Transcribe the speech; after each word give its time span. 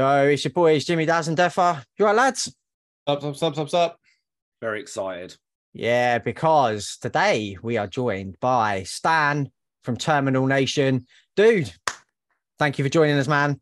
Yo, 0.00 0.28
it's 0.28 0.44
your 0.44 0.52
boys, 0.52 0.86
Jimmy 0.86 1.04
Daz 1.04 1.28
and 1.28 1.36
Deffer. 1.36 1.84
You 1.98 2.06
all 2.06 2.14
right, 2.14 2.22
lads? 2.22 2.56
Up, 3.06 3.22
up, 3.22 3.42
up, 3.42 3.58
up, 3.58 3.74
up. 3.74 4.00
Very 4.58 4.80
excited. 4.80 5.36
Yeah, 5.74 6.16
because 6.16 6.96
today 7.02 7.58
we 7.62 7.76
are 7.76 7.86
joined 7.86 8.40
by 8.40 8.84
Stan 8.84 9.50
from 9.84 9.98
Terminal 9.98 10.46
Nation. 10.46 11.04
Dude, 11.36 11.70
thank 12.58 12.78
you 12.78 12.84
for 12.86 12.88
joining 12.88 13.18
us, 13.18 13.28
man. 13.28 13.60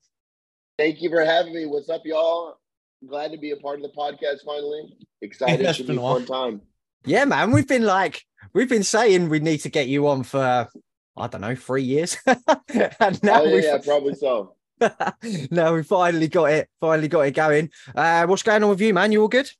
Thank 0.78 1.02
you 1.02 1.10
for 1.10 1.24
having 1.24 1.54
me. 1.54 1.66
What's 1.66 1.88
up, 1.88 2.02
y'all? 2.04 2.60
Glad 3.04 3.32
to 3.32 3.36
be 3.36 3.50
a 3.50 3.56
part 3.56 3.80
of 3.80 3.82
the 3.82 3.88
podcast 3.88 4.44
finally. 4.46 4.96
Excited. 5.20 5.66
It's 5.66 5.78
Should 5.78 5.88
be 5.88 5.94
been 5.94 6.04
a 6.04 6.06
a 6.06 6.24
fun 6.24 6.24
time. 6.24 6.60
Yeah, 7.04 7.24
man, 7.24 7.50
we've 7.50 7.66
been 7.66 7.84
like, 7.84 8.22
we've 8.54 8.68
been 8.68 8.84
saying 8.84 9.28
we 9.28 9.40
need 9.40 9.58
to 9.62 9.70
get 9.70 9.88
you 9.88 10.06
on 10.06 10.22
for, 10.22 10.68
I 11.16 11.26
don't 11.26 11.40
know, 11.40 11.56
three 11.56 11.82
years. 11.82 12.16
and 12.26 13.20
now 13.24 13.40
oh, 13.40 13.44
yeah, 13.44 13.52
we've 13.52 13.64
yeah, 13.64 13.78
probably 13.84 14.14
so. 14.14 14.54
now 15.50 15.74
we 15.74 15.82
finally 15.82 16.28
got 16.28 16.50
it, 16.50 16.68
finally 16.80 17.08
got 17.08 17.26
it 17.26 17.34
going. 17.34 17.70
Uh, 17.94 18.26
what's 18.26 18.42
going 18.42 18.62
on 18.62 18.70
with 18.70 18.80
you, 18.80 18.94
man? 18.94 19.12
You 19.12 19.22
all 19.22 19.28
good? 19.28 19.50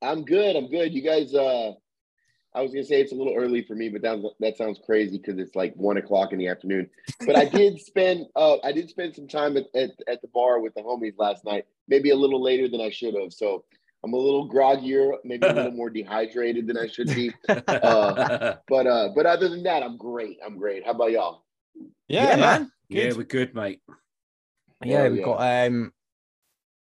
I'm 0.00 0.24
good. 0.24 0.56
I'm 0.56 0.68
good. 0.68 0.92
You 0.92 1.02
guys, 1.02 1.34
uh, 1.34 1.72
I 2.54 2.60
was 2.60 2.72
gonna 2.72 2.84
say 2.84 3.00
it's 3.00 3.12
a 3.12 3.14
little 3.14 3.34
early 3.34 3.62
for 3.62 3.74
me, 3.74 3.88
but 3.88 4.02
that 4.02 4.18
that 4.40 4.56
sounds 4.56 4.78
crazy 4.84 5.16
because 5.18 5.38
it's 5.38 5.54
like 5.54 5.74
one 5.74 5.96
o'clock 5.96 6.32
in 6.32 6.38
the 6.38 6.48
afternoon. 6.48 6.90
But 7.24 7.36
I 7.36 7.46
did 7.46 7.80
spend 7.84 8.26
uh 8.36 8.56
I 8.62 8.72
did 8.72 8.90
spend 8.90 9.14
some 9.14 9.28
time 9.28 9.56
at, 9.56 9.66
at, 9.74 9.90
at 10.08 10.20
the 10.20 10.28
bar 10.28 10.60
with 10.60 10.74
the 10.74 10.82
homies 10.82 11.14
last 11.18 11.44
night, 11.44 11.64
maybe 11.88 12.10
a 12.10 12.16
little 12.16 12.42
later 12.42 12.68
than 12.68 12.80
I 12.80 12.90
should 12.90 13.14
have. 13.14 13.32
So 13.32 13.64
I'm 14.04 14.12
a 14.12 14.16
little 14.16 14.50
groggier, 14.50 15.16
maybe 15.24 15.46
a 15.46 15.52
little 15.54 15.72
more 15.72 15.88
dehydrated 15.88 16.66
than 16.66 16.76
I 16.76 16.88
should 16.88 17.08
be. 17.08 17.32
Uh, 17.48 18.56
but 18.68 18.86
uh, 18.86 19.10
but 19.14 19.26
other 19.26 19.48
than 19.48 19.62
that, 19.62 19.82
I'm 19.82 19.96
great. 19.96 20.38
I'm 20.44 20.58
great. 20.58 20.84
How 20.84 20.90
about 20.90 21.12
y'all? 21.12 21.44
Yeah, 22.08 22.36
man. 22.36 22.70
Yeah, 22.92 23.12
we're 23.16 23.24
good, 23.24 23.54
mate. 23.54 23.80
Yeah, 24.84 25.08
we've 25.08 25.18
yeah. 25.18 25.24
got 25.24 25.66
um 25.66 25.92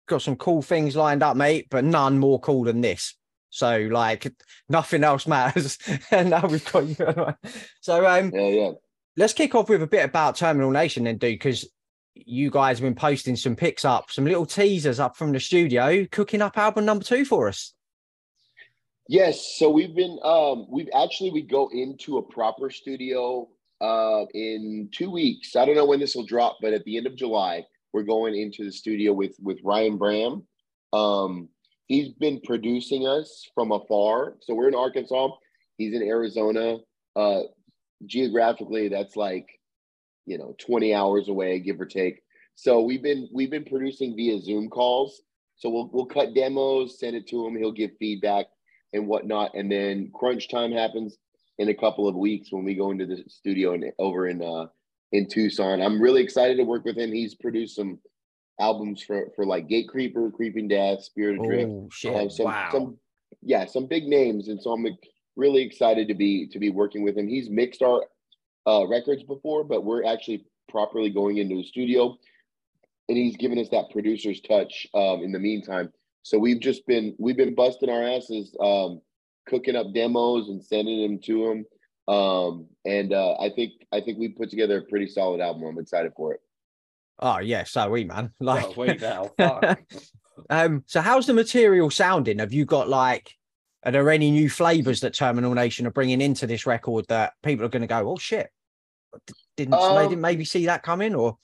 got 0.07 0.21
some 0.21 0.35
cool 0.35 0.61
things 0.61 0.95
lined 0.95 1.23
up, 1.23 1.37
mate, 1.37 1.67
but 1.69 1.83
none 1.83 2.19
more 2.19 2.39
cool 2.39 2.63
than 2.63 2.81
this. 2.81 3.15
So 3.49 3.87
like 3.91 4.31
nothing 4.69 5.03
else 5.03 5.27
matters. 5.27 5.77
and 6.11 6.31
now 6.31 6.47
we've 6.47 6.71
got 6.71 6.87
you. 6.87 7.51
so 7.81 8.05
um 8.05 8.31
Yeah, 8.33 8.47
yeah. 8.47 8.71
let's 9.17 9.33
kick 9.33 9.55
off 9.55 9.69
with 9.69 9.83
a 9.83 9.87
bit 9.87 10.05
about 10.05 10.35
Terminal 10.35 10.71
Nation 10.71 11.03
then, 11.03 11.17
dude, 11.17 11.35
because 11.35 11.69
you 12.15 12.51
guys 12.51 12.79
have 12.79 12.83
been 12.83 12.95
posting 12.95 13.35
some 13.35 13.55
pics 13.55 13.85
up, 13.85 14.11
some 14.11 14.25
little 14.25 14.45
teasers 14.45 14.99
up 14.99 15.17
from 15.17 15.31
the 15.31 15.39
studio, 15.39 16.05
cooking 16.11 16.41
up 16.41 16.57
album 16.57 16.85
number 16.85 17.03
two 17.03 17.25
for 17.25 17.47
us. 17.47 17.73
Yes, 19.07 19.55
so 19.57 19.69
we've 19.69 19.95
been 19.95 20.17
um 20.23 20.65
we've 20.69 20.89
actually 20.95 21.31
we 21.31 21.41
go 21.41 21.69
into 21.71 22.17
a 22.17 22.23
proper 22.23 22.69
studio 22.69 23.49
uh 23.81 24.25
in 24.33 24.89
2 24.93 25.09
weeks. 25.11 25.55
I 25.55 25.65
don't 25.65 25.75
know 25.75 25.85
when 25.85 25.99
this 25.99 26.15
will 26.15 26.25
drop, 26.25 26.57
but 26.61 26.73
at 26.73 26.83
the 26.85 26.97
end 26.97 27.07
of 27.07 27.15
July, 27.15 27.65
we're 27.91 28.03
going 28.03 28.35
into 28.35 28.63
the 28.63 28.71
studio 28.71 29.13
with 29.13 29.35
with 29.41 29.59
Ryan 29.63 29.97
Bram. 29.97 30.43
Um 30.93 31.49
he's 31.87 32.09
been 32.13 32.41
producing 32.41 33.07
us 33.07 33.49
from 33.53 33.71
afar. 33.71 34.35
So 34.41 34.53
we're 34.55 34.69
in 34.69 34.75
Arkansas, 34.75 35.29
he's 35.77 35.93
in 35.93 36.03
Arizona. 36.03 36.77
Uh 37.15 37.41
geographically 38.05 38.89
that's 38.89 39.15
like 39.15 39.47
you 40.25 40.37
know 40.37 40.55
20 40.59 40.93
hours 40.93 41.29
away 41.29 41.59
give 41.59 41.79
or 41.79 41.85
take. 41.85 42.21
So 42.55 42.81
we've 42.81 43.03
been 43.03 43.29
we've 43.33 43.51
been 43.51 43.65
producing 43.65 44.15
via 44.15 44.39
Zoom 44.41 44.69
calls. 44.69 45.21
So 45.55 45.69
we'll 45.69 45.89
we'll 45.93 46.05
cut 46.05 46.33
demos, 46.33 46.99
send 46.99 47.15
it 47.15 47.27
to 47.27 47.45
him, 47.45 47.55
he'll 47.55 47.71
give 47.71 47.91
feedback 47.99 48.47
and 48.93 49.07
whatnot. 49.07 49.51
And 49.55 49.71
then 49.71 50.11
crunch 50.13 50.49
time 50.49 50.71
happens 50.71 51.17
in 51.63 51.69
a 51.69 51.73
couple 51.73 52.07
of 52.07 52.15
weeks 52.15 52.51
when 52.51 52.63
we 52.63 52.75
go 52.75 52.91
into 52.91 53.05
the 53.05 53.23
studio 53.27 53.73
and 53.73 53.85
over 53.97 54.27
in 54.27 54.43
uh 54.43 54.67
in 55.13 55.27
Tucson. 55.27 55.81
I'm 55.81 56.01
really 56.01 56.21
excited 56.21 56.57
to 56.57 56.63
work 56.63 56.85
with 56.85 56.97
him. 56.97 57.11
He's 57.11 57.35
produced 57.35 57.75
some 57.75 57.99
albums 58.59 59.01
for 59.01 59.31
for 59.35 59.45
like 59.45 59.67
Gatecreeper, 59.67 60.33
Creeping 60.33 60.67
Death, 60.67 61.03
Spirit 61.03 61.39
Adrift. 61.39 61.71
Oh 61.71 61.89
shit. 61.91 62.15
Um, 62.15 62.29
some, 62.29 62.45
wow. 62.45 62.69
some 62.71 62.97
yeah, 63.41 63.65
some 63.65 63.87
big 63.87 64.03
names. 64.03 64.49
And 64.49 64.61
so 64.61 64.71
I'm 64.71 64.85
really 65.35 65.63
excited 65.63 66.07
to 66.09 66.13
be 66.13 66.47
to 66.49 66.59
be 66.59 66.69
working 66.69 67.01
with 67.03 67.17
him. 67.17 67.27
He's 67.27 67.49
mixed 67.49 67.81
our 67.81 68.05
uh 68.67 68.85
records 68.87 69.23
before, 69.23 69.63
but 69.63 69.85
we're 69.85 70.05
actually 70.05 70.45
properly 70.69 71.09
going 71.09 71.37
into 71.37 71.55
the 71.55 71.63
studio 71.63 72.17
and 73.09 73.17
he's 73.17 73.35
given 73.35 73.59
us 73.59 73.69
that 73.69 73.89
producer's 73.91 74.41
touch 74.41 74.85
um 74.93 75.23
in 75.23 75.31
the 75.31 75.39
meantime. 75.39 75.91
So 76.23 76.37
we've 76.37 76.59
just 76.59 76.85
been 76.87 77.15
we've 77.19 77.37
been 77.37 77.55
busting 77.55 77.89
our 77.89 78.03
asses, 78.03 78.55
um, 78.61 79.01
cooking 79.45 79.75
up 79.75 79.93
demos 79.93 80.49
and 80.49 80.63
sending 80.63 81.01
them 81.01 81.19
to 81.19 81.51
him. 81.51 81.65
Um, 82.07 82.67
and 82.85 83.13
uh, 83.13 83.35
I 83.39 83.49
think 83.49 83.73
I 83.91 84.01
think 84.01 84.19
we 84.19 84.29
put 84.29 84.49
together 84.49 84.79
a 84.79 84.83
pretty 84.83 85.07
solid 85.07 85.41
album. 85.41 85.63
I'm 85.63 85.79
excited 85.79 86.11
for 86.15 86.33
it. 86.33 86.41
Oh 87.19 87.39
yeah, 87.39 87.63
so 87.63 87.89
we 87.89 88.03
man. 88.03 88.33
Like 88.39 88.65
Oh, 88.65 88.73
wait 88.75 89.01
now. 89.01 89.31
Fuck. 89.37 89.79
um, 90.49 90.83
so 90.85 91.01
how's 91.01 91.27
the 91.27 91.33
material 91.33 91.89
sounding? 91.89 92.39
Have 92.39 92.53
you 92.53 92.65
got 92.65 92.89
like 92.89 93.33
are 93.85 93.91
there 93.91 94.09
any 94.09 94.31
new 94.31 94.49
flavors 94.49 95.01
that 95.01 95.13
Terminal 95.13 95.53
Nation 95.53 95.85
are 95.85 95.91
bringing 95.91 96.21
into 96.21 96.47
this 96.47 96.65
record 96.65 97.05
that 97.09 97.33
people 97.43 97.65
are 97.65 97.69
going 97.69 97.81
to 97.81 97.87
go, 97.87 98.09
oh 98.09 98.17
shit, 98.17 98.49
didn't 99.57 99.73
Um, 99.73 99.95
maybe, 99.95 100.15
maybe 100.15 100.45
see 100.45 100.65
that 100.65 100.83
coming 100.83 101.13
or 101.13 101.37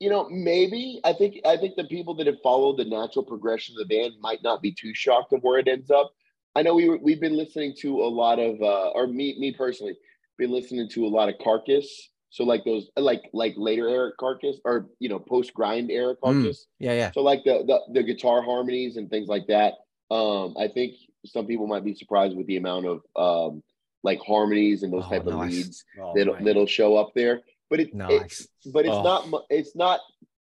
You 0.00 0.10
know, 0.10 0.28
maybe 0.28 1.00
I 1.04 1.12
think 1.12 1.36
I 1.44 1.56
think 1.56 1.76
the 1.76 1.84
people 1.84 2.14
that 2.16 2.26
have 2.26 2.40
followed 2.42 2.78
the 2.78 2.84
natural 2.84 3.24
progression 3.24 3.74
of 3.74 3.88
the 3.88 3.94
band 3.94 4.14
might 4.20 4.42
not 4.42 4.60
be 4.60 4.72
too 4.72 4.92
shocked 4.94 5.32
of 5.32 5.42
where 5.42 5.58
it 5.58 5.68
ends 5.68 5.90
up. 5.90 6.12
I 6.54 6.62
know 6.62 6.74
we 6.74 6.88
were, 6.88 6.98
we've 6.98 7.20
been 7.20 7.36
listening 7.36 7.74
to 7.80 8.02
a 8.02 8.08
lot 8.08 8.38
of, 8.38 8.60
uh, 8.60 8.90
or 8.90 9.06
me 9.06 9.36
me 9.38 9.52
personally, 9.52 9.96
been 10.38 10.50
listening 10.50 10.88
to 10.90 11.06
a 11.06 11.08
lot 11.08 11.28
of 11.28 11.36
Carcass. 11.42 12.08
So 12.30 12.44
like 12.44 12.64
those 12.64 12.88
like 12.96 13.22
like 13.32 13.54
later 13.56 13.88
era 13.88 14.10
Carcass 14.18 14.56
or 14.64 14.88
you 14.98 15.08
know 15.08 15.18
post 15.18 15.52
grind 15.54 15.90
era 15.90 16.14
Carcass. 16.22 16.66
yeah, 16.78 16.92
yeah. 16.94 17.10
So 17.12 17.20
like 17.22 17.44
the, 17.44 17.62
the 17.66 17.80
the 17.92 18.02
guitar 18.02 18.42
harmonies 18.42 18.96
and 18.96 19.10
things 19.10 19.28
like 19.28 19.46
that. 19.48 19.74
Um, 20.10 20.54
I 20.58 20.68
think 20.68 20.94
some 21.26 21.46
people 21.46 21.66
might 21.66 21.84
be 21.84 21.94
surprised 21.94 22.36
with 22.36 22.46
the 22.46 22.56
amount 22.56 22.86
of 22.86 23.02
um 23.16 23.62
like 24.02 24.20
harmonies 24.26 24.82
and 24.82 24.92
those 24.92 25.04
Oh, 25.06 25.10
type 25.10 25.26
of 25.26 25.34
nice. 25.34 25.50
leads 25.52 25.84
Oh, 26.00 26.12
that'll 26.16 26.34
mate. 26.34 26.44
that'll 26.44 26.66
show 26.66 26.96
up 26.96 27.12
there. 27.14 27.42
But 27.70 27.80
it, 27.80 27.88
it 27.88 27.94
Nice. 27.94 28.48
but 28.72 28.84
it's 28.86 28.94
Oh. 28.96 29.02
not 29.02 29.44
it's 29.50 29.76
not 29.76 30.00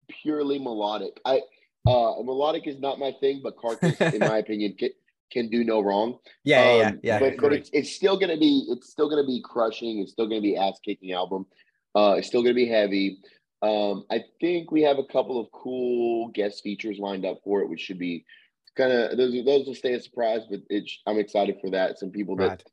purely 0.10 0.60
melodic. 0.60 1.20
I 1.26 1.42
uh 1.86 2.22
melodic 2.24 2.68
is 2.68 2.80
not 2.80 3.00
my 3.00 3.14
thing, 3.22 3.40
but 3.44 3.58
Carcass, 3.58 4.00
in 4.02 4.20
my 4.32 4.40
opinion, 4.40 4.76
can, 5.32 5.50
do 5.50 5.64
no 5.64 5.82
wrong. 5.82 6.18
Yeah, 6.44 6.78
yeah, 6.78 6.88
Um, 6.88 7.00
yeah. 7.04 7.20
But, 7.20 7.38
but 7.38 7.54
it's 7.54 7.70
it's 7.74 7.96
still 7.96 8.18
gonna 8.18 8.38
be 8.38 8.66
it's 8.70 8.90
still 8.90 9.10
gonna 9.10 9.26
be 9.26 9.42
crushing. 9.44 10.00
It's 10.00 10.12
still 10.12 10.28
gonna 10.28 10.42
be 10.42 10.58
ass 10.58 10.80
kicking 10.84 11.14
album. 11.14 11.46
Uh, 11.96 12.16
it's 12.18 12.28
still 12.28 12.42
gonna 12.42 12.54
be 12.54 12.68
heavy. 12.68 13.20
Um, 13.62 14.06
I 14.12 14.24
think 14.40 14.72
we 14.72 14.84
have 14.84 15.00
a 15.00 15.06
couple 15.06 15.40
of 15.40 15.48
cool 15.52 16.30
guest 16.30 16.62
features 16.64 17.00
lined 17.00 17.26
up 17.26 17.40
for 17.44 17.62
it, 17.62 17.70
which 17.70 17.82
should 17.82 18.00
be 18.00 18.26
kind 18.76 18.92
of 18.92 19.18
those. 19.18 19.34
Those 19.46 19.66
will 19.66 19.76
stay 19.76 19.94
a 19.94 20.00
surprise, 20.00 20.42
but 20.50 20.60
it's 20.70 21.00
I'm 21.08 21.18
excited 21.18 21.58
for 21.62 21.72
that. 21.72 22.00
Some 22.00 22.12
people 22.12 22.36
that. 22.38 22.64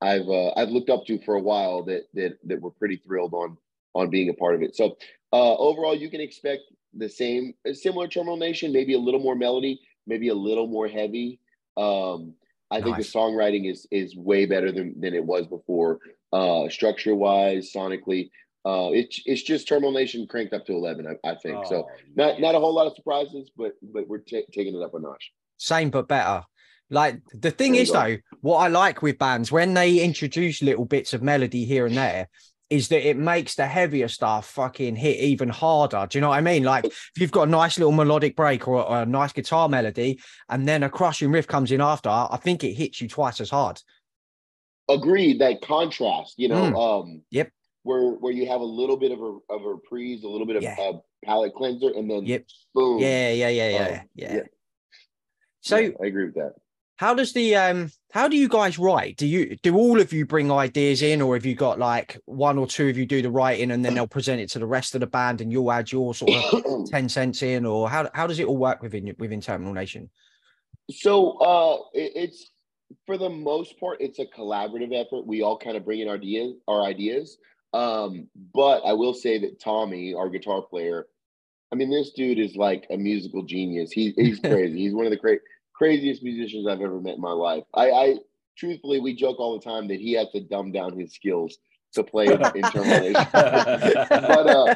I've 0.00 0.28
uh, 0.28 0.52
I've 0.56 0.68
looked 0.68 0.90
up 0.90 1.06
to 1.06 1.18
for 1.24 1.36
a 1.36 1.40
while 1.40 1.84
that 1.84 2.02
that 2.14 2.38
that 2.44 2.60
were 2.60 2.70
pretty 2.70 2.96
thrilled 2.96 3.32
on 3.32 3.56
on 3.94 4.10
being 4.10 4.28
a 4.28 4.34
part 4.34 4.54
of 4.54 4.62
it. 4.62 4.76
So 4.76 4.96
uh, 5.32 5.56
overall, 5.56 5.96
you 5.96 6.10
can 6.10 6.20
expect 6.20 6.62
the 6.92 7.08
same 7.08 7.54
similar 7.72 8.06
Terminal 8.06 8.36
Nation, 8.36 8.72
maybe 8.72 8.94
a 8.94 8.98
little 8.98 9.20
more 9.20 9.34
melody, 9.34 9.80
maybe 10.06 10.28
a 10.28 10.34
little 10.34 10.66
more 10.66 10.88
heavy. 10.88 11.40
Um, 11.76 12.34
I 12.70 12.80
think 12.80 12.96
the 12.96 13.02
songwriting 13.02 13.70
is 13.70 13.86
is 13.90 14.16
way 14.16 14.46
better 14.46 14.72
than 14.72 15.00
than 15.00 15.14
it 15.14 15.24
was 15.24 15.46
before, 15.46 16.00
uh, 16.32 16.68
structure 16.68 17.14
wise, 17.14 17.72
sonically. 17.74 18.30
Uh, 18.64 18.90
it's 18.92 19.20
it's 19.26 19.42
just 19.42 19.68
Terminal 19.68 19.92
Nation 19.92 20.26
cranked 20.26 20.54
up 20.54 20.64
to 20.66 20.72
eleven. 20.72 21.06
I, 21.06 21.28
I 21.28 21.34
think 21.36 21.66
so. 21.66 21.86
Oh, 21.86 21.90
Not 22.16 22.34
yeah. 22.34 22.46
not 22.46 22.54
a 22.54 22.58
whole 22.58 22.74
lot 22.74 22.86
of 22.86 22.94
surprises, 22.96 23.50
but 23.56 23.72
but 23.82 24.08
we're 24.08 24.18
ta 24.18 24.38
taking 24.52 24.74
it 24.74 24.82
up 24.82 24.94
a 24.94 25.00
notch. 25.00 25.32
Same 25.58 25.90
but 25.90 26.08
better. 26.08 26.42
Like 26.90 27.20
the 27.32 27.50
thing 27.50 27.74
is 27.74 27.90
go. 27.90 28.02
though, 28.02 28.16
what 28.40 28.58
I 28.58 28.68
like 28.68 29.02
with 29.02 29.18
bands 29.18 29.52
when 29.52 29.74
they 29.74 29.98
introduce 30.00 30.62
little 30.62 30.84
bits 30.84 31.12
of 31.12 31.22
melody 31.22 31.64
here 31.64 31.86
and 31.86 31.96
there 31.96 32.28
is 32.74 32.88
that 32.88 33.08
it 33.08 33.16
makes 33.16 33.54
the 33.54 33.66
heavier 33.66 34.08
stuff 34.08 34.46
fucking 34.50 34.96
hit 34.96 35.18
even 35.18 35.48
harder. 35.48 36.06
Do 36.08 36.18
you 36.18 36.20
know 36.20 36.30
what 36.30 36.38
I 36.38 36.40
mean? 36.40 36.64
Like 36.64 36.84
if 36.86 37.12
you've 37.18 37.30
got 37.30 37.46
a 37.46 37.50
nice 37.50 37.78
little 37.78 37.92
melodic 37.92 38.34
break 38.34 38.66
or, 38.66 38.82
or 38.82 39.02
a 39.02 39.06
nice 39.06 39.32
guitar 39.32 39.68
melody 39.68 40.20
and 40.48 40.66
then 40.66 40.82
a 40.82 40.90
crushing 40.90 41.30
riff 41.30 41.46
comes 41.46 41.70
in 41.70 41.80
after, 41.80 42.08
I 42.08 42.36
think 42.42 42.64
it 42.64 42.74
hits 42.74 43.00
you 43.00 43.08
twice 43.08 43.40
as 43.40 43.50
hard. 43.50 43.80
Agreed. 44.88 45.40
That 45.40 45.62
contrast, 45.62 46.34
you 46.36 46.48
know, 46.48 46.64
um, 46.64 47.06
Mm. 47.06 47.22
Yep. 47.30 47.50
where 47.84 48.10
where 48.12 48.32
you 48.32 48.46
have 48.48 48.60
a 48.60 48.64
little 48.80 48.96
bit 48.96 49.12
of 49.12 49.20
a 49.20 49.38
of 49.50 49.64
a 49.64 49.68
reprise, 49.68 50.24
a 50.24 50.28
little 50.28 50.46
bit 50.46 50.56
of 50.56 50.62
Yeah. 50.62 50.76
a 50.80 50.92
palate 51.24 51.54
cleanser, 51.54 51.90
and 51.90 52.10
then 52.10 52.26
Yep. 52.26 52.44
boom. 52.74 52.98
Yeah, 52.98 53.30
yeah, 53.30 53.48
yeah, 53.48 53.68
yeah, 53.68 53.78
Um, 54.00 54.08
yeah. 54.14 54.34
yeah. 54.34 54.40
So 55.60 55.76
Yeah, 55.76 55.90
I 56.02 56.06
agree 56.06 56.26
with 56.26 56.34
that. 56.34 56.54
How 56.96 57.14
does 57.14 57.32
the 57.32 57.56
um 57.56 57.90
how 58.12 58.28
do 58.28 58.36
you 58.36 58.48
guys 58.48 58.78
write 58.78 59.16
do 59.16 59.26
you 59.26 59.56
do 59.62 59.76
all 59.76 60.00
of 60.00 60.12
you 60.12 60.24
bring 60.24 60.50
ideas 60.50 61.02
in 61.02 61.20
or 61.20 61.34
have 61.34 61.44
you 61.44 61.54
got 61.54 61.78
like 61.78 62.18
one 62.26 62.56
or 62.56 62.66
two 62.66 62.88
of 62.88 62.96
you 62.96 63.04
do 63.04 63.20
the 63.20 63.30
writing 63.30 63.70
and 63.72 63.84
then 63.84 63.94
they'll 63.94 64.06
present 64.06 64.40
it 64.40 64.48
to 64.50 64.58
the 64.58 64.66
rest 64.66 64.94
of 64.94 65.00
the 65.00 65.06
band 65.06 65.40
and 65.40 65.50
you'll 65.50 65.72
add 65.72 65.90
your 65.90 66.14
sort 66.14 66.32
of 66.32 66.88
10 66.90 67.08
cents 67.08 67.42
in 67.42 67.66
or 67.66 67.90
how, 67.90 68.08
how 68.14 68.26
does 68.26 68.38
it 68.38 68.46
all 68.46 68.56
work 68.56 68.82
within 68.82 69.14
within 69.18 69.40
terminal 69.40 69.72
nation 69.72 70.08
so 70.90 71.38
uh, 71.38 71.78
it, 71.94 72.12
it's 72.14 72.50
for 73.06 73.18
the 73.18 73.28
most 73.30 73.78
part, 73.78 74.00
it's 74.00 74.18
a 74.18 74.26
collaborative 74.26 74.92
effort. 74.94 75.26
We 75.26 75.42
all 75.42 75.58
kind 75.58 75.76
of 75.76 75.84
bring 75.84 76.00
in 76.00 76.08
our 76.08 76.14
ideas, 76.14 76.54
our 76.68 76.82
ideas. 76.82 77.38
Um, 77.72 78.28
but 78.54 78.80
I 78.84 78.92
will 78.92 79.14
say 79.14 79.38
that 79.40 79.60
Tommy, 79.60 80.14
our 80.14 80.28
guitar 80.28 80.62
player, 80.62 81.06
I 81.72 81.76
mean, 81.76 81.90
this 81.90 82.12
dude 82.12 82.38
is 82.38 82.54
like 82.54 82.86
a 82.90 82.96
musical 82.96 83.42
genius. 83.42 83.90
He, 83.90 84.14
he's 84.16 84.38
crazy. 84.44 84.78
he's 84.78 84.94
one 84.94 85.06
of 85.06 85.10
the 85.10 85.18
cra- 85.18 85.38
craziest 85.74 86.22
musicians 86.22 86.66
I've 86.66 86.80
ever 86.80 87.00
met 87.00 87.16
in 87.16 87.20
my 87.20 87.32
life. 87.32 87.64
I, 87.74 87.90
I 87.90 88.14
truthfully, 88.56 89.00
we 89.00 89.14
joke 89.14 89.38
all 89.38 89.58
the 89.58 89.64
time 89.64 89.88
that 89.88 90.00
he 90.00 90.12
has 90.12 90.30
to 90.30 90.40
dumb 90.40 90.72
down 90.72 90.98
his 90.98 91.12
skills 91.12 91.58
to 91.94 92.04
play 92.04 92.26
Terminal 92.72 93.00
Nation. 93.00 93.14
but 93.32 94.46
uh, 94.46 94.74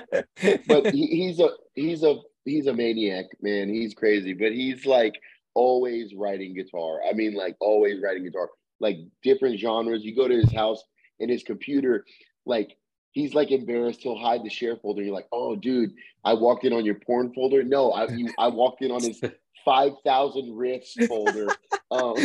but 0.67 0.95
he, 0.95 1.07
he's 1.07 1.41
a 1.41 1.51
he's 1.75 2.03
a 2.03 2.17
he's 2.45 2.67
a 2.67 2.75
maniac, 2.75 3.27
man. 3.41 3.69
He's 3.69 3.95
crazy, 3.95 4.35
but 4.35 4.53
he's 4.53 4.87
like 4.87 5.15
always 5.55 6.15
writing 6.15 6.55
guitar. 6.55 7.01
I 7.09 7.13
mean, 7.13 7.35
like 7.35 7.57
always 7.61 8.01
writing 8.03 8.25
guitar, 8.25 8.51
like 8.81 8.99
different 9.23 9.59
genres. 9.59 10.05
You 10.05 10.15
go 10.15 10.29
to 10.29 10.37
his 10.37 10.53
house 10.53 10.83
and 11.21 11.31
his 11.31 11.43
computer, 11.43 12.05
like 12.47 12.77
he's 13.13 13.35
like 13.35 13.51
embarrassed. 13.51 14.03
He'll 14.03 14.19
hide 14.19 14.45
the 14.45 14.51
share 14.51 14.77
folder. 14.77 15.03
You're 15.03 15.15
like, 15.15 15.29
oh, 15.33 15.57
dude, 15.57 15.93
I 16.25 16.35
walked 16.35 16.65
in 16.65 16.73
on 16.73 16.85
your 16.85 16.95
porn 16.95 17.33
folder. 17.35 17.63
No, 17.63 17.91
I 17.93 18.09
you, 18.09 18.33
I 18.39 18.49
walked 18.49 18.83
in 18.83 18.91
on 18.91 19.03
his 19.03 19.21
five 19.65 19.93
thousand 20.05 20.53
riffs 20.53 21.07
folder. 21.09 21.49
Um, 21.91 22.17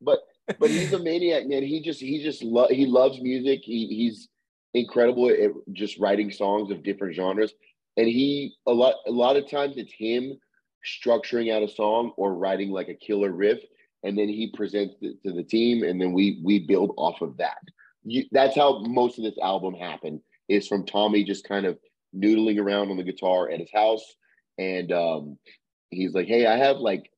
but 0.00 0.20
but 0.60 0.70
he's 0.70 0.92
a 0.92 0.98
maniac, 1.00 1.48
man. 1.48 1.64
He 1.64 1.80
just 1.80 2.00
he 2.00 2.22
just 2.22 2.44
lo- 2.44 2.68
he 2.70 2.86
loves 2.86 3.20
music. 3.20 3.62
He 3.64 3.88
he's 3.88 4.28
incredible 4.74 5.28
at 5.28 5.50
just 5.72 5.98
writing 5.98 6.30
songs 6.30 6.70
of 6.70 6.82
different 6.82 7.14
genres. 7.14 7.52
And 7.96 8.06
he 8.06 8.54
a 8.66 8.72
lot 8.72 8.94
a 9.06 9.10
lot 9.10 9.36
of 9.36 9.50
times 9.50 9.76
it's 9.76 9.92
him 9.92 10.38
structuring 10.84 11.52
out 11.52 11.62
a 11.62 11.68
song 11.68 12.12
or 12.16 12.34
writing 12.34 12.70
like 12.70 12.88
a 12.88 12.94
killer 12.94 13.30
riff, 13.30 13.60
and 14.02 14.16
then 14.16 14.28
he 14.28 14.50
presents 14.54 14.96
it 15.00 15.22
to 15.24 15.32
the 15.32 15.42
team, 15.42 15.82
and 15.82 16.00
then 16.00 16.12
we 16.12 16.40
we 16.42 16.60
build 16.60 16.94
off 16.96 17.20
of 17.20 17.36
that. 17.38 17.58
You, 18.04 18.24
that's 18.32 18.56
how 18.56 18.80
most 18.80 19.18
of 19.18 19.24
this 19.24 19.38
album 19.42 19.74
happened. 19.74 20.20
Is 20.48 20.66
from 20.66 20.86
Tommy 20.86 21.24
just 21.24 21.46
kind 21.46 21.66
of 21.66 21.78
noodling 22.14 22.60
around 22.60 22.90
on 22.90 22.96
the 22.96 23.04
guitar 23.04 23.50
at 23.50 23.60
his 23.60 23.70
house, 23.72 24.04
and 24.58 24.90
um, 24.92 25.38
he's 25.92 26.14
like, 26.14 26.26
"Hey, 26.26 26.46
I 26.46 26.56
have 26.56 26.78
like 26.78 27.10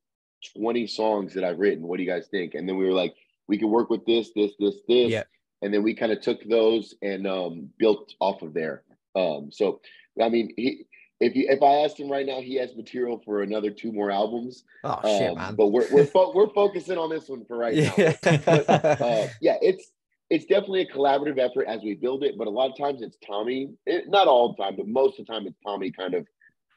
20 0.56 0.86
songs 0.86 1.34
that 1.34 1.44
I've 1.44 1.58
written. 1.58 1.86
What 1.86 1.96
do 1.96 2.02
you 2.02 2.10
guys 2.10 2.26
think?" 2.30 2.54
And 2.54 2.68
then 2.68 2.76
we 2.76 2.84
were 2.84 2.92
like, 2.92 3.14
"We 3.48 3.58
can 3.58 3.70
work 3.70 3.88
with 3.90 4.04
this, 4.06 4.30
this, 4.34 4.52
this, 4.58 4.74
this." 4.88 5.10
Yeah. 5.10 5.22
And 5.62 5.72
then 5.72 5.82
we 5.82 5.94
kind 5.94 6.12
of 6.12 6.20
took 6.20 6.44
those 6.48 6.94
and 7.00 7.26
um, 7.26 7.70
built 7.78 8.12
off 8.20 8.42
of 8.42 8.52
there. 8.52 8.82
Um, 9.16 9.50
so, 9.50 9.80
I 10.20 10.28
mean, 10.28 10.52
he, 10.56 10.84
if 11.20 11.34
you, 11.34 11.46
if 11.48 11.62
I 11.62 11.84
asked 11.84 11.98
him 11.98 12.10
right 12.10 12.26
now, 12.26 12.40
he 12.40 12.56
has 12.56 12.74
material 12.76 13.22
for 13.24 13.42
another 13.42 13.70
two 13.70 13.90
more 13.92 14.10
albums. 14.10 14.64
Oh 14.82 15.00
shit, 15.18 15.30
Um, 15.30 15.38
man. 15.38 15.54
But 15.54 15.68
we're 15.68 15.86
we're, 15.90 16.04
fo- 16.04 16.32
we're 16.34 16.50
focusing 16.52 16.98
on 16.98 17.08
this 17.08 17.28
one 17.28 17.44
for 17.46 17.56
right 17.56 17.74
now. 17.76 17.94
yeah. 17.96 18.16
Uh, 19.00 19.28
yeah, 19.40 19.56
it's 19.62 19.90
it's 20.30 20.44
definitely 20.46 20.82
a 20.82 20.86
collaborative 20.92 21.38
effort 21.38 21.66
as 21.68 21.80
we 21.82 21.94
build 21.94 22.24
it. 22.24 22.36
But 22.36 22.46
a 22.46 22.50
lot 22.50 22.70
of 22.70 22.76
times 22.76 23.00
it's 23.00 23.16
Tommy. 23.24 23.70
It, 23.86 24.08
not 24.08 24.26
all 24.26 24.52
the 24.54 24.62
time, 24.62 24.74
but 24.76 24.86
most 24.88 25.18
of 25.18 25.26
the 25.26 25.32
time 25.32 25.46
it's 25.46 25.56
Tommy 25.64 25.90
kind 25.92 26.12
of 26.14 26.26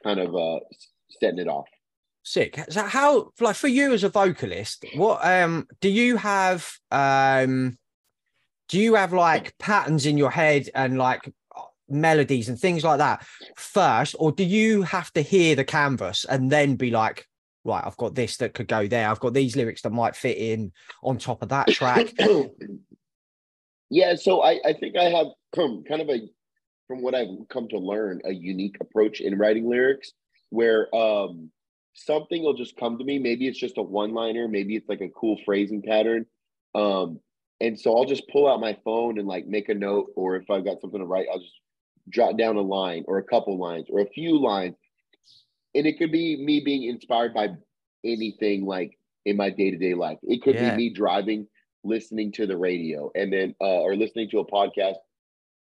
kind 0.04 0.20
of 0.20 0.34
uh, 0.34 0.60
setting 1.20 1.40
it 1.40 1.48
off. 1.48 1.66
Sick. 2.28 2.62
So 2.68 2.82
how 2.82 3.32
like 3.40 3.56
for 3.56 3.68
you 3.68 3.94
as 3.94 4.04
a 4.04 4.10
vocalist, 4.10 4.84
what 4.96 5.24
um 5.24 5.66
do 5.80 5.88
you 5.88 6.18
have 6.18 6.70
um 6.90 7.78
do 8.68 8.78
you 8.78 8.96
have 8.96 9.14
like 9.14 9.56
patterns 9.56 10.04
in 10.04 10.18
your 10.18 10.30
head 10.30 10.68
and 10.74 10.98
like 10.98 11.32
melodies 11.88 12.50
and 12.50 12.58
things 12.58 12.84
like 12.84 12.98
that 12.98 13.26
first, 13.56 14.14
or 14.18 14.30
do 14.30 14.44
you 14.44 14.82
have 14.82 15.10
to 15.14 15.22
hear 15.22 15.56
the 15.56 15.64
canvas 15.64 16.26
and 16.26 16.50
then 16.52 16.76
be 16.76 16.90
like, 16.90 17.26
right, 17.64 17.82
I've 17.82 17.96
got 17.96 18.14
this 18.14 18.36
that 18.36 18.52
could 18.52 18.68
go 18.68 18.86
there, 18.86 19.08
I've 19.08 19.20
got 19.20 19.32
these 19.32 19.56
lyrics 19.56 19.80
that 19.80 19.92
might 19.92 20.14
fit 20.14 20.36
in 20.36 20.72
on 21.02 21.16
top 21.16 21.42
of 21.42 21.48
that 21.48 21.68
track. 21.68 22.12
yeah, 23.90 24.16
so 24.16 24.42
I, 24.42 24.60
I 24.66 24.74
think 24.74 24.98
I 24.98 25.04
have 25.04 25.28
come 25.54 25.82
kind 25.88 26.02
of 26.02 26.10
a 26.10 26.28
from 26.88 27.00
what 27.00 27.14
I've 27.14 27.48
come 27.48 27.68
to 27.68 27.78
learn 27.78 28.20
a 28.26 28.34
unique 28.34 28.76
approach 28.82 29.22
in 29.22 29.38
writing 29.38 29.66
lyrics 29.66 30.12
where 30.50 30.94
um 30.94 31.50
something 31.98 32.42
will 32.42 32.54
just 32.54 32.76
come 32.76 32.98
to 32.98 33.04
me. 33.04 33.18
Maybe 33.18 33.48
it's 33.48 33.58
just 33.58 33.78
a 33.78 33.82
one 33.82 34.14
liner, 34.14 34.48
maybe 34.48 34.76
it's 34.76 34.88
like 34.88 35.00
a 35.00 35.08
cool 35.10 35.38
phrasing 35.44 35.82
pattern. 35.82 36.26
Um, 36.74 37.20
and 37.60 37.78
so 37.78 37.96
I'll 37.96 38.04
just 38.04 38.28
pull 38.28 38.48
out 38.48 38.60
my 38.60 38.76
phone 38.84 39.18
and 39.18 39.26
like 39.28 39.46
make 39.46 39.68
a 39.68 39.74
note, 39.74 40.12
or 40.16 40.36
if 40.36 40.50
I've 40.50 40.64
got 40.64 40.80
something 40.80 41.00
to 41.00 41.06
write, 41.06 41.26
I'll 41.32 41.40
just 41.40 41.60
jot 42.08 42.36
down 42.38 42.56
a 42.56 42.62
line 42.62 43.04
or 43.08 43.18
a 43.18 43.24
couple 43.24 43.58
lines 43.58 43.86
or 43.90 44.00
a 44.00 44.08
few 44.08 44.38
lines. 44.40 44.76
And 45.74 45.86
it 45.86 45.98
could 45.98 46.12
be 46.12 46.36
me 46.44 46.60
being 46.64 46.84
inspired 46.84 47.34
by 47.34 47.48
anything 48.04 48.64
like 48.66 48.98
in 49.24 49.36
my 49.36 49.50
day 49.50 49.70
to 49.70 49.76
day 49.78 49.94
life. 49.94 50.18
It 50.22 50.42
could 50.42 50.58
Yeah. 50.58 50.60
be 50.60 50.70
me 50.72 50.92
driving, 50.92 51.48
listening 51.84 52.32
to 52.32 52.46
the 52.46 52.56
radio, 52.56 53.10
and 53.14 53.32
then 53.32 53.54
uh, 53.60 53.80
or 53.82 53.96
listening 53.96 54.30
to 54.30 54.40
a 54.40 54.46
podcast, 54.46 54.96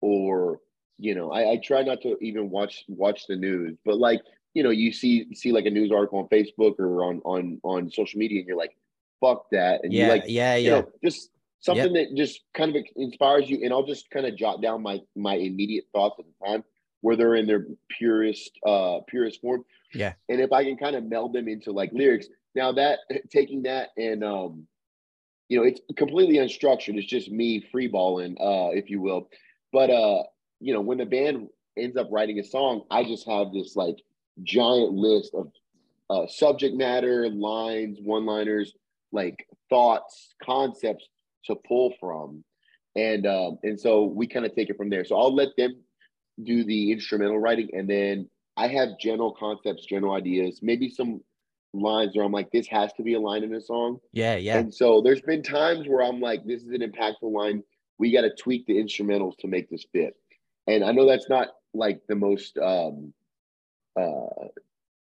or 0.01 0.61
you 0.99 1.15
know, 1.15 1.31
I, 1.33 1.53
I 1.53 1.57
try 1.63 1.83
not 1.83 2.03
to 2.03 2.17
even 2.21 2.51
watch 2.51 2.85
watch 2.89 3.27
the 3.27 3.37
news, 3.37 3.77
but 3.85 3.99
like 3.99 4.21
you 4.55 4.63
know, 4.63 4.71
you 4.71 4.93
see 4.93 5.35
see 5.35 5.53
like 5.53 5.67
a 5.67 5.71
news 5.71 5.91
article 5.91 6.19
on 6.19 6.29
Facebook 6.29 6.79
or 6.79 7.05
on 7.05 7.21
on 7.25 7.61
on 7.63 7.91
social 7.91 8.19
media, 8.19 8.41
and 8.41 8.49
you're 8.49 8.57
like, 8.57 8.77
"Fuck 9.21 9.47
that," 9.53 9.81
and 9.85 9.93
yeah, 9.93 10.05
you 10.05 10.11
like 10.11 10.25
yeah, 10.27 10.57
you 10.57 10.71
yeah. 10.71 10.81
know, 10.81 10.89
just 11.05 11.31
something 11.61 11.93
that 11.93 12.15
just 12.17 12.41
kind 12.55 12.75
of 12.75 12.85
inspires 12.97 13.49
you. 13.49 13.61
And 13.65 13.73
I'll 13.73 13.87
just 13.87 14.11
kind 14.11 14.27
of 14.27 14.37
jot 14.37 14.61
down 14.61 14.83
my 14.83 15.01
my 15.17 15.35
immediate 15.35 15.85
thoughts 15.93 16.17
at 16.19 16.27
the 16.27 16.47
time, 16.47 16.65
where 17.01 17.17
they're 17.17 17.37
in 17.37 17.47
their 17.47 17.67
purest 17.89 18.53
uh 18.67 19.01
purest 19.07 19.41
form. 19.41 19.65
Yeah. 19.95 20.15
And 20.29 20.41
if 20.41 20.53
I 20.53 20.65
can 20.65 20.77
kind 20.77 20.97
of 20.97 21.05
meld 21.05 21.33
them 21.33 21.49
into 21.49 21.73
like 21.73 21.93
lyrics, 21.93 22.27
now 22.55 22.73
that 22.73 23.01
taking 23.31 23.63
that 23.63 23.91
and 23.97 24.25
um, 24.25 24.67
you 25.49 25.59
know, 25.59 25.65
it's 25.65 25.81
completely 25.97 26.37
unstructured. 26.37 26.97
It's 26.97 27.07
just 27.07 27.31
me 27.31 27.63
freeballing, 27.75 28.33
uh, 28.41 28.73
if 28.73 28.89
you 28.89 29.03
will. 29.03 29.29
But 29.73 29.91
uh, 29.91 30.23
you 30.61 30.73
know, 30.73 30.81
when 30.81 30.99
the 30.99 31.07
band 31.07 31.49
ends 31.77 31.97
up 31.97 32.09
writing 32.11 32.39
a 32.39 32.45
song, 32.45 32.85
I 32.91 33.05
just 33.05 33.29
have 33.29 33.53
this 33.53 33.77
like 33.77 33.97
giant 34.43 34.93
list 34.93 35.35
of 35.35 35.53
uh, 36.11 36.27
subject 36.27 36.77
matter, 36.77 37.29
lines, 37.29 37.99
one-liners, 38.03 38.75
like 39.13 39.47
thoughts, 39.71 40.35
concepts 40.43 41.09
to 41.47 41.57
pull 41.67 41.95
from, 41.99 42.45
and 42.97 43.27
um, 43.27 43.59
and 43.63 43.79
so 43.79 44.05
we 44.05 44.27
kind 44.27 44.45
of 44.47 44.55
take 44.55 44.71
it 44.71 44.77
from 44.77 44.91
there. 44.91 45.05
So 45.05 45.19
I'll 45.19 45.35
let 45.35 45.49
them 45.57 45.77
do 46.43 46.65
the 46.65 46.93
instrumental 46.93 47.39
writing, 47.39 47.69
and 47.73 47.89
then 47.89 48.29
I 48.57 48.69
have 48.69 48.99
general 49.01 49.33
concepts, 49.33 49.87
general 49.87 50.15
ideas, 50.15 50.61
maybe 50.63 50.89
some 50.91 51.23
lines 51.75 52.15
where 52.15 52.25
I'm 52.25 52.33
like, 52.33 52.51
this 52.51 52.67
has 52.69 52.93
to 52.95 53.03
be 53.03 53.15
a 53.15 53.21
line 53.21 53.45
in 53.45 53.55
a 53.55 53.61
song. 53.61 53.99
Yeah, 54.13 54.37
yeah. 54.37 54.59
And 54.59 54.73
so 54.73 55.01
there's 55.01 55.23
been 55.23 55.43
times 55.43 55.89
where 55.89 56.03
I'm 56.03 56.21
like, 56.21 56.45
this 56.45 56.63
is 56.63 56.69
an 56.69 56.81
impactful 56.81 57.33
line. 57.33 57.63
We 57.99 58.13
got 58.13 58.23
to 58.23 58.35
tweak 58.35 58.67
the 58.67 58.75
instrumentals 58.75 59.37
to 59.39 59.49
make 59.49 59.71
this 59.71 59.87
fit. 59.93 60.15
And 60.67 60.85
I 60.85 60.93
know 60.93 61.07
that's 61.07 61.29
not 61.29 61.49
like 61.73 62.01
the 62.09 62.15
most 62.15 62.59
um, 62.59 63.13
uh, 64.01 64.49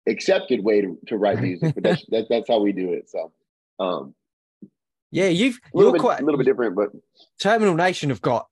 accepted 0.07 0.65
way 0.65 0.81
to, 0.81 0.99
to 1.07 1.17
write 1.17 1.41
music, 1.41 1.75
but 1.75 1.85
that's 1.85 2.05
that, 2.11 2.27
that's 2.29 2.49
how 2.49 2.61
we 2.61 2.73
do 2.73 2.93
it. 2.93 3.11
So 3.11 3.33
um, 3.79 4.15
Yeah, 5.11 5.29
you've 5.29 5.57
a 5.57 5.77
little 5.77 5.91
you're 5.91 5.93
bit, 5.95 6.01
quite 6.01 6.21
a 6.21 6.25
little 6.25 6.39
bit 6.39 6.47
different, 6.47 6.77
but 6.77 6.91
Terminal 7.39 7.75
Nation 7.75 8.11
have 8.11 8.23
got 8.23 8.47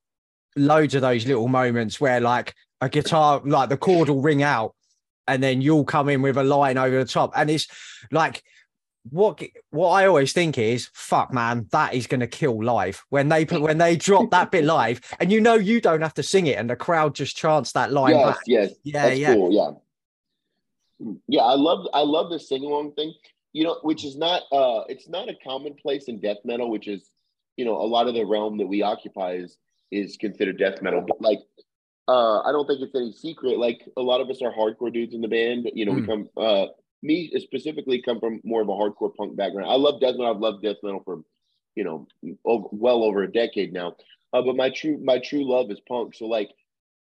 loads 0.57 0.95
of 0.95 1.03
those 1.03 1.27
little 1.27 1.49
moments 1.49 2.01
where 2.01 2.21
like 2.21 2.55
a 2.81 2.89
guitar, 2.89 3.41
like 3.45 3.69
the 3.69 3.77
chord 3.77 4.09
will 4.09 4.23
ring 4.23 4.43
out, 4.43 4.75
and 5.27 5.43
then 5.43 5.61
you'll 5.61 5.85
come 5.85 6.09
in 6.09 6.23
with 6.23 6.37
a 6.37 6.45
line 6.45 6.79
over 6.79 6.99
the 6.99 7.11
top, 7.11 7.33
and 7.37 7.51
it's 7.51 7.67
like 8.11 8.43
what 9.11 9.41
what 9.71 9.91
I 9.91 10.07
always 10.07 10.33
think 10.33 10.59
is, 10.59 10.91
fuck 10.93 11.33
man, 11.33 11.67
that 11.73 11.95
is 11.95 12.07
going 12.07 12.21
to 12.21 12.27
kill 12.27 12.63
live 12.63 13.05
when 13.09 13.29
they 13.29 13.45
put 13.45 13.61
when 13.61 13.79
they 13.79 13.97
drop 13.97 14.31
that 14.31 14.51
bit 14.51 14.65
live, 14.65 15.01
and 15.21 15.31
you 15.31 15.41
know 15.41 15.55
you 15.55 15.81
don't 15.81 16.03
have 16.03 16.15
to 16.15 16.23
sing 16.23 16.47
it, 16.47 16.59
and 16.59 16.69
the 16.69 16.77
crowd 16.77 17.15
just 17.15 17.37
chants 17.37 17.73
that 17.73 17.93
line 17.93 18.15
yes, 18.15 18.27
back. 18.27 18.43
yes, 18.47 18.73
Yeah, 18.83 19.09
yeah, 19.09 19.35
cool. 19.35 19.53
Yeah, 19.53 19.71
yeah. 21.29 21.43
I 21.43 21.55
love 21.55 21.87
I 21.93 22.01
love 22.01 22.31
the 22.31 22.39
sing 22.39 22.65
along 22.65 22.93
thing. 22.93 23.15
You 23.53 23.65
know, 23.65 23.79
which 23.83 24.05
is 24.05 24.17
not 24.17 24.43
uh, 24.53 24.85
it's 24.89 25.09
not 25.09 25.29
a 25.29 25.35
commonplace 25.47 26.05
in 26.09 26.21
death 26.21 26.39
metal, 26.45 26.71
which 26.71 26.89
is 26.89 27.11
you 27.57 27.65
know 27.65 27.77
a 27.81 27.87
lot 27.87 28.07
of 28.09 28.15
the 28.15 28.25
realm 28.25 28.59
that 28.59 28.67
we 28.67 28.83
occupy 28.83 29.35
is 29.35 29.57
is 29.91 30.17
considered 30.17 30.59
death 30.59 30.83
metal. 30.83 31.03
But 31.07 31.21
like, 31.23 31.41
uh, 32.09 32.41
I 32.41 32.53
don't 32.53 32.67
think 32.67 32.81
it's 32.83 32.95
any 32.95 33.13
secret. 33.13 33.59
Like 33.59 33.83
a 33.97 34.03
lot 34.03 34.21
of 34.21 34.29
us 34.31 34.43
are 34.43 34.53
hardcore 34.53 34.93
dudes 34.93 35.15
in 35.15 35.21
the 35.21 35.29
band. 35.29 35.71
You 35.75 35.87
know, 35.87 35.93
we 35.93 36.03
Mm. 36.03 36.07
come. 36.07 36.29
Uh, 36.37 36.67
me 37.03 37.31
specifically 37.39 38.01
come 38.03 38.19
from 38.19 38.41
more 38.43 38.63
of 38.63 38.69
a 38.69 38.73
hardcore 38.73 39.15
punk 39.15 39.37
background. 39.37 39.71
I 39.71 39.77
love 39.77 40.01
death 40.01 40.17
metal. 40.17 40.35
I've 40.35 40.41
loved 40.41 40.63
death 40.63 40.77
metal 40.83 41.03
for 41.05 41.23
you 41.77 41.85
know 41.85 42.07
over, 42.45 42.67
well 42.73 43.05
over 43.05 43.23
a 43.23 43.33
decade 43.33 43.73
now. 43.73 43.97
Uh, 44.33 44.43
but 44.43 44.57
my 44.57 44.71
true 44.71 44.99
my 45.03 45.19
true 45.19 45.45
love 45.49 45.71
is 45.71 45.81
punk. 45.89 46.15
So 46.15 46.27
like, 46.27 46.51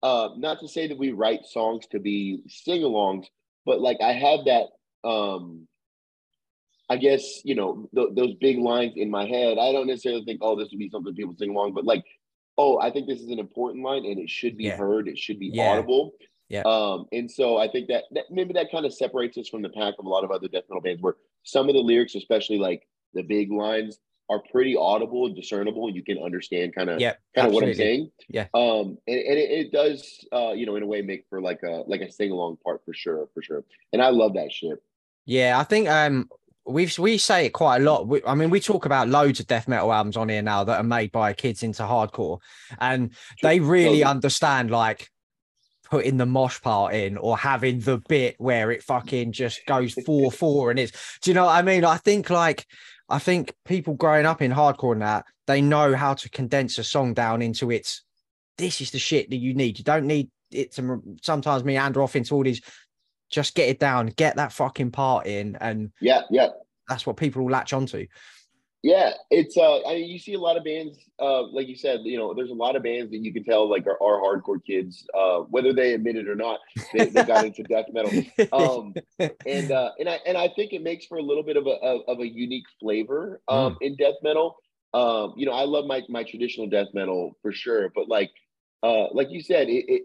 uh, 0.03 0.29
not 0.37 0.59
to 0.59 0.67
say 0.67 0.87
that 0.87 0.97
we 0.97 1.11
write 1.11 1.45
songs 1.45 1.87
to 1.87 1.99
be 1.99 2.41
sing-alongs, 2.47 3.25
but 3.67 3.81
like 3.81 3.97
I 4.01 4.13
have 4.13 4.45
that. 4.45 4.67
Um, 5.07 5.67
I 6.89 6.95
guess 6.95 7.41
you 7.43 7.53
know 7.53 7.87
th- 7.93 8.15
those 8.15 8.33
big 8.35 8.57
lines 8.57 8.93
in 8.95 9.11
my 9.11 9.25
head. 9.27 9.57
I 9.59 9.71
don't 9.73 9.87
necessarily 9.87 10.23
think, 10.23 10.39
oh, 10.41 10.55
this 10.55 10.69
would 10.71 10.79
be 10.79 10.89
something 10.89 11.13
people 11.13 11.35
sing 11.37 11.51
along, 11.51 11.73
but 11.73 11.83
like, 11.85 12.03
oh, 12.57 12.79
I 12.79 12.89
think 12.91 13.07
this 13.07 13.19
is 13.19 13.29
an 13.29 13.39
important 13.39 13.83
line 13.83 14.05
and 14.05 14.17
it 14.17 14.29
should 14.29 14.55
be 14.57 14.63
Yeah. 14.63 14.77
heard. 14.77 15.07
It 15.09 15.17
should 15.17 15.37
be 15.37 15.51
Yeah. 15.53 15.69
audible. 15.69 16.13
Yeah. 16.49 16.61
Um, 16.61 17.05
and 17.11 17.29
so 17.29 17.57
I 17.57 17.67
think 17.67 17.89
that, 17.89 18.05
that 18.11 18.31
maybe 18.31 18.53
that 18.53 18.71
kind 18.71 18.85
of 18.85 18.93
separates 18.93 19.37
us 19.37 19.49
from 19.49 19.61
the 19.63 19.69
pack 19.69 19.95
of 19.99 20.05
a 20.05 20.09
lot 20.09 20.23
of 20.23 20.31
other 20.31 20.47
death 20.47 20.63
metal 20.69 20.81
bands, 20.81 21.01
where 21.01 21.17
some 21.43 21.67
of 21.67 21.75
the 21.75 21.81
lyrics, 21.81 22.15
especially 22.15 22.57
like 22.57 22.87
the 23.13 23.21
big 23.21 23.51
lines, 23.51 23.99
are 24.29 24.41
pretty 24.51 24.75
audible 24.75 25.25
and 25.25 25.35
discernible. 25.35 25.89
You 25.89 26.03
can 26.03 26.17
understand 26.17 26.75
kind 26.75 26.89
of 26.89 26.99
Yeah, 26.99 27.13
kind 27.35 27.47
of 27.47 27.53
what 27.53 27.63
I'm 27.63 27.73
saying. 27.73 28.11
Yeah. 28.27 28.47
Um, 28.53 28.97
and, 29.07 29.19
and 29.19 29.37
it, 29.37 29.51
it 29.51 29.71
does, 29.71 30.25
uh, 30.33 30.51
you 30.51 30.65
know, 30.65 30.75
in 30.75 30.83
a 30.83 30.87
way, 30.87 31.01
make 31.01 31.25
for 31.29 31.41
like 31.41 31.63
a 31.63 31.83
like 31.87 32.01
a 32.01 32.11
sing 32.11 32.31
along 32.31 32.57
part 32.63 32.81
for 32.85 32.93
sure, 32.93 33.27
for 33.33 33.41
sure. 33.41 33.63
And 33.93 34.01
I 34.01 34.09
love 34.09 34.33
that 34.33 34.51
shit. 34.51 34.81
Yeah, 35.25 35.57
I 35.59 35.63
think 35.63 35.87
um 35.89 36.29
we've 36.65 36.97
we 36.99 37.17
say 37.17 37.45
it 37.45 37.51
quite 37.51 37.81
a 37.81 37.83
lot. 37.83 38.07
We, 38.07 38.21
I 38.25 38.35
mean, 38.35 38.49
we 38.49 38.59
talk 38.59 38.85
about 38.85 39.07
loads 39.07 39.39
of 39.39 39.47
death 39.47 39.67
metal 39.67 39.91
albums 39.91 40.17
on 40.17 40.29
here 40.29 40.41
now 40.41 40.63
that 40.63 40.79
are 40.79 40.83
made 40.83 41.11
by 41.11 41.33
kids 41.33 41.63
into 41.63 41.83
hardcore, 41.83 42.39
and 42.79 43.11
they 43.41 43.59
really 43.59 44.03
understand 44.03 44.71
like 44.71 45.09
putting 45.89 46.17
the 46.17 46.25
mosh 46.25 46.61
part 46.61 46.93
in 46.93 47.17
or 47.17 47.37
having 47.37 47.79
the 47.79 47.97
bit 48.09 48.35
where 48.39 48.71
it 48.71 48.83
fucking 48.83 49.31
just 49.31 49.65
goes 49.65 49.93
four 50.05 50.31
four 50.33 50.69
and 50.69 50.79
it's. 50.79 51.19
Do 51.21 51.31
you 51.31 51.35
know 51.35 51.45
what 51.45 51.55
I 51.55 51.61
mean? 51.61 51.85
I 51.85 51.97
think 51.97 52.29
like 52.29 52.65
I 53.09 53.19
think 53.19 53.53
people 53.65 53.93
growing 53.93 54.25
up 54.25 54.41
in 54.41 54.51
hardcore 54.51 54.93
and 54.93 55.01
that 55.01 55.25
they 55.45 55.61
know 55.61 55.95
how 55.95 56.13
to 56.13 56.29
condense 56.29 56.77
a 56.77 56.83
song 56.83 57.13
down 57.13 57.41
into 57.41 57.71
its. 57.71 58.03
This 58.57 58.81
is 58.81 58.91
the 58.91 58.99
shit 58.99 59.29
that 59.29 59.37
you 59.37 59.53
need. 59.53 59.77
You 59.77 59.83
don't 59.83 60.07
need 60.07 60.29
it 60.51 60.73
to 60.73 61.01
sometimes 61.21 61.63
meander 61.63 62.01
off 62.01 62.15
into 62.15 62.35
all 62.35 62.43
these. 62.43 62.61
Just 63.29 63.55
get 63.55 63.69
it 63.69 63.79
down, 63.79 64.07
get 64.07 64.37
that 64.37 64.51
fucking 64.53 64.91
part 64.91 65.27
in, 65.27 65.57
and 65.57 65.91
Yeah, 65.99 66.21
yeah. 66.31 66.49
that's 66.87 67.05
what 67.05 67.17
people 67.17 67.43
will 67.43 67.51
latch 67.51 67.73
onto. 67.73 68.07
Yeah, 68.87 69.13
it's 69.31 69.57
uh 69.57 69.85
I 69.85 69.95
mean 69.95 70.09
you 70.09 70.19
see 70.19 70.33
a 70.35 70.39
lot 70.39 70.57
of 70.57 70.63
bands 70.63 70.97
uh 71.19 71.43
like 71.47 71.67
you 71.67 71.75
said, 71.75 72.01
you 72.03 72.17
know, 72.17 72.33
there's 72.33 72.51
a 72.51 72.55
lot 72.55 72.75
of 72.77 72.83
bands 72.83 73.11
that 73.11 73.17
you 73.19 73.33
can 73.33 73.43
tell 73.43 73.69
like 73.69 73.85
are, 73.85 74.01
are 74.01 74.21
hardcore 74.21 74.63
kids, 74.65 75.05
uh 75.13 75.39
whether 75.39 75.73
they 75.73 75.93
admit 75.93 76.15
it 76.15 76.29
or 76.29 76.35
not, 76.35 76.59
they, 76.93 77.09
they 77.09 77.23
got 77.23 77.43
into 77.43 77.63
death 77.65 77.85
metal. 77.91 78.17
Um 78.53 78.95
and 79.45 79.71
uh 79.71 79.91
and 79.99 80.07
I 80.09 80.19
and 80.25 80.37
I 80.37 80.49
think 80.55 80.73
it 80.73 80.83
makes 80.83 81.05
for 81.05 81.17
a 81.17 81.21
little 81.21 81.43
bit 81.43 81.57
of 81.57 81.67
a 81.67 81.71
of, 81.91 82.01
of 82.07 82.19
a 82.21 82.27
unique 82.27 82.67
flavor 82.79 83.41
um 83.49 83.75
Mm. 83.75 83.77
in 83.81 83.95
death 83.97 84.15
metal. 84.23 84.57
Um, 84.93 85.33
you 85.35 85.45
know, 85.45 85.51
I 85.53 85.65
love 85.65 85.85
my 85.85 86.03
my 86.09 86.23
traditional 86.23 86.67
death 86.67 86.87
metal 86.93 87.37
for 87.41 87.51
sure, 87.51 87.91
but 87.93 88.07
like 88.07 88.31
uh 88.83 89.07
like 89.13 89.31
you 89.31 89.41
said, 89.41 89.67
it, 89.69 89.85
it 89.89 90.03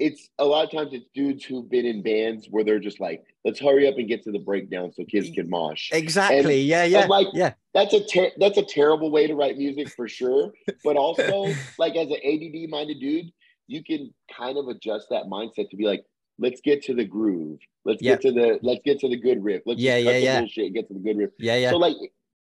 it's 0.00 0.30
a 0.38 0.44
lot 0.44 0.64
of 0.64 0.70
times 0.70 0.94
it's 0.94 1.04
dudes 1.14 1.44
who've 1.44 1.68
been 1.70 1.84
in 1.84 2.02
bands 2.02 2.46
where 2.50 2.64
they're 2.64 2.80
just 2.80 3.00
like, 3.00 3.22
let's 3.44 3.60
hurry 3.60 3.86
up 3.86 3.96
and 3.98 4.08
get 4.08 4.22
to 4.24 4.32
the 4.32 4.38
breakdown 4.38 4.90
so 4.92 5.04
kids 5.04 5.30
can 5.30 5.48
mosh. 5.48 5.90
exactly. 5.92 6.62
yeah, 6.62 6.84
yeah, 6.84 7.04
like, 7.04 7.26
yeah. 7.34 7.52
That's 7.74 7.92
a 7.92 8.04
ter- 8.04 8.32
that's 8.38 8.56
a 8.58 8.64
terrible 8.64 9.10
way 9.10 9.26
to 9.26 9.34
write 9.34 9.56
music 9.58 9.90
for 9.90 10.08
sure. 10.08 10.52
But 10.84 10.96
also, 10.96 11.52
like 11.78 11.94
as 11.96 12.08
an 12.08 12.16
ADD 12.24 12.70
minded 12.70 12.98
dude, 12.98 13.30
you 13.68 13.84
can 13.84 14.12
kind 14.36 14.56
of 14.58 14.68
adjust 14.68 15.08
that 15.10 15.24
mindset 15.24 15.68
to 15.70 15.76
be 15.76 15.84
like, 15.84 16.04
let's 16.38 16.60
get 16.62 16.82
to 16.84 16.94
the 16.94 17.04
groove. 17.04 17.58
Let's 17.84 18.02
Yeah. 18.02 18.12
get 18.12 18.22
to 18.22 18.32
the 18.32 18.58
let's 18.62 18.80
get 18.84 18.98
to 19.00 19.08
the 19.08 19.16
good 19.20 19.44
riff. 19.44 19.62
Let's 19.66 19.80
Yeah, 19.80 19.96
cut 19.98 20.04
yeah, 20.04 20.12
the 20.12 20.20
yeah. 20.20 20.40
bullshit 20.40 20.64
and 20.66 20.74
get 20.74 20.88
to 20.88 20.94
the 20.94 21.00
good 21.00 21.18
riff. 21.18 21.30
Yeah, 21.38 21.56
yeah. 21.56 21.70
So 21.70 21.76
like, 21.76 21.96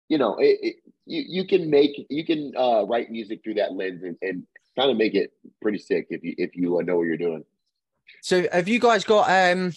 you 0.08 0.18
know, 0.20 0.38
it, 0.38 0.58
it, 0.62 0.76
you 1.06 1.24
you 1.28 1.48
can 1.48 1.70
make 1.70 2.06
you 2.10 2.26
can 2.26 2.54
uh, 2.56 2.84
write 2.86 3.10
music 3.12 3.42
through 3.44 3.56
that 3.56 3.74
lens 3.74 4.04
and, 4.04 4.16
and 4.22 4.44
kind 4.78 4.92
of 4.92 4.98
make 4.98 5.16
it 5.16 5.32
pretty 5.62 5.78
sick 5.78 6.08
if 6.10 6.24
you 6.24 6.36
if 6.38 6.56
you 6.56 6.78
uh, 6.78 6.82
know 6.82 6.98
what 6.98 7.04
you're 7.04 7.18
doing. 7.18 7.44
So 8.22 8.48
have 8.52 8.68
you 8.68 8.80
guys 8.80 9.04
got 9.04 9.30
um 9.30 9.74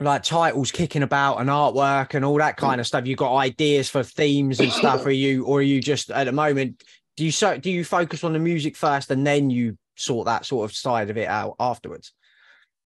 like 0.00 0.22
titles 0.22 0.70
kicking 0.70 1.02
about 1.02 1.36
and 1.36 1.48
artwork 1.48 2.14
and 2.14 2.24
all 2.24 2.36
that 2.38 2.56
kind 2.56 2.80
of 2.80 2.86
stuff? 2.86 3.06
You 3.06 3.16
got 3.16 3.36
ideas 3.36 3.88
for 3.88 4.02
themes 4.02 4.60
and 4.60 4.72
stuff? 4.72 5.06
Are 5.06 5.10
you 5.10 5.44
or 5.44 5.58
are 5.58 5.62
you 5.62 5.80
just 5.80 6.10
at 6.10 6.24
the 6.24 6.32
moment? 6.32 6.82
Do 7.16 7.24
you 7.24 7.30
so 7.30 7.56
do 7.58 7.70
you 7.70 7.84
focus 7.84 8.24
on 8.24 8.32
the 8.32 8.38
music 8.38 8.76
first 8.76 9.10
and 9.10 9.26
then 9.26 9.50
you 9.50 9.78
sort 9.96 10.26
that 10.26 10.44
sort 10.44 10.68
of 10.68 10.76
side 10.76 11.10
of 11.10 11.16
it 11.16 11.28
out 11.28 11.54
afterwards? 11.60 12.12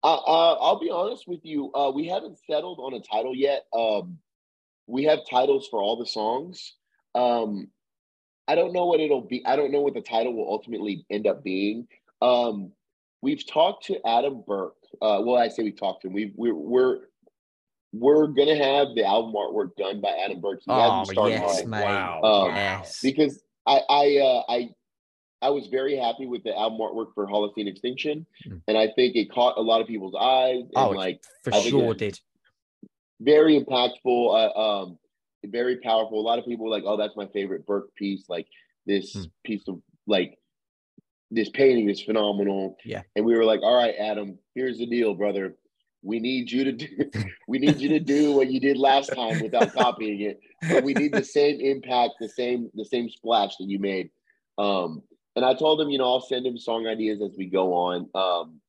Uh, 0.03 0.17
uh, 0.17 0.53
I'll 0.61 0.81
be 0.81 0.91
honest 0.91 1.27
with 1.27 1.41
you. 1.45 1.73
Uh, 1.73 1.91
we 1.91 2.07
haven't 2.07 2.39
settled 2.47 2.79
on 2.79 2.93
a 2.93 3.01
title 3.01 3.35
yet. 3.35 3.65
Um, 3.73 4.19
we 4.87 5.05
have 5.05 5.21
titles 5.31 5.67
for 5.71 5.83
all 5.83 5.97
the 5.97 6.07
songs. 6.07 6.75
Um, 7.15 7.69
I 8.49 8.55
don't 8.55 8.73
know 8.73 8.85
what 8.87 9.01
it'll 9.01 9.23
be. 9.23 9.45
I 9.47 9.57
don't 9.57 9.73
know 9.73 9.81
what 9.81 9.95
the 9.95 10.01
title 10.03 10.35
will 10.35 10.49
ultimately 10.51 11.07
end 11.11 11.27
up 11.27 11.43
being. 11.43 11.87
Um, 12.21 12.73
we've 13.23 13.47
talked 13.47 13.87
to 13.87 13.99
Adam 14.07 14.43
Burke. 14.47 14.75
Uh, 15.01 15.21
well, 15.25 15.37
I 15.37 15.49
say 15.49 15.63
we 15.63 15.73
talked 15.73 16.03
to 16.03 16.09
him. 16.09 16.15
We've, 16.15 16.33
we're 16.37 16.55
we're 16.55 16.99
we're 17.93 18.27
gonna 18.27 18.57
have 18.57 18.89
the 18.95 19.05
album 19.05 19.35
artwork 19.35 19.77
done 19.77 20.01
by 20.01 20.11
Adam 20.25 20.41
Burke. 20.41 20.61
He 20.65 20.71
Oh, 20.71 21.01
hasn't 21.01 21.15
started 21.17 21.33
yes, 21.35 21.65
mate. 21.65 21.83
Wow. 21.85 22.17
Um, 22.23 22.23
wow. 22.23 22.47
Yes. 22.55 23.01
because 23.03 23.43
I 23.67 23.81
I 23.89 24.17
uh, 24.19 24.43
I 24.53 24.69
I 25.43 25.51
was 25.51 25.67
very 25.69 25.97
happy 25.97 26.27
with 26.27 26.43
the 26.45 26.57
album 26.57 26.79
artwork 26.81 27.15
for 27.15 27.27
Holocene 27.27 27.67
Extinction, 27.69 28.27
Mm. 28.47 28.61
and 28.69 28.77
I 28.79 28.89
think 28.95 29.17
it 29.17 29.31
caught 29.31 29.57
a 29.59 29.61
lot 29.63 29.81
of 29.81 29.87
people's 29.87 30.15
eyes. 30.19 30.61
And 30.61 30.71
Oh, 30.77 30.91
like 30.91 31.23
For 31.43 31.55
I 31.55 31.61
sure 31.61 31.93
it- 31.93 31.99
did. 31.99 32.21
very 33.21 33.59
impactful, 33.61 33.95
uh, 34.07 34.59
um, 34.59 34.99
very 35.51 35.79
powerful. 35.79 36.21
A 36.21 36.23
lot 36.23 36.39
of 36.39 36.45
people 36.47 36.65
were 36.67 36.71
like, 36.71 36.85
"Oh, 36.87 36.97
that's 36.97 37.17
my 37.17 37.27
favorite 37.29 37.67
Burke 37.67 37.95
piece." 37.95 38.29
Like 38.29 38.47
this 38.87 39.13
Hmm. 39.15 39.23
piece 39.45 39.67
of 39.69 39.81
like 40.07 40.39
this 41.31 41.49
painting 41.51 41.89
is 41.89 42.01
phenomenal. 42.03 42.77
Yeah. 42.85 43.03
and 43.17 43.25
we 43.25 43.35
were 43.37 43.45
like, 43.45 43.61
"All 43.63 43.75
right, 43.77 43.95
Adam, 43.99 44.39
here's 44.55 44.79
the 44.79 44.87
deal, 44.87 45.15
brother. 45.15 45.57
We 46.03 46.21
need 46.21 46.51
you 46.51 46.65
to 46.65 46.73
do. 46.73 46.87
we 47.49 47.59
need 47.59 47.79
you 47.81 47.89
to 47.91 48.01
do 48.01 48.33
what 48.35 48.51
you 48.51 48.61
did 48.61 48.77
last 48.77 49.15
time 49.15 49.41
without 49.41 49.73
copying 49.83 50.21
it, 50.21 50.41
but 50.69 50.83
we 50.83 50.95
need 50.95 51.15
the 51.15 51.25
same 51.25 51.61
impact, 51.61 52.15
the 52.21 52.29
same 52.29 52.71
the 52.75 52.85
same 52.85 53.09
splash 53.09 53.57
that 53.57 53.69
you 53.69 53.79
made." 53.79 54.11
Um, 54.59 55.03
and 55.37 55.45
I 55.45 55.55
told 55.55 55.81
him, 55.81 55.91
you 55.91 55.99
know, 55.99 56.05
I'll 56.05 56.21
send 56.21 56.47
him 56.47 56.57
song 56.57 56.87
ideas 56.87 57.21
as 57.21 57.35
we 57.37 57.47
go 57.47 57.75
on. 57.75 58.09
Um, 58.15 58.61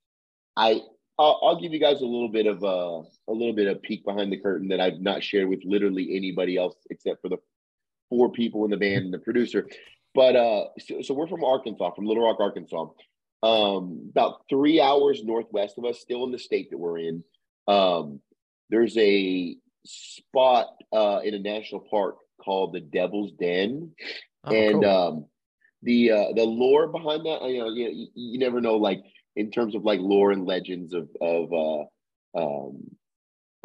I 0.57 0.81
I'll, 1.17 1.39
I'll 1.43 1.61
give 1.61 1.73
you 1.73 1.79
guys 1.79 2.01
a 2.01 2.05
little 2.05 2.29
bit 2.29 2.45
of 2.45 2.63
a 2.63 3.31
a 3.31 3.33
little 3.33 3.53
bit 3.53 3.67
of 3.67 3.81
peek 3.81 4.03
behind 4.05 4.31
the 4.31 4.37
curtain 4.39 4.67
that 4.69 4.81
I've 4.81 4.99
not 4.99 5.23
shared 5.23 5.47
with 5.47 5.61
literally 5.63 6.15
anybody 6.15 6.57
else 6.57 6.75
except 6.89 7.21
for 7.21 7.29
the 7.29 7.37
four 8.09 8.31
people 8.31 8.65
in 8.65 8.71
the 8.71 8.77
band 8.77 9.05
and 9.05 9.13
the 9.13 9.19
producer. 9.19 9.67
But 10.13 10.35
uh, 10.35 10.65
so, 10.79 11.01
so 11.01 11.13
we're 11.13 11.27
from 11.27 11.43
Arkansas, 11.43 11.91
from 11.95 12.05
Little 12.05 12.25
Rock, 12.25 12.39
Arkansas, 12.39 12.87
um, 13.43 14.07
about 14.11 14.41
three 14.49 14.79
hours 14.79 15.23
northwest 15.23 15.77
of 15.77 15.85
us, 15.85 15.99
still 15.99 16.23
in 16.23 16.31
the 16.31 16.39
state 16.39 16.69
that 16.71 16.77
we're 16.77 16.99
in. 16.99 17.23
Um, 17.67 18.21
there's 18.69 18.97
a 18.97 19.57
spot 19.85 20.67
uh, 20.93 21.19
in 21.23 21.33
a 21.33 21.39
national 21.39 21.81
park 21.89 22.15
called 22.43 22.73
the 22.73 22.79
Devil's 22.81 23.31
Den, 23.33 23.91
Oh, 24.47 24.53
and 24.53 24.81
cool. 24.83 24.85
um, 24.85 25.25
the 25.81 26.11
uh, 26.11 26.25
the 26.35 26.43
lore 26.43 26.87
behind 26.87 27.25
that, 27.25 27.41
you 27.49 27.59
know, 27.59 27.69
you, 27.69 27.89
you, 27.89 28.07
you 28.13 28.39
never 28.39 28.61
know, 28.61 28.75
like 28.75 29.03
in 29.35 29.51
terms 29.51 29.75
of 29.75 29.83
like 29.83 29.99
lore 29.99 30.31
and 30.31 30.45
legends 30.45 30.93
of 30.93 31.09
of 31.21 31.53
uh, 31.53 32.39
um, 32.39 32.95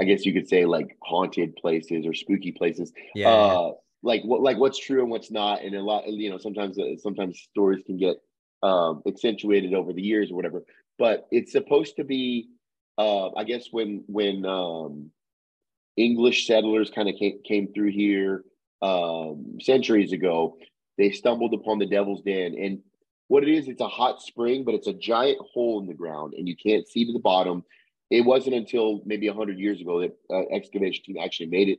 I 0.00 0.04
guess 0.04 0.24
you 0.24 0.32
could 0.32 0.48
say 0.48 0.64
like 0.64 0.96
haunted 1.02 1.56
places 1.56 2.06
or 2.06 2.14
spooky 2.14 2.52
places. 2.52 2.92
yeah, 3.14 3.28
Uh, 3.28 3.72
like 4.02 4.22
what 4.24 4.40
like 4.40 4.56
what's 4.56 4.78
true 4.78 5.02
and 5.02 5.10
what's 5.10 5.30
not, 5.30 5.62
and 5.62 5.74
a 5.74 5.82
lot, 5.82 6.06
you 6.08 6.30
know, 6.30 6.38
sometimes 6.38 6.78
uh, 6.78 6.96
sometimes 6.98 7.38
stories 7.50 7.82
can 7.84 7.98
get 7.98 8.16
um, 8.62 9.02
accentuated 9.06 9.74
over 9.74 9.92
the 9.92 10.02
years 10.02 10.30
or 10.30 10.36
whatever. 10.36 10.64
But 10.98 11.26
it's 11.30 11.52
supposed 11.52 11.96
to 11.96 12.04
be, 12.04 12.48
uh, 12.98 13.30
I 13.34 13.44
guess, 13.44 13.68
when 13.70 14.04
when 14.06 14.44
um, 14.46 15.10
English 15.96 16.46
settlers 16.46 16.90
kind 16.90 17.08
of 17.08 17.16
came, 17.16 17.40
came 17.44 17.72
through 17.72 17.92
here 17.92 18.44
um, 18.82 19.58
centuries 19.60 20.12
ago, 20.12 20.56
they 20.96 21.10
stumbled 21.10 21.54
upon 21.54 21.78
the 21.78 21.86
Devil's 21.86 22.22
Den. 22.22 22.54
And 22.58 22.80
what 23.30 23.44
it 23.44 23.48
is, 23.48 23.68
it's 23.68 23.80
a 23.80 23.86
hot 23.86 24.20
spring, 24.20 24.64
but 24.64 24.74
it's 24.74 24.88
a 24.88 24.92
giant 24.92 25.38
hole 25.38 25.78
in 25.80 25.86
the 25.86 25.94
ground, 25.94 26.34
and 26.36 26.48
you 26.48 26.56
can't 26.56 26.88
see 26.88 27.06
to 27.06 27.12
the 27.12 27.20
bottom. 27.20 27.62
It 28.10 28.22
wasn't 28.22 28.56
until 28.56 29.02
maybe 29.06 29.28
100 29.28 29.56
years 29.56 29.80
ago 29.80 30.00
that 30.00 30.16
uh, 30.34 30.52
excavation 30.52 31.04
team 31.04 31.16
actually 31.22 31.46
made 31.46 31.68
it 31.68 31.78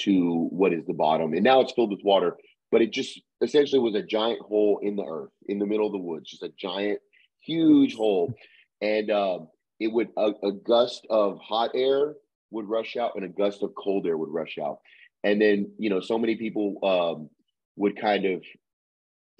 to 0.00 0.48
what 0.50 0.74
is 0.74 0.84
the 0.84 0.92
bottom. 0.92 1.32
And 1.32 1.42
now 1.42 1.62
it's 1.62 1.72
filled 1.72 1.90
with 1.90 2.04
water, 2.04 2.36
but 2.70 2.82
it 2.82 2.92
just 2.92 3.18
essentially 3.40 3.78
was 3.78 3.94
a 3.94 4.02
giant 4.02 4.40
hole 4.40 4.78
in 4.82 4.94
the 4.94 5.06
earth, 5.06 5.30
in 5.48 5.58
the 5.58 5.64
middle 5.64 5.86
of 5.86 5.92
the 5.92 5.98
woods, 5.98 6.28
just 6.28 6.42
a 6.42 6.52
giant, 6.58 6.98
huge 7.40 7.94
hole. 7.94 8.34
And 8.82 9.10
um, 9.10 9.48
it 9.78 9.90
would, 9.90 10.08
a, 10.18 10.32
a 10.42 10.52
gust 10.52 11.06
of 11.08 11.38
hot 11.40 11.70
air 11.74 12.12
would 12.50 12.68
rush 12.68 12.98
out 12.98 13.12
and 13.16 13.24
a 13.24 13.28
gust 13.28 13.62
of 13.62 13.72
cold 13.74 14.06
air 14.06 14.18
would 14.18 14.28
rush 14.28 14.58
out. 14.62 14.80
And 15.24 15.40
then, 15.40 15.72
you 15.78 15.88
know, 15.88 16.00
so 16.00 16.18
many 16.18 16.36
people 16.36 16.76
um, 16.82 17.30
would 17.76 17.98
kind 17.98 18.26
of 18.26 18.42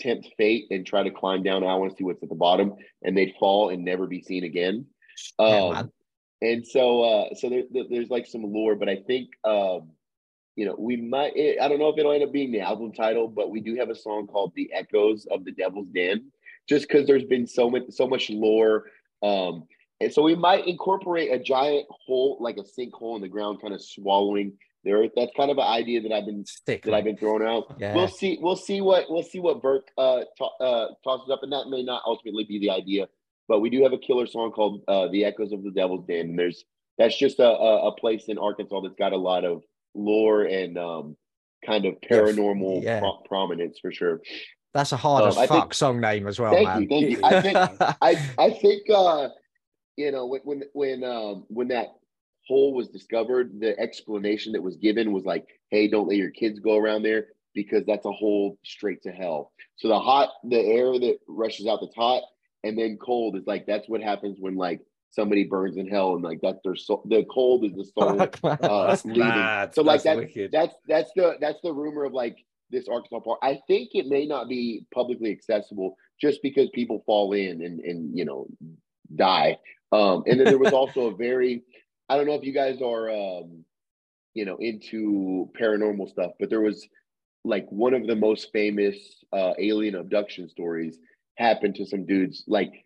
tempt 0.01 0.29
fate 0.37 0.67
and 0.71 0.87
try 0.87 1.03
to 1.03 1.11
climb 1.11 1.43
down. 1.43 1.63
I 1.65 1.75
want 1.77 1.93
to 1.93 1.97
see 1.97 2.05
what's 2.05 2.23
at 2.23 2.29
the 2.29 2.35
bottom, 2.35 2.75
and 3.03 3.17
they'd 3.17 3.35
fall 3.39 3.69
and 3.71 3.85
never 3.85 4.07
be 4.07 4.23
seen 4.23 4.45
again. 4.45 4.87
Um, 5.39 5.91
and 6.43 6.67
so, 6.67 7.03
uh, 7.03 7.35
so 7.35 7.49
there, 7.51 7.65
there- 7.71 7.85
there's 7.91 8.11
like 8.11 8.27
some 8.27 8.43
lore, 8.43 8.75
but 8.75 8.89
I 8.89 8.97
think, 8.97 9.29
um, 9.45 9.91
you 10.57 10.67
know, 10.67 10.75
we 10.79 10.97
might. 10.97 11.37
It, 11.37 11.61
I 11.61 11.69
don't 11.69 11.79
know 11.79 11.89
if 11.91 11.99
it'll 11.99 12.13
end 12.13 12.25
up 12.25 12.33
being 12.33 12.53
the 12.53 12.61
album 12.61 12.93
title, 12.93 13.29
but 13.29 13.51
we 13.51 13.61
do 13.61 13.77
have 13.77 13.89
a 13.91 13.95
song 13.95 14.27
called 14.27 14.53
"The 14.55 14.71
Echoes 14.73 15.27
of 15.31 15.45
the 15.45 15.53
Devil's 15.53 15.89
Den," 15.89 16.33
just 16.69 16.89
because 16.89 17.07
there's 17.07 17.25
been 17.25 17.47
so 17.47 17.71
much, 17.71 17.83
so 17.91 18.07
much 18.07 18.29
lore. 18.31 18.85
Um, 19.23 19.65
and 20.01 20.13
so 20.13 20.23
we 20.23 20.35
might 20.35 20.67
incorporate 20.67 21.31
a 21.33 21.39
giant 21.39 21.87
hole, 21.91 22.39
like 22.41 22.57
a 22.57 22.63
sinkhole 22.63 23.17
in 23.17 23.23
the 23.23 23.29
ground, 23.29 23.61
kind 23.61 23.75
of 23.75 23.83
swallowing 23.83 24.55
the 24.85 24.93
earth. 24.93 25.11
That's 25.17 25.33
kind 25.37 25.51
of 25.51 25.59
an 25.59 25.65
idea 25.67 26.01
that 26.03 26.13
I've 26.13 26.27
been 26.27 26.45
Stick. 26.47 26.85
that 26.85 26.95
I've 26.95 27.05
been 27.05 27.17
throwing 27.17 27.47
out. 27.47 27.77
Yeah. 27.79 27.95
We'll 27.95 28.09
see. 28.09 28.39
We'll 28.41 28.57
see 28.57 28.81
what 28.81 29.07
we'll 29.11 29.23
see 29.23 29.41
what 29.41 29.63
Burke 29.63 29.89
uh, 29.99 30.21
to- 30.39 30.65
uh, 30.65 30.87
tosses 31.05 31.31
up, 31.31 31.41
and 31.43 31.53
that 31.53 31.67
may 31.69 31.83
not 31.83 32.03
ultimately 32.07 32.45
be 32.45 32.59
the 32.59 32.71
idea. 32.71 33.09
But 33.49 33.61
we 33.61 33.71
do 33.71 33.83
have 33.83 33.93
a 33.93 33.99
killer 33.99 34.27
song 34.27 34.53
called 34.53 34.83
uh, 34.89 35.09
"The 35.09 35.25
Echoes 35.25 35.53
of 35.53 35.63
the 35.65 35.71
Devil's 35.71 36.07
Den," 36.07 36.31
and 36.31 36.39
there's 36.39 36.65
that's 36.99 37.19
just 37.19 37.39
a, 37.41 37.49
a, 37.49 37.89
a 37.89 37.97
place 37.97 38.25
in 38.29 38.39
Arkansas 38.39 38.81
that's 38.83 38.95
got 38.97 39.13
a 39.13 39.17
lot 39.17 39.45
of 39.45 39.63
lore 39.95 40.43
and 40.45 40.77
um, 40.79 41.17
kind 41.67 41.85
of 41.87 41.95
paranormal 42.09 42.83
yeah. 42.83 43.01
pro- 43.01 43.23
prominence 43.29 43.79
for 43.81 43.91
sure. 43.93 44.21
That's 44.73 44.93
a 44.93 44.97
hard 44.97 45.23
Um, 45.25 45.29
as 45.31 45.37
I 45.39 45.47
think- 45.47 45.63
fuck 45.63 45.75
song 45.75 46.01
name 46.01 46.27
as 46.29 46.39
well, 46.39 46.53
Thank 46.53 46.69
man. 46.69 46.83
you, 46.83 46.89
thank 46.89 47.11
you. 47.11 47.21
I 47.25 47.41
think 47.43 47.57
I 48.01 48.29
I 48.39 48.51
think 48.51 48.83
uh 48.95 49.29
you 49.97 50.13
know 50.13 50.27
when 50.27 50.41
when 50.45 50.63
when 50.73 51.05
um 51.05 51.45
when 51.49 51.69
that 51.69 51.89
hole 52.51 52.75
was 52.75 52.89
discovered, 52.89 53.47
the 53.61 53.73
explanation 53.87 54.53
that 54.53 54.63
was 54.69 54.77
given 54.77 55.13
was 55.13 55.25
like, 55.33 55.45
hey, 55.71 55.89
don't 55.89 56.09
let 56.09 56.17
your 56.25 56.31
kids 56.43 56.59
go 56.59 56.75
around 56.77 57.03
there 57.03 57.23
because 57.55 57.85
that's 57.87 58.07
a 58.07 58.13
hole 58.23 58.59
straight 58.65 59.03
to 59.07 59.13
hell. 59.13 59.53
So 59.77 59.89
the 59.89 59.99
hot 60.11 60.29
the 60.55 60.59
air 60.79 60.91
that 61.05 61.17
rushes 61.29 61.67
out 61.67 61.79
that's 61.83 61.95
hot 61.95 62.23
and 62.65 62.77
then 62.79 62.99
cold 63.09 63.37
is 63.37 63.47
like 63.47 63.65
that's 63.67 63.89
what 63.89 64.03
happens 64.03 64.37
when 64.41 64.57
like 64.57 64.81
somebody 65.19 65.45
burns 65.45 65.77
in 65.77 65.87
hell 65.89 66.15
and 66.15 66.23
like 66.31 66.41
that's 66.43 66.61
their 66.65 66.77
soul 66.77 67.03
the 67.09 67.25
cold 67.39 67.65
is 67.69 67.75
the 67.81 67.85
soul 67.97 68.21
uh, 68.21 68.87
That's 68.89 69.05
leaving. 69.05 69.29
mad. 69.29 69.75
So 69.75 69.83
like 69.83 70.03
That's 70.03 70.05
that, 70.05 70.17
wicked. 70.17 70.51
that's 70.53 70.75
that's 70.89 71.11
the 71.17 71.27
that's 71.41 71.61
the 71.63 71.73
rumor 71.73 72.05
of 72.05 72.13
like 72.13 72.37
this 72.71 72.87
Arkansas 72.89 73.21
park. 73.21 73.39
I 73.43 73.55
think 73.69 73.91
it 73.95 74.07
may 74.07 74.27
not 74.27 74.49
be 74.49 74.85
publicly 74.95 75.31
accessible 75.33 75.97
just 76.21 76.39
because 76.43 76.69
people 76.81 77.03
fall 77.07 77.33
in 77.33 77.63
and 77.67 77.81
and 77.81 78.17
you 78.19 78.25
know 78.25 78.47
die. 79.15 79.59
Um, 79.93 80.23
and 80.29 80.39
then 80.39 80.47
there 80.47 80.59
was 80.67 80.73
also 80.81 81.01
a 81.09 81.17
very 81.17 81.63
I 82.11 82.17
don't 82.17 82.27
know 82.27 82.35
if 82.35 82.45
you 82.45 82.53
guys 82.53 82.83
are 82.83 83.09
um, 83.09 83.65
you 84.35 84.45
know 84.45 84.57
into 84.57 85.49
paranormal 85.59 86.11
stuff, 86.11 86.33
but 86.41 86.51
there 86.51 86.61
was 86.61 86.87
like 87.45 87.67
one 87.71 87.95
of 87.95 88.07
the 88.07 88.17
most 88.17 88.51
famous 88.53 88.97
uh, 89.33 89.53
alien 89.59 89.95
abduction 89.95 90.49
stories 90.49 90.99
happened 91.37 91.77
to 91.77 91.87
some 91.87 92.05
dudes 92.05 92.45
like 92.47 92.85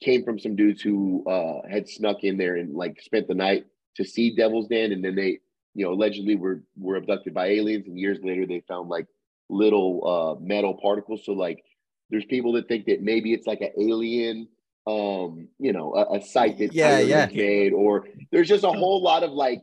came 0.00 0.24
from 0.24 0.38
some 0.38 0.54
dudes 0.54 0.80
who 0.80 1.24
uh, 1.28 1.68
had 1.68 1.88
snuck 1.88 2.22
in 2.22 2.36
there 2.36 2.56
and 2.56 2.74
like 2.74 3.00
spent 3.02 3.26
the 3.26 3.34
night 3.34 3.66
to 3.96 4.04
see 4.04 4.34
Devil's 4.36 4.68
Den, 4.68 4.92
and 4.92 5.04
then 5.04 5.16
they, 5.16 5.40
you 5.74 5.84
know, 5.84 5.92
allegedly 5.92 6.36
were 6.36 6.62
were 6.76 6.96
abducted 6.96 7.34
by 7.34 7.48
aliens, 7.48 7.88
and 7.88 7.98
years 7.98 8.18
later 8.22 8.46
they 8.46 8.62
found 8.68 8.88
like 8.88 9.06
little 9.48 10.38
uh, 10.38 10.44
metal 10.44 10.78
particles. 10.80 11.24
So 11.24 11.32
like, 11.32 11.64
there's 12.10 12.24
people 12.26 12.52
that 12.52 12.68
think 12.68 12.86
that 12.86 13.02
maybe 13.02 13.32
it's 13.32 13.46
like 13.46 13.62
an 13.62 13.72
alien, 13.78 14.48
um, 14.86 15.48
you 15.58 15.72
know, 15.72 15.94
a, 15.94 16.18
a 16.18 16.22
site 16.22 16.58
that 16.58 16.74
Yeah, 16.74 16.98
aliens 16.98 17.32
yeah. 17.34 17.42
made, 17.42 17.72
or 17.72 18.06
there's 18.30 18.48
just 18.48 18.64
a 18.64 18.70
whole 18.70 19.02
lot 19.02 19.22
of 19.22 19.30
like. 19.32 19.62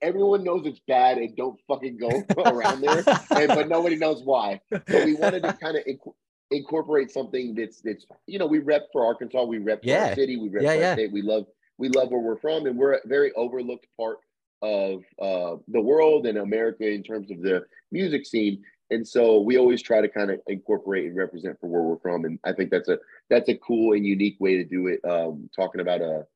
Everyone 0.00 0.42
knows 0.42 0.64
it's 0.64 0.80
bad 0.88 1.18
and 1.18 1.36
don't 1.36 1.60
fucking 1.68 1.98
go 1.98 2.24
around 2.38 2.80
there, 2.80 3.04
and, 3.36 3.52
but 3.54 3.68
nobody 3.68 3.94
knows 3.96 4.22
why. 4.24 4.58
So 4.90 5.04
we 5.04 5.14
wanted 5.14 5.42
to 5.42 5.52
kind 5.52 5.76
of 5.76 5.84
inc- 5.84 6.14
incorporate 6.50 7.10
something 7.10 7.54
that's 7.54 7.82
that's 7.82 8.06
you 8.26 8.38
know 8.38 8.46
we 8.46 8.58
rep 8.60 8.88
for 8.90 9.04
Arkansas, 9.04 9.42
we 9.44 9.58
rep 9.58 9.82
for 9.82 9.88
Yeah. 9.88 10.08
our 10.08 10.14
city, 10.14 10.38
we 10.38 10.48
rep 10.48 10.62
Yeah, 10.62 10.72
for 10.72 10.76
our 10.78 10.82
yeah. 10.84 10.92
state. 10.94 11.12
We 11.12 11.20
love 11.20 11.44
we 11.76 11.90
love 11.90 12.10
where 12.10 12.20
we're 12.20 12.38
from, 12.38 12.64
and 12.66 12.76
we're 12.78 12.94
a 12.94 13.00
very 13.06 13.32
overlooked 13.34 13.86
part 13.98 14.18
of 14.62 15.02
uh, 15.20 15.56
the 15.68 15.80
world 15.80 16.26
and 16.26 16.38
America 16.38 16.86
in 16.88 17.02
terms 17.02 17.30
of 17.30 17.42
the 17.42 17.62
music 17.92 18.24
scene. 18.26 18.62
And 18.90 19.06
so 19.06 19.40
we 19.40 19.56
always 19.56 19.82
try 19.82 20.00
to 20.00 20.08
kind 20.08 20.30
of 20.30 20.40
incorporate 20.48 21.06
and 21.06 21.16
represent 21.16 21.58
for 21.60 21.68
where 21.68 21.82
we're 21.82 21.98
from, 22.00 22.24
and 22.24 22.38
I 22.44 22.52
think 22.52 22.70
that's 22.70 22.88
a 22.88 22.98
that's 23.28 23.48
a 23.48 23.54
cool 23.56 23.92
and 23.94 24.04
unique 24.04 24.36
way 24.40 24.56
to 24.56 24.64
do 24.64 24.88
it. 24.88 25.00
Um, 25.08 25.48
talking 25.54 25.80
about 25.80 26.00
a 26.00 26.26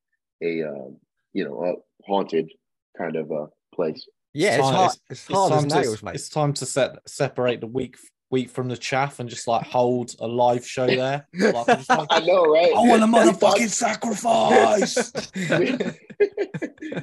a 0.42 0.62
uh, 0.62 0.88
you 1.32 1.44
know 1.44 1.64
a 1.64 1.74
haunted 2.06 2.50
kind 2.96 3.16
of 3.16 3.30
a 3.32 3.48
place. 3.74 4.06
Yeah, 4.32 4.54
it's 4.56 4.62
time- 4.64 4.74
hard. 4.74 4.90
it's- 4.90 5.00
It's 5.10 5.20
It's 5.30 5.34
hard 5.38 5.52
as 5.52 5.66
time, 5.72 5.82
to, 5.96 6.04
mate. 6.04 6.14
it's 6.14 6.28
time 6.28 6.52
to 6.54 6.66
set 6.66 6.90
separate 7.08 7.60
the 7.60 7.66
wheat 7.66 7.96
wheat 8.30 8.50
from 8.50 8.68
the 8.68 8.76
chaff 8.76 9.20
and 9.20 9.28
just 9.28 9.46
like 9.46 9.64
hold 9.66 10.14
a 10.20 10.26
live 10.26 10.66
show 10.66 10.86
there. 11.02 11.26
Like, 11.34 11.54
I'm 11.68 11.84
like, 11.88 12.06
I 12.10 12.20
know, 12.20 12.44
right? 12.44 12.72
I 12.74 12.80
want 12.88 13.02
a 13.02 13.06
motherfucking 13.06 13.68
sacrifice. 13.68 15.12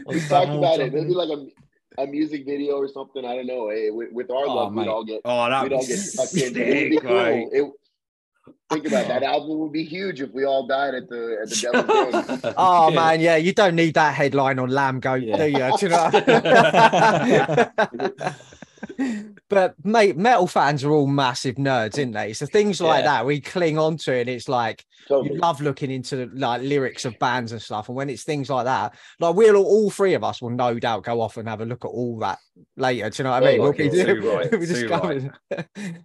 we 0.08 0.20
talked 0.28 0.50
about 0.52 0.80
it. 0.80 0.94
Maybe 0.94 1.14
like 1.14 1.30
a, 1.30 1.48
a 1.98 2.08
music 2.08 2.46
video 2.46 2.76
or 2.76 2.88
something. 2.88 3.26
I 3.26 3.36
don't 3.36 3.48
know. 3.48 3.70
Hey, 3.70 3.90
with, 3.92 4.12
with 4.12 4.30
our 4.32 4.46
Oh, 4.46 4.56
luck, 4.56 4.72
mate. 4.74 4.82
we'd 4.82 4.88
all 4.90 5.04
get 5.04 5.22
oh, 5.26 5.50
that 5.50 5.64
we'd 5.64 5.74
all 5.74 5.86
get 5.86 5.98
sucked 5.98 6.34
It 6.36 6.44
would 6.46 6.54
be 6.56 6.72
sick, 6.96 7.04
mate. 7.04 7.06
cool. 7.10 7.50
It, 7.52 7.72
think 8.72 8.88
about 8.88 9.08
that 9.10 9.22
album 9.24 9.60
would 9.60 9.72
be 9.74 9.84
huge 9.84 10.22
if 10.22 10.32
we 10.32 10.46
all 10.46 10.66
died 10.66 10.96
at 10.96 11.10
the 11.10 11.40
at 11.42 11.50
the 11.50 11.56
Devil's 11.56 11.88
Den. 12.42 12.54
Oh 12.58 12.88
Yeah. 12.90 12.96
man, 12.96 13.20
yeah, 13.22 13.36
you 13.36 13.52
don't 13.54 13.76
need 13.76 13.94
that 13.96 14.14
headline 14.16 14.58
on 14.60 14.70
Lambgoat, 14.70 15.26
Yeah. 15.26 15.38
do 15.38 15.46
you? 15.48 15.78
Do 15.78 15.86
you 15.86 15.90
know? 15.90 16.10
but 19.50 19.76
mate, 19.84 20.18
metal 20.18 20.48
fans 20.48 20.84
are 20.84 20.92
all 20.92 21.08
massive 21.08 21.56
nerds, 21.56 21.94
isn't 21.94 22.12
they? 22.12 22.34
So 22.34 22.46
things 22.46 22.80
like 22.82 23.04
Yeah. 23.04 23.12
that 23.18 23.26
we 23.26 23.40
cling 23.42 23.78
on 23.78 23.98
to, 23.98 24.14
and 24.14 24.30
it's 24.30 24.48
like 24.50 24.86
Totally. 25.08 25.36
you 25.36 25.40
love 25.42 25.62
looking 25.62 25.92
into 25.92 26.30
like 26.34 26.62
lyrics 26.62 27.06
of 27.06 27.18
bands 27.20 27.52
and 27.52 27.62
stuff. 27.62 27.90
And 27.90 27.96
when 27.96 28.10
it's 28.10 28.24
things 28.24 28.50
like 28.50 28.66
that, 28.66 28.96
like 29.20 29.36
we'll 29.36 29.58
all, 29.58 29.90
three 29.90 30.14
of 30.14 30.24
us 30.24 30.42
will 30.42 30.50
no 30.52 30.80
doubt 30.80 31.04
go 31.04 31.22
off 31.22 31.38
and 31.38 31.48
have 31.50 31.62
a 31.62 31.66
look 31.66 31.84
at 31.86 31.90
all 31.90 32.20
that 32.20 32.40
later. 32.78 33.10
Do 33.10 33.18
you 33.18 33.24
know 33.26 33.32
what 33.32 33.44
I 33.44 33.52
mean? 33.52 33.62
We'll 33.62 33.74
be, 33.74 33.90
Too 33.90 34.22
right, 34.34 35.32
we'll 35.52 35.96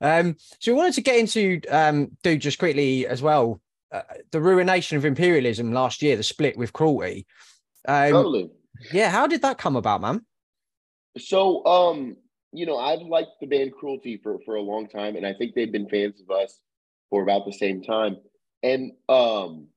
um, 0.00 0.36
so 0.60 0.72
we 0.72 0.76
wanted 0.76 0.94
to 0.94 1.00
get 1.02 1.18
into 1.18 1.60
um, 1.70 2.16
do 2.22 2.36
just 2.36 2.58
quickly 2.58 3.06
as 3.06 3.22
well 3.22 3.60
uh, 3.92 4.02
the 4.32 4.40
ruination 4.40 4.96
of 4.96 5.04
imperialism 5.04 5.72
last 5.72 6.02
year, 6.02 6.16
the 6.16 6.22
split 6.22 6.56
with 6.56 6.72
cruelty. 6.72 7.26
Um, 7.86 8.10
totally. 8.10 8.50
yeah, 8.92 9.10
how 9.10 9.26
did 9.26 9.42
that 9.42 9.58
come 9.58 9.76
about, 9.76 10.00
man? 10.00 10.24
So, 11.18 11.64
um, 11.64 12.16
you 12.56 12.64
know, 12.64 12.78
I've 12.78 13.02
liked 13.02 13.32
the 13.40 13.46
band 13.46 13.72
Cruelty 13.78 14.18
for 14.22 14.38
for 14.44 14.54
a 14.56 14.62
long 14.62 14.88
time, 14.88 15.16
and 15.16 15.26
I 15.26 15.34
think 15.34 15.54
they've 15.54 15.70
been 15.70 15.88
fans 15.88 16.20
of 16.20 16.30
us 16.30 16.58
for 17.10 17.22
about 17.22 17.44
the 17.44 17.52
same 17.52 17.82
time. 17.82 18.16
And 18.62 18.92
um, 19.08 19.68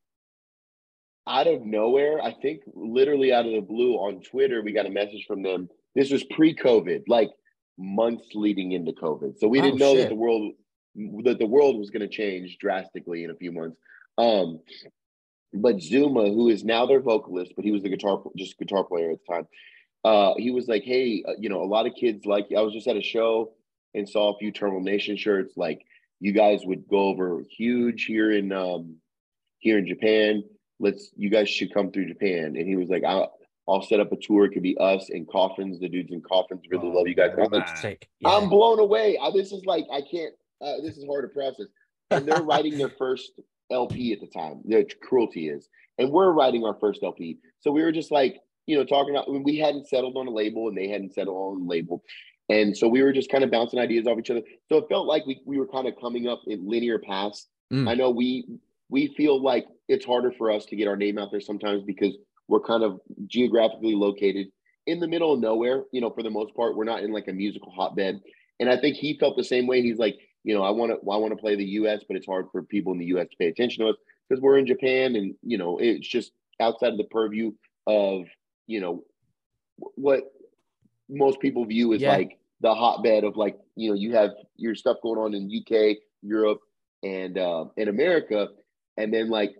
out 1.27 1.47
of 1.47 1.65
nowhere, 1.65 2.21
I 2.21 2.33
think 2.41 2.61
literally 2.73 3.33
out 3.33 3.45
of 3.45 3.51
the 3.51 3.61
blue 3.61 3.95
on 3.95 4.21
Twitter, 4.21 4.61
we 4.63 4.71
got 4.71 4.85
a 4.85 4.89
message 4.89 5.25
from 5.27 5.43
them. 5.43 5.69
This 5.93 6.09
was 6.09 6.23
pre-COVID, 6.23 7.03
like 7.07 7.29
months 7.77 8.29
leading 8.33 8.71
into 8.71 8.93
COVID. 8.93 9.37
So 9.39 9.47
we 9.47 9.59
Oh, 9.59 9.63
didn't 9.63 9.79
know 9.79 9.93
shit. 9.95 10.03
that 10.03 10.09
the 10.09 10.15
world 10.15 10.53
that 11.25 11.37
the 11.37 11.45
world 11.45 11.77
was 11.77 11.89
going 11.91 12.01
to 12.01 12.07
change 12.07 12.57
drastically 12.59 13.23
in 13.23 13.29
a 13.29 13.35
few 13.35 13.51
months. 13.51 13.77
Um, 14.17 14.59
but 15.53 15.81
Zuma, 15.81 16.25
who 16.29 16.49
is 16.49 16.63
now 16.63 16.85
their 16.85 16.99
vocalist, 17.01 17.53
but 17.55 17.65
he 17.65 17.71
was 17.71 17.83
the 17.83 17.89
guitar 17.89 18.21
just 18.37 18.57
guitar 18.57 18.83
player 18.83 19.11
at 19.11 19.19
the 19.25 19.33
time. 19.33 19.47
Uh, 20.03 20.33
he 20.37 20.51
was 20.51 20.67
like, 20.67 20.83
"Hey, 20.83 21.23
uh, 21.27 21.33
you 21.39 21.49
know, 21.49 21.61
a 21.61 21.65
lot 21.65 21.85
of 21.85 21.93
kids 21.93 22.25
like. 22.25 22.47
I 22.55 22.61
was 22.61 22.73
just 22.73 22.87
at 22.87 22.95
a 22.95 23.01
show 23.01 23.53
and 23.93 24.07
saw 24.07 24.33
a 24.33 24.37
few 24.37 24.51
Terminal 24.51 24.81
Nation 24.81 25.17
shirts. 25.17 25.53
Like, 25.57 25.81
you 26.19 26.31
guys 26.31 26.61
would 26.63 26.87
go 26.87 26.99
over 26.99 27.43
huge 27.57 28.05
here 28.05 28.31
in 28.31 28.51
um, 28.51 28.95
here 29.59 29.77
in 29.77 29.87
Japan. 29.87 30.43
Let's, 30.79 31.11
you 31.17 31.29
guys 31.29 31.49
should 31.49 31.73
come 31.73 31.91
through 31.91 32.07
Japan." 32.07 32.55
And 32.55 32.67
he 32.67 32.75
was 32.77 32.89
like, 32.89 33.03
"I'll, 33.03 33.33
I'll 33.67 33.81
set 33.81 33.99
up 33.99 34.11
a 34.13 34.15
tour. 34.15 34.45
It 34.45 34.51
could 34.51 34.63
be 34.63 34.77
us 34.79 35.09
and 35.09 35.27
Coffins. 35.27 35.79
The 35.79 35.89
dudes 35.89 36.13
in 36.13 36.21
Coffins 36.21 36.61
really 36.69 36.87
Oh, 36.87 36.91
love 36.91 37.07
you 37.07 37.15
guys." 37.15 37.31
I'm 37.33 37.51
like, 37.51 37.67
man. 37.67 37.77
Sick. 37.77 38.07
I'm 38.25 38.47
blown 38.47 38.79
away. 38.79 39.17
I, 39.21 39.31
this 39.31 39.51
is 39.51 39.65
like 39.65 39.85
I 39.91 40.01
can't. 40.09 40.33
Uh, 40.61 40.81
this 40.81 40.97
is 40.97 41.05
hard 41.05 41.23
to 41.25 41.33
process. 41.33 41.67
And 42.11 42.25
they're 42.25 42.41
writing 42.41 42.77
their 42.77 42.89
first 42.97 43.33
LP 43.69 44.13
at 44.13 44.21
the 44.21 44.27
time. 44.27 44.61
Their 44.65 44.85
cruelty 45.03 45.49
is, 45.49 45.67
and 45.97 46.09
we're 46.09 46.31
writing 46.31 46.63
our 46.63 46.75
first 46.79 47.03
LP. 47.03 47.37
So 47.59 47.71
we 47.71 47.83
were 47.83 47.91
just 47.91 48.11
like, 48.11 48.37
you 48.69 48.77
know, 48.77 48.85
talking 48.85 49.15
about. 49.15 49.27
We 49.43 49.57
hadn't 49.57 49.87
settled 49.87 50.15
on 50.15 50.27
a 50.27 50.31
label, 50.31 50.67
and 50.67 50.77
they 50.77 50.87
hadn't 50.87 51.15
settled 51.15 51.35
on 51.35 51.61
a 51.63 51.67
label, 51.67 52.03
and 52.49 52.77
so 52.77 52.87
we 52.87 53.01
were 53.01 53.11
just 53.11 53.31
kind 53.31 53.43
of 53.43 53.49
bouncing 53.49 53.79
ideas 53.79 54.05
off 54.05 54.19
each 54.19 54.29
other. 54.29 54.43
So 54.69 54.77
it 54.77 54.85
felt 54.87 55.07
like 55.07 55.25
we 55.25 55.41
we 55.43 55.57
were 55.57 55.67
kind 55.67 55.87
of 55.87 55.95
coming 55.99 56.27
up 56.27 56.41
in 56.45 56.69
linear 56.69 56.99
paths. 56.99 57.47
Mm. 57.73 57.89
I 57.89 57.95
know 57.95 58.11
we 58.11 58.47
we 58.89 59.07
feel 59.17 59.41
like 59.41 59.65
it's 59.87 60.05
harder 60.05 60.31
for 60.37 60.51
us 60.51 60.65
to 60.65 60.75
get 60.75 60.87
our 60.87 60.95
name 60.95 61.17
out 61.17 61.31
there 61.31 61.41
sometimes 61.41 61.81
because 61.83 62.15
we're 62.47 62.59
kind 62.59 62.83
of 62.83 62.99
geographically 63.25 63.95
located 63.95 64.47
in 64.85 64.99
the 64.99 65.07
middle 65.07 65.33
of 65.33 65.39
nowhere. 65.39 65.85
You 65.91 66.01
know, 66.01 66.11
for 66.11 66.21
the 66.21 66.29
most 66.29 66.55
part, 66.55 66.77
we're 66.77 66.83
not 66.83 67.03
in 67.03 67.11
like 67.11 67.27
a 67.27 67.33
musical 67.33 67.71
hotbed. 67.71 68.21
And 68.59 68.69
I 68.69 68.77
think 68.79 68.97
he 68.97 69.17
felt 69.17 69.35
the 69.35 69.43
same 69.43 69.65
way. 69.65 69.81
He's 69.81 69.97
like, 69.97 70.17
you 70.43 70.53
know, 70.53 70.61
I 70.61 70.69
want 70.69 70.91
to, 70.91 70.97
I 71.09 71.17
want 71.17 71.31
to 71.31 71.37
play 71.41 71.55
the 71.55 71.65
U.S., 71.65 72.03
but 72.07 72.17
it's 72.17 72.25
hard 72.25 72.47
for 72.51 72.61
people 72.61 72.91
in 72.91 72.99
the 72.99 73.05
U.S. 73.05 73.27
to 73.31 73.37
pay 73.37 73.47
attention 73.47 73.83
to 73.83 73.91
us 73.91 73.97
because 74.27 74.41
we're 74.41 74.57
in 74.59 74.67
Japan, 74.67 75.15
and 75.15 75.33
you 75.41 75.57
know, 75.57 75.79
it's 75.79 76.07
just 76.07 76.33
outside 76.59 76.91
of 76.91 76.97
the 76.97 77.05
purview 77.05 77.51
of, 77.87 78.25
you 78.69 78.79
know, 78.79 79.03
what 79.95 80.31
most 81.09 81.39
people 81.39 81.65
view 81.65 81.93
as 81.93 82.01
Yeah. 82.01 82.15
like 82.17 82.37
the 82.61 82.73
hotbed 82.73 83.23
of 83.23 83.35
like, 83.35 83.57
you 83.75 83.89
know, 83.89 83.95
you 83.95 84.13
have 84.13 84.31
your 84.57 84.75
stuff 84.75 84.97
going 85.01 85.19
on 85.19 85.33
in 85.33 85.49
UK, 85.49 85.97
Europe, 86.21 86.59
and 87.01 87.37
uh, 87.37 87.65
in 87.77 87.87
America, 87.87 88.49
and 88.95 89.11
then 89.11 89.29
like, 89.29 89.55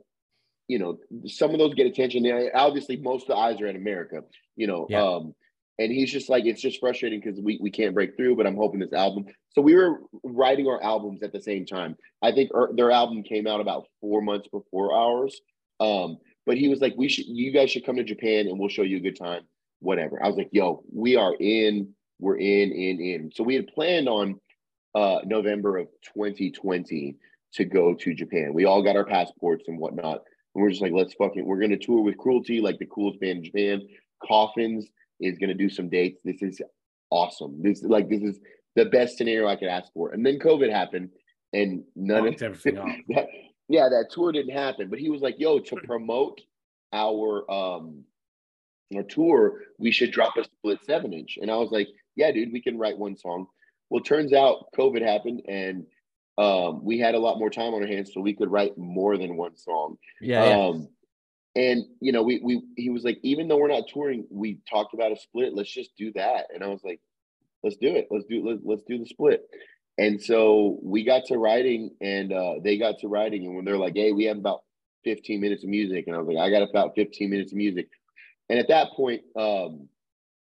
you 0.67 0.78
know, 0.78 1.00
some 1.26 1.52
of 1.52 1.58
those 1.58 1.74
get 1.74 1.88
attention. 1.88 2.24
And 2.26 2.52
obviously, 2.54 2.98
most 2.98 3.24
of 3.24 3.30
the 3.30 3.36
eyes 3.36 3.60
are 3.62 3.67
in 3.67 3.76
America, 3.76 4.22
you 4.56 4.67
know. 4.67 4.86
Yeah. 4.89 5.02
Um, 5.04 5.34
and 5.80 5.91
he's 5.91 6.12
just 6.12 6.30
like, 6.30 6.45
it's 6.45 6.62
just 6.62 6.80
frustrating 6.80 7.22
because 7.24 7.39
we, 7.39 7.58
we 7.62 7.72
can't 7.72 7.95
break 7.95 8.15
through, 8.17 8.36
but 8.36 8.45
I'm 8.45 8.58
hoping 8.58 8.82
this 8.82 8.93
album. 8.93 9.26
So 9.54 9.62
we 9.62 9.74
were 9.74 10.02
writing 10.24 10.67
our 10.67 10.84
albums 10.84 11.24
at 11.24 11.32
the 11.32 11.41
same 11.41 11.65
time. 11.65 11.95
I 12.22 12.34
think 12.34 12.52
er, 12.54 12.69
their 12.76 12.91
album 12.91 13.24
came 13.24 13.48
out 13.48 13.62
about 13.62 13.88
four 14.02 14.22
months 14.22 14.50
before 14.50 14.93
ours. 14.93 15.39
Um, 15.80 16.17
but 16.49 16.57
he 16.57 16.67
was 16.67 16.81
like, 16.81 16.95
we 16.97 17.07
should, 17.07 17.27
you 17.27 17.51
guys 17.51 17.69
should 17.69 17.85
come 17.85 17.97
to 17.97 18.03
Japan 18.03 18.47
and 18.47 18.57
we'll 18.57 18.69
show 18.69 18.81
you 18.81 18.97
a 18.97 19.01
good 19.01 19.15
time, 19.15 19.43
whatever. 19.81 20.19
I 20.23 20.27
was 20.27 20.35
like, 20.35 20.49
yo, 20.51 20.83
we 20.91 21.15
are 21.15 21.35
in, 21.35 21.93
we're 22.17 22.38
in, 22.38 22.71
in, 22.71 22.99
in. 22.99 23.31
So 23.35 23.43
we 23.43 23.53
had 23.53 23.67
planned 23.67 24.09
on 24.09 24.41
uh, 24.95 25.19
November 25.25 25.77
of 25.77 25.89
2020 26.15 27.17
to 27.53 27.65
go 27.65 27.93
to 27.93 28.15
Japan. 28.15 28.55
We 28.55 28.65
all 28.65 28.81
got 28.81 28.95
our 28.95 29.05
passports 29.05 29.65
and 29.67 29.77
whatnot. 29.77 30.23
And 30.55 30.63
we're 30.63 30.71
just 30.71 30.81
like, 30.81 30.91
let's 30.91 31.13
fucking, 31.13 31.45
we're 31.45 31.59
going 31.59 31.69
to 31.69 31.77
tour 31.77 32.01
with 32.01 32.17
Cruelty, 32.17 32.62
like 32.62 32.79
the 32.79 32.88
coolest 32.88 33.19
band 33.19 33.38
in 33.38 33.43
Japan. 33.43 33.88
Coffins 34.27 34.88
is 35.19 35.38
going 35.38 35.49
to 35.49 35.53
do 35.53 35.69
some 35.69 35.88
dates. 35.88 36.19
This 36.25 36.41
is 36.41 36.59
awesome. 37.12 37.62
This 37.62 37.83
like 37.83 38.09
this 38.09 38.23
is 38.23 38.39
the 38.75 38.85
best 38.85 39.19
scenario 39.19 39.47
I 39.47 39.55
could 39.55 39.67
ask 39.67 39.93
for. 39.93 40.13
And 40.13 40.25
then 40.25 40.39
COVID 40.39 40.71
happened, 40.71 41.09
and 41.53 41.83
none 41.95 42.23
Fucked 42.23 42.41
of 42.41 42.59
everything 42.65 43.05
that, 43.09 43.27
yeah, 43.69 43.88
that 43.88 44.12
tour 44.12 44.32
didn't 44.32 44.55
happen. 44.55 44.89
But 44.89 44.99
he 44.99 45.10
was 45.10 45.21
like, 45.21 45.39
"Yo, 45.39 45.60
to 45.60 45.75
promote 45.77 46.41
our 46.91 47.49
um 47.49 48.03
our 48.95 49.03
tour, 49.03 49.62
we 49.77 49.91
should 49.91 50.12
drop 50.12 50.36
a 50.38 50.43
split 50.43 50.79
seven 50.86 51.13
inch." 51.13 51.38
And 51.41 51.49
I 51.49 51.55
was 51.55 51.71
like, 51.71 51.88
"Yeah, 52.15 52.32
dude, 52.32 52.51
we 52.51 52.62
can 52.62 52.77
write 52.77 52.97
one 52.97 53.15
song." 53.15 53.47
Well, 53.89 54.01
turns 54.03 54.34
out 54.34 54.71
COVID 54.77 55.01
happened, 55.01 55.43
and 55.47 55.86
um, 56.38 56.84
we 56.84 56.99
had 56.99 57.15
a 57.15 57.19
lot 57.19 57.39
more 57.39 57.49
time 57.49 57.73
on 57.73 57.82
our 57.82 57.88
hands, 57.88 58.12
so 58.13 58.21
we 58.21 58.34
could 58.34 58.51
write 58.51 58.77
more 58.77 59.17
than 59.17 59.38
one 59.38 59.55
song. 59.55 59.97
Yeah, 60.19 60.49
yeah. 60.49 60.67
Um, 60.67 60.89
and 61.55 61.86
you 61.99 62.12
know, 62.12 62.23
we 62.23 62.39
we 62.43 62.63
he 62.75 62.89
was 62.89 63.03
like, 63.03 63.19
even 63.23 63.47
though 63.47 63.58
we're 63.58 63.67
not 63.67 63.88
touring, 63.88 64.25
we 64.29 64.60
talked 64.69 64.93
about 64.93 65.12
a 65.12 65.17
split. 65.17 65.53
Let's 65.53 65.73
just 65.73 65.95
do 65.97 66.12
that. 66.13 66.45
And 66.53 66.63
I 66.63 66.67
was 66.67 66.82
like, 66.84 66.99
let's 67.63 67.77
do 67.77 67.95
it. 67.95 68.08
Let's 68.10 68.25
do 68.25 68.47
let's, 68.47 68.62
let's 68.63 68.84
do 68.88 68.97
the 68.97 69.05
split. 69.05 69.47
And 69.99 70.21
so 70.21 70.79
we 70.81 71.03
got 71.03 71.25
to 71.25 71.38
writing, 71.38 71.91
and 71.99 72.31
uh, 72.31 72.53
they 72.63 72.77
got 72.77 72.99
to 72.99 73.09
writing. 73.09 73.45
And 73.45 73.55
when 73.57 73.65
they're 73.65 73.77
like, 73.77 73.95
hey, 73.95 74.13
we 74.13 74.23
have 74.25 74.38
about 74.38 74.62
15 75.03 75.41
minutes 75.41 75.63
of 75.65 75.69
music, 75.69 76.05
and 76.07 76.15
I 76.15 76.19
was 76.19 76.27
like, 76.33 76.38
I 76.38 76.49
got 76.49 76.69
about 76.69 76.95
15 76.95 77.29
minutes 77.29 77.51
of 77.51 77.57
music. 77.57 77.89
And 78.47 78.57
at 78.57 78.69
that 78.69 78.91
point, 78.93 79.23
um, 79.35 79.89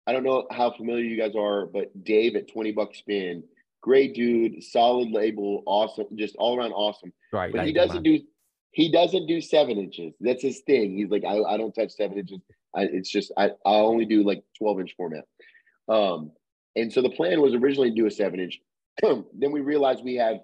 I 0.06 0.14
don't 0.14 0.24
know 0.24 0.46
how 0.52 0.70
familiar 0.72 1.04
you 1.04 1.18
guys 1.18 1.36
are, 1.36 1.66
but 1.66 2.04
Dave 2.04 2.36
at 2.36 2.48
20 2.48 2.72
Buck 2.74 2.94
Spin, 2.94 3.44
great 3.82 4.14
dude, 4.14 4.64
solid 4.64 5.10
label, 5.10 5.64
awesome, 5.66 6.06
just 6.16 6.36
all 6.36 6.56
around 6.56 6.74
awesome. 6.74 7.12
Right. 7.34 7.52
But 7.52 7.66
he 7.66 7.74
doesn't 7.74 8.04
do 8.04 8.20
he 8.72 8.92
doesn't 8.92 9.26
do 9.26 9.42
seven 9.42 9.80
inches. 9.80 10.14
That's 10.20 10.44
his 10.44 10.60
thing. 10.60 10.96
He's 10.98 11.10
like, 11.10 11.24
I, 11.26 11.42
I 11.42 11.58
don't 11.58 11.74
touch 11.74 11.94
seven 11.94 12.20
inches. 12.20 12.40
I, 12.76 12.84
it's 12.84 13.10
just 13.10 13.32
I, 13.36 13.48
I 13.66 13.76
only 13.80 14.06
do 14.06 14.24
like 14.24 14.44
12 14.60 14.82
inch 14.82 14.94
format. 14.96 15.24
Um, 15.90 16.32
and 16.76 16.94
so 16.94 17.02
the 17.02 17.10
plan 17.10 17.42
was 17.42 17.56
originally 17.56 17.90
to 17.90 17.96
do 17.96 18.06
a 18.06 18.12
seven 18.12 18.40
inch. 18.40 18.60
then 19.02 19.52
we 19.52 19.62
realized 19.62 20.04
we 20.04 20.16
have 20.16 20.38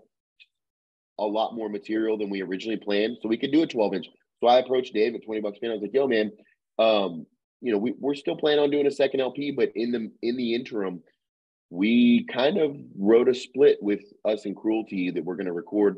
a 1.20 1.26
lot 1.26 1.56
more 1.56 1.70
material 1.70 2.18
than 2.18 2.30
we 2.30 2.42
originally 2.42 2.78
planned, 2.78 3.18
so 3.22 3.30
we 3.30 3.38
could 3.38 3.52
do 3.52 3.64
a 3.64 3.68
12 3.68 3.94
inch. 3.96 4.08
So 4.40 4.48
I 4.48 4.60
approached 4.60 4.94
Dave 4.94 5.16
at 5.16 5.24
20 5.24 5.42
Buck 5.42 5.56
Spin. 5.56 5.70
I 5.70 5.74
was 5.74 5.82
like, 5.82 5.94
yo, 5.94 6.08
man, 6.08 6.32
um, 6.80 7.26
you 7.62 7.72
know, 7.72 7.78
we, 7.78 7.94
we're 7.98 8.16
still 8.16 8.36
planning 8.36 8.60
on 8.60 8.72
doing 8.72 8.88
a 8.88 8.92
second 8.92 9.22
LP, 9.22 9.52
but 9.52 9.72
in 9.76 9.92
the 9.92 10.12
in 10.22 10.36
the 10.36 10.54
interim, 10.54 11.02
we 11.70 12.26
kind 12.32 12.58
of 12.58 12.76
wrote 12.98 13.30
a 13.30 13.34
split 13.34 13.78
with 13.82 14.02
us 14.26 14.46
and 14.46 14.56
Cruelty 14.56 15.12
that 15.12 15.24
we're 15.24 15.36
going 15.36 15.46
to 15.46 15.54
record. 15.54 15.98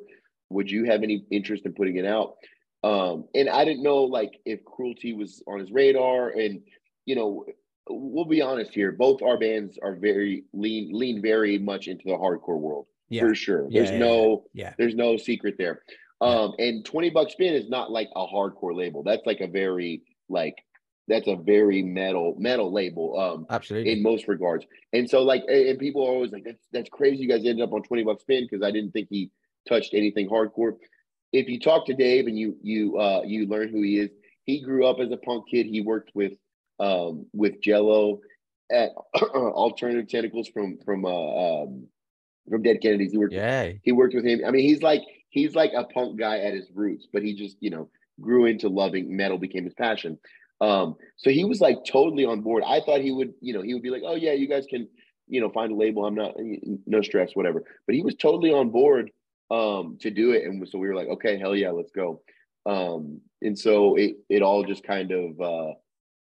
Would 0.51 0.69
you 0.69 0.85
have 0.85 1.01
any 1.01 1.25
interest 1.31 1.65
in 1.65 1.73
putting 1.73 1.97
it 1.97 2.05
out? 2.05 2.35
Um, 2.83 3.25
and 3.33 3.49
I 3.49 3.65
didn't 3.65 3.81
know 3.81 4.03
like 4.03 4.39
if 4.45 4.63
Cruelty 4.63 5.13
was 5.13 5.41
on 5.47 5.59
his 5.59 5.71
radar, 5.71 6.29
and 6.29 6.61
you 7.05 7.15
know, 7.15 7.45
we'll 7.89 8.25
be 8.25 8.41
honest 8.41 8.73
here. 8.73 8.91
Both 8.91 9.21
our 9.21 9.37
bands 9.37 9.77
are 9.81 9.95
very 9.95 10.45
lean 10.53 10.91
lean 10.93 11.21
very 11.21 11.57
much 11.57 11.87
into 11.87 12.03
the 12.05 12.13
hardcore 12.13 12.59
world 12.59 12.87
Yeah. 13.09 13.21
for 13.21 13.35
sure. 13.35 13.67
Yeah, 13.69 13.81
There's 13.81 13.91
yeah, 13.93 13.99
no 13.99 14.45
Yeah. 14.53 14.73
there's 14.77 14.95
no 14.95 15.17
secret 15.17 15.55
there. 15.57 15.81
Um, 16.21 16.53
and 16.59 16.83
20 16.85 17.09
Buck 17.09 17.29
Spin 17.29 17.53
is 17.53 17.69
not 17.69 17.91
like 17.91 18.09
a 18.15 18.25
hardcore 18.25 18.75
label. 18.75 19.03
That's 19.03 19.25
like 19.25 19.41
a 19.41 19.47
very 19.47 20.01
like 20.29 20.55
that's 21.07 21.27
a 21.27 21.35
very 21.35 21.83
metal 21.83 22.35
metal 22.39 22.73
label 22.73 23.19
um 23.19 23.45
Absolutely. 23.49 23.91
in 23.91 24.01
most 24.01 24.27
regards. 24.27 24.65
And 24.93 25.09
so 25.09 25.21
like 25.23 25.43
and 25.47 25.67
and 25.67 25.79
people 25.79 26.03
are 26.03 26.09
always 26.11 26.31
like 26.31 26.43
that's 26.45 26.65
that's 26.71 26.89
crazy 26.89 27.17
you 27.17 27.29
guys 27.29 27.45
ended 27.45 27.61
up 27.61 27.73
on 27.73 27.83
20 27.83 28.03
Buck 28.03 28.21
Spin 28.21 28.47
because 28.49 28.63
I 28.63 28.71
didn't 28.71 28.91
think 28.91 29.07
he 29.09 29.29
touched 29.67 29.93
anything 29.93 30.27
hardcore. 30.29 30.77
If 31.33 31.49
you 31.49 31.59
talk 31.59 31.85
to 31.87 31.93
Dave 31.93 32.27
and 32.27 32.37
you 32.39 32.57
you 32.63 32.97
uh 32.97 33.21
you 33.25 33.45
learn 33.45 33.69
who 33.69 33.81
he 33.83 33.99
is, 33.99 34.09
he 34.45 34.61
grew 34.61 34.85
up 34.87 34.99
as 34.99 35.11
a 35.11 35.17
punk 35.17 35.45
kid. 35.51 35.67
He 35.67 35.81
worked 35.81 36.11
with 36.15 36.33
um 36.79 37.25
with 37.33 37.61
Jello 37.61 38.21
at 38.71 38.91
alternative 39.15 40.07
tentacles 40.07 40.47
from 40.47 40.77
from 40.85 41.05
uh 41.05 41.63
um 41.63 41.87
from 42.49 42.61
Dead 42.61 42.81
Kennedys. 42.81 43.11
He 43.11 43.17
worked 43.17 43.33
yeah. 43.33 43.71
he 43.83 43.91
worked 43.91 44.15
with 44.15 44.25
him. 44.25 44.41
I 44.45 44.51
mean, 44.51 44.63
he's 44.63 44.81
like 44.81 45.01
he's 45.29 45.55
like 45.55 45.71
a 45.75 45.83
punk 45.83 46.19
guy 46.19 46.39
at 46.39 46.53
his 46.53 46.69
roots, 46.73 47.07
but 47.11 47.23
he 47.23 47.33
just 47.33 47.57
you 47.59 47.69
know 47.69 47.89
grew 48.21 48.45
into 48.45 48.69
loving 48.69 49.15
metal, 49.15 49.37
became 49.37 49.65
his 49.65 49.73
passion. 49.73 50.17
Um, 50.61 50.95
so 51.17 51.29
he 51.29 51.43
was 51.43 51.59
like 51.59 51.79
totally 51.85 52.25
on 52.25 52.41
board. 52.41 52.63
I 52.65 52.79
thought 52.79 53.01
he 53.01 53.11
would, 53.11 53.33
you 53.41 53.53
know, 53.53 53.61
he 53.61 53.73
would 53.73 53.83
be 53.83 53.89
like, 53.89 54.03
oh 54.05 54.15
yeah, 54.15 54.31
you 54.31 54.47
guys 54.47 54.65
can, 54.69 54.87
you 55.27 55.41
know, 55.41 55.49
find 55.49 55.71
a 55.71 55.75
label. 55.75 56.05
I'm 56.05 56.15
not, 56.15 56.35
no 56.85 57.01
stress, 57.01 57.31
whatever. 57.33 57.63
But 57.85 57.95
he 57.95 58.01
was 58.01 58.15
totally 58.15 58.53
on 58.53 58.69
board 58.69 59.11
um 59.51 59.97
to 60.01 60.09
do 60.09 60.31
it, 60.31 60.43
and 60.43 60.67
so 60.67 60.79
we 60.79 60.87
were 60.87 60.95
like, 60.95 61.07
okay, 61.07 61.37
hell 61.37 61.55
yeah, 61.55 61.71
let's 61.71 61.91
go. 61.91 62.21
Um, 62.65 63.21
and 63.41 63.57
so 63.57 63.95
it 63.95 64.15
it 64.29 64.41
all 64.41 64.63
just 64.63 64.83
kind 64.83 65.11
of 65.11 65.39
uh, 65.39 65.73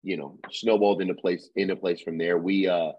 you 0.04 0.18
know, 0.18 0.40
snowballed 0.52 1.02
into 1.02 1.14
place 1.14 1.50
into 1.56 1.76
place 1.76 2.02
from 2.02 2.18
there. 2.18 2.38
We 2.38 2.68
uh 2.68 2.92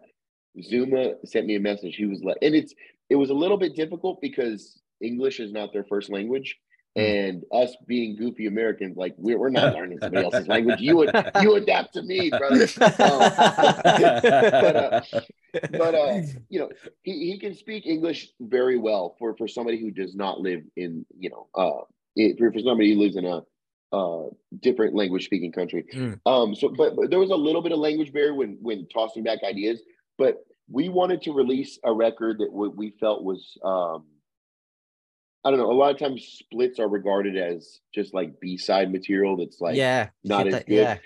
Zuma 0.62 1.14
sent 1.24 1.46
me 1.46 1.56
a 1.56 1.60
message. 1.60 1.96
He 1.96 2.06
was 2.06 2.22
like, 2.22 2.38
and 2.42 2.54
it's 2.54 2.74
it 3.08 3.16
was 3.16 3.30
a 3.30 3.34
little 3.34 3.56
bit 3.56 3.74
difficult 3.74 4.20
because 4.20 4.80
English 5.00 5.40
is 5.40 5.52
not 5.52 5.72
their 5.72 5.84
first 5.84 6.10
language. 6.10 6.56
And 6.96 7.44
us 7.52 7.76
being 7.86 8.16
goofy 8.16 8.46
Americans, 8.46 8.96
like 8.96 9.14
we're, 9.16 9.38
we're 9.38 9.48
not 9.48 9.74
learning 9.76 10.00
somebody 10.00 10.24
else's 10.24 10.48
language. 10.48 10.80
You 10.80 10.96
would 10.96 11.10
you 11.40 11.54
adapt 11.54 11.94
to 11.94 12.02
me, 12.02 12.30
brother. 12.30 12.66
Um, 12.80 13.18
but 13.92 14.76
uh, 14.76 15.00
but 15.70 15.94
uh, 15.94 16.22
you 16.48 16.58
know, 16.58 16.68
he, 17.02 17.30
he 17.30 17.38
can 17.38 17.54
speak 17.54 17.86
English 17.86 18.30
very 18.40 18.76
well 18.76 19.14
for 19.20 19.36
for 19.36 19.46
somebody 19.46 19.80
who 19.80 19.92
does 19.92 20.16
not 20.16 20.40
live 20.40 20.62
in 20.76 21.06
you 21.16 21.30
know 21.30 21.46
uh 21.54 21.84
it, 22.16 22.38
for, 22.38 22.52
for 22.52 22.58
somebody 22.58 22.92
who 22.92 23.00
lives 23.00 23.16
in 23.16 23.24
a 23.24 23.42
uh 23.92 24.24
different 24.60 24.94
language 24.94 25.24
speaking 25.24 25.52
country. 25.52 25.84
Mm. 25.94 26.20
Um, 26.26 26.54
so 26.54 26.68
but, 26.68 26.96
but 26.96 27.10
there 27.10 27.18
was 27.18 27.30
a 27.30 27.36
little 27.36 27.62
bit 27.62 27.72
of 27.72 27.78
language 27.78 28.12
barrier 28.12 28.34
when 28.34 28.58
when 28.60 28.86
tossing 28.88 29.22
back 29.24 29.40
ideas, 29.42 29.80
but 30.18 30.44
we 30.70 30.88
wanted 30.88 31.22
to 31.22 31.32
release 31.32 31.78
a 31.84 31.92
record 31.92 32.38
that 32.38 32.52
we, 32.52 32.68
we 32.68 32.90
felt 33.00 33.24
was 33.24 33.58
um 33.64 34.04
I 35.44 35.50
don't 35.50 35.58
know. 35.58 35.70
A 35.70 35.72
lot 35.72 35.90
of 35.90 35.98
times 35.98 36.22
splits 36.38 36.78
are 36.78 36.88
regarded 36.88 37.36
as 37.36 37.80
just 37.94 38.12
like 38.12 38.38
B 38.40 38.58
side 38.58 38.92
material 38.92 39.36
that's 39.36 39.60
like 39.60 39.76
yeah. 39.76 40.10
not 40.22 40.46
as 40.46 40.52
that- 40.54 40.66
good. 40.66 40.74
Yeah. 40.74 40.98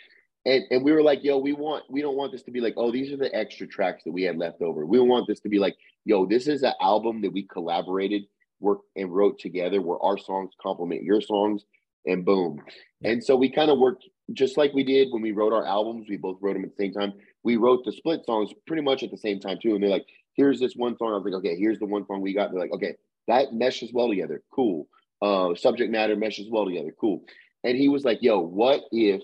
and 0.44 0.64
and 0.70 0.84
we 0.84 0.92
were 0.92 1.02
like, 1.02 1.22
yo, 1.22 1.38
we 1.38 1.52
want 1.52 1.84
we 1.88 2.02
don't 2.02 2.16
want 2.16 2.32
this 2.32 2.42
to 2.44 2.50
be 2.50 2.60
like, 2.60 2.74
oh, 2.76 2.90
these 2.90 3.12
are 3.12 3.16
the 3.16 3.34
extra 3.34 3.66
tracks 3.66 4.02
that 4.04 4.12
we 4.12 4.22
had 4.24 4.36
left 4.36 4.60
over. 4.60 4.84
We 4.84 4.98
want 4.98 5.26
this 5.28 5.40
to 5.40 5.48
be 5.48 5.58
like, 5.58 5.76
yo, 6.04 6.26
this 6.26 6.48
is 6.48 6.62
an 6.64 6.74
album 6.80 7.22
that 7.22 7.32
we 7.32 7.44
collaborated, 7.44 8.24
worked 8.60 8.88
and 8.96 9.14
wrote 9.14 9.38
together, 9.38 9.80
where 9.80 10.02
our 10.02 10.18
songs 10.18 10.52
complement 10.60 11.04
your 11.04 11.20
songs, 11.20 11.64
and 12.06 12.24
boom. 12.24 12.60
And 13.02 13.22
so 13.22 13.36
we 13.36 13.50
kind 13.50 13.70
of 13.70 13.78
worked 13.78 14.04
just 14.32 14.56
like 14.56 14.72
we 14.72 14.84
did 14.84 15.08
when 15.10 15.22
we 15.22 15.32
wrote 15.32 15.52
our 15.52 15.66
albums. 15.66 16.06
We 16.08 16.16
both 16.16 16.38
wrote 16.40 16.54
them 16.54 16.64
at 16.64 16.76
the 16.76 16.82
same 16.82 16.92
time. 16.92 17.12
We 17.42 17.56
wrote 17.56 17.84
the 17.84 17.92
split 17.92 18.24
songs 18.24 18.50
pretty 18.66 18.82
much 18.82 19.02
at 19.02 19.10
the 19.10 19.18
same 19.18 19.40
time 19.40 19.58
too. 19.60 19.74
And 19.74 19.82
they're 19.82 19.90
like, 19.90 20.06
here's 20.34 20.60
this 20.60 20.74
one 20.74 20.96
song. 20.96 21.12
I 21.12 21.16
was 21.16 21.24
like, 21.24 21.34
okay, 21.34 21.56
here's 21.56 21.78
the 21.78 21.86
one 21.86 22.06
song 22.06 22.20
we 22.20 22.34
got. 22.34 22.50
They're 22.50 22.60
like, 22.60 22.72
okay, 22.72 22.94
that 23.28 23.52
meshes 23.52 23.92
well 23.92 24.08
together. 24.08 24.42
Cool. 24.52 24.88
Uh, 25.20 25.54
subject 25.54 25.90
matter 25.90 26.16
meshes 26.16 26.48
well 26.50 26.64
together. 26.64 26.94
Cool. 27.00 27.24
And 27.62 27.76
he 27.76 27.88
was 27.88 28.04
like, 28.04 28.18
yo, 28.20 28.40
what 28.40 28.82
if 28.92 29.22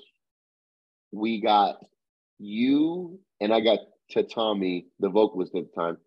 we 1.13 1.41
got 1.41 1.77
you 2.39 3.19
and 3.41 3.53
I 3.53 3.61
got 3.61 3.81
Tatami, 4.11 4.87
the 4.99 5.09
vocalist 5.09 5.55
at 5.55 5.65
the 5.65 5.81
time, 5.81 5.99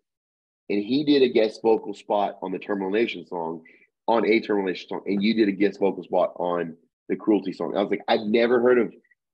and 0.68 0.82
he 0.82 1.04
did 1.04 1.22
a 1.22 1.28
guest 1.28 1.60
vocal 1.62 1.94
spot 1.94 2.38
on 2.42 2.50
the 2.50 2.58
Terminal 2.58 2.90
Nation 2.90 3.26
song, 3.26 3.62
on 4.06 4.26
a 4.26 4.40
Terminal 4.40 4.68
Nation 4.68 4.88
song, 4.88 5.02
and 5.06 5.22
you 5.22 5.34
did 5.34 5.48
a 5.48 5.52
guest 5.52 5.80
vocal 5.80 6.02
spot 6.02 6.32
on 6.36 6.76
the 7.08 7.16
Cruelty 7.16 7.52
song. 7.52 7.76
I 7.76 7.80
was 7.80 7.90
like, 7.90 8.02
I've 8.08 8.26
never 8.26 8.60
heard 8.60 8.78
of 8.78 8.92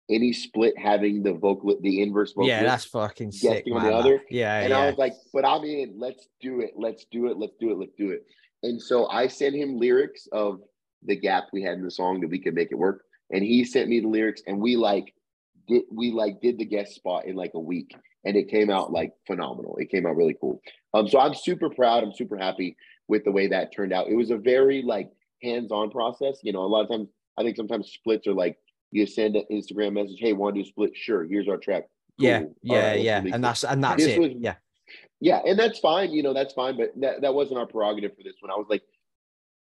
any 0.08 0.32
split 0.32 0.76
having 0.76 1.22
the 1.22 1.32
vocal, 1.32 1.76
the 1.80 2.02
inverse 2.02 2.32
vocal. 2.32 2.48
Yeah, 2.48 2.62
that's 2.62 2.84
fucking 2.84 3.32
sick. 3.32 3.64
on 3.72 3.84
the 3.84 3.92
other. 3.92 4.22
Yeah, 4.28 4.60
and 4.60 4.70
yeah. 4.70 4.78
I 4.78 4.86
was 4.86 4.98
like, 4.98 5.14
but 5.32 5.44
I'm 5.44 5.64
in. 5.64 5.94
Let's 5.98 6.28
do 6.40 6.60
it. 6.60 6.72
Let's 6.76 7.06
do 7.10 7.28
it. 7.28 7.38
Let's 7.38 7.54
do 7.60 7.70
it. 7.70 7.78
Let's 7.78 7.94
do 7.96 8.10
it. 8.10 8.24
And 8.62 8.80
so 8.80 9.08
I 9.08 9.28
sent 9.28 9.54
him 9.54 9.78
lyrics 9.78 10.28
of 10.32 10.60
the 11.02 11.16
gap 11.16 11.44
we 11.52 11.62
had 11.62 11.74
in 11.74 11.84
the 11.84 11.90
song 11.90 12.20
that 12.20 12.28
we 12.28 12.38
could 12.40 12.54
make 12.54 12.68
it 12.70 12.78
work. 12.78 13.04
And 13.30 13.42
he 13.42 13.64
sent 13.64 13.88
me 13.88 14.00
the 14.00 14.08
lyrics, 14.08 14.42
and 14.46 14.60
we 14.60 14.76
like 14.76 15.14
did 15.68 15.84
we 15.92 16.10
like 16.10 16.40
did 16.40 16.58
the 16.58 16.64
guest 16.64 16.94
spot 16.94 17.26
in 17.26 17.36
like 17.36 17.52
a 17.54 17.60
week, 17.60 17.94
and 18.24 18.36
it 18.36 18.50
came 18.50 18.70
out 18.70 18.92
like 18.92 19.12
phenomenal. 19.26 19.76
It 19.78 19.90
came 19.90 20.06
out 20.06 20.16
really 20.16 20.36
cool. 20.40 20.60
Um, 20.92 21.08
so 21.08 21.20
I'm 21.20 21.34
super 21.34 21.70
proud. 21.70 22.02
I'm 22.02 22.12
super 22.12 22.36
happy 22.36 22.76
with 23.10 23.24
the 23.24 23.32
way 23.32 23.48
that 23.48 23.74
turned 23.74 23.92
out. 23.92 24.08
It 24.08 24.14
was 24.14 24.30
a 24.30 24.36
very 24.38 24.82
like 24.82 25.10
hands-on 25.42 25.90
process. 25.90 26.38
You 26.42 26.52
know, 26.54 26.62
a 26.62 26.70
lot 26.74 26.82
of 26.82 26.88
times 26.88 27.08
I 27.36 27.42
think 27.42 27.56
sometimes 27.56 27.92
splits 27.92 28.26
are 28.26 28.32
like 28.32 28.56
you 28.92 29.06
send 29.06 29.36
an 29.36 29.44
Instagram 29.52 29.92
message, 29.94 30.18
"Hey, 30.18 30.32
want 30.32 30.54
to 30.54 30.62
do 30.62 30.66
a 30.66 30.68
split? 30.68 30.92
Sure. 30.96 31.24
Here's 31.24 31.48
our 31.48 31.58
track." 31.58 31.84
yeah, 32.18 32.40
Cool. 32.40 32.48
All 32.48 32.54
yeah, 32.76 32.90
right, 32.90 33.00
yeah. 33.00 33.22
And 33.32 33.42
that's 33.44 33.64
and 33.64 33.82
that's 33.84 34.02
This 34.04 34.16
it. 34.16 34.20
was- 34.20 34.32
yeah. 34.38 34.54
Yeah, 35.22 35.40
and 35.44 35.58
that's 35.58 35.78
fine. 35.78 36.12
You 36.12 36.22
know, 36.22 36.32
that's 36.32 36.54
fine. 36.54 36.78
But 36.78 36.92
that, 37.00 37.20
that 37.20 37.34
wasn't 37.34 37.58
our 37.60 37.66
prerogative 37.66 38.12
for 38.16 38.22
this 38.24 38.36
one. 38.40 38.50
I 38.50 38.54
was 38.56 38.66
like, 38.70 38.82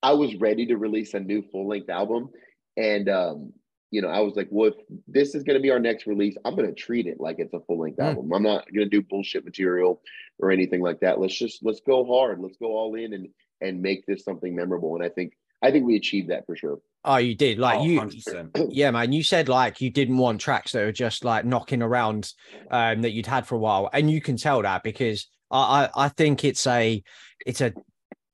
I 0.03 0.13
was 0.13 0.35
ready 0.35 0.67
to 0.67 0.77
release 0.77 1.15
a 1.15 1.21
new 1.21 1.43
full 1.53 1.69
length 1.69 1.89
album. 1.89 2.31
And, 2.77 3.09
um, 3.09 3.53
you 3.95 4.03
know, 4.03 4.09
I 4.09 4.19
was 4.19 4.35
like, 4.35 4.49
well, 4.51 4.73
if 4.73 4.75
this 5.07 5.37
is 5.37 5.45
going 5.45 5.55
to 5.57 5.63
be 5.63 5.71
our 5.71 5.79
next 5.79 6.09
release, 6.09 6.37
I'm 6.45 6.57
going 6.57 6.67
to 6.67 6.75
treat 6.75 7.07
it 7.07 7.21
like 7.21 7.37
it's 7.39 7.55
a 7.55 7.61
full 7.61 7.79
length 7.79 7.99
Mm. 7.99 8.07
album. 8.09 8.33
I'm 8.33 8.43
not 8.43 8.65
going 8.75 8.91
to 8.91 8.91
do 8.91 9.01
bullshit 9.03 9.45
material 9.45 10.03
or 10.41 10.51
anything 10.51 10.81
like 10.81 10.99
that. 11.01 11.21
Let's 11.21 11.39
just, 11.39 11.65
let's 11.65 11.81
go 11.87 12.05
hard. 12.05 12.41
Let's 12.41 12.57
go 12.57 12.73
all 12.77 12.97
in 12.97 13.13
and, 13.13 13.29
and 13.61 13.81
make 13.81 14.05
this 14.05 14.25
something 14.25 14.53
memorable. 14.53 14.97
And 14.97 15.05
I 15.05 15.11
think, 15.11 15.35
I 15.63 15.71
think 15.71 15.87
we 15.87 15.95
achieved 15.95 16.31
that 16.31 16.45
for 16.45 16.57
sure. 16.57 16.81
Oh, 17.05 17.19
you 17.19 17.37
did. 17.37 17.61
Like 17.61 17.79
Oh, 17.79 17.85
you, 17.85 18.01
100%. 18.01 18.69
yeah, 18.71 18.91
man. 18.91 19.13
You 19.13 19.23
said 19.23 19.49
like 19.49 19.81
you 19.81 19.91
didn't 19.91 20.19
want 20.19 20.41
tracks 20.41 20.73
that 20.73 20.85
were 20.85 20.91
just 20.91 21.25
like 21.25 21.45
knocking 21.45 21.81
around 21.81 22.33
um, 22.73 23.01
that 23.03 23.13
you'd 23.13 23.27
had 23.27 23.47
for 23.47 23.55
a 23.55 23.59
while, 23.59 23.89
and 23.93 24.11
you 24.11 24.21
can 24.21 24.37
tell 24.37 24.61
that 24.63 24.83
because 24.83 25.29
I, 25.53 25.85
I, 25.95 26.07
I 26.07 26.09
think 26.09 26.45
it's 26.45 26.67
a, 26.67 27.01
it's 27.47 27.61
a, 27.61 27.73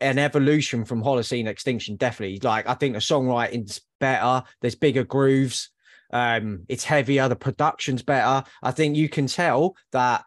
an 0.01 0.19
evolution 0.19 0.85
from 0.85 1.03
Holocene 1.03 1.47
Extinction. 1.47 1.97
Definitely. 1.97 2.41
Like 2.43 2.69
I 2.69 2.75
think 2.75 2.95
the 2.95 3.01
songwriting's 3.01 3.81
better. 3.99 4.43
There's 4.61 4.75
bigger 4.75 5.05
grooves. 5.05 5.71
Um, 6.13 6.65
it's 6.69 6.85
heavier. 6.85 7.29
The 7.29 7.37
production's 7.37 8.03
better. 8.03 8.45
I 8.63 8.71
think 8.73 8.97
you 8.97 9.09
can 9.09 9.27
tell 9.27 9.77
that 9.93 10.25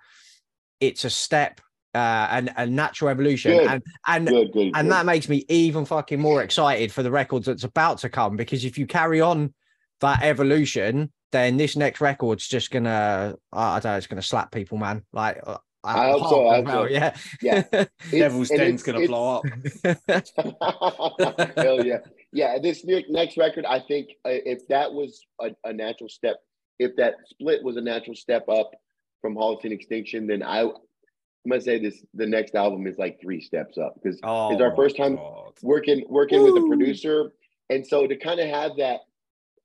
it's 0.80 1.06
a 1.06 1.10
step, 1.10 1.60
uh, 1.96 2.28
and 2.32 2.54
a 2.58 2.66
natural 2.66 3.10
evolution, 3.10 3.52
Good. 3.52 3.68
and 3.68 3.84
and 4.08 4.28
Good, 4.28 4.52
good. 4.52 4.72
and 4.76 4.92
that 4.92 5.06
makes 5.06 5.30
me 5.30 5.46
even 5.50 5.86
fucking 5.86 6.20
more 6.20 6.42
excited 6.42 6.92
for 6.92 7.04
the 7.04 7.12
records 7.12 7.46
that's 7.46 7.64
about 7.64 8.00
to 8.00 8.10
come 8.10 8.36
because 8.36 8.66
if 8.66 8.78
you 8.78 8.88
carry 8.88 9.22
on 9.22 9.54
that 10.02 10.24
evolution, 10.24 11.12
then 11.32 11.58
this 11.58 11.76
next 11.76 12.02
record's 12.02 12.48
just 12.48 12.72
gonna 12.72 13.36
I 13.52 13.80
don't 13.80 13.92
know, 13.92 13.98
it's 13.98 14.08
gonna 14.08 14.22
slap 14.22 14.52
people, 14.52 14.78
man. 14.78 15.04
Like 15.14 15.42
uh, 15.46 15.58
I 15.84 16.12
hope 16.12 16.30
so, 16.30 16.48
I 16.48 16.56
hope 16.62 16.68
so. 16.70 16.84
Yeah, 16.86 17.16
Yeah. 17.42 17.64
It's- 17.74 17.88
Devil's 18.12 18.50
Den's 18.50 18.84
gonna 18.84 19.00
it's- 19.02 19.10
blow 19.10 19.42
up. 19.42 19.44
Hell 21.58 21.86
yeah. 21.86 22.00
Yeah. 22.32 22.58
This 22.60 22.84
ne- 22.86 23.06
next 23.10 23.38
record, 23.38 23.66
I 23.66 23.80
think 23.80 24.10
uh, 24.26 24.30
if 24.46 24.68
that 24.70 24.94
was 24.94 25.26
a, 25.42 25.50
a 25.64 25.74
natural 25.74 26.10
step, 26.10 26.38
if 26.80 26.96
that 26.98 27.16
split 27.28 27.64
was 27.64 27.78
a 27.78 27.82
natural 27.82 28.16
step 28.16 28.48
up 28.50 28.72
from 29.22 29.36
Holocene 29.36 29.72
Extinction, 29.72 30.28
then 30.28 30.42
I, 30.44 30.62
I'm 30.62 30.70
going 31.50 31.60
to 31.60 31.66
say 31.66 31.80
this 31.80 32.04
the 32.14 32.26
next 32.28 32.56
album 32.56 32.88
is 32.88 32.98
like 32.98 33.20
three 33.22 33.42
steps 33.42 33.78
up 33.78 33.96
because 34.02 34.20
Oh, 34.24 34.52
It's 34.54 34.62
our 34.62 34.76
first 34.76 34.96
time- 34.98 35.16
God. 35.18 35.54
working 35.62 36.06
working 36.10 36.42
with 36.44 36.56
a 36.64 36.66
producer. 36.68 37.32
And 37.70 37.86
so 37.86 38.08
to 38.08 38.16
kind 38.18 38.40
of 38.40 38.48
have 38.50 38.72
that 38.78 39.02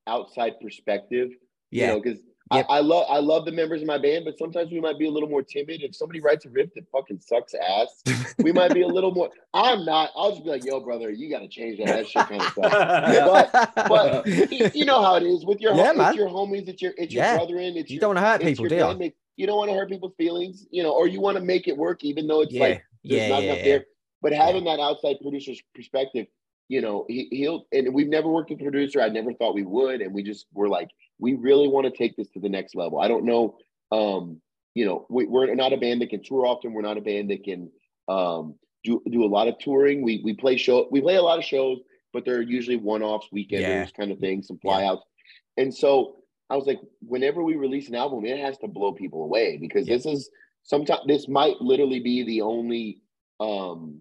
outside 0.06 0.54
perspective, 0.62 1.30
yeah, 1.70 1.86
you 1.88 1.92
know, 1.92 2.00
because 2.00 2.18
Yep. 2.52 2.66
I, 2.68 2.76
I 2.76 2.80
love 2.80 3.06
I 3.10 3.18
love 3.18 3.44
the 3.44 3.52
members 3.52 3.80
of 3.82 3.86
my 3.86 3.98
band, 3.98 4.24
but 4.24 4.38
sometimes 4.38 4.70
we 4.70 4.80
might 4.80 4.98
be 4.98 5.06
a 5.06 5.10
little 5.10 5.28
more 5.28 5.42
timid. 5.42 5.82
If 5.82 5.94
somebody 5.94 6.20
writes 6.20 6.46
a 6.46 6.50
riff 6.50 6.72
that 6.74 6.90
fucking 6.90 7.20
sucks 7.20 7.54
ass, 7.54 8.02
we 8.38 8.52
might 8.52 8.72
be 8.72 8.82
a 8.82 8.88
little 8.88 9.12
more. 9.12 9.30
I'm 9.52 9.84
not. 9.84 10.10
I'll 10.16 10.30
just 10.32 10.44
be 10.44 10.50
like, 10.50 10.64
"Yo, 10.64 10.80
brother, 10.80 11.10
you 11.10 11.28
got 11.30 11.40
to 11.40 11.48
change 11.48 11.78
that. 11.78 11.88
That 11.88 12.08
shit 12.08 12.26
kind 12.28 12.42
of 12.42 12.52
sucks." 12.52 13.54
But 13.88 14.26
you, 14.50 14.70
you 14.74 14.84
know 14.84 15.02
how 15.02 15.16
it 15.16 15.22
is 15.24 15.44
with 15.44 15.60
your 15.60 15.74
Yeah, 15.74 15.92
hom- 15.94 16.00
it's 16.00 16.16
your 16.16 16.28
homies, 16.28 16.68
it's 16.68 16.80
your 16.82 16.92
it's 16.96 17.12
your 17.12 17.24
Yeah. 17.24 17.36
brethren, 17.36 17.76
it's 17.76 17.90
you 17.90 17.96
your, 17.96 18.00
don't 18.00 18.14
want 18.14 18.18
to 18.18 18.30
hurt 18.30 18.40
people, 18.42 18.62
your 18.64 18.68
do 18.70 18.76
you? 18.76 18.82
bandmate. 18.82 19.12
You 19.36 19.46
don't 19.46 19.56
want 19.56 19.70
to 19.70 19.76
hurt 19.76 19.88
people's 19.88 20.14
feelings, 20.16 20.66
you 20.70 20.82
know, 20.82 20.90
or 20.92 21.06
you 21.06 21.20
want 21.20 21.36
to 21.36 21.42
make 21.42 21.68
it 21.68 21.76
work, 21.76 22.02
even 22.02 22.26
though 22.26 22.40
it's 22.40 22.52
Yeah, 22.54 22.60
like 22.60 22.84
there's 23.04 23.22
yeah, 23.22 23.28
not 23.28 23.42
yeah, 23.42 23.50
enough 23.52 23.58
yeah. 23.58 23.64
there. 23.64 23.84
But 24.20 24.32
having 24.32 24.64
that 24.64 24.80
outside 24.80 25.16
producer's 25.22 25.62
perspective, 25.74 26.26
you 26.68 26.80
know, 26.80 27.06
he, 27.08 27.28
he'll 27.30 27.66
and 27.72 27.92
we've 27.94 28.08
never 28.08 28.28
worked 28.28 28.50
with 28.50 28.60
a 28.60 28.62
producer. 28.62 29.00
I 29.00 29.08
never 29.08 29.32
thought 29.32 29.54
we 29.54 29.64
would, 29.64 30.00
and 30.00 30.12
we 30.14 30.22
just 30.22 30.46
were 30.52 30.68
like, 30.68 30.90
we 31.18 31.34
really 31.34 31.68
want 31.68 31.86
to 31.86 31.90
take 31.96 32.16
this 32.16 32.28
to 32.30 32.40
the 32.40 32.48
next 32.48 32.74
level. 32.74 33.00
I 33.00 33.08
don't 33.08 33.24
know, 33.24 33.56
um, 33.90 34.40
you 34.74 34.84
know, 34.84 35.06
we, 35.08 35.26
we're 35.26 35.54
not 35.54 35.72
a 35.72 35.78
band 35.78 36.02
that 36.02 36.10
can 36.10 36.22
tour 36.22 36.46
often. 36.46 36.72
We're 36.72 36.82
not 36.82 36.98
a 36.98 37.02
band 37.02 37.30
that 37.30 37.42
can 37.42 37.70
um, 38.08 38.54
do 38.84 39.02
do 39.10 39.24
a 39.24 39.26
lot 39.26 39.48
of 39.48 39.58
touring. 39.58 40.02
We 40.02 40.20
we 40.22 40.34
play 40.34 40.56
show 40.56 40.88
we 40.90 41.00
play 41.00 41.16
a 41.16 41.22
lot 41.22 41.38
of 41.38 41.44
shows, 41.44 41.78
but 42.12 42.24
they're 42.24 42.42
usually 42.42 42.76
one 42.76 43.02
offs, 43.02 43.28
weekenders 43.34 43.60
Yeah. 43.60 43.86
kind 43.98 44.12
of 44.12 44.18
thing, 44.18 44.42
some 44.42 44.58
Yeah. 44.62 44.72
flyouts. 44.72 45.02
And 45.56 45.74
so 45.74 46.16
I 46.50 46.56
was 46.56 46.66
like, 46.66 46.80
whenever 47.00 47.42
we 47.42 47.56
release 47.56 47.88
an 47.88 47.94
album, 47.94 48.24
it 48.24 48.38
has 48.38 48.56
to 48.58 48.68
blow 48.68 48.92
people 48.92 49.22
away 49.24 49.56
because 49.56 49.88
Yeah. 49.88 49.96
this 49.96 50.06
is 50.06 50.30
sometimes 50.64 51.00
this 51.06 51.28
might 51.28 51.60
literally 51.60 52.00
be 52.00 52.22
the 52.24 52.42
only 52.42 53.00
um 53.40 54.00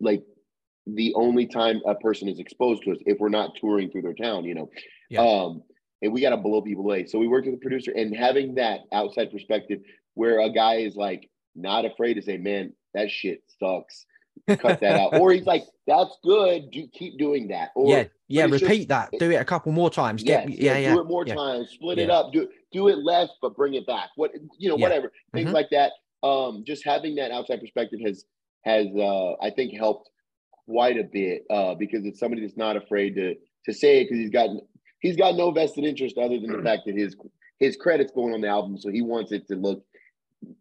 like 0.00 0.24
the 0.94 1.12
only 1.14 1.46
time 1.46 1.80
a 1.86 1.94
person 1.94 2.28
is 2.28 2.38
exposed 2.38 2.82
to 2.84 2.92
us 2.92 2.98
if 3.06 3.18
we're 3.18 3.28
not 3.28 3.54
touring 3.60 3.90
through 3.90 4.02
their 4.02 4.14
town, 4.14 4.44
you 4.44 4.54
know. 4.54 4.70
Yeah. 5.10 5.20
Um 5.22 5.62
and 6.00 6.12
we 6.12 6.20
got 6.20 6.30
to 6.30 6.36
blow 6.36 6.62
people 6.62 6.84
away. 6.84 7.06
So 7.06 7.18
we 7.18 7.26
worked 7.26 7.46
with 7.46 7.56
the 7.56 7.60
producer 7.60 7.90
and 7.90 8.14
having 8.16 8.54
that 8.54 8.80
outside 8.92 9.32
perspective 9.32 9.80
where 10.14 10.40
a 10.40 10.48
guy 10.50 10.76
is 10.76 10.94
like 10.94 11.28
not 11.56 11.84
afraid 11.84 12.14
to 12.14 12.22
say, 12.22 12.36
"Man, 12.36 12.72
that 12.94 13.10
shit 13.10 13.42
sucks." 13.58 14.06
Cut 14.46 14.78
that 14.80 15.00
out. 15.00 15.18
Or 15.18 15.32
he's 15.32 15.46
like, 15.46 15.64
"That's 15.88 16.16
good. 16.22 16.70
Do 16.70 16.86
keep 16.92 17.18
doing 17.18 17.48
that." 17.48 17.70
Or 17.74 17.90
yeah, 17.90 18.04
yeah. 18.28 18.44
it's 18.44 18.52
just- 18.52 18.62
Repeat 18.62 18.88
that. 18.90 19.10
Do 19.18 19.28
it 19.32 19.34
a 19.34 19.44
couple 19.44 19.72
more 19.72 19.90
times. 19.90 20.22
Yes, 20.22 20.48
Get, 20.48 20.58
yeah, 20.58 20.78
yeah. 20.78 20.94
Do 20.94 21.00
it 21.00 21.06
more 21.08 21.26
yeah. 21.26 21.34
times. 21.34 21.70
Split 21.70 21.98
it 21.98 22.10
up. 22.10 22.32
Do 22.32 22.48
do 22.72 22.86
it 22.86 22.98
less, 22.98 23.30
but 23.42 23.56
bring 23.56 23.74
it 23.74 23.84
back. 23.86 24.10
What 24.14 24.30
you 24.56 24.68
know, 24.68 24.76
Yeah. 24.78 24.82
whatever 24.84 25.12
things 25.34 25.50
Mhm. 25.50 25.54
like 25.54 25.70
that. 25.70 25.92
Um, 26.22 26.62
just 26.64 26.84
having 26.84 27.16
that 27.16 27.32
outside 27.32 27.60
perspective 27.60 27.98
has 28.04 28.24
has 28.62 28.86
uh, 28.96 29.32
I 29.42 29.50
think 29.50 29.74
helped 29.74 30.10
quite 30.68 30.98
a 30.98 31.04
bit 31.04 31.44
uh, 31.50 31.74
because 31.74 32.04
it's 32.04 32.20
somebody 32.20 32.42
that's 32.42 32.56
not 32.56 32.76
afraid 32.76 33.14
to 33.14 33.34
to 33.64 33.72
say 33.72 34.00
it 34.00 34.04
because 34.04 34.18
he's 34.18 34.30
got 34.30 34.50
he's 35.00 35.16
got 35.16 35.36
no 35.36 35.50
vested 35.50 35.84
interest 35.84 36.18
other 36.18 36.38
than 36.38 36.52
the 36.52 36.62
fact 36.64 36.82
that 36.86 36.96
his 36.96 37.16
his 37.58 37.76
credits 37.76 38.12
going 38.12 38.34
on 38.34 38.40
the 38.40 38.48
album, 38.48 38.78
so 38.78 38.90
he 38.90 39.02
wants 39.02 39.32
it 39.32 39.46
to 39.48 39.56
look 39.56 39.84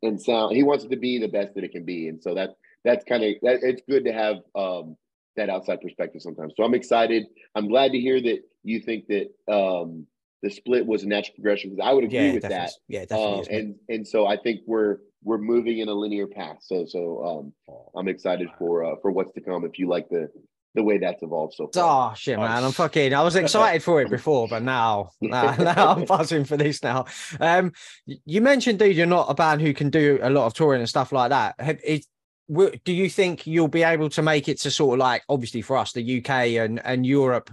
and 0.01 0.21
sound. 0.21 0.55
He 0.55 0.63
wants 0.63 0.83
it 0.83 0.89
to 0.89 0.97
be 0.97 1.19
the 1.19 1.27
best 1.27 1.53
that 1.55 1.63
it 1.63 1.71
can 1.71 1.85
be, 1.85 2.07
and 2.07 2.21
so 2.21 2.33
that 2.35 2.57
that's 2.83 3.03
kind 3.05 3.23
of 3.23 3.33
that. 3.43 3.59
It's 3.61 3.81
good 3.87 4.05
to 4.05 4.13
have 4.13 4.37
um, 4.55 4.97
that 5.35 5.49
outside 5.49 5.81
perspective 5.81 6.21
sometimes. 6.21 6.53
So 6.57 6.63
I'm 6.63 6.73
excited. 6.73 7.25
I'm 7.55 7.67
glad 7.67 7.91
to 7.91 7.99
hear 7.99 8.21
that 8.21 8.39
you 8.63 8.79
think 8.79 9.07
that 9.07 9.29
um, 9.53 10.07
the 10.43 10.49
split 10.49 10.85
was 10.85 11.03
a 11.03 11.07
natural 11.07 11.35
progression 11.35 11.71
because 11.71 11.85
I 11.85 11.93
would 11.93 12.03
agree 12.03 12.27
Yeah, 12.27 12.33
with 12.33 12.41
definitely. 12.43 12.65
that. 12.65 12.73
Yeah, 12.87 13.05
definitely. 13.05 13.55
Um, 13.55 13.59
and 13.59 13.75
and 13.89 14.07
so 14.07 14.27
I 14.27 14.37
think 14.37 14.61
we're 14.65 14.97
we're 15.23 15.39
moving 15.39 15.79
in 15.79 15.89
a 15.89 15.93
linear 15.93 16.27
path. 16.27 16.57
So 16.61 16.85
so 16.85 17.53
um, 17.69 17.77
I'm 17.95 18.07
excited 18.07 18.47
for 18.57 18.83
uh, 18.85 18.95
for 19.01 19.11
what's 19.11 19.33
to 19.33 19.41
come. 19.41 19.65
If 19.65 19.79
you 19.79 19.87
like 19.87 20.09
the 20.09 20.29
the 20.75 20.83
way 20.83 20.99
that's 20.99 21.23
evolved 21.23 21.55
so 21.55 21.69
far. 21.73 22.11
Oh 22.11 22.15
shit, 22.15 22.37
man! 22.37 22.63
I'm 22.63 22.71
fucking. 22.71 23.13
I 23.13 23.23
was 23.23 23.35
excited 23.35 23.81
for 23.81 23.99
it 24.01 24.09
before, 24.11 24.47
but 24.47 24.61
now, 24.61 25.09
now, 25.21 25.55
now 25.55 25.93
I'm 25.93 26.05
buzzing 26.05 26.45
for 26.45 26.55
this 26.55 26.83
now. 26.83 27.05
Um, 27.39 27.73
you 28.05 28.41
mentioned, 28.41 28.77
dude, 28.77 28.95
you're 28.95 29.07
not 29.07 29.29
a 29.29 29.33
band 29.33 29.61
who 29.61 29.73
can 29.73 29.89
do 29.89 30.19
a 30.21 30.29
lot 30.29 30.45
of 30.45 30.53
touring 30.53 30.79
and 30.79 30.87
stuff 30.87 31.11
like 31.11 31.31
that. 31.31 31.55
Have, 31.59 31.79
is, 31.83 32.05
do 32.47 32.93
you 32.93 33.09
think 33.09 33.47
you'll 33.47 33.67
be 33.67 33.83
able 33.83 34.09
to 34.09 34.21
make 34.21 34.47
it 34.47 34.59
to 34.61 34.71
sort 34.71 34.93
of 34.93 34.99
like, 34.99 35.23
obviously 35.27 35.63
for 35.63 35.77
us, 35.77 35.93
the 35.93 36.19
UK 36.19 36.29
and 36.29 36.79
and 36.85 37.05
Europe, 37.05 37.49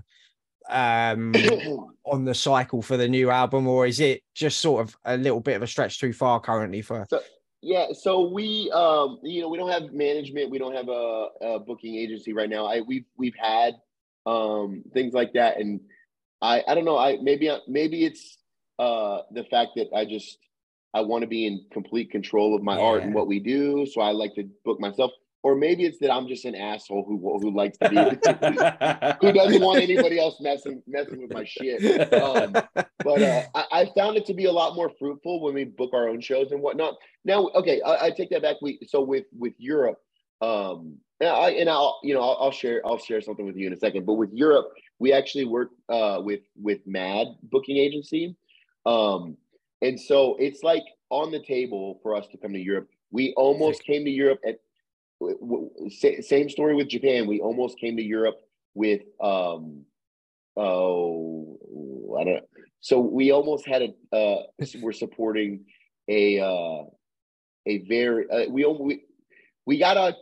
um, 0.69 1.35
on 2.05 2.25
the 2.25 2.35
cycle 2.35 2.83
for 2.83 2.97
the 2.97 3.09
new 3.09 3.31
album, 3.31 3.67
or 3.67 3.87
is 3.87 4.01
it 4.01 4.23
just 4.35 4.59
sort 4.59 4.87
of 4.87 4.97
a 5.05 5.17
little 5.17 5.41
bit 5.41 5.57
of 5.57 5.63
a 5.63 5.67
stretch 5.67 6.01
too 6.01 6.13
far 6.13 6.41
currently 6.41 6.83
for? 6.83 7.07
Yeah, 7.63 7.87
so 7.95 8.29
we, 8.29 8.71
um, 8.73 9.21
you 9.23 9.41
know, 9.41 9.49
we 9.49 9.57
don't 9.57 9.71
have 9.71 9.95
management. 9.95 10.51
We 10.51 10.59
don't 10.59 10.75
have 10.75 10.89
a, 10.89 11.29
a 11.41 11.59
booking 11.59 11.95
agency 11.95 12.35
right 12.35 12.49
now. 12.49 12.67
I 12.67 12.83
we've 12.83 13.07
we've 13.17 13.37
had 13.41 13.77
um, 14.27 14.83
things 14.93 15.15
like 15.15 15.33
that, 15.33 15.59
and 15.59 15.81
I 16.43 16.63
I 16.69 16.75
don't 16.75 16.85
know. 16.85 16.99
I 16.99 17.17
maybe 17.23 17.51
maybe 17.67 18.05
it's 18.05 18.37
uh, 18.79 19.21
the 19.33 19.45
fact 19.45 19.73
that 19.77 19.89
I 19.97 20.05
just 20.05 20.39
I 20.93 21.01
want 21.01 21.23
to 21.23 21.27
be 21.27 21.47
in 21.47 21.65
complete 21.73 22.11
control 22.11 22.55
of 22.55 22.63
my 22.63 22.79
art 22.79 23.03
and 23.03 23.15
what 23.15 23.27
we 23.27 23.41
do, 23.41 23.87
so 23.87 24.03
I 24.03 24.11
like 24.11 24.35
to 24.35 24.49
book 24.65 24.79
myself. 24.79 25.13
Or 25.45 25.55
maybe 25.55 25.85
it's 25.85 25.99
that 25.99 26.11
I'm 26.11 26.27
just 26.27 26.47
an 26.47 26.55
asshole 26.55 27.05
who 27.07 27.19
who 27.39 27.55
likes 27.55 27.77
to 27.77 27.91
be 27.91 27.97
who 29.21 29.33
doesn't 29.35 29.61
want 29.61 29.83
anybody 29.83 30.19
else 30.19 30.41
messing 30.41 30.83
messing 30.87 31.21
with 31.21 31.35
my 31.35 31.45
shit. 31.45 31.83
Um, 32.15 32.55
but 33.05 33.23
uh, 33.23 33.43
I, 33.55 33.65
I 33.73 33.91
found 33.95 34.17
it 34.17 34.25
to 34.27 34.35
be 34.35 34.47
a 34.47 34.53
lot 34.53 34.75
more 34.75 34.91
fruitful 34.99 35.43
when 35.43 35.53
we 35.53 35.65
book 35.65 35.91
our 35.93 36.09
own 36.09 36.23
shows 36.23 36.51
and 36.51 36.63
whatnot. 36.63 36.95
Now, 37.27 37.51
okay, 37.55 37.83
I, 37.83 38.07
I 38.07 38.11
take 38.11 38.31
that 38.31 38.41
back. 38.41 38.57
We 38.63 38.79
so 38.89 39.03
with 39.03 39.27
with 39.39 39.53
Europe, 39.59 40.01
um, 40.41 40.97
and 41.21 41.29
I 41.29 41.51
and 41.51 41.69
I'll 41.69 42.01
you 42.03 42.15
know 42.15 42.23
I'll, 42.23 42.39
I'll 42.41 42.51
share 42.51 42.81
I'll 42.87 42.97
share 42.97 43.21
something 43.21 43.45
with 43.45 43.57
you 43.57 43.67
in 43.67 43.75
a 43.75 43.79
second. 43.79 44.07
But 44.07 44.15
with 44.15 44.33
Europe, 44.33 44.73
we 44.99 45.13
actually 45.13 45.45
work 45.45 45.73
uh, 45.91 46.21
with 46.25 46.41
with 46.57 46.79
Mad 46.87 47.27
Booking 47.43 47.77
Agency, 47.77 48.35
um, 48.87 49.37
and 49.83 50.01
so 50.01 50.37
it's 50.39 50.63
like 50.63 50.85
on 51.11 51.31
the 51.31 51.41
table 51.41 52.01
for 52.03 52.17
us 52.17 52.27
to 52.29 52.39
come 52.39 52.55
to 52.55 52.59
Europe. 52.59 52.89
We 53.11 53.35
almost 53.37 53.85
came 53.85 54.07
to 54.07 54.11
Europe 54.11 54.41
at 54.49 54.57
w- 54.57 54.59
w- 54.59 54.59
sa- 54.59 54.64
same 56.21 56.49
story 56.49 56.75
with 56.75 56.89
Japan. 56.89 57.27
We 57.27 57.41
almost 57.41 57.79
came 57.79 57.97
to 57.97 58.03
Europe 58.03 58.41
with 58.75 59.03
um, 59.21 59.85
oh 60.57 61.59
I 62.19 62.25
don't 62.25 62.35
know. 62.35 62.41
so 62.81 63.01
we 63.01 63.31
almost 63.33 63.67
had 63.67 63.83
a 63.83 64.17
uh 64.17 64.43
we're 64.81 64.93
supporting 64.93 65.65
a 66.09 66.41
uh 66.41 66.85
a 67.67 67.79
very 67.89 68.29
uh, 68.31 68.51
we 68.51 68.65
we 68.67 69.03
we 69.67 69.79
got 69.79 69.97
a, 69.97 70.15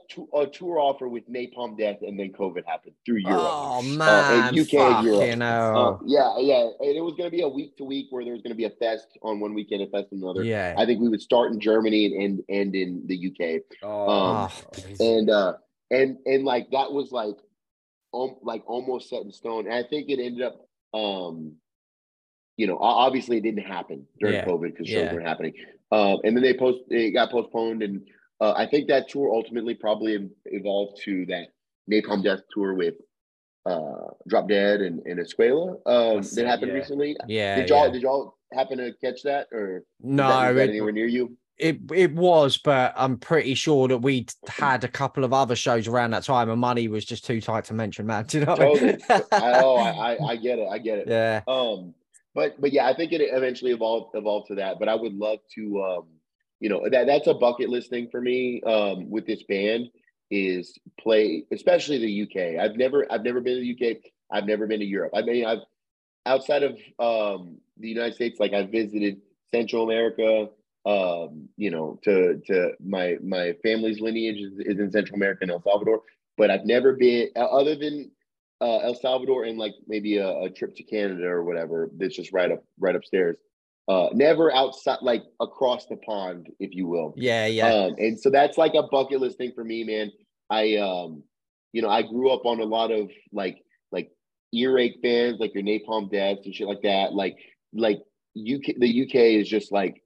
tour 0.52 0.78
offer 0.78 1.08
with 1.08 1.28
Napalm 1.28 1.76
Death 1.76 1.98
and 2.02 2.18
then 2.18 2.32
COVID 2.32 2.64
happened 2.64 2.94
through 3.04 3.18
Europe. 3.18 3.40
Oh 3.44 3.82
man, 3.82 4.56
UK 4.56 4.74
and 4.74 5.04
Europe. 5.06 5.20
fucking 5.22 5.40
hell. 5.40 6.00
Uh, 6.00 6.06
yeah, 6.06 6.38
yeah, 6.38 6.68
and 6.78 6.96
it 6.96 7.00
was 7.02 7.14
going 7.14 7.28
to 7.28 7.36
be 7.36 7.42
a 7.42 7.48
week 7.48 7.76
to 7.78 7.84
week 7.84 8.06
where 8.10 8.22
there 8.24 8.32
was 8.32 8.42
going 8.42 8.52
to 8.52 8.56
be 8.56 8.64
a 8.64 8.70
fest 8.70 9.18
on 9.22 9.40
one 9.40 9.52
weekend, 9.54 9.82
a 9.82 9.86
fest 9.86 10.08
on 10.12 10.18
another. 10.18 10.44
yeah. 10.44 10.74
I 10.78 10.86
think 10.86 11.00
we 11.00 11.08
would 11.08 11.20
start 11.22 11.50
in 11.52 11.58
Germany 11.60 12.06
and 12.06 12.22
end, 12.22 12.42
end 12.48 12.74
in 12.76 13.02
the 13.06 13.32
UK 13.32 13.62
Oh, 13.82 14.44
Um, 14.44 14.50
and 15.00 15.30
uh 15.30 15.54
and 15.90 16.18
and 16.24 16.44
like 16.44 16.70
that 16.70 16.92
was 16.92 17.10
like 17.12 17.36
um, 18.14 18.36
like 18.42 18.62
almost 18.66 19.08
set 19.08 19.22
in 19.22 19.32
stone 19.32 19.66
and 19.66 19.74
i 19.74 19.82
think 19.82 20.08
it 20.10 20.18
ended 20.22 20.42
up 20.42 20.66
um 20.94 21.54
you 22.58 22.66
know 22.66 22.78
obviously 22.78 23.38
it 23.38 23.42
didn't 23.42 23.64
happen 23.64 24.06
during 24.20 24.36
Yeah, 24.36 24.44
covid 24.44 24.70
because 24.72 24.86
shows 24.86 25.04
yeah. 25.04 25.12
weren't 25.14 25.26
happening 25.26 25.54
um 25.90 26.18
and 26.24 26.36
then 26.36 26.42
they 26.42 26.54
post 26.54 26.80
it 26.90 27.12
got 27.12 27.30
postponed 27.30 27.82
and 27.82 28.02
uh, 28.42 28.52
i 28.56 28.66
think 28.66 28.88
that 28.88 29.08
tour 29.08 29.32
ultimately 29.32 29.74
probably 29.74 30.28
evolved 30.46 31.00
to 31.02 31.24
that 31.26 31.46
napalm 31.90 32.22
death 32.22 32.40
tour 32.54 32.74
with 32.74 32.94
uh, 33.64 34.08
Drop 34.26 34.48
Dead 34.48 34.80
and, 34.80 35.00
and 35.06 35.20
Escuela 35.20 35.74
um, 35.86 36.20
that 36.34 36.46
happened 36.46 36.72
yeah. 36.72 36.78
recently. 36.78 37.16
Yeah. 37.28 37.56
Did 37.56 37.68
y'all 37.68 37.86
yeah. 37.86 37.92
did 37.92 38.02
y'all 38.02 38.36
happen 38.52 38.78
to 38.78 38.92
catch 39.00 39.22
that 39.22 39.46
or 39.52 39.84
No, 40.00 40.28
that, 40.28 40.56
it- 40.56 40.70
anywhere 40.70 40.90
near 40.90 41.06
you? 41.06 41.36
it 41.58 41.78
it 41.92 42.12
was, 42.12 42.56
but 42.58 42.92
I'm 42.96 43.18
pretty 43.18 43.54
sure 43.54 43.86
that 43.88 43.98
we'd 43.98 44.32
had 44.48 44.84
a 44.84 44.88
couple 44.88 45.22
of 45.22 45.32
other 45.32 45.54
shows 45.54 45.86
around 45.86 46.10
that 46.10 46.24
time, 46.24 46.50
and 46.50 46.60
money 46.60 46.88
was 46.88 47.04
just 47.04 47.24
too 47.24 47.40
tight 47.40 47.64
to 47.66 47.74
mention, 47.74 48.06
man. 48.06 48.24
Do 48.28 48.40
you 48.40 48.44
know? 48.46 48.56
what 48.56 48.60
I 48.60 48.84
mean? 48.84 48.98
Totally. 48.98 49.24
I, 49.32 49.60
oh, 49.62 49.76
I, 49.76 50.14
I 50.14 50.26
I 50.30 50.36
get 50.36 50.58
it. 50.58 50.68
I 50.68 50.78
get 50.78 50.98
it. 50.98 51.08
yeah, 51.08 51.42
Um, 51.46 51.94
but 52.34 52.60
but 52.60 52.72
yeah, 52.72 52.86
I 52.86 52.94
think 52.94 53.12
it 53.12 53.20
eventually 53.20 53.70
evolved 53.70 54.16
evolved 54.16 54.48
to 54.48 54.56
that. 54.56 54.78
But 54.80 54.88
I 54.88 54.96
would 54.96 55.14
love 55.14 55.38
to, 55.54 55.82
um, 55.82 56.06
you 56.62 56.68
know, 56.68 56.88
that 56.88 57.08
that's 57.08 57.26
a 57.26 57.34
bucket 57.34 57.68
list 57.68 57.90
thing 57.90 58.08
for 58.08 58.20
me. 58.20 58.62
Um, 58.62 59.10
with 59.10 59.26
this 59.26 59.42
band 59.42 59.88
is 60.30 60.78
play, 60.98 61.44
especially 61.50 61.98
the 61.98 62.22
UK. 62.22 62.64
I've 62.64 62.76
never 62.76 63.04
I've 63.10 63.24
never 63.24 63.40
been 63.40 63.56
to 63.56 63.60
the 63.60 63.90
UK. 63.90 63.96
I've 64.30 64.46
never 64.46 64.68
been 64.68 64.78
to 64.78 64.86
Europe. 64.86 65.10
I 65.12 65.22
mean, 65.22 65.44
I've 65.44 65.58
outside 66.24 66.62
of 66.62 66.78
um 67.00 67.58
the 67.78 67.88
United 67.88 68.14
States, 68.14 68.38
like 68.38 68.52
I've 68.52 68.70
visited 68.70 69.20
Central 69.52 69.82
America. 69.82 70.50
Um, 70.86 71.48
you 71.56 71.72
know, 71.72 71.98
to 72.04 72.40
to 72.46 72.70
my 72.78 73.16
my 73.20 73.54
family's 73.64 74.00
lineage 74.00 74.38
is, 74.38 74.52
is 74.60 74.78
in 74.78 74.92
Central 74.92 75.16
America 75.16 75.40
and 75.42 75.50
El 75.50 75.62
Salvador, 75.62 76.02
but 76.38 76.52
I've 76.52 76.64
never 76.64 76.92
been 76.92 77.30
uh, 77.34 77.40
other 77.40 77.74
than 77.74 78.12
uh, 78.60 78.78
El 78.78 78.94
Salvador 78.94 79.44
and 79.44 79.58
like 79.58 79.74
maybe 79.88 80.18
a, 80.18 80.42
a 80.42 80.50
trip 80.50 80.76
to 80.76 80.84
Canada 80.84 81.26
or 81.26 81.42
whatever. 81.42 81.90
That's 81.96 82.14
just 82.14 82.32
right 82.32 82.52
up 82.52 82.62
right 82.78 82.94
upstairs. 82.94 83.36
Uh, 83.88 84.08
never 84.12 84.54
outside, 84.54 84.98
like 85.02 85.24
across 85.40 85.86
the 85.86 85.96
pond, 85.96 86.48
if 86.60 86.72
you 86.72 86.86
will. 86.86 87.12
yeah, 87.16 87.46
yeah. 87.46 87.66
Um, 87.66 87.94
and 87.98 88.18
so 88.18 88.30
that's 88.30 88.56
like 88.56 88.74
a 88.74 88.84
bucket 88.84 89.20
list 89.20 89.38
thing 89.38 89.52
for 89.54 89.64
me, 89.64 89.82
man. 89.82 90.12
I 90.48 90.76
um, 90.76 91.24
you 91.72 91.82
know, 91.82 91.88
I 91.88 92.02
grew 92.02 92.30
up 92.30 92.44
on 92.44 92.60
a 92.60 92.64
lot 92.64 92.92
of 92.92 93.10
like 93.32 93.58
like 93.90 94.10
earache 94.52 95.02
bands, 95.02 95.40
like 95.40 95.54
your 95.54 95.64
Napalm 95.64 96.10
Deaths 96.10 96.42
and 96.44 96.54
shit 96.54 96.68
like 96.68 96.82
that. 96.82 97.12
Like 97.12 97.36
like 97.72 97.98
UK, 98.36 98.76
the 98.78 99.02
UK 99.02 99.14
is 99.14 99.48
just 99.48 99.72
like, 99.72 100.02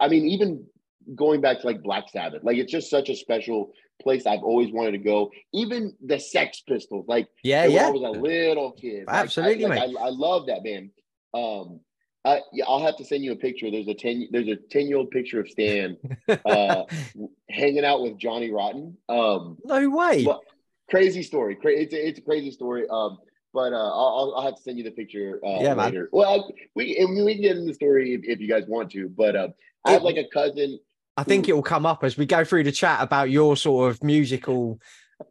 I 0.00 0.08
mean, 0.08 0.26
even 0.26 0.66
going 1.14 1.40
back 1.40 1.60
to 1.60 1.66
like 1.66 1.82
Black 1.82 2.08
Sabbath, 2.08 2.42
like 2.42 2.56
it's 2.56 2.72
just 2.72 2.90
such 2.90 3.08
a 3.10 3.16
special 3.16 3.72
place. 4.02 4.26
I've 4.26 4.42
always 4.42 4.72
wanted 4.72 4.92
to 4.92 4.98
go. 4.98 5.30
Even 5.52 5.94
the 6.04 6.18
Sex 6.18 6.62
Pistols, 6.66 7.04
like 7.08 7.28
yeah, 7.44 7.62
when 7.62 7.70
I 7.70 7.74
yeah. 7.74 7.90
was 7.90 8.16
a 8.16 8.20
little 8.20 8.72
kid. 8.72 9.06
Like, 9.06 9.16
I- 9.16 9.20
Absolutely, 9.20 9.66
like. 9.66 9.80
I, 9.80 9.84
I 9.84 10.08
love 10.08 10.46
that 10.46 10.64
band. 10.64 10.90
Um, 11.32 11.80
I, 12.24 12.40
yeah, 12.52 12.64
I'll 12.68 12.82
have 12.84 12.96
to 12.98 13.04
send 13.04 13.24
you 13.24 13.32
a 13.32 13.36
picture. 13.36 13.70
There's 13.70 13.88
a 13.88 13.94
ten. 13.94 14.28
There's 14.30 14.48
a 14.48 14.56
ten 14.56 14.86
year 14.88 14.98
old 14.98 15.10
picture 15.10 15.40
of 15.40 15.48
Stan 15.48 15.96
uh, 16.44 16.82
hanging 17.50 17.84
out 17.84 18.02
with 18.02 18.18
Johnny 18.18 18.50
Rotten. 18.50 18.96
Um, 19.08 19.56
no 19.64 19.88
way. 19.88 20.24
well, 20.26 20.42
crazy 20.90 21.22
story. 21.22 21.54
Cra- 21.56 21.72
it's 21.72 21.94
a, 21.94 22.08
it's 22.08 22.18
a 22.18 22.22
crazy 22.22 22.50
story. 22.50 22.86
Um, 22.90 23.18
but 23.54 23.72
uh, 23.72 23.76
I'll, 23.76 24.34
I'll- 24.36 24.44
have 24.44 24.56
to 24.56 24.62
send 24.62 24.78
you 24.78 24.84
the 24.84 24.90
picture 24.90 25.40
uh, 25.44 25.60
Yeah, 25.60 25.74
man. 25.74 26.08
Well, 26.12 26.50
we 26.74 26.96
we 27.08 27.34
can 27.34 27.42
get 27.42 27.56
into 27.56 27.66
the 27.68 27.74
story 27.74 28.12
if, 28.14 28.20
if 28.24 28.40
you 28.40 28.48
guys 28.48 28.64
want 28.68 28.90
to. 28.92 29.08
But 29.08 29.34
uh, 29.34 29.48
I 29.84 29.92
have 29.92 30.02
like 30.02 30.16
a 30.16 30.28
cousin. 30.32 30.78
I 31.16 31.24
think 31.24 31.48
it 31.48 31.54
will 31.54 31.62
come 31.62 31.86
up 31.86 32.04
as 32.04 32.16
we 32.16 32.26
go 32.26 32.44
through 32.44 32.64
the 32.64 32.72
chat 32.72 33.02
about 33.02 33.30
your 33.30 33.56
sort 33.56 33.90
of 33.90 34.02
musical 34.02 34.78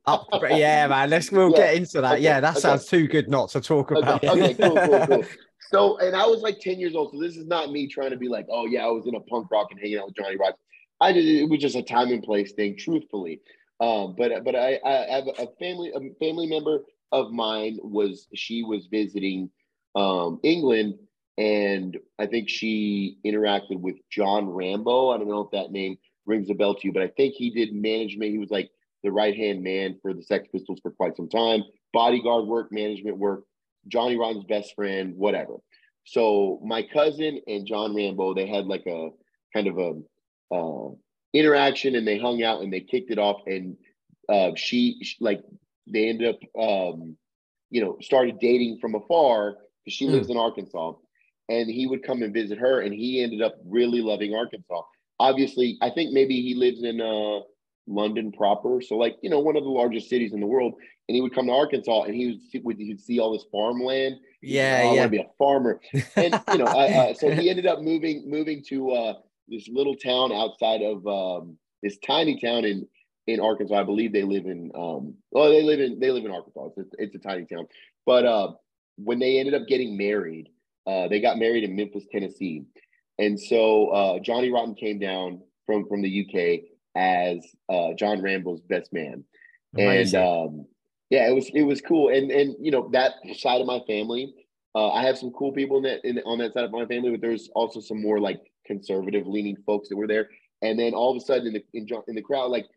up. 0.05 0.27
yeah, 0.49 0.87
man. 0.87 1.09
Let's 1.09 1.31
we'll 1.31 1.51
Yeah, 1.51 1.57
get 1.57 1.75
into 1.75 2.01
that. 2.01 2.13
okay, 2.13 2.23
Yeah, 2.23 2.39
that 2.41 2.51
okay. 2.51 2.59
sounds 2.59 2.85
too 2.85 3.07
good 3.07 3.29
not 3.29 3.49
to 3.51 3.61
talk 3.61 3.91
about. 3.91 4.23
Okay, 4.23 4.29
okay, 4.29 4.53
cool, 4.55 4.75
cool, 4.75 5.07
cool. 5.07 5.25
So, 5.59 5.97
and 5.99 6.15
I 6.15 6.25
was 6.25 6.41
like 6.41 6.59
10 6.59 6.79
years 6.79 6.95
old. 6.95 7.11
So 7.11 7.19
this 7.19 7.35
is 7.35 7.45
not 7.45 7.71
me 7.71 7.87
trying 7.87 8.11
to 8.11 8.17
be 8.17 8.29
like, 8.29 8.47
oh 8.49 8.65
yeah, 8.65 8.85
I 8.85 8.89
was 8.89 9.05
in 9.07 9.15
a 9.15 9.19
punk 9.19 9.51
rock 9.51 9.67
and 9.71 9.79
hanging 9.79 9.97
out 9.97 10.07
with 10.07 10.15
Johnny 10.15 10.37
Rock. 10.37 10.55
I 11.01 11.11
did 11.11 11.25
it 11.25 11.49
was 11.49 11.59
just 11.59 11.75
a 11.75 11.83
time 11.83 12.09
and 12.09 12.23
place 12.23 12.53
thing, 12.53 12.77
truthfully. 12.77 13.41
Um, 13.79 14.15
but 14.17 14.43
but 14.43 14.55
I, 14.55 14.79
I 14.85 15.15
have 15.15 15.27
a 15.27 15.47
family 15.59 15.91
a 15.95 15.99
family 16.23 16.47
member 16.47 16.79
of 17.11 17.31
mine 17.31 17.77
was 17.81 18.27
she 18.35 18.63
was 18.63 18.87
visiting 18.91 19.49
um 19.95 20.39
England 20.43 20.95
and 21.37 21.97
I 22.19 22.25
think 22.25 22.49
she 22.49 23.17
interacted 23.25 23.79
with 23.79 23.95
John 24.11 24.49
Rambo. 24.49 25.09
I 25.09 25.17
don't 25.17 25.29
know 25.29 25.41
if 25.41 25.51
that 25.51 25.71
name 25.71 25.97
rings 26.25 26.49
a 26.49 26.53
bell 26.53 26.75
to 26.75 26.81
you, 26.83 26.91
but 26.91 27.01
I 27.01 27.07
think 27.07 27.33
he 27.33 27.49
did 27.49 27.73
management. 27.73 28.31
He 28.31 28.37
was 28.37 28.51
like 28.51 28.69
the 29.03 29.11
right 29.11 29.35
hand 29.35 29.63
man 29.63 29.97
for 30.01 30.13
the 30.13 30.21
Sex 30.21 30.49
Pistols 30.51 30.81
for 30.81 30.91
quite 30.91 31.15
some 31.15 31.29
time, 31.29 31.63
bodyguard 31.93 32.45
work, 32.45 32.73
management 32.73 33.17
work. 33.17 33.43
Johnny 33.87 34.17
Rotten's 34.17 34.45
best 34.45 34.75
friend, 34.75 35.13
whatever. 35.15 35.55
So 36.05 36.59
my 36.63 36.83
cousin 36.83 37.41
and 37.47 37.65
John 37.67 37.95
Rambo, 37.95 38.33
they 38.33 38.47
had 38.47 38.65
like 38.65 38.85
a 38.87 39.09
kind 39.53 39.67
of 39.67 39.77
a 39.77 40.55
uh, 40.55 40.89
interaction, 41.33 41.95
and 41.95 42.07
they 42.07 42.17
hung 42.17 42.43
out 42.43 42.61
and 42.61 42.71
they 42.73 42.81
kicked 42.81 43.11
it 43.11 43.19
off. 43.19 43.41
And 43.45 43.77
uh, 44.27 44.51
she, 44.55 44.97
she 45.03 45.15
like 45.19 45.41
they 45.87 46.09
ended 46.09 46.35
up, 46.35 46.39
um, 46.59 47.15
you 47.69 47.81
know, 47.81 47.97
started 48.01 48.39
dating 48.39 48.79
from 48.79 48.95
afar 48.95 49.57
because 49.83 49.93
she 49.93 50.05
Hmm. 50.05 50.11
lives 50.11 50.29
in 50.29 50.37
Arkansas, 50.37 50.93
and 51.49 51.69
he 51.69 51.87
would 51.87 52.03
come 52.03 52.21
and 52.23 52.33
visit 52.33 52.57
her, 52.57 52.81
and 52.81 52.93
he 52.93 53.21
ended 53.23 53.41
up 53.41 53.55
really 53.65 54.01
loving 54.01 54.33
Arkansas. 54.33 54.81
Obviously, 55.19 55.77
I 55.81 55.89
think 55.89 56.11
maybe 56.13 56.41
he 56.41 56.55
lives 56.55 56.83
in 56.83 57.01
uh, 57.01 57.41
London 57.89 58.31
proper, 58.31 58.81
so 58.81 58.95
like 58.95 59.17
you 59.21 59.29
know 59.29 59.39
one 59.39 59.57
of 59.57 59.63
the 59.63 59.69
largest 59.69 60.09
cities 60.09 60.31
in 60.33 60.39
the 60.39 60.47
world. 60.47 60.75
And 61.07 61.15
he 61.15 61.21
would 61.21 61.33
come 61.33 61.47
to 61.47 61.53
Arkansas, 61.53 62.03
and 62.03 62.13
he 62.13 62.27
would 62.27 62.41
see, 62.51 62.59
would 62.59 62.77
he'd 62.77 63.01
see 63.01 63.19
all 63.19 63.33
this 63.33 63.45
farmland. 63.51 64.17
Yeah, 64.41 64.81
"Oh, 64.83 64.89
I 64.89 64.93
want 64.93 65.01
to 65.01 65.09
be 65.09 65.17
a 65.17 65.29
farmer 65.37 65.81
and 66.15 66.41
you 66.51 66.57
know, 66.59 66.65
I, 66.65 66.93
uh, 66.93 67.13
so 67.15 67.31
he 67.31 67.49
ended 67.49 67.65
up 67.65 67.81
moving 67.81 68.29
moving 68.29 68.63
to 68.69 68.91
uh, 68.91 69.13
this 69.47 69.67
little 69.67 69.95
town 69.95 70.31
outside 70.31 70.81
of 70.81 71.05
um, 71.07 71.57
this 71.81 71.97
tiny 72.05 72.39
town 72.39 72.63
in 72.63 72.87
in 73.27 73.39
Arkansas. 73.39 73.75
I 73.75 73.83
believe 73.83 74.13
they 74.13 74.23
live 74.23 74.45
in 74.45 74.71
um, 74.75 75.15
well, 75.31 75.49
they 75.49 75.63
live 75.63 75.79
in 75.79 75.99
they 75.99 76.11
live 76.11 76.25
in 76.25 76.31
Arkansas. 76.31 76.69
It's, 76.77 76.93
it's 76.97 77.15
a 77.15 77.19
tiny 77.19 77.45
town, 77.45 77.67
but 78.05 78.25
uh, 78.25 78.51
when 78.97 79.19
they 79.19 79.39
ended 79.39 79.55
up 79.55 79.67
getting 79.67 79.97
married, 79.97 80.49
uh, 80.85 81.07
they 81.07 81.19
got 81.19 81.39
married 81.39 81.63
in 81.63 81.75
Memphis, 81.75 82.05
Tennessee, 82.11 82.65
and 83.17 83.39
so 83.39 83.89
uh, 83.89 84.19
Johnny 84.19 84.51
Rotten 84.51 84.75
came 84.75 84.99
down 84.99 85.41
from 85.65 85.87
from 85.87 86.01
the 86.01 86.25
UK 86.25 86.69
as 86.99 87.39
uh, 87.69 87.93
John 87.97 88.21
Rambo's 88.21 88.61
best 88.61 88.91
man 88.91 89.23
Amazing. 89.73 90.19
and 90.19 90.27
um, 90.27 90.65
yeah, 91.09 91.27
it 91.27 91.33
was 91.33 91.49
it 91.53 91.63
was 91.63 91.81
cool. 91.81 92.09
And 92.09 92.31
and 92.31 92.55
you 92.59 92.71
know 92.71 92.89
that 92.91 93.13
side 93.35 93.61
of 93.61 93.67
my 93.67 93.79
family, 93.87 94.33
uh, 94.75 94.91
I 94.91 95.03
have 95.03 95.17
some 95.17 95.31
cool 95.31 95.51
people 95.51 95.77
in 95.77 95.83
that 95.83 96.01
in, 96.03 96.19
on 96.25 96.39
that 96.39 96.53
side 96.53 96.65
of 96.65 96.71
my 96.71 96.85
family, 96.85 97.11
but 97.11 97.21
there's 97.21 97.49
also 97.55 97.79
some 97.79 98.01
more 98.01 98.19
like 98.19 98.41
conservative 98.65 99.27
leaning 99.27 99.57
folks 99.65 99.89
that 99.89 99.95
were 99.95 100.07
there. 100.07 100.29
And 100.61 100.77
then 100.77 100.93
all 100.93 101.11
of 101.11 101.17
a 101.17 101.25
sudden 101.25 101.47
in 101.47 101.53
the 101.53 101.63
in, 101.73 101.87
in 102.07 102.15
the 102.15 102.21
crowd, 102.21 102.51
like 102.51 102.67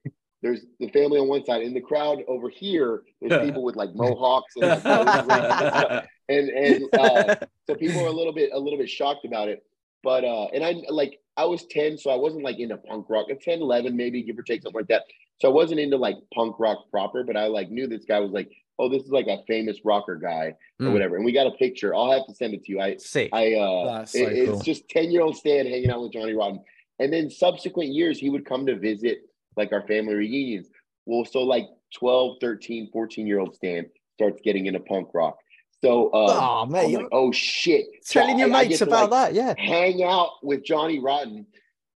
there's 0.41 0.65
the 0.81 0.89
family 0.89 1.19
on 1.19 1.29
one 1.29 1.45
side, 1.45 1.63
in 1.63 1.75
the 1.75 1.81
crowd 1.81 2.21
over 2.27 2.49
here, 2.49 3.03
there's 3.21 3.45
people 3.45 3.63
with 3.63 3.77
like 3.77 3.95
mohawks 3.95 4.55
and 4.57 4.65
and 6.29 6.49
and 6.49 6.95
uh, 6.95 7.37
so 7.67 7.75
people 7.75 8.03
are 8.03 8.09
a 8.09 8.13
little 8.13 8.33
bit 8.33 8.51
a 8.53 8.59
little 8.59 8.79
bit 8.79 8.89
shocked 8.89 9.25
about 9.25 9.49
it 9.49 9.65
but 10.03 10.25
uh 10.25 10.47
and 10.47 10.65
i 10.65 10.75
like 10.89 11.19
i 11.37 11.45
was 11.45 11.64
10 11.66 11.99
so 11.99 12.11
i 12.11 12.16
wasn't 12.16 12.45
like 12.45 12.59
into 12.59 12.77
punk 12.77 13.07
rock. 13.09 13.27
At 13.31 13.40
10 13.40 13.61
11 13.61 13.97
maybe 13.97 14.23
give 14.23 14.38
or 14.38 14.42
take 14.42 14.62
something 14.62 14.79
like 14.81 14.88
that. 14.88 15.05
So 15.40 15.49
i 15.49 15.53
wasn't 15.53 15.81
into 15.81 15.97
like 15.97 16.16
punk 16.35 16.57
rock 16.59 16.90
proper 16.90 17.25
but 17.25 17.37
i 17.37 17.47
like 17.47 17.71
knew 17.71 17.87
this 17.87 18.05
guy 18.05 18.21
was 18.21 18.33
like 18.33 18.51
oh 18.79 18.88
this 18.88 19.03
is 19.03 19.11
like 19.11 19.27
a 19.27 19.38
famous 19.47 19.79
rocker 19.85 20.16
guy 20.16 20.55
or 20.81 20.87
Mm. 20.87 20.92
whatever. 20.95 21.16
And 21.16 21.25
we 21.25 21.31
got 21.33 21.47
a 21.47 21.52
picture. 21.52 21.94
I'll 21.94 22.11
have 22.11 22.27
to 22.27 22.35
send 22.35 22.54
it 22.54 22.65
to 22.65 22.73
you. 22.73 22.81
I 22.81 22.96
Sick. 22.96 23.29
i 23.33 23.54
uh 23.54 23.98
That's 23.98 24.13
so 24.13 24.19
it- 24.19 24.33
it's 24.38 24.50
cool. 24.50 24.61
just 24.63 24.88
10 24.88 25.11
year 25.11 25.23
old 25.23 25.37
stan 25.37 25.67
hanging 25.67 25.90
out 25.90 26.02
with 26.02 26.13
johnny 26.13 26.33
rotten. 26.35 26.61
And 26.98 27.13
then 27.13 27.31
subsequent 27.31 27.90
years 27.92 28.19
he 28.19 28.31
would 28.31 28.44
come 28.44 28.67
to 28.67 28.77
visit 28.79 29.19
like 29.57 29.73
our 29.73 29.87
family 29.87 30.15
reunions. 30.15 30.69
Well 31.07 31.25
so 31.25 31.40
like 31.42 31.67
12 31.94 32.38
13 32.40 32.90
14 32.92 33.27
year 33.27 33.38
old 33.38 33.54
stan 33.54 33.87
starts 34.15 34.40
getting 34.42 34.67
into 34.67 34.81
punk 34.81 35.09
rock 35.15 35.37
so 35.83 36.09
uh, 36.09 36.39
oh, 36.41 36.63
I'm 36.63 36.71
like, 36.71 36.97
oh 37.11 37.33
shit. 37.33 37.87
So 38.03 38.21
telling 38.21 38.39
your 38.39 38.53
I- 38.53 38.61
I 38.61 38.69
mates 38.69 38.79
to, 38.79 38.85
about 38.85 39.11
like, 39.11 39.33
that. 39.33 39.35
Yeah. 39.35 39.55
Hang 39.59 40.03
out 40.03 40.31
with 40.43 40.65
Johnny 40.65 41.01
Rotten. 41.01 41.47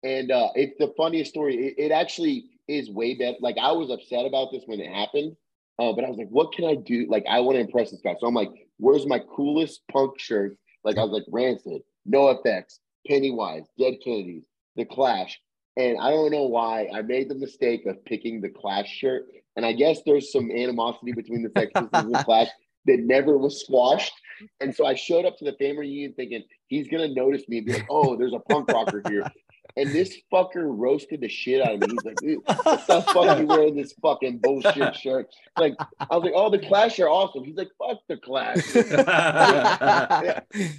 And 0.03 0.31
uh, 0.31 0.49
it's 0.55 0.77
the 0.79 0.93
funniest 0.97 1.31
story. 1.31 1.57
It, 1.57 1.87
it 1.87 1.93
actually 1.93 2.45
is 2.69 2.91
way 2.91 3.15
better. 3.15 3.37
Like, 3.41 3.57
I 3.61 3.73
was 3.73 3.91
upset 3.91 4.27
about 4.27 4.53
this 4.53 4.63
when 4.67 4.81
it 4.81 4.91
happened, 4.93 5.37
uh, 5.79 5.93
but 5.93 6.05
I 6.05 6.09
was 6.09 6.19
like, 6.19 6.29
what 6.29 6.53
can 6.53 6.67
I 6.67 6.75
do? 6.75 7.07
Like, 7.09 7.25
I 7.29 7.41
want 7.41 7.57
to 7.57 7.61
impress 7.61 7.91
this 7.91 8.01
guy. 8.03 8.15
So 8.21 8.27
I'm 8.27 8.35
like, 8.35 8.51
where's 8.79 9.07
my 9.07 9.21
coolest 9.35 9.83
punk 9.91 10.19
shirt? 10.19 10.57
Like, 10.83 10.99
I 10.99 11.05
was 11.05 11.13
like, 11.13 11.25
Rancid, 11.31 11.83
NOFX, 12.09 12.79
Pennywise, 13.07 13.65
Dead 13.79 13.95
Kennedys, 14.05 14.45
The 14.77 14.85
Clash. 14.85 15.41
And 15.77 15.99
I 15.99 16.11
don't 16.11 16.31
know 16.31 16.45
why 16.45 16.89
I 16.95 17.03
made 17.03 17.29
the 17.29 17.35
mistake 17.35 17.87
of 17.87 18.05
picking 18.05 18.41
the 18.41 18.51
Clash 18.51 18.89
shirt. 18.89 19.25
And 19.57 19.65
I 19.65 19.73
guess 19.73 20.01
there's 20.05 20.31
some 20.31 20.51
animosity 20.51 21.13
between 21.13 21.43
the 21.43 21.51
Sex 21.57 21.73
Pistols 21.75 21.91
and 21.93 22.15
the 22.15 22.25
Clash 22.25 22.49
that 22.87 23.01
never 23.01 23.37
was 23.39 23.61
squashed. 23.61 24.13
And 24.61 24.75
so 24.75 24.85
I 24.85 24.97
showed 24.97 25.25
up 25.25 25.39
to 25.39 25.45
the 25.45 25.53
family 25.53 25.87
reunion 25.87 26.13
thinking 26.15 26.43
he's 26.67 26.89
gonna 26.89 27.07
notice 27.07 27.49
me 27.49 27.59
and 27.59 27.67
be 27.67 27.73
like, 27.73 27.87
"Oh, 27.89 28.17
there's 28.17 28.33
a 28.33 28.41
punk 28.41 28.69
rocker 28.69 29.01
here." 29.09 29.25
And 29.77 29.91
this 29.91 30.17
fucker 30.33 30.67
roasted 30.67 31.21
the 31.21 31.29
shit 31.29 31.61
out 31.61 31.75
of 31.75 31.81
me. 31.81 31.89
He's 31.91 32.05
like, 32.05 32.17
"Dude, 32.17 32.41
"What 32.45 32.87
the 32.87 33.03
fuck 33.03 33.41
you 33.41 33.47
wearing 33.47 33.77
this 33.77 33.93
fucking 34.03 34.39
bullshit 34.39 34.95
shirt?" 34.95 35.29
Like, 35.59 35.75
I 35.99 36.17
was 36.17 36.25
like, 36.25 36.33
"Oh, 36.35 36.51
the 36.51 36.59
Clash 36.61 36.99
are 37.01 37.09
awesome." 37.09 37.45
He's 37.45 37.57
like, 37.57 37.71
"Fuck 37.79 37.99
the 38.09 38.17
Clash." 38.19 38.63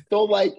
so 0.10 0.24
like, 0.24 0.53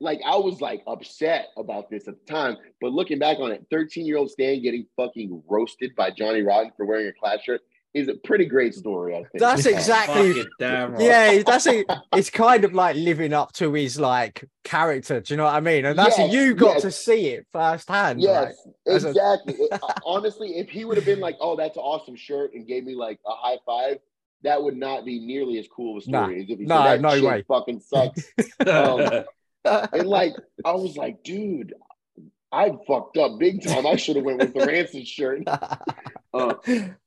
like 0.00 0.20
I 0.24 0.36
was 0.36 0.60
like 0.60 0.82
upset 0.86 1.48
about 1.56 1.90
this 1.90 2.08
at 2.08 2.14
the 2.18 2.32
time, 2.32 2.56
but 2.80 2.92
looking 2.92 3.18
back 3.18 3.38
on 3.38 3.52
it, 3.52 3.66
13 3.70 4.06
year 4.06 4.16
old 4.16 4.30
Stan 4.30 4.62
getting 4.62 4.86
fucking 4.96 5.42
roasted 5.48 5.94
by 5.96 6.10
Johnny 6.10 6.42
Rotten 6.42 6.72
for 6.76 6.86
wearing 6.86 7.08
a 7.08 7.12
Clash 7.12 7.44
shirt. 7.44 7.60
Is 7.92 8.08
a 8.08 8.14
pretty 8.14 8.44
great 8.44 8.74
story. 8.74 9.14
I 9.14 9.18
think 9.24 9.40
That's 9.40 9.66
exactly. 9.66 10.32
Fucking 10.34 10.92
right. 10.94 11.00
Yeah, 11.00 11.42
that's 11.44 11.66
it. 11.66 11.86
It's 12.14 12.30
kind 12.30 12.64
of 12.64 12.72
like 12.72 12.94
living 12.96 13.32
up 13.32 13.52
to 13.54 13.72
his 13.72 13.98
like 13.98 14.44
character. 14.64 15.20
Do 15.20 15.34
you 15.34 15.38
know 15.38 15.44
what 15.44 15.54
I 15.54 15.60
mean? 15.60 15.84
And 15.84 15.98
that's 15.98 16.16
Yes, 16.18 16.32
you 16.32 16.54
got 16.54 16.74
yes. 16.74 16.82
to 16.82 16.90
see 16.92 17.26
it 17.30 17.46
firsthand. 17.52 18.20
Yes, 18.22 18.54
as 18.86 19.04
a- 19.04 19.08
exactly. 19.08 19.54
It- 19.54 19.80
honestly, 20.06 20.58
if 20.58 20.68
he 20.68 20.84
would 20.84 20.96
have 20.98 21.06
been 21.06 21.20
like, 21.20 21.36
"Oh, 21.40 21.56
that's 21.56 21.76
an 21.76 21.82
awesome 21.82 22.14
shirt," 22.16 22.54
and 22.54 22.66
gave 22.66 22.84
me 22.84 22.94
like 22.94 23.18
a 23.26 23.32
high 23.34 23.58
five, 23.66 23.98
that 24.42 24.62
would 24.62 24.76
not 24.76 25.04
be 25.04 25.18
nearly 25.18 25.58
as 25.58 25.66
cool 25.68 25.98
of 25.98 26.04
a 26.06 26.10
Nah. 26.10 26.24
story 26.26 26.42
as 26.42 26.48
if 26.50 26.58
he 26.60 26.64
No, 26.66 26.76
said 26.84 26.84
that 26.84 27.00
no 27.00 27.14
shit 27.16 27.24
way." 27.24 27.44
fucking 27.48 27.80
sucks. 27.80 28.32
Um, 28.66 29.24
and 29.92 30.08
like, 30.08 30.34
I 30.64 30.72
was 30.72 30.96
like, 30.96 31.22
dude, 31.24 31.74
I 32.52 32.70
fucked 32.86 33.16
up 33.16 33.38
big 33.38 33.62
time. 33.64 33.86
I 33.86 33.96
should 33.96 34.16
have 34.16 34.24
went 34.24 34.38
with 34.38 34.54
the 34.54 34.64
Rancid 34.64 35.08
shirt. 35.08 35.42
Uh, 36.32 36.54
So, 36.62 36.68
but 36.68 36.99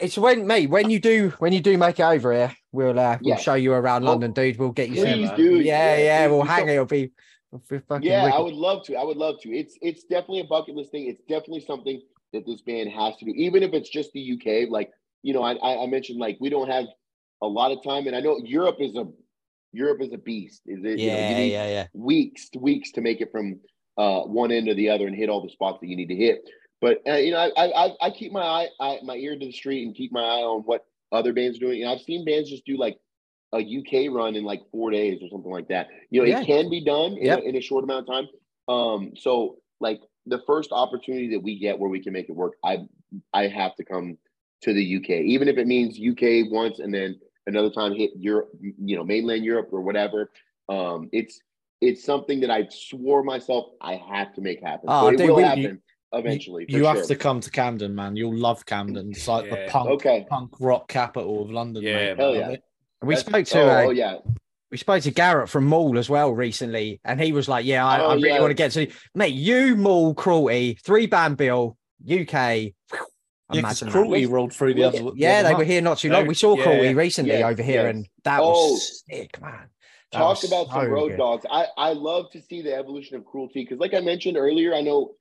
it's 0.00 0.18
when 0.18 0.46
me 0.46 0.66
when 0.66 0.90
you 0.90 1.00
do 1.00 1.30
when 1.38 1.52
you 1.52 1.60
do 1.60 1.76
make 1.78 1.98
it 2.00 2.02
over 2.04 2.32
here, 2.32 2.52
we'll 2.72 2.98
uh, 2.98 3.18
we'll 3.20 3.30
Yeah. 3.30 3.36
show 3.36 3.54
you 3.54 3.72
around 3.72 4.04
Oh, 4.04 4.10
London, 4.12 4.32
dude. 4.32 4.58
We'll 4.58 4.70
get 4.72 4.88
you 4.88 4.96
some. 4.96 5.04
please, 5.04 5.28
man. 5.28 5.36
dude. 5.36 5.64
Yeah, 5.64 5.96
yeah, 5.98 6.26
please 6.26 6.30
we'll 6.32 6.42
hang 6.42 6.68
it. 6.68 6.72
It'll 6.72 6.84
be, 6.86 7.10
it'll 7.52 7.64
be 7.68 7.78
fucking 7.88 8.08
Yeah, 8.08 8.24
wicked. 8.24 8.36
I 8.36 8.40
would 8.40 8.54
love 8.54 8.84
to. 8.86 8.96
I 8.96 9.04
would 9.04 9.16
love 9.16 9.40
to. 9.42 9.50
It's 9.50 9.76
it's 9.80 10.04
definitely 10.04 10.40
a 10.40 10.44
bucket 10.44 10.74
list 10.74 10.90
thing. 10.90 11.06
It's 11.08 11.22
definitely 11.28 11.60
something 11.60 12.00
that 12.32 12.46
this 12.46 12.60
band 12.62 12.90
has 12.90 13.16
to 13.16 13.24
do, 13.24 13.32
even 13.36 13.62
if 13.62 13.72
it's 13.72 13.90
just 13.90 14.10
the 14.12 14.32
UK. 14.32 14.70
Like 14.70 14.90
you 15.22 15.32
know, 15.34 15.42
I 15.42 15.54
I 15.54 15.84
I 15.84 15.86
mentioned 15.86 16.18
like 16.18 16.36
we 16.40 16.50
don't 16.50 16.68
have 16.70 16.86
a 17.42 17.46
lot 17.46 17.72
of 17.72 17.82
time, 17.82 18.06
and 18.06 18.16
I 18.16 18.20
know 18.20 18.38
Europe 18.44 18.76
is 18.80 18.96
a 18.96 19.06
Europe 19.72 20.02
is 20.02 20.12
a 20.12 20.18
beast. 20.18 20.62
Is 20.66 20.80
it? 20.84 20.98
you 20.98 21.10
know, 21.10 21.18
you 21.18 21.34
yeah, 21.34 21.38
yeah, 21.44 21.68
yeah. 21.68 21.86
Weeks 21.94 22.48
weeks 22.58 22.92
to 22.92 23.00
make 23.00 23.20
it 23.20 23.30
from 23.32 23.60
uh, 23.98 24.20
one 24.22 24.50
end 24.52 24.66
to 24.66 24.74
the 24.74 24.88
other 24.90 25.06
and 25.06 25.16
hit 25.16 25.28
all 25.28 25.42
the 25.42 25.50
spots 25.50 25.78
that 25.80 25.88
you 25.88 25.96
need 25.96 26.08
to 26.08 26.16
hit. 26.16 26.40
But 26.82 27.00
uh, 27.08 27.14
you 27.14 27.30
know, 27.30 27.38
I, 27.56 27.62
I 27.86 27.92
I- 28.02 28.10
keep 28.10 28.32
my 28.32 28.42
eye 28.42 28.68
I, 28.80 28.98
my 29.04 29.14
ear 29.14 29.38
to 29.38 29.46
the 29.46 29.52
street 29.52 29.86
and 29.86 29.94
keep 29.94 30.12
my 30.12 30.20
eye 30.20 30.42
on 30.42 30.62
what 30.62 30.84
other 31.12 31.32
bands 31.32 31.56
are 31.56 31.60
doing. 31.60 31.80
And 31.82 31.90
I've 31.90 32.00
seen 32.02 32.24
bands 32.24 32.50
just 32.50 32.66
do 32.66 32.76
like 32.76 32.98
a 33.54 33.58
UK 33.58 34.12
run 34.12 34.34
in 34.34 34.44
like 34.44 34.62
four 34.72 34.90
days 34.90 35.22
or 35.22 35.28
something 35.30 35.50
like 35.52 35.68
that. 35.68 35.88
You 36.10 36.20
know, 36.20 36.26
Yeah. 36.26 36.40
it 36.40 36.46
can 36.46 36.68
be 36.68 36.84
done 36.84 37.12
in, 37.18 37.30
a, 37.30 37.38
in 37.38 37.56
a 37.56 37.60
short 37.60 37.84
amount 37.84 38.08
of 38.08 38.14
time. 38.14 38.28
Um, 38.68 39.12
so 39.16 39.58
like 39.80 40.00
the 40.26 40.40
first 40.46 40.72
opportunity 40.72 41.28
that 41.30 41.40
we 41.42 41.58
get 41.58 41.78
where 41.78 41.88
we 41.90 42.00
can 42.00 42.12
make 42.12 42.28
it 42.28 42.34
work, 42.34 42.54
I 42.64 42.78
I 43.32 43.46
have 43.46 43.76
to 43.76 43.84
come 43.84 44.18
to 44.62 44.72
the 44.74 44.96
UK, 44.96 45.10
even 45.34 45.46
if 45.48 45.58
it 45.58 45.66
means 45.68 45.98
UK 46.00 46.50
once 46.50 46.80
and 46.80 46.92
then 46.92 47.20
another 47.46 47.70
time 47.70 47.92
hit 47.94 48.10
Europe, 48.16 48.50
you 48.60 48.96
know, 48.96 49.04
mainland 49.04 49.44
Europe 49.44 49.68
or 49.70 49.82
whatever. 49.82 50.32
Um, 50.68 51.08
it's 51.12 51.40
it's 51.80 52.02
something 52.04 52.40
that 52.40 52.50
I 52.50 52.66
swore 52.70 53.22
myself 53.22 53.66
I 53.80 53.94
have 53.96 54.32
to 54.34 54.40
make 54.40 54.60
happen. 54.62 54.86
Oh, 54.88 55.02
so 55.02 55.08
it 55.22 55.28
will 55.28 55.36
we- 55.36 55.42
happen 55.44 55.80
eventually. 56.12 56.64
for 56.66 56.70
You 56.72 56.84
have 56.86 57.06
to 57.06 57.16
come 57.16 57.40
to 57.40 57.50
Camden, 57.50 57.94
man. 57.94 58.16
You'll 58.16 58.36
love 58.36 58.64
Camden. 58.66 59.10
It's 59.12 59.28
like 59.28 59.46
Yeah. 59.46 59.64
the 59.66 59.70
punk 59.70 59.90
Okay. 59.90 60.26
punk 60.28 60.50
rock 60.60 60.88
capital 60.88 61.42
of 61.42 61.50
London. 61.50 61.82
Yeah, 61.82 62.14
mate. 62.14 62.16
Hell 62.18 62.34
yeah. 62.34 62.48
it. 62.50 62.62
We 63.02 63.14
That's- 63.14 63.26
spoke 63.28 63.46
to 63.46 63.60
oh, 63.62 63.68
uh, 63.68 63.84
oh, 63.86 63.90
yeah. 63.90 64.16
we 64.70 64.76
spoke 64.78 65.02
to 65.02 65.10
Garrett 65.10 65.48
from 65.48 65.66
Mall 65.66 65.98
as 65.98 66.08
well 66.08 66.32
recently, 66.32 67.00
and 67.04 67.20
he 67.20 67.32
was 67.32 67.48
like, 67.48 67.64
"Yeah, 67.66 67.84
I, 67.86 68.00
Oh, 68.00 68.08
I 68.10 68.14
really 68.14 68.28
yeah. 68.28 68.40
want 68.40 68.50
to 68.50 68.54
get 68.54 68.70
to 68.72 68.86
mate. 69.14 69.34
You 69.34 69.76
Mall 69.76 70.14
cruelty 70.14 70.78
three 70.84 71.06
band 71.06 71.36
bill 71.36 71.76
UK. 72.04 72.74
Yeah, 73.52 73.58
because 73.64 73.82
Imagine 73.82 73.88
that. 73.88 73.92
Cruelty 73.92 74.26
rolled 74.26 74.52
through 74.54 74.74
the 74.74 74.80
Listen- 74.86 75.06
other. 75.08 75.14
the 75.14 75.20
Yeah, 75.20 75.40
other 75.40 75.48
they 75.48 75.54
were 75.56 75.64
here 75.64 75.82
not 75.82 75.98
too 75.98 76.10
long. 76.10 76.26
We 76.26 76.34
saw 76.34 76.56
yeah, 76.56 76.62
Cruelty 76.62 76.86
yeah. 76.86 76.92
recently 76.92 77.32
Yes, 77.32 77.44
over 77.52 77.62
here, 77.62 77.82
yes. 77.86 77.94
and 77.94 78.08
that 78.24 78.40
Oh. 78.40 78.72
was 78.72 79.02
sick, 79.10 79.40
man. 79.42 79.68
That 80.12 80.18
Talk 80.18 80.28
was 80.42 80.44
about 80.44 80.68
some 80.70 80.88
road 80.90 81.08
good. 81.08 81.16
dogs. 81.18 81.44
I, 81.50 81.66
I 81.76 81.92
love 81.92 82.30
to 82.32 82.40
see 82.42 82.62
the 82.62 82.74
evolution 82.74 83.16
of 83.16 83.24
cruelty 83.24 83.62
because, 83.64 83.78
like 83.78 83.94
I 83.94 84.00
mentioned 84.00 84.36
earlier, 84.36 84.74
I 84.74 84.80
know 84.82 85.12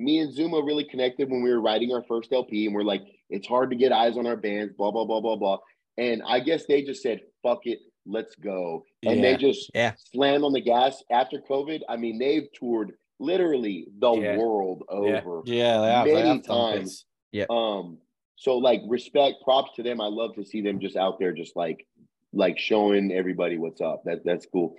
me 0.00 0.18
and 0.18 0.32
Zuma 0.32 0.62
really 0.62 0.84
connected 0.84 1.30
when 1.30 1.42
we 1.42 1.50
were 1.50 1.60
writing 1.60 1.92
our 1.92 2.02
first 2.02 2.32
LP, 2.32 2.66
and 2.66 2.74
we're 2.74 2.82
like, 2.82 3.02
it's 3.28 3.46
hard 3.46 3.70
to 3.70 3.76
get 3.76 3.92
eyes 3.92 4.16
on 4.16 4.26
our 4.26 4.36
bands, 4.36 4.72
blah 4.76 4.90
blah 4.90 5.04
blah 5.04 5.20
blah 5.20 5.36
blah. 5.36 5.58
And 5.98 6.22
I 6.26 6.40
guess 6.40 6.66
they 6.66 6.82
just 6.82 7.02
said, 7.02 7.20
"Fuck 7.42 7.66
it, 7.66 7.80
let's 8.06 8.34
go," 8.36 8.84
and 9.04 9.16
Yeah. 9.16 9.22
they 9.22 9.36
just 9.36 9.70
Yeah. 9.74 9.94
slammed 10.12 10.44
on 10.44 10.52
the 10.52 10.60
gas 10.60 11.04
after 11.10 11.40
COVID. 11.40 11.82
I 11.88 11.96
mean, 11.96 12.18
they've 12.18 12.50
toured 12.52 12.96
literally 13.18 13.86
the 13.98 14.12
Yeah. 14.12 14.38
world 14.38 14.82
over. 14.88 15.42
Yeah, 15.44 16.04
they 16.04 16.14
Many 16.14 16.28
have 16.28 16.42
times. 16.42 17.04
Yeah. 17.32 17.44
Um, 17.50 17.98
so 18.36 18.56
like 18.56 18.80
respect, 18.88 19.42
props 19.44 19.72
to 19.76 19.82
them. 19.82 20.00
I 20.00 20.06
love 20.06 20.34
to 20.36 20.44
see 20.44 20.62
them 20.62 20.80
just 20.80 20.96
out 20.96 21.18
there, 21.18 21.32
just 21.32 21.54
like 21.56 21.86
like 22.32 22.56
showing 22.58 23.10
everybody 23.12 23.58
what's 23.58 23.80
up. 23.80 24.04
That 24.04 24.24
that's 24.24 24.46
cool. 24.46 24.76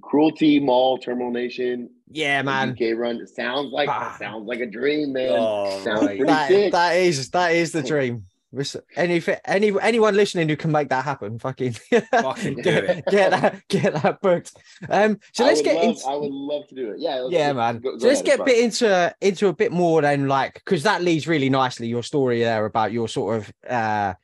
Cruelty 0.00 0.58
Mall 0.58 0.98
Terminal 0.98 1.30
Nation, 1.30 1.90
Yeah, 2.10 2.42
man. 2.42 2.70
UK 2.70 2.96
run 2.96 3.26
sounds 3.26 3.72
like 3.72 3.88
Ah. 3.88 4.16
sounds 4.18 4.46
like 4.46 4.60
a 4.60 4.66
dream, 4.66 5.12
man. 5.12 5.36
Oh, 5.38 5.80
Sounds 5.84 6.06
pretty 6.06 6.24
That, 6.24 6.48
sick. 6.48 6.72
that 6.72 6.96
is 6.96 7.30
that 7.30 7.52
is 7.54 7.72
the 7.72 7.82
dream. 7.92 8.24
Ris- 8.52 8.76
Any 8.96 9.22
any 9.46 9.72
anyone 9.80 10.14
listening 10.14 10.46
who 10.48 10.56
can 10.56 10.70
make 10.72 10.90
that 10.90 11.04
happen, 11.04 11.38
fucking 11.38 11.72
Fucking 12.12 12.56
do 12.56 12.62
get, 12.62 12.84
it. 12.84 13.04
get 13.10 13.30
that 13.30 13.68
get 13.68 13.94
that 14.02 14.20
booked. 14.20 14.52
Um, 14.90 15.18
so 15.32 15.44
I 15.44 15.48
let's 15.48 15.62
get 15.62 15.76
love, 15.76 15.84
into 15.84 16.06
I 16.06 16.14
would 16.16 16.30
love 16.32 16.68
to 16.68 16.74
do 16.74 16.90
it. 16.90 16.98
Yeah, 17.00 17.14
let's- 17.20 17.32
yeah, 17.32 17.46
let's 17.52 17.56
man. 17.56 17.78
go- 17.80 17.92
go 17.92 17.98
so 17.98 18.06
let's 18.08 18.20
ahead, 18.20 18.38
get 18.38 18.40
a 18.40 18.44
bit 18.44 18.58
into 18.64 19.14
into 19.22 19.48
a 19.48 19.52
bit 19.54 19.72
more 19.72 20.02
than 20.02 20.28
like 20.28 20.54
because 20.54 20.82
that 20.82 21.02
leads 21.02 21.26
really 21.26 21.48
nicely 21.50 21.86
your 21.86 22.02
story 22.02 22.40
there 22.40 22.66
about 22.66 22.92
your 22.92 23.08
sort 23.08 23.36
of 23.38 23.52
uh 23.70 24.14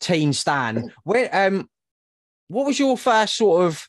teen 0.00 0.32
stan. 0.34 0.90
Where 1.04 1.30
um, 1.34 1.68
what 2.48 2.66
was 2.66 2.78
your 2.78 2.96
first 2.98 3.36
sort 3.36 3.64
of? 3.66 3.88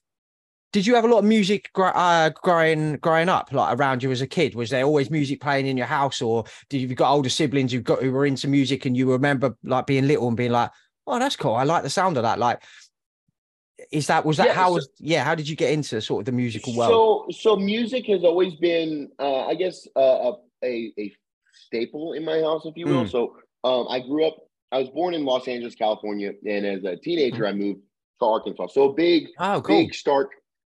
Did 0.74 0.88
you 0.88 0.96
have 0.96 1.06
a 1.06 1.08
lot 1.08 1.20
of 1.20 1.26
music 1.26 1.70
uh, 1.76 2.32
growing 2.42 2.96
growing 2.96 3.30
up, 3.30 3.54
like 3.54 3.78
around 3.78 4.02
you 4.02 4.10
as 4.10 4.22
a 4.22 4.28
kid? 4.28 4.56
Was 4.56 4.72
there 4.72 4.84
always 4.84 5.12
music 5.12 5.40
playing 5.40 5.68
in 5.68 5.78
your 5.78 5.86
house, 5.86 6.20
or 6.20 6.46
did 6.68 6.82
you, 6.82 6.88
you 6.88 6.96
got 6.96 7.12
older 7.12 7.30
siblings 7.30 7.72
who 7.72 7.80
got 7.80 8.02
who 8.02 8.12
were 8.12 8.26
into 8.26 8.48
music 8.48 8.86
and 8.86 8.98
you 8.98 9.12
remember 9.12 9.56
like 9.64 9.86
being 9.86 10.08
little 10.08 10.28
and 10.28 10.36
being 10.36 10.52
like, 10.52 10.72
"Oh, 11.06 11.20
that's 11.20 11.36
cool. 11.36 11.54
I 11.54 11.64
like 11.64 11.84
the 11.84 11.92
sound 11.92 12.18
of 12.18 12.24
that." 12.24 12.40
Like, 12.40 12.64
is 13.92 14.08
that 14.08 14.26
was 14.26 14.38
that 14.38 14.48
Yeah, 14.48 14.54
how 14.54 14.70
so- 14.70 14.74
was 14.74 14.90
yeah? 14.98 15.24
How 15.24 15.36
did 15.36 15.48
you 15.48 15.56
get 15.56 15.72
into 15.72 16.02
sort 16.02 16.22
of 16.22 16.26
the 16.26 16.32
musical 16.32 16.76
world? 16.76 17.28
So, 17.32 17.38
so 17.38 17.56
music 17.56 18.08
has 18.08 18.24
always 18.24 18.56
been, 18.56 19.12
uh, 19.20 19.46
I 19.46 19.54
guess, 19.54 19.88
uh, 19.96 20.32
a, 20.64 20.92
a 20.98 21.14
staple 21.68 22.14
in 22.14 22.26
my 22.26 22.42
house, 22.42 22.64
if 22.66 22.76
you 22.76 22.88
will. 22.88 23.06
Mm. 23.06 23.12
So, 23.12 23.38
um, 23.64 23.86
I 23.92 24.00
grew 24.00 24.26
up. 24.26 24.38
I 24.72 24.80
was 24.80 24.90
born 24.90 25.14
in 25.14 25.24
Los 25.24 25.48
Angeles, 25.48 25.76
California, 25.76 26.32
and 26.48 26.66
as 26.66 26.84
a 26.84 26.96
teenager, 26.96 27.46
I 27.46 27.52
moved 27.54 27.82
to 28.20 28.26
Arkansas. 28.26 28.70
So, 28.70 28.90
big, 28.90 29.28
oh, 29.38 29.62
cool. 29.62 29.78
big, 29.78 29.94
stark 29.94 30.32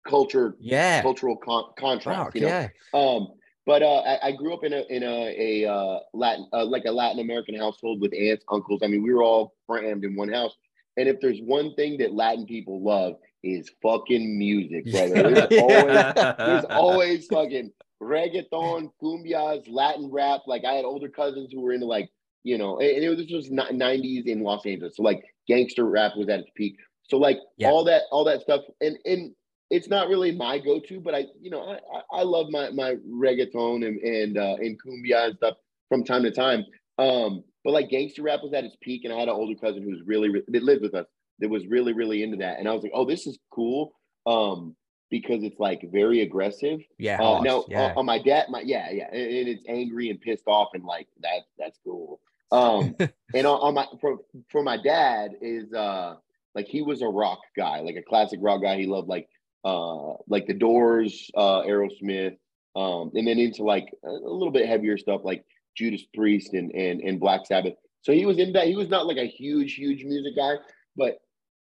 culture, 0.07 0.57
Yeah. 0.61 1.03
cultural 1.03 1.37
con- 1.37 1.71
contrast. 1.79 2.35
You 2.35 2.43
know, 2.43 2.47
yeah. 2.49 2.69
um, 2.95 3.29
but 3.67 3.83
uh, 3.83 4.01
I, 4.01 4.29
I 4.29 4.33
grew 4.33 4.55
up 4.55 4.65
in 4.65 4.73
a 4.73 4.85
in 4.89 5.03
a, 5.03 5.65
a 5.65 5.71
uh, 5.73 5.99
Latin 6.15 6.49
uh, 6.53 6.65
like 6.65 6.85
a 6.87 6.93
Latin 6.93 7.19
American 7.21 7.57
household 7.57 8.01
with 8.01 8.13
aunts, 8.15 8.45
uncles. 8.51 8.81
I 8.83 8.87
mean, 8.87 9.03
we 9.03 9.13
were 9.13 9.23
all 9.25 9.55
crammed 9.69 10.05
in 10.05 10.15
one 10.17 10.29
house. 10.29 10.55
And 10.97 11.09
if 11.09 11.21
there's 11.21 11.41
one 11.41 11.75
thing 11.75 11.99
that 11.99 12.15
Latin 12.15 12.47
people 12.47 12.83
love 12.83 13.15
is 13.43 13.71
fucking 13.83 14.39
music, 14.39 14.85
brother. 14.93 15.47
There's 15.49 15.61
always 15.61 16.15
there's 16.39 16.65
always 16.71 17.27
fucking 17.27 17.71
reggaeton, 18.03 18.91
cumbias, 19.03 19.65
Latin 19.69 20.11
rap. 20.11 20.43
Like 20.47 20.65
I 20.65 20.75
had 20.75 20.85
older 20.85 21.09
cousins 21.09 21.51
who 21.53 21.61
were 21.61 21.73
into 21.73 21.87
like, 21.87 22.09
you 22.45 22.59
know, 22.59 22.79
and 22.79 23.03
it 23.05 23.09
was 23.09 23.19
this 23.19 23.31
was 23.33 23.51
90s 23.51 24.27
in 24.27 24.43
Los 24.43 24.65
Angeles. 24.67 24.97
So 24.97 25.03
like 25.03 25.23
gangster 25.49 25.85
rap 25.85 26.13
was 26.17 26.29
at 26.29 26.41
its 26.41 26.51
peak. 26.55 26.77
So 27.09 27.19
like 27.19 27.39
Yeah. 27.57 27.69
all 27.71 27.85
that, 27.85 28.03
all 28.11 28.25
that 28.25 28.41
stuff. 28.43 28.63
And 28.81 28.97
and 29.05 29.35
it's 29.71 29.89
not 29.89 30.09
really 30.09 30.33
my 30.33 30.59
go-to, 30.59 31.01
but 31.01 31.15
I, 31.15 31.27
you 31.41 31.51
know, 31.51 31.63
I 31.63 32.19
I, 32.19 32.23
love 32.23 32.47
my 32.51 32.71
my 32.71 32.97
reggaeton 33.09 33.87
and 33.87 33.99
and 34.01 34.39
uh 34.39 34.57
and 34.59 34.79
cumbia 34.81 35.27
and 35.27 35.37
stuff 35.37 35.57
from 35.89 36.05
time 36.05 36.23
to 36.23 36.31
time. 36.31 36.65
Um, 36.99 37.43
but 37.65 37.73
like 37.73 37.91
gangster 37.91 38.23
rap 38.23 38.41
was 38.43 38.53
at 38.53 38.65
its 38.65 38.77
peak, 38.81 39.05
and 39.05 39.13
I 39.13 39.19
had 39.19 39.29
an 39.29 39.35
older 39.35 39.59
cousin 39.59 39.83
who 39.83 39.91
was 39.91 40.01
really 40.07 40.29
re- 40.29 40.45
that 40.49 40.63
lived 40.63 40.83
with 40.83 40.95
us 40.95 41.07
that 41.41 41.51
was 41.51 41.67
really 41.67 41.93
really 41.93 42.23
into 42.23 42.39
that, 42.39 42.59
and 42.59 42.69
I 42.69 42.73
was 42.73 42.83
like, 42.83 42.93
oh, 42.95 43.05
this 43.05 43.27
is 43.27 43.39
cool. 43.51 43.93
Um, 44.27 44.77
because 45.11 45.45
it's 45.45 45.61
like 45.61 45.81
very 45.93 46.23
aggressive. 46.23 46.81
Yeah. 46.99 47.23
Uh, 47.23 47.41
now 47.41 47.65
yeah. 47.69 47.91
on, 47.91 47.99
on 47.99 48.07
my 48.07 48.21
dad, 48.21 48.47
my 48.49 48.63
yeah, 48.65 48.91
yeah, 48.91 49.09
and, 49.13 49.23
and 49.23 49.49
it's 49.49 49.63
angry 49.69 50.11
and 50.11 50.21
pissed 50.21 50.47
off 50.47 50.71
and 50.75 50.85
like 50.85 51.09
that. 51.23 51.43
That's 51.59 51.79
cool. 51.85 52.21
Um, 52.53 52.97
and 53.35 53.47
on, 53.47 53.61
on 53.61 53.75
my 53.75 53.87
for 54.01 54.19
for 54.51 54.63
my 54.63 54.77
dad 54.77 55.33
is 55.41 55.73
uh 55.73 56.17
like 56.55 56.67
he 56.67 56.83
was 56.83 57.03
a 57.03 57.07
rock 57.07 57.41
guy, 57.57 57.81
like 57.81 57.97
a 57.97 58.03
classic 58.03 58.41
rock 58.43 58.63
guy. 58.63 58.79
He 58.79 58.87
loved 58.87 59.09
like 59.09 59.29
uh 59.67 60.15
like 60.29 60.47
the 60.47 60.55
Doors, 60.55 61.31
uh 61.37 61.63
Aerosmith, 61.63 62.37
um, 62.77 63.11
and 63.15 63.27
then 63.27 63.39
into 63.39 63.63
like 63.65 63.89
a, 64.05 64.11
little 64.11 64.53
bit 64.53 64.67
heavier 64.69 64.97
stuff 64.97 65.23
like 65.25 65.45
Judas 65.77 66.05
Priest 66.15 66.55
and 66.55 66.71
and 66.73 67.01
and 67.01 67.21
Black 67.21 67.47
Sabbath. 67.47 67.75
So 68.03 68.13
he 68.13 68.25
was 68.27 68.39
in 68.39 68.53
that. 68.53 68.69
He 68.69 68.77
was 68.77 68.89
not 68.89 69.07
like 69.07 69.17
a 69.19 69.27
huge 69.27 69.75
huge 69.75 70.05
music 70.05 70.37
guy, 70.37 70.55
but 70.97 71.19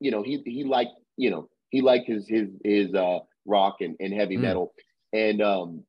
you 0.01 0.11
know 0.11 0.23
he 0.23 0.43
he 0.47 0.65
liked 0.65 0.93
you 1.17 1.31
know 1.31 1.49
he 1.71 1.81
liked 1.81 2.07
his 2.09 2.27
his 2.29 2.49
his 2.65 2.95
uh 2.95 3.21
rock 3.47 3.77
and, 3.81 3.97
and 4.01 4.13
heavy 4.13 4.37
Mm. 4.37 4.43
metal 4.43 4.73
and 5.13 5.43
um 5.43 5.85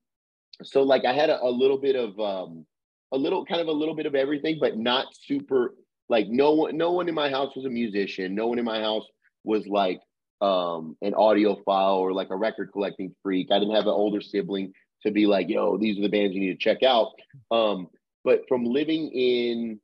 so 0.64 0.84
like 0.84 1.06
i 1.06 1.14
had 1.14 1.30
a, 1.30 1.41
a 1.43 1.49
little 1.49 1.78
bit 1.78 1.95
of 1.95 2.20
um 2.20 2.66
a 3.12 3.18
little 3.18 3.45
kind 3.45 3.62
of 3.62 3.68
a 3.68 3.72
little 3.72 3.95
bit 3.95 4.06
of 4.06 4.16
everything 4.16 4.58
but 4.60 4.78
not 4.78 5.08
super 5.16 5.76
like 6.10 6.28
no 6.30 6.51
one 6.54 6.78
no 6.78 6.91
one 6.91 7.08
in 7.10 7.16
my 7.16 7.30
house 7.30 7.56
was 7.56 7.66
a 7.66 7.70
musician 7.70 8.36
no 8.36 8.47
one 8.47 8.60
in 8.60 8.66
my 8.66 8.80
house 8.80 9.06
was 9.43 9.68
like 9.68 9.99
um 10.43 10.97
an 11.01 11.13
audiophile 11.13 11.97
or 11.97 12.11
like 12.13 12.29
a 12.29 12.35
record 12.35 12.71
collecting 12.71 13.15
freak 13.23 13.47
i 13.51 13.59
didn't 13.59 13.75
have 13.75 13.85
an 13.85 13.93
older 13.93 14.21
sibling 14.21 14.73
to 15.01 15.11
be 15.11 15.25
like 15.25 15.47
yo 15.49 15.77
these 15.77 15.97
are 15.97 16.01
the 16.01 16.09
bands 16.09 16.33
you 16.35 16.41
need 16.41 16.51
to 16.51 16.57
check 16.57 16.83
out 16.83 17.11
um 17.51 17.87
but 18.23 18.41
from 18.47 18.65
living 18.65 19.09
in 19.11 19.79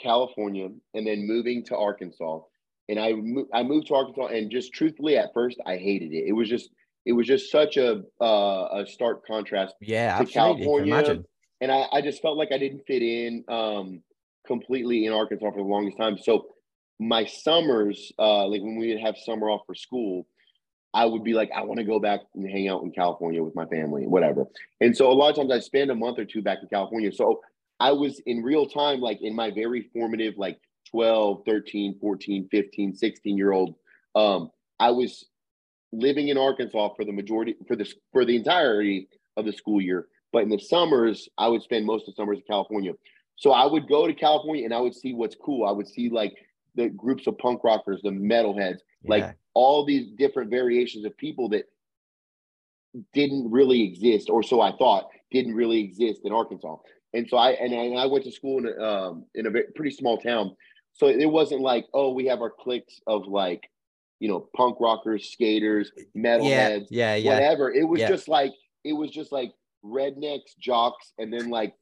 California, 0.00 0.68
and 0.94 1.06
then 1.06 1.26
moving 1.26 1.64
to 1.64 1.76
Arkansas. 1.76 2.40
And 2.88 2.98
I 2.98 3.12
mo- 3.12 3.48
I 3.52 3.62
moved 3.62 3.88
to 3.88 3.94
Arkansas, 3.94 4.26
and 4.26 4.50
just 4.50 4.72
truthfully, 4.72 5.16
at 5.16 5.32
first, 5.32 5.58
I 5.64 5.76
hated 5.76 6.12
it. 6.12 6.24
It 6.26 6.32
was 6.32 6.48
just 6.48 6.70
it 7.06 7.12
was 7.12 7.26
just 7.26 7.50
such 7.50 7.76
a 7.76 8.02
uh, 8.20 8.68
a 8.72 8.86
stark 8.86 9.26
contrast 9.26 9.74
Yeah, 9.80 10.16
to 10.18 10.22
absolutely. 10.22 10.64
California. 10.64 11.22
And 11.60 11.72
I, 11.72 11.86
I 11.92 12.00
just 12.02 12.20
felt 12.20 12.36
like 12.36 12.52
I 12.52 12.58
didn't 12.58 12.82
fit 12.86 13.00
in 13.00 13.44
um, 13.48 14.02
completely 14.46 15.06
in 15.06 15.12
Arkansas 15.12 15.50
for 15.50 15.56
the 15.56 15.62
longest 15.62 15.96
time. 15.96 16.18
So 16.18 16.48
my 17.08 17.24
summers, 17.26 18.12
uh, 18.18 18.46
like 18.46 18.62
when 18.62 18.76
we 18.76 18.88
would 18.92 19.02
have 19.02 19.16
summer 19.16 19.50
off 19.50 19.62
for 19.66 19.74
school, 19.74 20.26
I 20.94 21.04
would 21.06 21.24
be 21.24 21.34
like, 21.34 21.50
I 21.54 21.62
want 21.62 21.78
to 21.78 21.84
go 21.84 21.98
back 21.98 22.20
and 22.34 22.48
hang 22.48 22.68
out 22.68 22.82
in 22.82 22.92
California 22.92 23.42
with 23.42 23.54
my 23.54 23.66
family, 23.66 24.06
whatever. 24.06 24.46
And 24.80 24.96
so 24.96 25.10
a 25.10 25.12
lot 25.12 25.30
of 25.30 25.36
times 25.36 25.52
I 25.52 25.58
spend 25.58 25.90
a 25.90 25.94
month 25.94 26.18
or 26.18 26.24
two 26.24 26.40
back 26.40 26.58
in 26.62 26.68
California. 26.68 27.12
So 27.12 27.40
I 27.80 27.92
was 27.92 28.20
in 28.26 28.42
real 28.42 28.66
time, 28.66 29.00
like 29.00 29.18
in 29.20 29.34
my 29.34 29.50
very 29.50 29.90
formative, 29.92 30.34
like 30.38 30.58
12, 30.90 31.42
13, 31.44 31.98
14, 32.00 32.48
15, 32.50 32.94
16 32.94 33.36
year 33.36 33.52
old. 33.52 33.74
Um, 34.14 34.50
I 34.78 34.90
was 34.90 35.26
living 35.92 36.28
in 36.28 36.38
Arkansas 36.38 36.90
for 36.96 37.04
the 37.04 37.12
majority 37.12 37.56
for 37.66 37.76
this 37.76 37.94
for 38.12 38.24
the 38.24 38.36
entirety 38.36 39.08
of 39.36 39.44
the 39.44 39.52
school 39.52 39.80
year. 39.80 40.06
But 40.32 40.44
in 40.44 40.48
the 40.48 40.58
summers, 40.58 41.28
I 41.36 41.48
would 41.48 41.62
spend 41.62 41.86
most 41.86 42.08
of 42.08 42.14
the 42.14 42.22
summers 42.22 42.38
in 42.38 42.44
California. 42.48 42.92
So 43.36 43.50
I 43.50 43.66
would 43.66 43.88
go 43.88 44.06
to 44.06 44.14
California 44.14 44.64
and 44.64 44.72
I 44.72 44.80
would 44.80 44.94
see 44.94 45.12
what's 45.12 45.34
cool. 45.34 45.66
I 45.66 45.72
would 45.72 45.88
see 45.88 46.08
like 46.08 46.34
the 46.74 46.88
groups 46.88 47.26
of 47.26 47.38
punk 47.38 47.62
rockers, 47.64 48.00
the 48.02 48.10
metalheads, 48.10 48.78
like 49.04 49.36
all 49.54 49.84
these 49.84 50.08
different 50.18 50.50
variations 50.50 51.04
of 51.04 51.16
people 51.16 51.48
that 51.50 51.64
didn't 53.12 53.50
really 53.50 53.82
exist, 53.82 54.30
or 54.30 54.42
so 54.42 54.60
I 54.60 54.72
thought, 54.76 55.08
didn't 55.30 55.54
really 55.54 55.80
exist 55.80 56.20
in 56.24 56.32
Arkansas. 56.32 56.76
And 57.12 57.28
so 57.28 57.36
I 57.36 57.50
and 57.52 57.72
I, 57.74 57.84
and 57.84 57.98
I 57.98 58.06
went 58.06 58.24
to 58.24 58.32
school 58.32 58.58
in 58.58 58.66
a, 58.66 58.82
um, 58.82 59.24
in 59.34 59.46
a 59.46 59.50
pretty 59.76 59.90
small 59.90 60.18
town, 60.18 60.56
so 60.94 61.06
it 61.06 61.26
wasn't 61.26 61.60
like 61.60 61.86
oh 61.94 62.12
we 62.12 62.26
have 62.26 62.40
our 62.40 62.50
cliques 62.50 63.00
of 63.06 63.26
like 63.26 63.62
you 64.20 64.28
know 64.28 64.48
punk 64.56 64.78
rockers, 64.80 65.30
skaters, 65.30 65.92
yeah, 66.14 66.22
metalheads, 66.38 66.86
yeah, 66.90 67.14
yeah. 67.14 67.32
whatever. 67.32 67.72
It 67.72 67.84
was 67.84 68.00
Yeah. 68.00 68.08
just 68.08 68.28
like 68.28 68.52
it 68.84 68.92
was 68.92 69.10
just 69.10 69.32
like 69.32 69.52
rednecks, 69.84 70.56
jocks, 70.58 71.12
and 71.18 71.32
then 71.32 71.50
like 71.50 71.74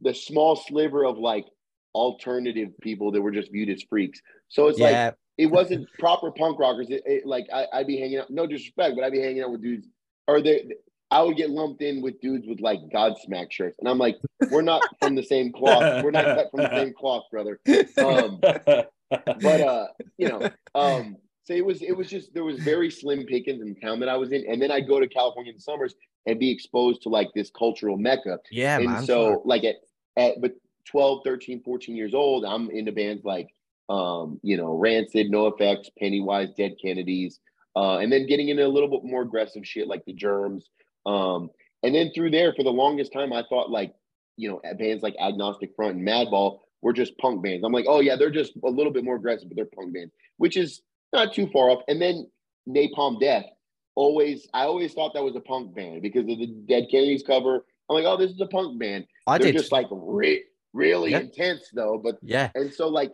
the 0.00 0.14
small 0.14 0.56
sliver 0.56 1.04
of 1.04 1.18
like 1.18 1.46
alternative 1.94 2.70
people 2.80 3.10
that 3.12 3.20
were 3.20 3.30
just 3.30 3.50
viewed 3.50 3.68
as 3.68 3.82
freaks. 3.82 4.20
So 4.48 4.68
it's 4.68 4.78
like 4.78 4.92
it 5.36 5.46
wasn't 5.46 5.88
proper 5.98 6.30
punk 6.30 6.58
rockers. 6.58 6.88
It, 6.90 7.02
it- 7.06 7.26
like 7.26 7.46
I, 7.52 7.66
I'd 7.72 7.86
be 7.86 7.98
hanging 7.98 8.18
out, 8.18 8.30
no 8.30 8.46
disrespect, 8.46 8.94
but 8.96 9.04
I'd 9.04 9.12
be 9.12 9.20
hanging 9.20 9.42
out 9.42 9.50
with 9.52 9.62
dudes, 9.62 9.86
or 10.26 10.40
they, 10.40 10.68
I 11.10 11.22
would 11.22 11.36
get 11.36 11.50
lumped 11.50 11.80
in 11.82 12.02
with 12.02 12.20
dudes 12.20 12.46
with 12.46 12.60
like 12.60 12.80
Godsmack 12.94 13.50
shirts, 13.50 13.78
and 13.78 13.88
I'm 13.88 13.98
like, 13.98 14.18
we're 14.50 14.62
not 14.62 14.82
from 15.00 15.14
the 15.14 15.22
same 15.22 15.52
cloth. 15.52 16.02
We're 16.04 16.10
not 16.10 16.24
cut 16.24 16.50
from 16.50 16.60
the 16.60 16.70
same 16.70 16.92
cloth, 16.92 17.24
brother. 17.30 17.60
Um, 17.98 18.40
but 18.40 19.60
uh, 19.60 19.86
you 20.18 20.28
know, 20.28 20.50
um, 20.74 21.16
so 21.44 21.54
it 21.54 21.64
was 21.64 21.80
it 21.82 21.92
was 21.96 22.08
just 22.10 22.34
there 22.34 22.44
was 22.44 22.58
very 22.58 22.90
slim 22.90 23.24
pickings 23.24 23.62
in 23.62 23.68
the 23.74 23.80
town 23.80 24.00
that 24.00 24.08
I 24.08 24.16
was 24.16 24.32
in, 24.32 24.44
and 24.50 24.60
then 24.60 24.70
I'd 24.70 24.86
go 24.86 25.00
to 25.00 25.08
California 25.08 25.50
in 25.50 25.56
the 25.56 25.62
summers 25.62 25.94
and 26.26 26.38
be 26.38 26.50
exposed 26.50 27.02
to 27.02 27.08
like 27.08 27.28
this 27.34 27.50
cultural 27.50 27.96
mecca. 27.96 28.38
yeah, 28.50 28.76
and 28.76 28.84
man. 28.86 29.04
so 29.06 29.40
like 29.46 29.64
at 29.64 29.76
at 30.16 30.40
but 30.42 30.52
12, 30.86 31.20
13, 31.24 31.62
14 31.62 31.96
years 31.96 32.12
old, 32.14 32.44
I'm 32.44 32.70
into 32.70 32.92
bands 32.92 33.24
like 33.24 33.48
um, 33.88 34.38
you 34.42 34.56
know, 34.56 34.74
Rancid, 34.76 35.30
NOFX, 35.30 35.88
Pennywise, 35.98 36.50
Dead 36.56 36.74
Kennedys, 36.82 37.40
uh, 37.76 37.98
and 37.98 38.12
then 38.12 38.26
getting 38.26 38.48
into 38.48 38.64
a 38.64 38.68
little 38.68 38.88
bit 38.88 39.04
more 39.04 39.22
aggressive 39.22 39.66
shit 39.66 39.86
like 39.88 40.04
the 40.04 40.12
Germs. 40.12 40.68
Um, 41.06 41.50
and 41.82 41.94
then 41.94 42.10
through 42.14 42.30
there, 42.32 42.52
for 42.54 42.62
the 42.64 42.70
longest 42.70 43.12
time, 43.12 43.32
I 43.32 43.44
thought 43.48 43.70
like, 43.70 43.94
you 44.36 44.48
know, 44.50 44.60
bands 44.78 45.02
like 45.02 45.14
Agnostic 45.20 45.70
Front 45.76 45.96
and 45.96 46.06
Madball 46.06 46.58
were 46.82 46.92
just 46.92 47.16
punk 47.18 47.42
bands. 47.42 47.64
I'm 47.64 47.72
like, 47.72 47.86
oh 47.88 48.00
yeah, 48.00 48.16
they're 48.16 48.30
just 48.30 48.52
a 48.64 48.68
little 48.68 48.92
bit 48.92 49.04
more 49.04 49.16
aggressive, 49.16 49.48
but 49.48 49.56
they're 49.56 49.64
punk 49.64 49.94
bands, 49.94 50.12
which 50.36 50.56
is 50.56 50.82
not 51.12 51.32
too 51.34 51.48
far 51.52 51.70
off. 51.70 51.82
And 51.88 52.00
then 52.00 52.28
Napalm 52.68 53.20
Death, 53.20 53.46
always, 53.94 54.48
I 54.54 54.62
always 54.64 54.92
thought 54.92 55.14
that 55.14 55.24
was 55.24 55.34
a 55.36 55.40
punk 55.40 55.74
band 55.74 56.02
because 56.02 56.22
of 56.22 56.26
the 56.38 56.46
Dead 56.68 56.86
Kennedys 56.90 57.22
cover. 57.26 57.64
I'm 57.90 57.94
like, 57.96 58.04
oh, 58.04 58.16
this 58.16 58.30
is 58.30 58.40
a 58.40 58.46
punk 58.46 58.78
band. 58.78 59.06
I 59.26 59.38
They're 59.38 59.52
did. 59.52 59.58
just 59.58 59.72
like 59.72 59.86
re- 59.90 60.44
really 60.72 61.12
Yeah. 61.12 61.20
intense 61.20 61.70
though. 61.72 61.98
But 62.02 62.18
yeah, 62.22 62.50
and 62.54 62.72
so 62.72 62.88
like 62.88 63.12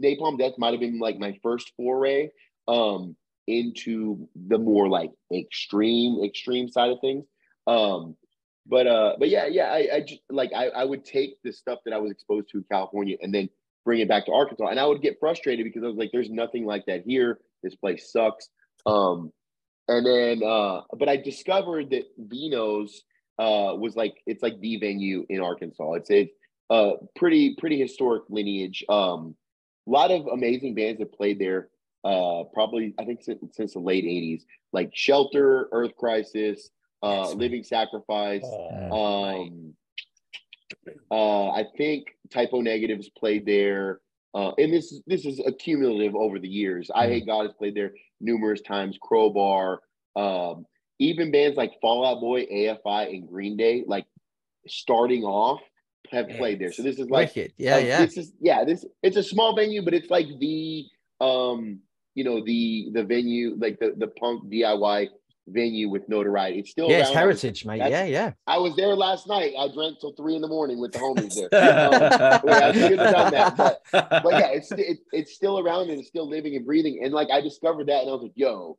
Napalm 0.00 0.38
Death 0.38 0.54
might 0.58 0.72
have 0.72 0.80
been 0.80 0.98
like 0.98 1.18
my 1.18 1.38
first 1.42 1.72
foray 1.76 2.30
um 2.68 3.16
into 3.46 4.28
the 4.48 4.58
more 4.58 4.88
like 4.88 5.10
extreme 5.32 6.22
extreme 6.24 6.68
side 6.68 6.90
of 6.90 7.00
things. 7.00 7.24
Um 7.66 8.16
but 8.66 8.86
uh 8.86 9.14
but 9.18 9.28
yeah, 9.28 9.46
yeah, 9.46 9.66
I, 9.66 9.88
I 9.96 10.00
just 10.00 10.20
like 10.30 10.52
I, 10.54 10.68
I 10.68 10.84
would 10.84 11.04
take 11.04 11.36
the 11.44 11.52
stuff 11.52 11.78
that 11.84 11.94
I 11.94 11.98
was 11.98 12.10
exposed 12.10 12.48
to 12.50 12.58
in 12.58 12.64
California 12.70 13.16
and 13.20 13.32
then 13.32 13.48
bring 13.84 14.00
it 14.00 14.08
back 14.08 14.26
to 14.26 14.32
Arkansas. 14.32 14.66
And 14.66 14.80
I 14.80 14.86
would 14.86 15.02
get 15.02 15.18
frustrated 15.20 15.64
because 15.64 15.84
I 15.84 15.86
was 15.86 15.96
like, 15.96 16.10
there's 16.12 16.30
nothing 16.30 16.66
like 16.66 16.86
that 16.86 17.02
here. 17.06 17.38
This 17.62 17.76
place 17.76 18.10
sucks. 18.12 18.48
Um 18.84 19.32
and 19.88 20.04
then 20.04 20.42
uh 20.42 20.80
but 20.98 21.08
I 21.08 21.16
discovered 21.16 21.90
that 21.90 22.04
Vino's 22.18 23.04
uh 23.38 23.74
was 23.76 23.94
like 23.94 24.14
it's 24.26 24.42
like 24.42 24.60
the 24.60 24.78
venue 24.78 25.24
in 25.28 25.40
Arkansas. 25.40 25.92
It's 25.92 26.10
a 26.10 26.28
uh 26.70 26.92
pretty 27.14 27.54
pretty 27.58 27.78
historic 27.80 28.24
lineage. 28.28 28.84
Um 28.88 29.36
a 29.86 29.90
lot 29.90 30.10
of 30.10 30.26
amazing 30.26 30.74
bands 30.74 30.98
that 30.98 31.12
played 31.12 31.38
there. 31.38 31.68
Uh, 32.04 32.44
probably 32.54 32.94
I 32.98 33.04
think 33.04 33.22
since, 33.22 33.40
since 33.52 33.72
the 33.72 33.80
late 33.80 34.04
'80s, 34.04 34.42
like 34.72 34.90
Shelter, 34.94 35.68
Earth 35.72 35.96
Crisis, 35.96 36.70
uh, 37.02 37.30
Living 37.32 37.64
Sacrifice. 37.64 38.44
Oh, 38.44 39.24
Um, 39.24 39.74
uh, 41.10 41.50
I 41.50 41.64
think 41.76 42.06
Type 42.30 42.50
O 42.52 42.60
Negatives 42.60 43.08
played 43.10 43.46
there, 43.46 44.00
uh, 44.34 44.52
and 44.58 44.72
this 44.72 44.92
is 44.92 45.02
this 45.06 45.24
is 45.24 45.40
accumulative 45.44 46.14
over 46.14 46.38
the 46.38 46.48
years. 46.48 46.90
Eyehategod 46.94 47.44
has 47.46 47.52
played 47.54 47.74
there 47.74 47.92
numerous 48.20 48.60
times. 48.62 48.98
Crowbar, 49.00 49.80
um, 50.14 50.66
even 50.98 51.30
bands 51.30 51.56
like 51.56 51.72
Fall 51.80 52.06
Out 52.06 52.20
Boy, 52.20 52.46
AFI, 52.46 53.08
and 53.14 53.28
Green 53.28 53.56
Day, 53.56 53.84
like 53.86 54.06
starting 54.66 55.22
off, 55.24 55.60
have 56.10 56.28
played 56.28 56.58
there. 56.60 56.72
So 56.72 56.82
this 56.82 56.98
is 56.98 57.08
like 57.10 57.34
wicked. 57.34 57.52
Yeah, 57.58 57.76
uh, 57.76 57.78
yeah. 57.78 58.04
This 58.04 58.16
is 58.16 58.32
yeah. 58.40 58.64
This 58.64 58.84
it's 59.02 59.16
a 59.16 59.22
small 59.22 59.54
venue, 59.56 59.82
but 59.82 59.94
it's 59.94 60.10
like 60.10 60.26
the 60.38 60.84
um 61.20 61.80
you 62.14 62.24
know 62.24 62.42
the 62.44 62.88
the 62.92 63.02
venue 63.04 63.56
like 63.58 63.78
the 63.78 63.94
the 63.96 64.08
punk 64.08 64.44
DIY 64.50 65.08
venue 65.48 65.88
with 65.88 66.08
notoriety. 66.08 66.58
It's 66.58 66.70
still 66.72 66.90
Yeah, 66.90 66.98
it's 67.02 67.10
heritage, 67.10 67.64
mate. 67.64 67.78
That's- 67.78 68.08
Yeah, 68.08 68.12
yeah. 68.26 68.32
I 68.48 68.58
was 68.58 68.74
there 68.74 68.96
last 68.96 69.28
night. 69.28 69.52
I 69.56 69.68
drank 69.72 70.00
till 70.00 70.12
three 70.14 70.34
in 70.34 70.42
the 70.42 70.48
morning 70.48 70.80
with 70.80 70.90
the 70.92 70.98
homies 70.98 71.34
there. 71.36 71.48
Um, 71.52 72.40
yeah, 72.48 72.66
I 72.68 72.72
should 72.72 72.98
have 72.98 73.14
done 73.14 73.32
that, 73.32 73.56
but 73.56 73.82
but 73.92 74.32
yeah, 74.32 74.48
it's 74.48 74.72
it, 74.72 74.98
it's 75.12 75.34
still 75.34 75.58
around 75.60 75.90
and 75.90 76.00
it's 76.00 76.08
still 76.08 76.28
living 76.28 76.56
and 76.56 76.66
breathing. 76.66 77.00
And 77.04 77.12
like 77.12 77.28
I 77.30 77.40
discovered 77.40 77.86
that, 77.88 78.00
and 78.02 78.10
I 78.10 78.12
was 78.12 78.22
like, 78.22 78.32
yo, 78.34 78.76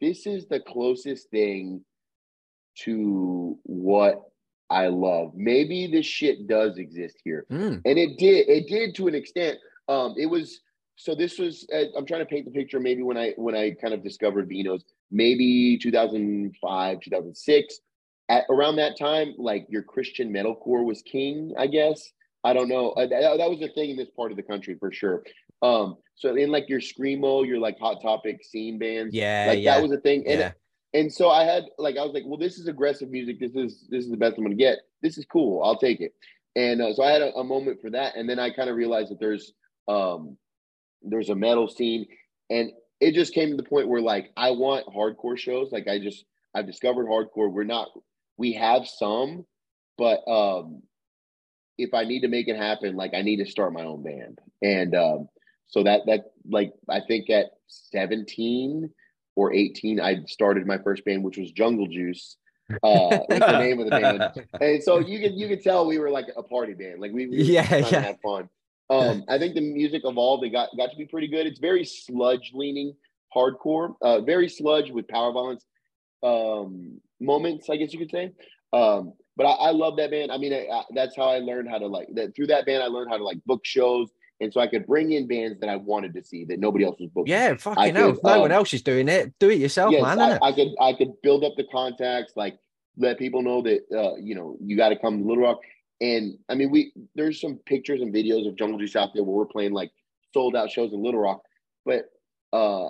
this 0.00 0.26
is 0.26 0.46
the 0.48 0.60
closest 0.60 1.28
thing 1.30 1.84
to 2.84 3.58
what 3.64 4.22
I 4.70 4.88
love. 4.88 5.32
Maybe 5.34 5.86
this 5.86 6.06
shit 6.06 6.46
does 6.46 6.78
exist 6.78 7.16
here. 7.24 7.46
Mm, 7.50 7.82
and 7.84 7.98
it 7.98 8.18
did 8.18 8.48
it 8.48 8.68
did 8.68 8.94
to 8.96 9.08
an 9.08 9.14
extent. 9.14 9.58
Um 9.88 10.14
it 10.18 10.26
was 10.26 10.60
so 10.98 11.14
this 11.14 11.38
was 11.38 11.66
uh, 11.72 11.84
i'm 11.96 12.04
trying 12.04 12.20
to 12.20 12.26
paint 12.26 12.44
the 12.44 12.50
picture 12.50 12.80
maybe 12.80 13.02
when 13.02 13.16
i 13.16 13.32
when 13.36 13.54
i 13.54 13.70
kind 13.70 13.94
of 13.94 14.02
discovered 14.02 14.50
vinos 14.50 14.82
maybe 15.10 15.78
2005 15.78 17.00
2006 17.00 17.78
at 18.28 18.44
around 18.50 18.76
that 18.76 18.98
time 18.98 19.32
like 19.38 19.64
your 19.68 19.82
christian 19.82 20.32
metalcore 20.32 20.84
was 20.84 21.00
king 21.02 21.54
i 21.56 21.66
guess. 21.66 22.12
I 22.44 22.52
don't 22.52 22.68
know. 22.68 22.90
Uh, 22.90 23.06
that, 23.08 23.38
that 23.38 23.50
was 23.50 23.60
a 23.62 23.68
thing 23.74 23.90
in 23.90 23.96
this 23.96 24.10
part 24.10 24.30
of 24.30 24.36
the 24.36 24.44
country 24.44 24.76
for 24.78 24.92
sure. 24.92 25.24
Um 25.60 25.96
so 26.14 26.34
in 26.36 26.50
like 26.50 26.68
your 26.68 26.80
screamo 26.80 27.44
your 27.44 27.58
like 27.58 27.78
hot 27.80 28.00
topic 28.00 28.44
scene 28.44 28.78
bands 28.78 29.12
yeah, 29.12 29.46
like 29.48 29.60
yeah. 29.60 29.74
that 29.74 29.82
was 29.82 29.92
a 29.92 30.00
thing. 30.00 30.24
And 30.26 30.40
yeah. 30.40 30.52
And 30.94 31.12
so 31.12 31.28
I 31.28 31.44
had 31.44 31.64
like 31.78 31.96
I 31.96 32.02
was 32.02 32.12
like, 32.14 32.24
well, 32.26 32.38
this 32.38 32.58
is 32.58 32.66
aggressive 32.66 33.10
music. 33.10 33.38
This 33.40 33.54
is 33.54 33.86
this 33.90 34.04
is 34.04 34.10
the 34.10 34.16
best 34.16 34.36
I'm 34.38 34.44
gonna 34.44 34.54
get. 34.54 34.78
This 35.02 35.18
is 35.18 35.26
cool. 35.26 35.62
I'll 35.62 35.78
take 35.78 36.00
it. 36.00 36.12
And 36.56 36.80
uh, 36.80 36.92
so 36.94 37.02
I 37.02 37.12
had 37.12 37.22
a, 37.22 37.32
a 37.34 37.44
moment 37.44 37.80
for 37.80 37.90
that, 37.90 38.16
and 38.16 38.28
then 38.28 38.38
I 38.38 38.50
kind 38.50 38.70
of 38.70 38.76
realized 38.76 39.10
that 39.10 39.20
there's 39.20 39.52
um 39.86 40.36
there's 41.02 41.28
a 41.28 41.34
metal 41.34 41.68
scene, 41.68 42.06
and 42.50 42.72
it 43.00 43.14
just 43.14 43.34
came 43.34 43.50
to 43.50 43.56
the 43.56 43.68
point 43.68 43.88
where 43.88 44.00
like 44.00 44.32
I 44.36 44.50
want 44.52 44.86
hardcore 44.86 45.38
shows. 45.38 45.70
Like 45.70 45.88
I 45.88 45.98
just 45.98 46.24
I've 46.54 46.66
discovered 46.66 47.06
hardcore. 47.06 47.52
We're 47.52 47.64
not 47.64 47.88
we 48.36 48.54
have 48.54 48.86
some, 48.86 49.44
but 49.96 50.20
um 50.28 50.82
if 51.76 51.94
I 51.94 52.04
need 52.04 52.22
to 52.22 52.28
make 52.28 52.48
it 52.48 52.56
happen, 52.56 52.96
like 52.96 53.12
I 53.14 53.22
need 53.22 53.36
to 53.36 53.46
start 53.46 53.72
my 53.72 53.84
own 53.84 54.02
band. 54.02 54.38
And 54.62 54.94
um 54.94 55.28
so 55.68 55.82
that 55.82 56.06
that 56.06 56.32
like 56.50 56.72
I 56.88 57.00
think 57.06 57.28
at 57.30 57.50
17 57.66 58.90
or 59.38 59.52
18, 59.52 60.00
I 60.00 60.24
started 60.26 60.66
my 60.66 60.78
first 60.78 61.04
band, 61.04 61.22
which 61.22 61.38
was 61.38 61.52
Jungle 61.52 61.86
Juice. 61.86 62.36
Uh, 62.82 63.24
was 63.30 63.38
the 63.40 63.58
name 63.60 63.80
of 63.80 63.86
the 63.86 63.90
band. 63.90 64.46
And 64.60 64.82
so 64.82 64.98
you 64.98 65.20
can 65.20 65.38
you 65.38 65.48
can 65.48 65.58
tell 65.62 65.86
we 65.86 65.98
were 65.98 66.10
like 66.10 66.26
a 66.36 66.42
party 66.42 66.74
band. 66.74 67.00
Like 67.00 67.12
we, 67.14 67.26
we 67.26 67.38
Yeah, 67.38 67.76
yeah. 67.76 68.00
have 68.00 68.20
fun. 68.20 68.50
Um, 68.90 69.24
I 69.26 69.38
think 69.38 69.54
the 69.54 69.62
music 69.62 70.02
evolved. 70.04 70.44
It 70.44 70.50
got 70.50 70.68
got 70.76 70.90
to 70.90 70.96
be 70.98 71.06
pretty 71.06 71.28
good. 71.28 71.46
It's 71.46 71.60
very 71.60 71.82
sludge 71.86 72.50
leaning 72.52 72.92
hardcore, 73.34 73.94
uh, 74.02 74.20
very 74.20 74.50
sludge 74.50 74.90
with 74.90 75.08
power 75.08 75.32
violence 75.32 75.64
um, 76.22 77.00
moments, 77.20 77.70
I 77.70 77.76
guess 77.76 77.94
you 77.94 78.00
could 78.00 78.10
say. 78.10 78.32
Um, 78.74 79.14
but 79.34 79.46
I, 79.46 79.68
I 79.68 79.70
love 79.70 79.96
that 79.96 80.10
band. 80.10 80.30
I 80.30 80.36
mean, 80.36 80.52
I, 80.52 80.68
I, 80.70 80.82
that's 80.94 81.16
how 81.16 81.30
I 81.30 81.38
learned 81.38 81.70
how 81.70 81.78
to 81.78 81.86
like 81.86 82.08
that 82.16 82.36
through 82.36 82.48
that 82.48 82.66
band. 82.66 82.82
I 82.82 82.88
learned 82.88 83.08
how 83.08 83.16
to 83.16 83.24
like 83.24 83.42
book 83.46 83.64
shows 83.64 84.10
and 84.40 84.52
so 84.52 84.60
I 84.60 84.68
could 84.68 84.86
bring 84.86 85.12
in 85.12 85.26
bands 85.26 85.58
that 85.60 85.68
I 85.68 85.76
wanted 85.76 86.14
to 86.14 86.24
see 86.24 86.44
that 86.46 86.60
nobody 86.60 86.84
else 86.84 86.98
was 87.00 87.10
booking. 87.10 87.32
Yeah, 87.32 87.56
fucking 87.56 87.94
hell. 87.94 88.10
could, 88.10 88.18
If 88.18 88.24
no 88.24 88.40
one 88.40 88.52
um, 88.52 88.56
else 88.56 88.72
is 88.72 88.82
doing 88.82 89.08
it, 89.08 89.38
do 89.38 89.50
it 89.50 89.58
yourself, 89.58 89.92
yes, 89.92 90.02
man. 90.02 90.20
I. 90.20 90.38
I 90.42 90.52
could 90.52 90.68
I 90.80 90.92
could 90.92 91.20
build 91.22 91.44
up 91.44 91.54
the 91.56 91.64
contacts, 91.64 92.32
like 92.36 92.58
let 92.96 93.18
people 93.18 93.42
know 93.42 93.62
that 93.62 93.80
uh, 93.92 94.16
you 94.16 94.34
know 94.34 94.56
you 94.60 94.76
got 94.76 94.90
to 94.90 94.96
come 94.96 95.18
to 95.18 95.28
Little 95.28 95.44
Rock. 95.44 95.60
And 96.00 96.38
I 96.48 96.54
mean, 96.54 96.70
we 96.70 96.92
there's 97.14 97.40
some 97.40 97.56
pictures 97.66 98.00
and 98.00 98.14
videos 98.14 98.46
of 98.46 98.56
Jungle 98.56 98.78
Juice 98.78 98.96
out 98.96 99.10
there 99.14 99.24
where 99.24 99.36
we're 99.36 99.46
playing 99.46 99.72
like 99.72 99.90
sold 100.32 100.54
out 100.54 100.70
shows 100.70 100.92
in 100.92 101.02
Little 101.02 101.20
Rock, 101.20 101.42
but 101.84 102.10
uh, 102.52 102.88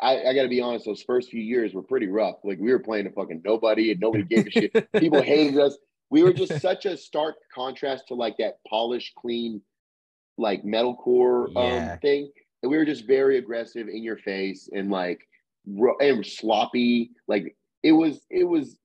I, 0.00 0.28
I 0.28 0.34
got 0.34 0.42
to 0.42 0.48
be 0.48 0.60
honest, 0.60 0.84
those 0.84 1.02
first 1.02 1.30
few 1.30 1.40
years 1.40 1.72
were 1.72 1.82
pretty 1.82 2.08
rough. 2.08 2.36
Like 2.44 2.58
we 2.58 2.70
were 2.70 2.78
playing 2.78 3.04
to 3.04 3.10
fucking 3.10 3.42
nobody, 3.44 3.92
and 3.92 4.00
nobody 4.00 4.24
gave 4.24 4.46
a 4.46 4.50
shit. 4.50 4.92
People 4.92 5.22
hated 5.22 5.58
us. 5.58 5.76
We 6.10 6.22
were 6.22 6.32
just 6.32 6.60
such 6.60 6.84
a 6.84 6.96
stark 6.96 7.36
contrast 7.54 8.08
to 8.08 8.14
like 8.14 8.36
that 8.38 8.58
polished, 8.68 9.14
clean, 9.16 9.62
like 10.38 10.62
metalcore 10.64 11.48
Yeah. 11.54 11.92
um, 11.92 11.98
thing. 12.00 12.30
And 12.62 12.70
we 12.70 12.78
were 12.78 12.84
just 12.84 13.06
very 13.06 13.38
aggressive, 13.38 13.88
in 13.88 14.02
your 14.02 14.16
face, 14.16 14.68
and 14.72 14.90
like 14.90 15.20
and 16.00 16.24
sloppy. 16.24 17.10
Like 17.28 17.56
it 17.82 17.92
was, 17.92 18.20
it 18.30 18.44
was, 18.44 18.76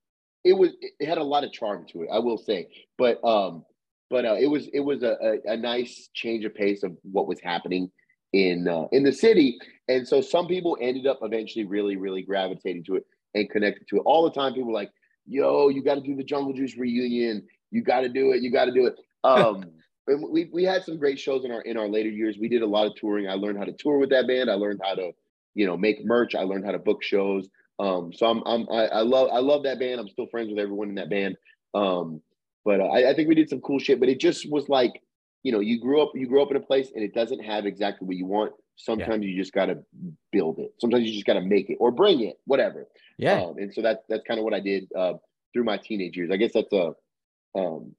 it 0.44 0.54
was. 0.54 0.72
It 1.00 1.08
had 1.08 1.18
a 1.18 1.24
lot 1.24 1.44
of 1.44 1.52
charm 1.54 1.86
to 1.92 2.04
it, 2.04 2.10
I 2.12 2.20
will 2.20 2.38
say. 2.38 2.68
But 2.98 3.24
um, 3.24 3.64
but 4.10 4.26
uh, 4.26 4.36
it 4.40 4.48
was 4.48 4.68
it 4.74 4.82
was 4.82 5.04
a, 5.04 5.18
a, 5.22 5.54
a 5.54 5.58
nice 5.58 6.10
change 6.14 6.44
of 6.46 6.54
pace 6.56 6.84
of 6.84 6.98
what 7.04 7.28
was 7.28 7.40
happening 7.40 7.90
in 8.34 8.68
uh, 8.68 8.88
in 8.92 9.04
the 9.04 9.14
city. 9.14 9.58
And 9.88 10.08
so 10.08 10.22
some 10.22 10.48
people 10.48 10.78
ended 10.82 11.08
up 11.08 11.20
eventually 11.22 11.66
really, 11.66 11.96
really 11.96 12.22
gravitating 12.22 12.84
to 12.86 12.96
it 12.96 13.06
and 13.34 13.50
connected 13.50 13.88
to 13.90 13.98
it. 13.98 14.04
All 14.06 14.24
the 14.24 14.32
time, 14.32 14.54
people 14.54 14.68
were 14.68 14.74
like, 14.74 14.92
"Yo, 15.26 15.70
you 15.70 15.84
got 15.84 15.96
to 15.96 16.02
do 16.02 16.16
the 16.16 16.24
Jungle 16.24 16.54
Juice 16.54 16.78
reunion. 16.78 17.48
You 17.72 17.82
got 17.82 18.02
to 18.02 18.10
do 18.10 18.32
it. 18.34 18.42
You 18.42 18.52
got 18.52 18.66
to 18.66 18.74
do 18.74 18.86
it." 18.88 18.96
Um, 19.26 19.66
and 20.10 20.24
we 20.32 20.50
we 20.52 20.64
had 20.64 20.84
some 20.84 20.98
great 20.98 21.20
shows 21.20 21.46
in 21.46 21.52
our 21.52 21.62
in 21.62 21.78
our 21.78 21.88
later 21.88 22.10
years. 22.10 22.38
We 22.40 22.50
did 22.50 22.62
a 22.62 22.68
lot 22.68 22.88
of 22.88 22.96
touring. 22.96 23.28
I 23.28 23.34
learned 23.34 23.58
how 23.58 23.66
to 23.66 23.74
tour 23.74 23.98
with 23.98 24.10
that 24.10 24.28
band. 24.28 24.50
I 24.50 24.56
learned 24.56 24.82
how 24.84 24.96
to, 24.96 25.12
you 25.54 25.66
know, 25.66 25.78
make 25.78 26.04
merch. 26.06 26.36
I 26.36 26.42
learned 26.42 26.66
how 26.66 26.72
to 26.72 26.80
book 26.80 27.04
shows. 27.04 27.48
Um, 27.80 28.12
so 28.14 28.26
I'm 28.28 28.44
I'm 28.46 28.68
I, 28.70 28.86
I 28.88 29.02
love 29.02 29.30
I 29.32 29.40
love 29.40 29.64
that 29.64 29.80
band. 29.80 30.00
I'm 30.00 30.10
still 30.10 30.28
friends 30.28 30.50
with 30.50 30.60
everyone 30.60 30.90
in 30.90 30.96
that 30.96 31.10
band. 31.10 31.38
Um, 31.74 32.22
but 32.66 32.82
uh, 32.82 32.86
I, 32.86 33.12
I 33.12 33.16
think 33.16 33.30
we 33.30 33.36
did 33.36 33.50
some 33.50 33.62
cool 33.62 33.80
shit. 33.80 34.00
But 34.00 34.10
it 34.10 34.20
just 34.20 34.52
was 34.52 34.68
like, 34.68 35.02
you 35.44 35.52
know, 35.52 35.60
you 35.60 35.80
grew 35.80 36.02
up 36.02 36.12
you 36.16 36.28
grew 36.28 36.42
up 36.42 36.52
in 36.52 36.58
a 36.58 36.62
place 36.62 36.92
and 36.94 37.04
it 37.04 37.14
doesn't 37.14 37.44
have 37.44 37.66
exactly 37.66 38.08
what 38.08 38.18
you 38.18 38.26
want. 38.26 38.54
Sometimes 38.76 39.26
you 39.26 39.36
just 39.36 39.54
got 39.54 39.66
to 39.66 39.80
build 40.32 40.58
it. 40.60 40.74
Sometimes 40.80 41.06
you 41.06 41.14
just 41.14 41.26
got 41.26 41.34
to 41.34 41.42
make 41.42 41.70
it 41.70 41.78
or 41.82 41.92
bring 41.92 42.22
it, 42.22 42.38
whatever. 42.46 42.88
yeah. 43.18 43.42
Um, 43.42 43.58
and 43.58 43.74
so 43.74 43.82
that's 43.82 44.04
that's 44.08 44.24
kind 44.26 44.40
of 44.40 44.46
what 44.46 44.54
I 44.54 44.62
did 44.62 44.88
uh, 44.98 45.14
through 45.54 45.66
my 45.66 45.78
teenage 45.78 46.16
years. 46.16 46.30
I 46.32 46.38
guess 46.38 46.52
that's 46.54 46.72
a 46.72 46.94
um, 47.56 47.96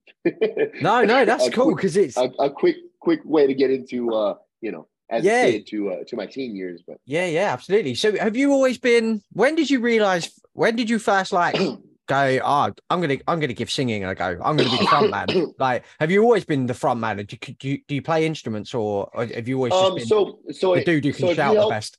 no, 0.81 1.03
no, 1.05 1.25
that's 1.25 1.49
cool 1.51 1.75
because 1.75 1.97
it's 1.97 2.17
a, 2.17 2.31
a 2.39 2.51
quick 2.51 2.77
quick 3.01 3.21
way 3.25 3.47
to 3.47 3.55
get 3.55 3.71
into 3.71 4.15
uh, 4.15 4.35
you 4.61 4.71
know 4.73 4.87
as 5.11 5.25
Yeah. 5.25 5.45
a 5.47 5.53
kid 5.53 5.67
to 5.69 5.91
uh, 5.91 5.97
to 6.09 6.17
my 6.17 6.27
teen 6.27 6.55
years. 6.55 6.83
But 6.87 6.99
yeah, 7.05 7.27
yeah, 7.27 7.53
absolutely. 7.53 7.95
So 7.95 8.17
have 8.17 8.37
you 8.37 8.53
always 8.53 8.79
been 8.79 9.23
when 9.33 9.55
did 9.57 9.71
you 9.71 9.81
realize 9.81 10.31
when 10.53 10.77
did 10.77 10.89
you 10.91 10.99
first 10.99 11.33
like 11.33 11.57
go, 12.11 12.41
oh, 12.45 12.73
I'm 12.91 13.01
gonna 13.01 13.17
I'm 13.27 13.41
gonna 13.41 13.53
give 13.53 13.71
singing 13.71 14.05
a 14.05 14.15
go. 14.15 14.39
I'm 14.45 14.57
gonna 14.57 14.71
be 14.71 14.79
the 14.79 14.87
front 14.87 15.11
man. 15.11 15.27
Like, 15.59 15.85
have 15.99 16.11
you 16.11 16.23
always 16.23 16.45
been 16.45 16.67
the 16.67 16.75
front 16.75 17.01
man? 17.01 17.17
Do 17.17 17.25
you, 17.31 17.55
do 17.55 17.69
you, 17.69 17.79
do 17.87 17.95
you 17.95 18.03
play 18.03 18.27
instruments 18.27 18.73
or, 18.75 19.11
or 19.13 19.27
have 19.27 19.49
you 19.49 19.57
always 19.57 19.73
just 19.73 19.85
um, 19.85 19.95
been 19.97 20.07
so 20.07 20.39
so 20.51 20.75
the 20.75 20.81
it- 20.81 20.87
dude 20.87 21.05
who 21.05 21.13
so 21.13 21.19
can 21.21 21.29
you 21.29 21.35
shout 21.35 21.55
the 21.55 21.61
help- 21.61 21.71
best? 21.71 21.99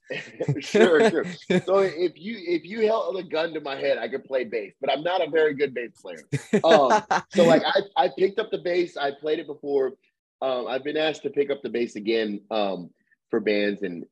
sure, 0.60 1.10
sure. 1.10 1.26
So 1.66 1.80
if 1.80 2.14
you 2.16 2.38
if 2.40 2.64
you 2.66 2.86
held 2.86 3.18
a 3.18 3.24
gun 3.24 3.54
to 3.54 3.62
my 3.62 3.76
head, 3.76 3.98
I 3.98 4.08
could 4.08 4.24
play 4.24 4.44
bass, 4.44 4.74
but 4.82 4.92
I'm 4.92 5.04
not 5.04 5.26
a 5.26 5.30
very 5.30 5.54
good 5.54 5.74
bass 5.74 5.92
player. 6.02 6.24
Um, 6.64 7.04
so 7.30 7.44
like 7.46 7.64
I, 7.66 7.82
I 8.06 8.10
picked 8.18 8.40
up 8.40 8.52
the 8.52 8.58
bass 8.58 8.98
i 8.98 9.12
played 9.12 9.40
it 9.40 9.48
before 9.48 9.94
um, 10.42 10.68
i've 10.68 10.84
been 10.84 10.98
asked 10.98 11.24
to 11.24 11.30
pick 11.30 11.50
up 11.50 11.62
the 11.62 11.70
bass 11.70 11.96
again 11.96 12.42
um, 12.52 12.90
for 13.30 13.40
bands 13.40 13.82
and 13.82 14.06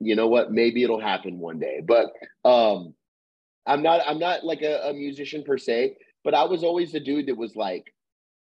you 0.00 0.16
know 0.16 0.28
what 0.28 0.52
maybe 0.52 0.82
it'll 0.82 1.00
happen 1.00 1.38
one 1.38 1.58
day 1.58 1.80
but 1.86 2.12
um, 2.44 2.94
i'm 3.66 3.82
not 3.82 4.00
i'm 4.06 4.18
not 4.18 4.44
like 4.44 4.62
a, 4.62 4.88
a 4.88 4.92
musician 4.92 5.42
per 5.44 5.58
se 5.58 5.96
but 6.24 6.34
i 6.34 6.44
was 6.44 6.62
always 6.62 6.92
the 6.92 7.00
dude 7.00 7.26
that 7.26 7.36
was 7.36 7.54
like 7.56 7.92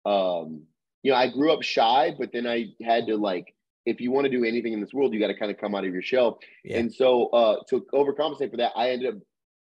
um, 0.06 0.62
you 1.02 1.10
know 1.12 1.16
i 1.16 1.28
grew 1.28 1.52
up 1.52 1.62
shy 1.62 2.14
but 2.18 2.30
then 2.32 2.46
i 2.46 2.66
had 2.82 3.06
to 3.06 3.16
like 3.16 3.54
if 3.86 4.00
you 4.00 4.10
want 4.10 4.24
to 4.24 4.30
do 4.30 4.44
anything 4.44 4.72
in 4.72 4.80
this 4.80 4.92
world 4.94 5.12
you 5.12 5.20
got 5.20 5.28
to 5.28 5.38
kind 5.38 5.50
of 5.50 5.58
come 5.58 5.74
out 5.74 5.84
of 5.84 5.92
your 5.92 6.02
shell 6.02 6.38
Yeah. 6.64 6.78
and 6.78 6.92
so 6.92 7.26
uh, 7.28 7.56
to 7.70 7.86
overcompensate 7.94 8.50
for 8.50 8.56
that 8.58 8.72
i 8.76 8.90
ended 8.90 9.14
up 9.16 9.20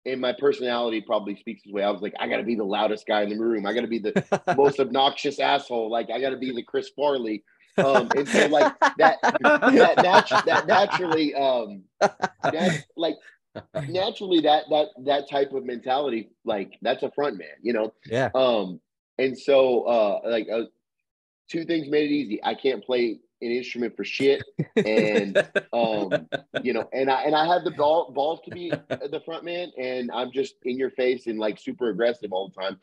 and 0.05 0.21
my 0.21 0.33
personality 0.39 1.01
probably 1.01 1.35
speaks 1.35 1.61
this 1.63 1.73
way. 1.73 1.83
I 1.83 1.89
was 1.91 2.01
like, 2.01 2.13
I 2.21 2.27
got 2.29 2.37
to 2.37 2.43
be 2.43 2.55
the 2.55 2.63
loudest 2.63 3.05
guy 3.05 3.21
in 3.23 3.29
the 3.29 3.37
room. 3.37 3.65
I 3.65 3.73
got 3.73 3.81
to 3.81 3.87
be 3.87 3.99
the 3.99 4.53
most 4.57 4.79
obnoxious 4.79 5.39
asshole. 5.39 5.91
Like 5.91 6.09
I 6.09 6.21
got 6.21 6.29
to 6.29 6.37
be 6.37 6.51
the 6.55 6.63
Chris 6.63 6.89
Farley. 6.95 7.43
Um, 7.77 8.09
and 8.15 8.27
so 8.27 8.47
like 8.47 8.73
that 8.97 9.17
that, 9.21 9.97
natu- 9.97 10.45
that 10.45 10.67
naturally 10.67 11.35
um 11.35 11.83
that 11.99 12.85
like 12.95 13.15
naturally 13.89 14.41
that 14.41 14.65
that 14.69 14.87
that 15.05 15.29
type 15.29 15.53
of 15.53 15.65
mentality 15.65 16.29
like 16.45 16.77
that's 16.81 17.03
a 17.03 17.11
front 17.11 17.37
man, 17.37 17.47
you 17.61 17.73
know. 17.73 17.93
yeah. 18.05 18.29
Um, 18.35 18.79
and 19.17 19.37
so 19.37 19.83
uh 19.83 20.19
like 20.29 20.47
uh, 20.51 20.63
two 21.49 21.65
things 21.65 21.89
made 21.89 22.09
it 22.09 22.13
easy. 22.13 22.39
I 22.43 22.53
can't 22.53 22.83
play 22.83 23.19
an 23.41 23.51
instrument 23.51 23.95
for 23.95 24.03
shit, 24.03 24.43
and 24.75 25.37
um, 25.73 26.27
you 26.63 26.73
know, 26.73 26.89
and 26.93 27.09
I 27.09 27.23
and 27.23 27.35
I 27.35 27.47
have 27.47 27.63
the 27.63 27.71
ball, 27.71 28.11
balls 28.11 28.41
to 28.45 28.51
be 28.51 28.69
the 28.69 29.21
front 29.25 29.43
man, 29.43 29.71
and 29.77 30.11
I'm 30.11 30.31
just 30.31 30.55
in 30.63 30.77
your 30.77 30.91
face 30.91 31.27
and 31.27 31.39
like 31.39 31.59
super 31.59 31.89
aggressive 31.89 32.31
all 32.31 32.49
the 32.49 32.61
time. 32.61 32.79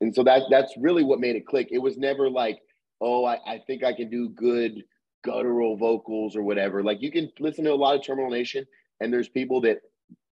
And 0.00 0.14
so 0.14 0.22
that 0.24 0.42
that's 0.50 0.74
really 0.78 1.04
what 1.04 1.20
made 1.20 1.36
it 1.36 1.46
click. 1.46 1.68
It 1.70 1.78
was 1.78 1.96
never 1.96 2.30
like, 2.30 2.60
oh, 3.00 3.24
I, 3.24 3.38
I 3.46 3.60
think 3.66 3.84
I 3.84 3.92
can 3.92 4.10
do 4.10 4.30
good 4.30 4.82
guttural 5.22 5.76
vocals 5.76 6.36
or 6.36 6.42
whatever. 6.42 6.82
Like 6.82 7.02
you 7.02 7.10
can 7.10 7.30
listen 7.38 7.64
to 7.64 7.72
a 7.72 7.74
lot 7.74 7.96
of 7.96 8.04
Terminal 8.04 8.30
Nation, 8.30 8.66
and 9.00 9.12
there's 9.12 9.28
people 9.28 9.60
that 9.62 9.78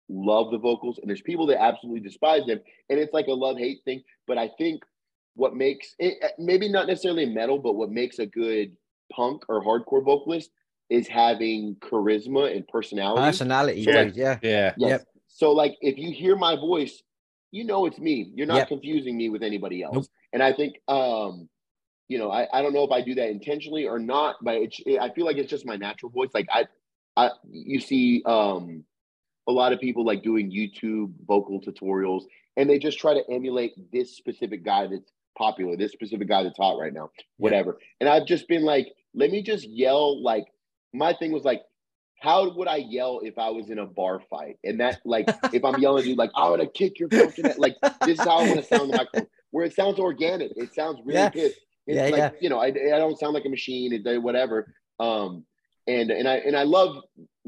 love 0.09 0.51
the 0.51 0.57
vocals, 0.57 0.99
and 0.99 1.09
there's 1.09 1.21
people 1.21 1.45
that 1.47 1.61
absolutely 1.61 2.01
despise 2.01 2.45
them, 2.45 2.59
and 2.89 2.99
it's 2.99 3.13
like 3.13 3.27
a 3.27 3.33
love 3.33 3.57
hate 3.57 3.81
thing. 3.85 4.03
But 4.27 4.37
I 4.37 4.49
think 4.57 4.83
what 5.35 5.55
makes 5.55 5.95
it 5.99 6.17
maybe 6.37 6.69
not 6.69 6.87
necessarily 6.87 7.25
metal, 7.25 7.59
but 7.59 7.73
what 7.73 7.91
makes 7.91 8.19
a 8.19 8.25
good 8.25 8.75
punk 9.11 9.43
or 9.47 9.63
hardcore 9.63 10.03
vocalist 10.03 10.51
is 10.89 11.07
having 11.07 11.75
charisma 11.75 12.55
and 12.55 12.67
personality. 12.67 13.25
Personality, 13.25 13.83
So, 13.83 13.91
like, 13.91 14.15
yeah. 14.15 14.39
Yeah. 14.41 14.73
Yes. 14.77 14.89
Yep. 14.89 15.07
So 15.27 15.51
like 15.51 15.77
if 15.81 15.97
you 15.97 16.11
hear 16.11 16.35
my 16.35 16.55
voice, 16.55 17.03
you 17.51 17.63
know 17.63 17.85
it's 17.85 17.99
me. 17.99 18.31
You're 18.35 18.47
not 18.47 18.57
Yep. 18.57 18.67
confusing 18.69 19.15
me 19.15 19.29
with 19.29 19.43
anybody 19.43 19.83
else. 19.83 19.93
Nope. 19.93 20.05
And 20.33 20.43
I 20.43 20.53
think 20.53 20.75
um 20.87 21.47
you 22.07 22.17
know, 22.17 22.31
I, 22.31 22.47
I 22.51 22.63
don't 22.63 22.73
know 22.73 22.83
if 22.83 22.91
I 22.91 23.01
do 23.01 23.13
that 23.15 23.29
intentionally 23.29 23.85
or 23.85 23.99
not, 23.99 24.37
but 24.41 24.55
it's, 24.55 24.81
it, 24.83 24.99
I 24.99 25.11
feel 25.11 25.25
like 25.25 25.37
it's 25.37 25.49
just 25.49 25.63
my 25.63 25.75
natural 25.75 26.11
voice. 26.11 26.31
Like 26.33 26.47
I, 26.51 26.65
I, 27.15 27.29
you 27.47 27.79
see, 27.79 28.23
um, 28.25 28.83
a 29.49 29.51
lot 29.51 29.73
of 29.73 29.79
people 29.81 30.05
like 30.05 30.23
doing 30.23 30.51
YouTube 30.51 31.11
vocal 31.27 31.59
tutorials, 31.59 32.23
and 32.55 32.69
they 32.69 32.77
just 32.79 32.99
try 32.99 33.13
to 33.13 33.23
emulate 33.31 33.73
this 33.91 34.15
specific 34.15 34.63
guy 34.63 34.87
that's 34.87 35.11
popular, 35.37 35.75
this 35.75 35.91
specific 35.91 36.27
guy 36.27 36.43
that's 36.43 36.57
hot 36.57 36.77
right 36.79 36.93
now, 36.93 37.09
whatever. 37.37 37.79
And 37.99 38.07
I've 38.07 38.25
just 38.27 38.47
been 38.47 38.63
like, 38.63 38.87
let 39.15 39.31
me 39.31 39.41
just 39.41 39.67
yell. 39.67 40.21
Like 40.21 40.45
my 40.93 41.13
thing 41.13 41.31
was 41.31 41.43
like, 41.43 41.61
how 42.21 42.53
would 42.53 42.67
I 42.67 42.77
yell 42.77 43.21
if 43.23 43.37
I 43.37 43.49
was 43.49 43.69
in 43.69 43.79
a 43.79 43.85
bar 43.85 44.21
fight? 44.29 44.57
And 44.63 44.79
that, 44.81 44.99
like, 45.05 45.27
if 45.53 45.63
I'm 45.63 45.79
yelling, 45.81 46.03
at 46.03 46.07
you 46.09 46.15
like, 46.15 46.31
I 46.35 46.49
want 46.49 46.61
to 46.61 46.67
kick 46.67 46.99
your 46.99 47.09
fucking 47.09 47.45
head. 47.45 47.57
Like, 47.57 47.75
this 48.05 48.19
is 48.19 48.25
how 48.25 48.39
I 48.39 48.47
want 48.47 48.59
to 48.61 48.65
sound 48.65 48.89
the 48.91 48.97
microphone, 48.97 49.27
where 49.51 49.65
it 49.65 49.73
sounds 49.73 49.99
organic. 49.99 50.51
It 50.57 50.73
sounds 50.75 50.99
really 51.05 51.19
Yeah. 51.21 51.29
pissed. 51.29 51.59
It's 51.87 51.95
Yeah, 51.95 52.03
like, 52.03 52.17
yeah. 52.17 52.31
you 52.41 52.49
know, 52.49 52.59
I, 52.59 52.67
I 52.67 52.99
don't 52.99 53.17
sound 53.17 53.33
like 53.33 53.45
a 53.45 53.49
machine, 53.49 53.93
it, 53.93 54.21
whatever. 54.21 54.73
Um, 54.99 55.45
and 55.87 56.11
and 56.11 56.27
I 56.27 56.35
and 56.35 56.55
I 56.55 56.63
love 56.63 56.97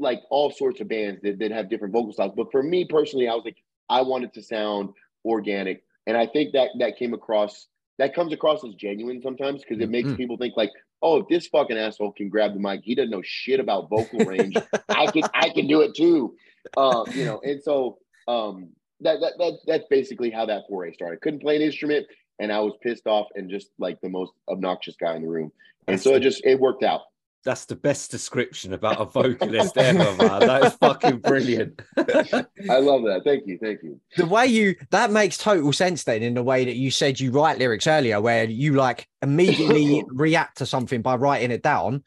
like 0.02 0.20
all 0.30 0.50
sorts 0.50 0.80
of 0.80 0.88
bands 0.88 1.20
that, 1.22 1.38
that 1.38 1.50
have 1.50 1.70
different 1.70 1.92
vocal 1.92 2.12
styles. 2.12 2.32
But 2.36 2.50
for 2.52 2.62
me 2.62 2.84
personally, 2.84 3.28
I 3.28 3.34
was 3.34 3.44
like, 3.44 3.56
I 3.88 4.02
wanted 4.02 4.34
to 4.34 4.42
sound 4.42 4.90
organic, 5.24 5.82
and 6.06 6.16
I 6.16 6.26
think 6.26 6.52
that 6.52 6.70
that 6.80 6.96
came 6.98 7.14
across 7.14 7.66
that 7.98 8.14
comes 8.14 8.32
across 8.32 8.64
as 8.64 8.74
genuine 8.74 9.22
sometimes 9.22 9.62
because 9.62 9.80
it 9.80 9.88
makes 9.88 10.10
Mhm. 10.10 10.16
people 10.16 10.36
think 10.36 10.56
like, 10.56 10.70
oh, 11.02 11.18
if 11.18 11.28
this 11.28 11.46
fucking 11.48 11.76
asshole 11.76 12.12
can 12.12 12.28
grab 12.28 12.54
the 12.54 12.60
mic, 12.60 12.80
he 12.82 12.94
doesn't 12.94 13.10
know 13.10 13.22
shit 13.22 13.60
about 13.60 13.88
vocal 13.88 14.24
range. 14.24 14.58
I 14.88 15.06
can 15.08 15.22
I 15.34 15.50
can 15.50 15.66
do 15.66 15.82
it 15.82 15.94
too, 15.94 16.34
um, 16.76 17.06
you 17.14 17.24
know. 17.24 17.40
And 17.44 17.62
so 17.62 17.98
um, 18.28 18.70
that 19.00 19.20
that 19.20 19.34
that 19.38 19.52
that's 19.66 19.84
basically 19.88 20.30
how 20.30 20.46
that 20.46 20.62
foray 20.68 20.92
started. 20.92 21.20
Couldn't 21.20 21.40
play 21.40 21.56
an 21.56 21.62
instrument, 21.62 22.06
and 22.38 22.52
I 22.52 22.60
was 22.60 22.74
pissed 22.82 23.06
off 23.06 23.28
and 23.34 23.48
just 23.50 23.70
like 23.78 24.00
the 24.00 24.08
most 24.08 24.32
obnoxious 24.48 24.96
guy 24.96 25.14
in 25.14 25.22
the 25.22 25.28
room. 25.28 25.52
And 25.88 26.00
so 26.00 26.14
it 26.14 26.20
just 26.20 26.44
it 26.44 26.58
worked 26.58 26.82
out. 26.82 27.02
That's 27.44 27.64
the 27.64 27.74
best 27.74 28.10
description 28.12 28.72
about 28.72 29.00
a 29.00 29.04
vocalist 29.04 29.76
ever, 29.76 29.98
man. 29.98 30.40
That 30.40 30.64
is 30.64 30.74
fucking 30.74 31.18
brilliant. 31.18 31.82
I 31.96 32.78
love 32.78 33.02
that. 33.02 33.22
Thank 33.24 33.46
you. 33.46 33.58
Thank 33.58 33.82
you. 33.82 34.00
the 34.16 34.26
way 34.26 34.46
you 34.46 34.76
that 34.90 35.10
makes 35.10 35.38
total 35.38 35.72
sense 35.72 36.04
then 36.04 36.22
in 36.22 36.34
the 36.34 36.42
way 36.42 36.64
that 36.64 36.76
you 36.76 36.90
said 36.90 37.18
you 37.18 37.32
write 37.32 37.58
lyrics 37.58 37.86
earlier 37.86 38.20
where 38.20 38.44
you 38.44 38.74
like 38.74 39.08
immediately 39.22 40.04
react 40.08 40.58
to 40.58 40.66
something 40.66 41.02
by 41.02 41.16
writing 41.16 41.50
it 41.50 41.62
down 41.62 42.02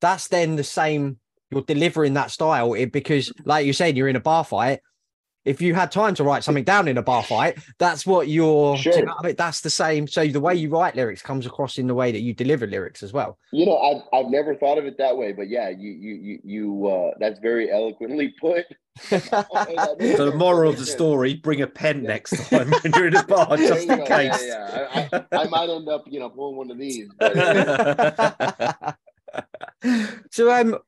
that's 0.00 0.28
then 0.28 0.56
the 0.56 0.64
same 0.64 1.18
you're 1.50 1.62
delivering 1.62 2.14
that 2.14 2.30
style 2.30 2.74
because 2.86 3.32
like 3.44 3.66
you 3.66 3.72
said 3.72 3.96
you're 3.96 4.08
in 4.08 4.16
a 4.16 4.20
bar 4.20 4.44
fight 4.44 4.80
if 5.44 5.60
you 5.62 5.74
had 5.74 5.90
time 5.90 6.14
to 6.16 6.24
write 6.24 6.44
something 6.44 6.64
down 6.64 6.88
in 6.88 6.98
a 6.98 7.02
bar 7.02 7.22
fight, 7.22 7.58
that's 7.78 8.06
what 8.06 8.28
you're. 8.28 8.76
do 8.76 8.82
you 8.82 8.92
Sure. 8.92 9.06
know 9.06 9.12
what 9.14 9.24
I 9.24 9.26
mean, 9.28 9.36
that's 9.36 9.60
the 9.62 9.70
same. 9.70 10.06
So 10.06 10.26
the 10.26 10.40
way 10.40 10.54
you 10.54 10.68
write 10.68 10.96
lyrics 10.96 11.22
comes 11.22 11.46
across 11.46 11.78
in 11.78 11.86
the 11.86 11.94
way 11.94 12.12
that 12.12 12.20
you 12.20 12.34
deliver 12.34 12.66
lyrics 12.66 13.02
as 13.02 13.12
well. 13.12 13.38
You 13.52 13.66
know, 13.66 13.78
I've 13.78 14.02
I've 14.12 14.30
never 14.30 14.54
thought 14.54 14.78
of 14.78 14.84
it 14.84 14.98
that 14.98 15.16
way, 15.16 15.32
but 15.32 15.48
yeah, 15.48 15.68
you 15.70 15.90
you 15.90 16.14
you 16.14 16.38
you 16.44 16.86
uh 16.86 17.10
that's 17.18 17.38
very 17.40 17.70
eloquently 17.70 18.34
put. 18.40 18.66
So 19.10 20.26
the 20.26 20.34
moral 20.36 20.70
of 20.70 20.78
the 20.78 20.84
story: 20.84 21.34
bring 21.34 21.62
a 21.62 21.66
pen 21.66 22.02
next 22.02 22.32
time 22.50 22.70
when 22.82 22.92
you're 22.92 23.06
in 23.06 23.16
a 23.16 23.22
bar, 23.22 23.56
just 23.56 23.88
in 23.88 23.98
go. 23.98 24.04
case. 24.04 24.44
Yeah, 24.46 24.90
yeah. 24.92 25.08
I, 25.12 25.16
I, 25.16 25.42
I 25.42 25.48
might 25.48 25.70
end 25.70 25.88
up, 25.88 26.04
you 26.06 26.20
know, 26.20 26.28
pulling 26.28 26.56
one 26.56 26.70
of 26.70 26.78
these. 26.78 27.08
But, 27.18 27.34
so 30.30 30.52
um 30.52 30.78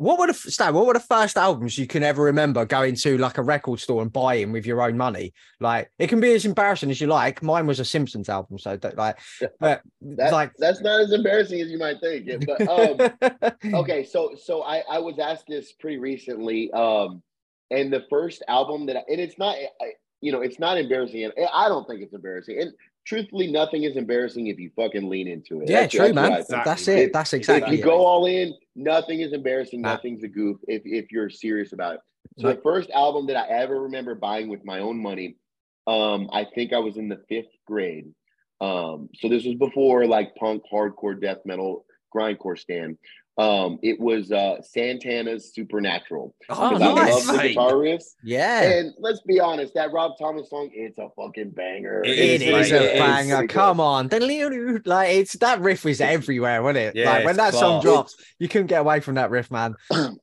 what 0.00 0.18
were 0.18 0.28
the 0.28 0.32
Stan, 0.32 0.72
what 0.72 0.86
were 0.86 0.94
the 0.94 1.00
first 1.00 1.36
albums 1.36 1.76
you 1.76 1.86
can 1.86 2.02
ever 2.02 2.22
remember 2.22 2.64
going 2.64 2.94
to 2.94 3.18
like 3.18 3.36
a 3.36 3.42
record 3.42 3.80
store 3.80 4.00
and 4.00 4.10
buying 4.10 4.50
with 4.50 4.64
your 4.64 4.80
own 4.80 4.96
money? 4.96 5.34
Like 5.60 5.90
it 5.98 6.06
can 6.06 6.20
be 6.20 6.32
as 6.32 6.46
embarrassing 6.46 6.90
as 6.90 7.02
you 7.02 7.06
like. 7.06 7.42
Mine 7.42 7.66
was 7.66 7.80
a 7.80 7.84
Simpsons 7.84 8.30
album, 8.30 8.58
so 8.58 8.78
that, 8.78 8.96
like 8.96 9.18
but 9.60 9.82
that, 10.00 10.32
like 10.32 10.52
that's 10.56 10.80
not 10.80 11.00
as 11.00 11.12
embarrassing 11.12 11.60
as 11.60 11.70
you 11.70 11.76
might 11.76 12.00
think. 12.00 12.30
But 12.46 12.66
um, 12.66 13.74
okay, 13.80 14.02
so 14.02 14.34
so 14.42 14.62
I 14.62 14.78
I 14.90 14.98
was 15.00 15.18
asked 15.18 15.48
this 15.48 15.72
pretty 15.72 15.98
recently, 15.98 16.72
um, 16.72 17.22
and 17.70 17.92
the 17.92 18.06
first 18.08 18.42
album 18.48 18.86
that 18.86 18.96
I, 18.96 19.02
and 19.06 19.20
it's 19.20 19.36
not, 19.36 19.54
I, 19.54 19.92
you 20.22 20.32
know, 20.32 20.40
it's 20.40 20.58
not 20.58 20.78
embarrassing. 20.78 21.24
and 21.24 21.34
I 21.52 21.68
don't 21.68 21.86
think 21.86 22.00
it's 22.00 22.14
embarrassing, 22.14 22.58
and 22.58 22.72
truthfully, 23.04 23.50
nothing 23.50 23.84
is 23.84 23.96
embarrassing 23.96 24.46
if 24.48 24.58
you 24.58 24.70
fucking 24.76 25.08
lean 25.08 25.28
into 25.28 25.60
it. 25.60 25.68
yeah, 25.68 25.80
That's- 25.82 25.90
true, 25.90 26.00
that's 26.12 26.14
man. 26.14 26.32
I. 26.32 26.36
That's 26.64 26.82
Exactly. 26.82 26.94
it. 27.04 27.12
That's 27.12 27.32
exactly 27.32 27.72
if 27.74 27.78
you 27.78 27.84
it. 27.84 27.86
go 27.86 28.04
all 28.04 28.26
in, 28.26 28.54
nothing 28.76 29.20
is 29.20 29.32
embarrassing. 29.32 29.82
Nah. 29.82 29.94
Nothing's 29.94 30.22
a 30.22 30.28
goof 30.28 30.58
if 30.68 30.82
if 30.84 31.10
you're 31.12 31.30
serious 31.30 31.72
about 31.72 31.94
it. 31.94 32.00
So 32.38 32.48
No. 32.48 32.54
the 32.54 32.60
first 32.60 32.90
album 32.90 33.26
that 33.26 33.36
I 33.36 33.48
ever 33.48 33.82
remember 33.82 34.14
buying 34.14 34.48
with 34.48 34.64
my 34.64 34.80
own 34.80 35.00
money, 35.00 35.36
um, 35.86 36.28
I 36.32 36.44
think 36.54 36.72
I 36.72 36.78
was 36.78 36.96
in 36.96 37.08
the 37.08 37.20
fifth 37.28 37.50
grade. 37.66 38.12
Um, 38.60 39.08
so 39.16 39.28
this 39.28 39.44
was 39.44 39.54
before 39.54 40.06
like 40.06 40.34
punk, 40.36 40.62
hardcore, 40.70 41.18
death 41.20 41.38
metal, 41.46 41.86
grindcore 42.14 42.58
stand. 42.58 42.98
Um, 43.40 43.78
it 43.82 43.98
was 43.98 44.30
uh 44.32 44.60
Santana's 44.60 45.54
Supernatural. 45.54 46.34
Oh, 46.50 46.54
'Cause 46.54 46.82
I 46.82 46.86
love 46.88 47.26
the 47.26 47.48
guitar 47.48 47.72
riffs. 47.72 48.14
Yeah. 48.22 48.62
And 48.62 48.92
let's 48.98 49.20
be 49.22 49.40
honest, 49.40 49.72
that 49.74 49.92
Rob 49.92 50.18
Thomas 50.18 50.50
song, 50.50 50.68
it's 50.74 50.98
a 50.98 51.08
fucking 51.16 51.50
banger. 51.50 52.02
It 52.04 52.10
It 52.18 52.18
is, 52.18 52.42
is 52.42 52.72
mate, 52.72 52.72
a 52.78 52.84
it 52.84 52.94
is. 52.96 53.00
banger. 53.00 53.36
Pretty 53.36 53.46
good. 53.46 53.54
Come 53.54 53.80
on. 53.80 54.08
Like 54.84 55.08
it's 55.10 55.32
that 55.38 55.60
riff 55.60 55.84
was 55.84 56.00
everywhere, 56.00 56.62
wasn't 56.62 56.78
it? 56.78 56.96
Yeah, 56.96 57.10
like 57.10 57.24
when 57.24 57.30
it's 57.30 57.36
that 57.38 57.54
song 57.54 57.80
drops, 57.80 58.16
you 58.38 58.48
couldn't 58.48 58.66
get 58.66 58.80
away 58.82 59.00
from 59.00 59.14
that 59.14 59.30
riff, 59.30 59.50
man. 59.50 59.74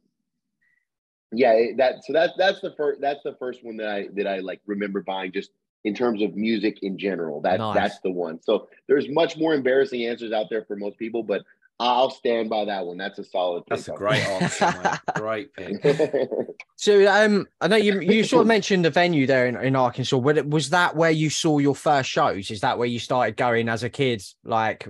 yeah 1.33 1.53
that 1.75 1.95
so 2.05 2.13
that's 2.13 2.31
that's 2.37 2.61
the 2.61 2.71
first 2.77 3.01
that's 3.01 3.21
the 3.23 3.35
first 3.37 3.61
one 3.63 3.75
that 3.75 3.89
i 3.89 4.07
that 4.15 4.25
i 4.27 4.39
like 4.39 4.61
remember 4.65 5.01
buying 5.01 5.29
just 5.29 5.51
in 5.83 5.93
terms 5.93 6.21
of 6.21 6.35
music 6.37 6.79
in 6.83 6.97
general 6.97 7.41
that 7.41 7.57
Nice. 7.59 7.75
that's 7.75 7.99
the 7.99 8.09
one 8.11 8.41
so 8.41 8.69
there's 8.87 9.09
much 9.09 9.35
more 9.35 9.53
embarrassing 9.53 10.05
answers 10.05 10.31
out 10.31 10.45
there 10.49 10.63
for 10.63 10.77
most 10.77 10.97
people 10.97 11.23
but 11.23 11.43
i'll 11.79 12.09
stand 12.09 12.49
by 12.49 12.65
that 12.65 12.85
one 12.85 12.97
that's 12.97 13.19
a 13.19 13.23
solid 13.23 13.63
That's 13.69 13.87
a 13.87 13.91
great 13.91 14.23
answer. 14.23 14.99
Great 15.15 15.53
pick. 15.53 15.83
So 16.79 17.07
um 17.11 17.47
I 17.59 17.67
know 17.67 17.75
you 17.75 17.99
you 18.01 18.23
sort 18.23 18.41
of 18.41 18.47
mentioned 18.47 18.85
the 18.85 18.91
venue 18.91 19.25
there 19.25 19.47
in, 19.47 19.55
in 19.57 19.75
Arkansas. 19.75 20.15
Was, 20.17 20.37
it, 20.37 20.47
was 20.47 20.69
that 20.69 20.95
where 20.95 21.09
you 21.11 21.29
saw 21.29 21.57
your 21.57 21.73
first 21.75 22.07
shows? 22.09 22.51
Is 22.51 22.61
that 22.61 22.77
where 22.77 22.87
you 22.87 22.99
started 22.99 23.35
going 23.35 23.67
as 23.67 23.81
a 23.83 23.89
kid, 23.89 24.21
like 24.43 24.87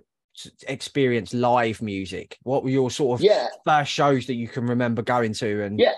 experience 0.68 1.34
live 1.34 1.82
music? 1.82 2.38
What 2.44 2.64
were 2.64 2.70
your 2.70 2.92
sort 2.92 3.20
of 3.20 3.24
yeah 3.24 3.48
first 3.66 3.92
shows 3.92 4.28
that 4.28 4.36
you 4.36 4.48
can 4.50 4.66
remember 4.68 5.02
going 5.02 5.34
to? 5.34 5.64
And 5.64 5.80
Yeah. 5.80 5.94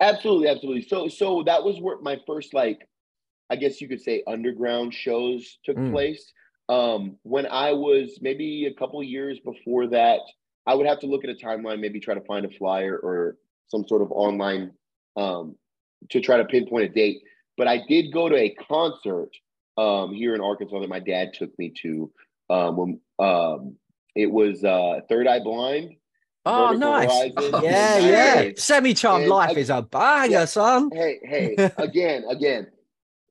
absolutely 0.00 0.48
absolutely 0.48 0.82
so 0.82 1.08
so 1.08 1.42
that 1.44 1.62
was 1.64 1.80
where 1.80 2.00
my 2.00 2.20
first 2.26 2.54
like 2.54 2.86
i 3.50 3.56
guess 3.56 3.80
you 3.80 3.88
could 3.88 4.00
say 4.00 4.22
underground 4.26 4.92
shows 4.94 5.58
took 5.64 5.76
Mm. 5.76 5.90
place 5.90 6.32
um 6.68 7.16
when 7.22 7.46
i 7.46 7.72
was 7.72 8.18
maybe 8.20 8.66
a 8.66 8.74
couple 8.74 9.02
years 9.02 9.38
before 9.44 9.86
that 9.86 10.20
i 10.66 10.74
would 10.74 10.86
have 10.86 10.98
to 11.00 11.06
look 11.06 11.22
at 11.24 11.30
a 11.30 11.34
timeline 11.34 11.80
maybe 11.80 12.00
try 12.00 12.14
to 12.14 12.20
find 12.22 12.44
a 12.44 12.50
flyer 12.50 12.96
or 12.96 13.36
some 13.68 13.86
sort 13.86 14.02
of 14.02 14.10
online 14.10 14.72
um 15.16 15.54
to 16.10 16.20
try 16.20 16.36
to 16.36 16.44
pinpoint 16.44 16.84
a 16.84 16.88
date 16.88 17.18
but 17.56 17.68
i 17.68 17.80
did 17.88 18.12
go 18.12 18.28
to 18.28 18.36
a 18.36 18.50
concert 18.68 19.30
um 19.78 20.12
here 20.12 20.34
in 20.34 20.40
arkansas 20.40 20.80
that 20.80 20.88
my 20.88 20.98
dad 21.00 21.32
took 21.34 21.56
me 21.58 21.72
to 21.82 22.10
um 22.50 22.76
when 22.76 23.00
um 23.18 23.76
it 24.16 24.30
was 24.30 24.64
uh 24.64 25.00
third 25.08 25.26
eye 25.28 25.40
blind 25.40 25.94
oh, 26.46 26.68
Vertical 26.68 26.90
nice. 26.90 27.08
Horizon, 27.34 27.54
Yeah, 27.62 27.98
yeah. 27.98 28.50
Semi 28.56 28.94
charmed 28.94 29.26
life 29.28 29.56
I- 29.56 29.60
is 29.60 29.68
a 29.70 29.82
banger, 29.82 30.46
son. 30.46 30.90
hey, 30.92 31.18
hey, 31.24 31.70
again, 31.78 32.24
again, 32.28 32.68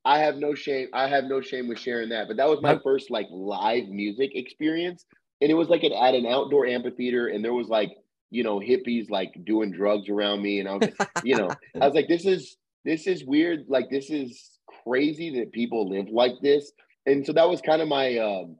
I 0.05 0.19
have 0.19 0.37
no 0.37 0.53
shame. 0.53 0.89
I 0.93 1.07
have 1.07 1.25
no 1.25 1.41
shame 1.41 1.67
with 1.67 1.79
sharing 1.79 2.09
that. 2.09 2.27
But 2.27 2.37
that 2.37 2.47
was 2.47 2.61
my 2.61 2.77
first 2.83 3.09
like 3.09 3.27
live 3.31 3.87
music 3.87 4.35
experience. 4.35 5.03
And 5.41 5.49
it 5.49 5.55
was 5.55 5.67
like 5.67 5.83
an, 5.83 5.91
at 5.93 6.13
an 6.13 6.25
outdoor 6.25 6.65
amphitheater, 6.67 7.27
and 7.27 7.43
there 7.43 7.53
was 7.53 7.67
like, 7.67 7.97
you 8.29 8.43
know, 8.43 8.59
hippies 8.59 9.09
like 9.09 9.33
doing 9.43 9.71
drugs 9.71 10.07
around 10.07 10.41
me. 10.41 10.59
And 10.59 10.69
I 10.69 10.75
was, 10.75 10.89
you 11.23 11.35
know, 11.35 11.49
I 11.81 11.85
was 11.85 11.95
like, 11.95 12.07
this 12.07 12.25
is 12.25 12.55
this 12.85 13.07
is 13.07 13.25
weird. 13.25 13.65
Like, 13.67 13.89
this 13.89 14.09
is 14.09 14.59
crazy 14.83 15.39
that 15.39 15.51
people 15.51 15.89
live 15.89 16.07
like 16.09 16.33
this. 16.41 16.71
And 17.07 17.25
so 17.25 17.33
that 17.33 17.49
was 17.49 17.61
kind 17.61 17.81
of 17.81 17.87
my 17.87 18.17
um, 18.17 18.57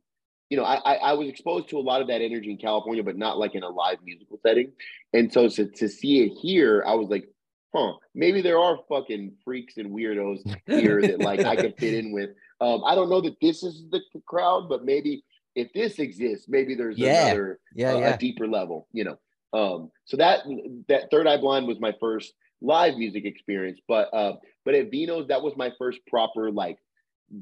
you 0.50 0.58
know, 0.58 0.64
I, 0.64 0.76
I 0.78 0.96
I 0.96 1.14
was 1.14 1.28
exposed 1.28 1.70
to 1.70 1.78
a 1.78 1.80
lot 1.80 2.02
of 2.02 2.08
that 2.08 2.22
energy 2.22 2.52
in 2.52 2.58
California, 2.58 3.04
but 3.04 3.18
not 3.18 3.38
like 3.38 3.56
in 3.56 3.64
a 3.64 3.70
live 3.70 3.98
musical 4.04 4.40
setting. 4.46 4.72
And 5.14 5.32
so 5.32 5.48
to, 5.48 5.68
to 5.68 5.88
see 5.88 6.22
it 6.24 6.34
here, 6.42 6.84
I 6.88 6.96
was 6.96 7.10
like, 7.10 7.28
huh, 7.76 7.94
maybe 8.14 8.42
there 8.42 8.58
are 8.60 8.78
fucking 8.90 9.34
freaks 9.44 9.78
and 9.78 9.92
weirdos 9.92 10.40
here 10.68 11.02
that 11.02 11.20
like 11.20 11.42
I 11.46 11.56
could 11.56 11.76
fit 11.78 11.94
in 11.94 12.12
with. 12.12 12.30
Um, 12.62 12.84
I 12.86 12.96
don't 12.96 13.10
know 13.10 13.22
that 13.22 13.36
this 13.42 13.64
is 13.64 13.84
the, 13.92 14.02
crowd, 14.26 14.70
but 14.70 14.86
maybe 14.86 15.24
if 15.56 15.72
this 15.74 16.00
exists, 16.00 16.48
maybe 16.48 16.74
there's 16.76 16.98
Yeah. 16.98 17.26
another 17.28 17.60
Yeah, 17.76 17.94
uh, 17.94 18.00
yeah. 18.00 18.14
a 18.14 18.18
deeper 18.18 18.48
level, 18.48 18.88
you 18.94 19.04
know. 19.04 19.18
Um, 19.54 19.92
so 20.06 20.18
that 20.18 20.42
that 20.88 21.10
Third 21.12 21.28
Eye 21.28 21.38
Blind 21.38 21.68
was 21.68 21.80
my 21.80 21.94
first 22.00 22.34
live 22.62 22.98
music 22.98 23.26
experience, 23.26 23.80
but 23.88 24.14
uh, 24.14 24.34
but 24.64 24.76
at 24.76 24.92
Vino's 24.92 25.28
that 25.28 25.42
was 25.42 25.54
my 25.58 25.72
first 25.78 26.00
proper 26.08 26.52
like 26.52 26.78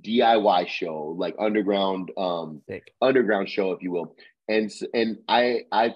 DIY 0.01 0.67
show, 0.67 1.15
like 1.17 1.35
underground 1.39 2.11
um 2.17 2.61
Sick. 2.69 2.83
underground 3.01 3.49
show, 3.49 3.71
if 3.71 3.81
you 3.81 3.91
will. 3.91 4.15
And 4.47 4.71
and 4.93 5.17
I 5.27 5.61
I 5.71 5.95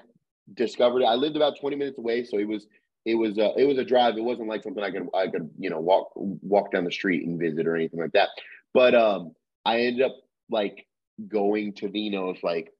discovered 0.53 1.01
it. 1.01 1.05
I 1.05 1.15
lived 1.15 1.35
about 1.35 1.59
20 1.59 1.75
minutes 1.75 1.97
away, 1.97 2.23
so 2.23 2.37
it 2.37 2.47
was 2.47 2.65
it 3.07 3.15
was 3.15 3.37
a, 3.37 3.53
it 3.57 3.65
was 3.65 3.77
a 3.77 3.85
drive. 3.85 4.17
It 4.17 4.23
wasn't 4.23 4.49
like 4.49 4.63
something 4.63 4.83
I 4.83 4.91
could 4.91 5.07
I 5.13 5.27
could 5.29 5.49
you 5.57 5.69
know 5.69 5.79
walk 5.79 6.11
walk 6.15 6.71
down 6.73 6.83
the 6.83 6.91
street 6.91 7.25
and 7.25 7.39
visit 7.39 7.65
or 7.65 7.75
anything 7.75 8.01
like 8.01 8.11
that. 8.11 8.29
But 8.73 8.93
um, 8.93 9.33
I 9.65 9.79
ended 9.79 10.05
up 10.05 10.15
like 10.49 10.85
going 11.25 11.73
to 11.75 11.89
Vino's 11.89 12.37
like 12.43 12.73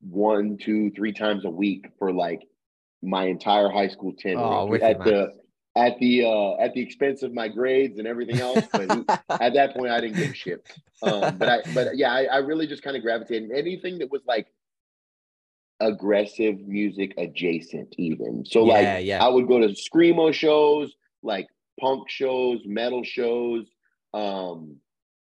one, 0.00 0.58
two, 0.60 0.90
three 0.90 1.12
times 1.12 1.44
a 1.44 1.50
week 1.50 1.86
for 1.98 2.12
like 2.12 2.40
my 3.02 3.26
entire 3.26 3.70
high 3.70 3.88
school 3.88 4.12
tenure 4.18 4.40
Oh, 4.40 4.74
at 4.74 4.98
the 5.04 5.32
at 5.76 5.96
the 6.00 6.24
uh, 6.24 6.62
at 6.62 6.74
the 6.74 6.80
expense 6.80 7.22
of 7.22 7.32
my 7.32 7.46
grades 7.46 8.00
and 8.00 8.08
everything 8.08 8.40
else. 8.40 8.66
But 8.72 8.90
at 9.40 9.54
that 9.54 9.76
point, 9.76 9.92
I 9.92 10.00
didn't 10.00 10.16
give 10.16 10.30
a 10.30 10.34
shit. 10.34 10.68
Um, 11.04 11.38
but 11.38 11.48
I 11.48 11.58
but 11.72 11.96
yeah, 11.96 12.12
I, 12.12 12.24
I 12.24 12.36
really 12.38 12.66
just 12.66 12.82
kind 12.82 12.96
of 12.96 13.02
gravitated 13.04 13.52
anything 13.52 13.98
that 14.00 14.10
was 14.10 14.22
like 14.26 14.48
aggressive 15.80 16.60
music 16.66 17.14
adjacent 17.18 17.94
even. 17.98 18.44
So 18.44 18.62
like 18.64 18.82
Yeah, 18.82 18.98
yeah. 18.98 19.24
i 19.24 19.28
would 19.28 19.48
go 19.48 19.58
to 19.60 19.68
screamo 19.68 20.32
shows 20.32 20.94
like 21.22 21.46
punk 21.80 22.08
shows 22.10 22.60
metal 22.66 23.02
shows 23.02 23.66
um 24.14 24.76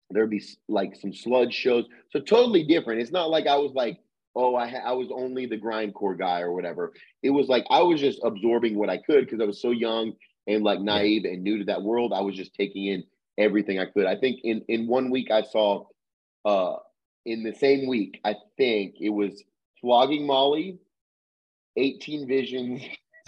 there'd 0.09 0.29
be 0.29 0.41
like 0.69 0.95
some 0.95 1.13
sludge 1.13 1.53
shows. 1.53 1.85
So 2.11 2.21
totally 2.21 2.63
different. 2.63 3.01
It's 3.01 3.11
not 3.11 3.29
like 3.29 3.45
i 3.47 3.57
was 3.57 3.73
like 3.73 3.99
oh 4.35 4.55
i 4.55 4.67
ha- 4.69 4.83
i 4.85 4.91
was 4.93 5.09
only 5.13 5.45
the 5.47 5.57
grindcore 5.57 6.17
guy 6.17 6.41
or 6.41 6.53
whatever. 6.53 6.93
It 7.23 7.31
was 7.31 7.47
like 7.47 7.65
i 7.69 7.81
was 7.81 7.99
just 7.99 8.19
absorbing 8.23 8.77
what 8.77 8.89
i 8.89 8.97
could 8.97 9.25
because 9.25 9.41
i 9.41 9.45
was 9.45 9.61
so 9.61 9.71
young 9.71 10.13
and 10.47 10.63
like 10.63 10.79
naive 10.79 11.25
and 11.25 11.43
new 11.43 11.57
to 11.59 11.65
that 11.65 11.81
world. 11.81 12.13
I 12.13 12.21
was 12.21 12.35
just 12.35 12.53
taking 12.53 12.85
in 12.85 13.03
everything 13.37 13.79
i 13.79 13.85
could. 13.85 14.05
I 14.05 14.15
think 14.15 14.39
in 14.43 14.61
in 14.69 14.87
one 14.87 15.09
week 15.11 15.29
i 15.31 15.41
saw 15.41 15.85
uh 16.45 16.77
in 17.25 17.43
the 17.43 17.53
same 17.53 17.87
week 17.87 18.21
i 18.23 18.33
think 18.55 18.95
it 19.01 19.09
was 19.09 19.43
flogging 19.81 20.25
molly 20.25 20.79
18 21.75 22.27
visions 22.27 22.81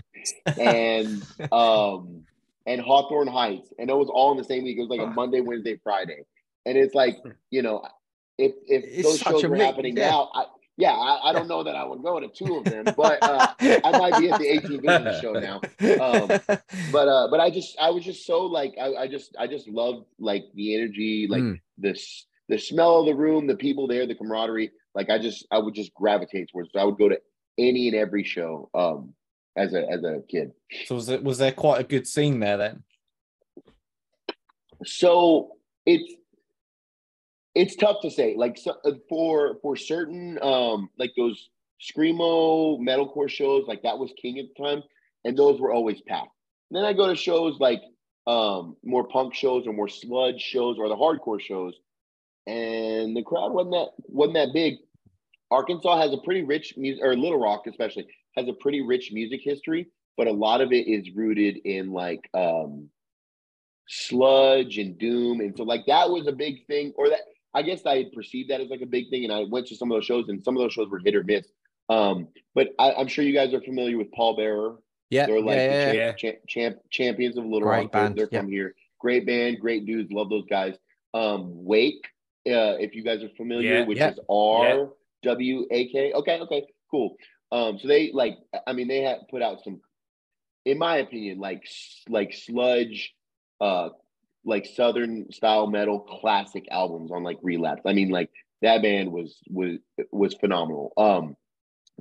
and 0.58 1.24
um 1.52 2.24
and 2.66 2.82
hawthorne 2.82 3.28
heights 3.28 3.72
and 3.80 3.89
it 3.89 3.95
was 3.95 4.10
all 4.10 4.32
in 4.32 4.38
the 4.38 4.43
same 4.43 4.64
week 4.64 4.78
it 4.78 4.82
was 4.82 4.89
like 4.89 5.00
a 5.02 5.08
monday 5.08 5.41
wednesday 5.41 5.80
friday 5.84 6.24
and 6.66 6.78
it's 6.78 6.93
like 6.95 7.18
you 7.50 7.62
know 7.62 7.82
if 8.38 8.54
if 8.68 8.84
It's 8.86 9.04
those 9.04 9.20
shows 9.20 9.43
were 9.45 9.56
happening 9.56 9.95
yeah. 9.95 10.10
now 10.10 10.30
I, 10.34 10.45
yeah 10.78 10.91
I, 10.91 11.30
I 11.30 11.34
don't 11.34 11.47
know 11.47 11.64
that 11.64 11.76
i 11.76 11.84
would 11.84 12.02
go 12.04 12.20
to 12.20 12.28
two 12.28 12.58
of 12.58 12.66
them 12.66 12.86
but 12.97 13.22
uh 13.24 13.47
I 13.60 13.91
might 13.97 14.20
be 14.20 14.30
at 14.30 14.39
the 14.39 14.47
18 14.47 14.82
visions 14.82 15.20
show 15.22 15.34
now. 15.34 15.62
Um, 16.04 16.28
but 16.91 17.08
uh 17.08 17.28
but 17.30 17.39
i 17.39 17.50
just 17.50 17.78
i 17.80 17.89
was 17.89 18.04
just 18.04 18.26
so 18.26 18.41
like 18.45 18.74
i, 18.82 18.93
I 19.04 19.08
just 19.08 19.36
i 19.39 19.47
just 19.47 19.68
loved 19.68 20.06
like 20.20 20.45
the 20.56 20.76
energy 20.76 21.28
like 21.30 21.43
Mm. 21.43 21.60
this 21.78 22.26
the 22.50 22.58
smell 22.58 23.00
of 23.00 23.06
the 23.06 23.16
room 23.16 23.47
the 23.47 23.56
people 23.56 23.88
there 23.88 24.06
the 24.06 24.16
camaraderie 24.16 24.72
like 24.95 25.10
i 25.10 25.18
just 25.18 25.47
i 25.52 25.58
would 25.58 25.74
just 25.74 25.93
gravitate 25.93 26.50
towards 26.52 26.70
it. 26.74 26.78
i 26.80 26.84
would 26.84 26.97
go 26.97 27.08
to 27.08 27.20
any 27.58 27.88
and 27.88 27.95
every 27.95 28.24
show 28.24 28.70
um 28.74 29.14
as 29.56 29.74
a 29.74 29.88
as 29.89 30.04
a 30.04 30.22
kid 30.30 30.52
So 30.86 30.95
was 30.95 31.10
it 31.10 31.24
was 31.24 31.38
there 31.38 31.52
quite 31.52 31.82
a 31.82 31.84
good 31.84 32.08
scene 32.08 32.39
there 32.39 32.58
then? 32.58 32.84
So 34.86 35.58
it's 35.86 36.14
it's 37.56 37.76
tough 37.76 37.97
to 38.04 38.12
say. 38.12 38.36
Like 38.38 38.58
so, 38.58 38.76
uh, 38.86 38.91
for 39.10 39.58
for 39.62 39.76
certain 39.76 40.39
um 40.41 40.89
like 40.97 41.12
those 41.18 41.50
screamo 41.82 42.80
metalcore 42.80 43.30
shows, 43.30 43.66
like 43.68 43.82
that 43.84 43.97
was 43.97 44.14
king 44.22 44.39
at 44.39 44.45
the 44.56 44.64
time, 44.64 44.84
and 45.26 45.38
those 45.38 45.60
were 45.60 45.72
always 45.74 46.02
packed. 46.08 46.32
then 46.72 46.86
I 46.86 46.93
go 46.93 47.08
to 47.08 47.16
shows 47.16 47.58
like 47.60 47.82
um 48.28 48.78
more 48.84 49.08
punk 49.08 49.34
shows 49.34 49.68
or 49.68 49.74
more 49.74 49.89
sludge 49.89 50.41
shows 50.41 50.78
or 50.78 50.88
the 50.88 50.95
hardcore 50.95 51.41
shows, 51.41 51.74
and 52.47 53.15
the 53.15 53.23
crowd 53.23 53.51
wasn't 53.53 53.71
that 53.73 53.89
wasn't 54.07 54.35
that 54.35 54.53
big. 54.53 54.75
Arkansas 55.51 55.99
has 55.99 56.13
a 56.13 56.17
pretty 56.17 56.43
rich 56.43 56.75
music, 56.77 57.03
or 57.03 57.15
Little 57.15 57.39
Rock 57.39 57.65
especially 57.67 58.07
has 58.35 58.47
a 58.47 58.53
pretty 58.53 58.81
rich 58.81 59.11
music 59.11 59.41
history, 59.43 59.87
but 60.17 60.27
a 60.27 60.31
lot 60.31 60.61
of 60.61 60.71
it 60.71 60.87
is 60.87 61.09
rooted 61.15 61.57
in 61.65 61.91
like 61.91 62.29
um 62.33 62.89
sludge 63.87 64.77
and 64.77 64.97
doom, 64.97 65.41
and 65.41 65.55
so 65.57 65.63
like 65.63 65.85
that 65.87 66.09
was 66.09 66.27
a 66.27 66.31
big 66.31 66.65
thing, 66.67 66.93
or 66.95 67.09
that 67.09 67.21
I 67.53 67.63
guess 67.63 67.85
I 67.85 68.05
perceived 68.13 68.51
that 68.51 68.61
as 68.61 68.69
like 68.69 68.81
a 68.81 68.85
big 68.87 69.09
thing, 69.09 69.23
and 69.23 69.33
I 69.33 69.45
went 69.49 69.67
to 69.67 69.75
some 69.75 69.91
of 69.91 69.95
those 69.95 70.05
shows, 70.05 70.29
and 70.29 70.43
some 70.43 70.55
of 70.55 70.61
those 70.61 70.73
shows 70.73 70.89
were 70.89 71.01
hit 71.03 71.15
or 71.15 71.23
miss. 71.23 71.47
Um, 71.89 72.27
but 72.53 72.69
I, 72.77 72.91
am 72.91 73.07
sure 73.07 73.25
you 73.25 73.33
guys 73.33 73.53
are 73.53 73.61
familiar 73.61 73.97
with 73.97 74.11
Pallbearer. 74.11 74.77
Yeah, 75.09 75.25
They're 75.25 75.41
like 75.41 75.57
yeah, 75.57 75.91
the 75.91 75.97
yeah, 75.97 76.11
champ, 76.11 76.17
champ, 76.17 76.37
champ, 76.47 76.77
champions 76.91 77.37
of 77.37 77.45
Little 77.45 77.67
Rock. 77.67 77.91
They're- 77.91 78.27
from 78.27 78.47
here. 78.47 78.75
Great 78.99 79.25
band, 79.25 79.59
great 79.59 79.85
dudes. 79.85 80.11
Love 80.11 80.29
those 80.29 80.45
guys. 80.47 80.75
Um, 81.13 81.63
Rwake, 81.65 82.01
uh, 82.47 82.77
if 82.79 82.95
you 82.95 83.03
guys 83.03 83.23
are 83.23 83.29
familiar, 83.35 83.79
Yeah, 83.79 83.85
which 83.85 83.97
yeah. 83.97 84.11
is 84.11 84.19
R 84.29 84.89
W 85.23 85.67
A 85.71 85.89
K. 85.89 86.13
Okay, 86.13 86.39
okay, 86.39 86.65
cool. 86.89 87.15
Um, 87.51 87.79
so 87.79 87.87
they 87.87 88.11
like, 88.13 88.37
I 88.67 88.73
mean, 88.73 88.87
they 88.87 89.01
had 89.01 89.27
put 89.29 89.41
out 89.41 89.63
some, 89.63 89.81
in 90.65 90.77
my 90.77 90.97
opinion, 90.97 91.39
like 91.39 91.63
like 92.07 92.33
sludge, 92.33 93.13
uh, 93.59 93.89
like 94.45 94.65
Southern 94.65 95.31
style 95.31 95.67
metal 95.67 95.99
classic 95.99 96.67
albums 96.71 97.11
on 97.11 97.23
like 97.23 97.39
Relapse. 97.41 97.81
I 97.85 97.93
mean, 97.93 98.09
like 98.09 98.29
that 98.61 98.81
band 98.81 99.11
was 99.11 99.37
was 99.49 99.79
was 100.11 100.33
phenomenal. 100.35 100.93
Um, 100.97 101.35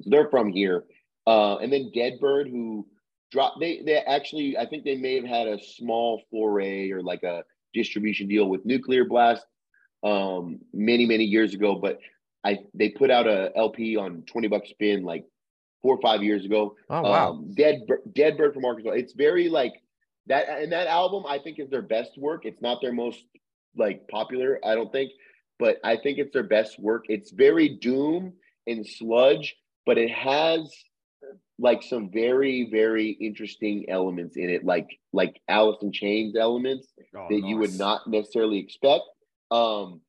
so 0.00 0.10
they're 0.10 0.30
from 0.30 0.52
here. 0.52 0.84
Uh, 1.26 1.56
and 1.56 1.72
then 1.72 1.90
Deadbird, 1.94 2.48
who 2.50 2.86
dropped, 3.32 3.60
they 3.60 3.82
they 3.84 3.96
actually, 3.96 4.56
I 4.56 4.66
think 4.66 4.84
they 4.84 4.96
may 4.96 5.16
have 5.16 5.26
had 5.26 5.48
a 5.48 5.62
small 5.62 6.22
foray 6.30 6.90
or 6.90 7.02
like 7.02 7.22
a 7.22 7.44
distribution 7.74 8.28
deal 8.28 8.48
with 8.48 8.64
Nuclear 8.64 9.04
Blast 9.04 9.44
um, 10.02 10.60
many 10.72 11.06
many 11.06 11.24
years 11.24 11.54
ago. 11.54 11.74
But 11.76 11.98
I 12.44 12.58
they 12.74 12.90
put 12.90 13.10
out 13.10 13.26
a 13.26 13.50
LP 13.56 13.96
on 13.96 14.22
20 14.22 14.48
Buck 14.48 14.66
Spin 14.66 15.02
like 15.02 15.24
four 15.82 15.96
or 15.96 16.00
five 16.00 16.22
years 16.22 16.44
ago. 16.44 16.76
Oh 16.90 17.02
wow. 17.02 17.30
Um, 17.30 17.54
Deadbird 17.56 18.54
from 18.54 18.64
Arkansas. 18.64 18.90
It's 18.90 19.12
very 19.12 19.48
like 19.48 19.74
that, 20.26 20.48
and 20.48 20.72
that 20.72 20.86
album 20.86 21.24
I 21.26 21.38
think 21.38 21.58
is 21.58 21.70
their 21.70 21.82
best 21.82 22.12
work. 22.18 22.44
It's 22.44 22.62
not 22.62 22.80
their 22.80 22.92
most 22.92 23.24
like 23.76 24.06
popular, 24.08 24.58
I 24.64 24.74
don't 24.74 24.92
think, 24.92 25.12
but 25.58 25.78
I 25.84 25.96
think 25.96 26.18
it's 26.18 26.32
their 26.32 26.42
best 26.42 26.78
work. 26.78 27.04
It's 27.08 27.30
very 27.30 27.68
doom 27.68 28.32
and 28.66 28.86
sludge, 28.86 29.56
but 29.86 29.98
it 29.98 30.10
has 30.10 30.72
like 31.58 31.82
some 31.82 32.10
very 32.10 32.68
very 32.70 33.10
interesting 33.20 33.86
elements 33.88 34.36
in 34.36 34.48
it, 34.50 34.64
like 34.64 34.88
like 35.12 35.40
Alice 35.48 35.78
in 35.82 35.92
Chains 35.92 36.36
elements 36.36 36.88
Oh, 37.16 37.26
that 37.30 37.46
you 37.46 37.56
would 37.56 37.76
not 37.78 38.06
necessarily 38.06 38.58
expect. 38.58 39.04
Um, 39.50 40.00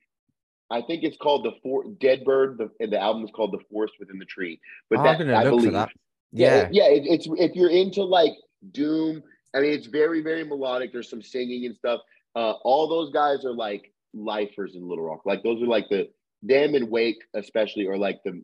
I 0.71 0.81
think 0.81 1.03
it's 1.03 1.17
called 1.17 1.45
the 1.45 1.53
For 1.63 1.83
Deadbird. 1.85 2.57
The, 2.57 2.69
and 2.79 2.91
the 2.93 2.99
album 2.99 3.23
is 3.23 3.31
called 3.31 3.51
The 3.53 3.63
Forest 3.71 3.95
Within 3.99 4.19
the 4.19 4.25
Tree. 4.25 4.59
But 4.89 4.99
Oh, 4.99 5.03
that 5.03 5.21
I 5.35 5.43
believe, 5.43 5.73
that. 5.73 5.89
yeah, 6.31 6.47
Yeah. 6.55 6.61
it- 6.67 6.73
yeah. 6.73 6.87
It, 6.89 7.03
it's 7.07 7.27
if 7.37 7.55
you're 7.55 7.71
into 7.71 8.03
like 8.03 8.33
doom. 8.71 9.23
I 9.55 9.61
mean, 9.61 9.71
it's 9.73 9.87
very 9.87 10.21
very 10.21 10.43
melodic. 10.43 10.91
There's 10.93 11.09
some 11.09 11.23
singing 11.23 11.65
and 11.65 11.75
stuff. 11.75 12.01
Uh, 12.35 12.51
all 12.63 12.87
those 12.87 13.11
guys 13.11 13.45
are 13.45 13.53
like 13.53 13.91
lifers 14.13 14.75
in 14.75 14.87
Little 14.87 15.05
Rock. 15.05 15.21
Like 15.25 15.41
those 15.43 15.61
are 15.63 15.67
like 15.67 15.89
the 15.89 16.09
them 16.43 16.75
and 16.75 16.87
Rwake 16.87 17.17
especially 17.33 17.87
are 17.87 17.97
like 17.97 18.19
the 18.23 18.43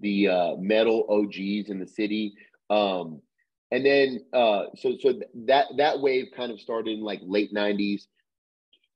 the 0.00 0.28
uh, 0.28 0.56
metal 0.56 1.06
OGs 1.08 1.70
in 1.70 1.78
the 1.78 1.86
city. 1.86 2.34
Um, 2.68 3.22
and 3.70 3.84
then 3.86 4.20
uh, 4.34 4.64
so 4.76 4.92
so 5.00 5.12
th- 5.12 5.22
that 5.46 5.68
that 5.78 6.00
wave 6.00 6.26
kind 6.36 6.52
of 6.52 6.60
started 6.60 6.98
in 6.98 7.00
like 7.02 7.20
late 7.22 7.54
'90s 7.54 8.02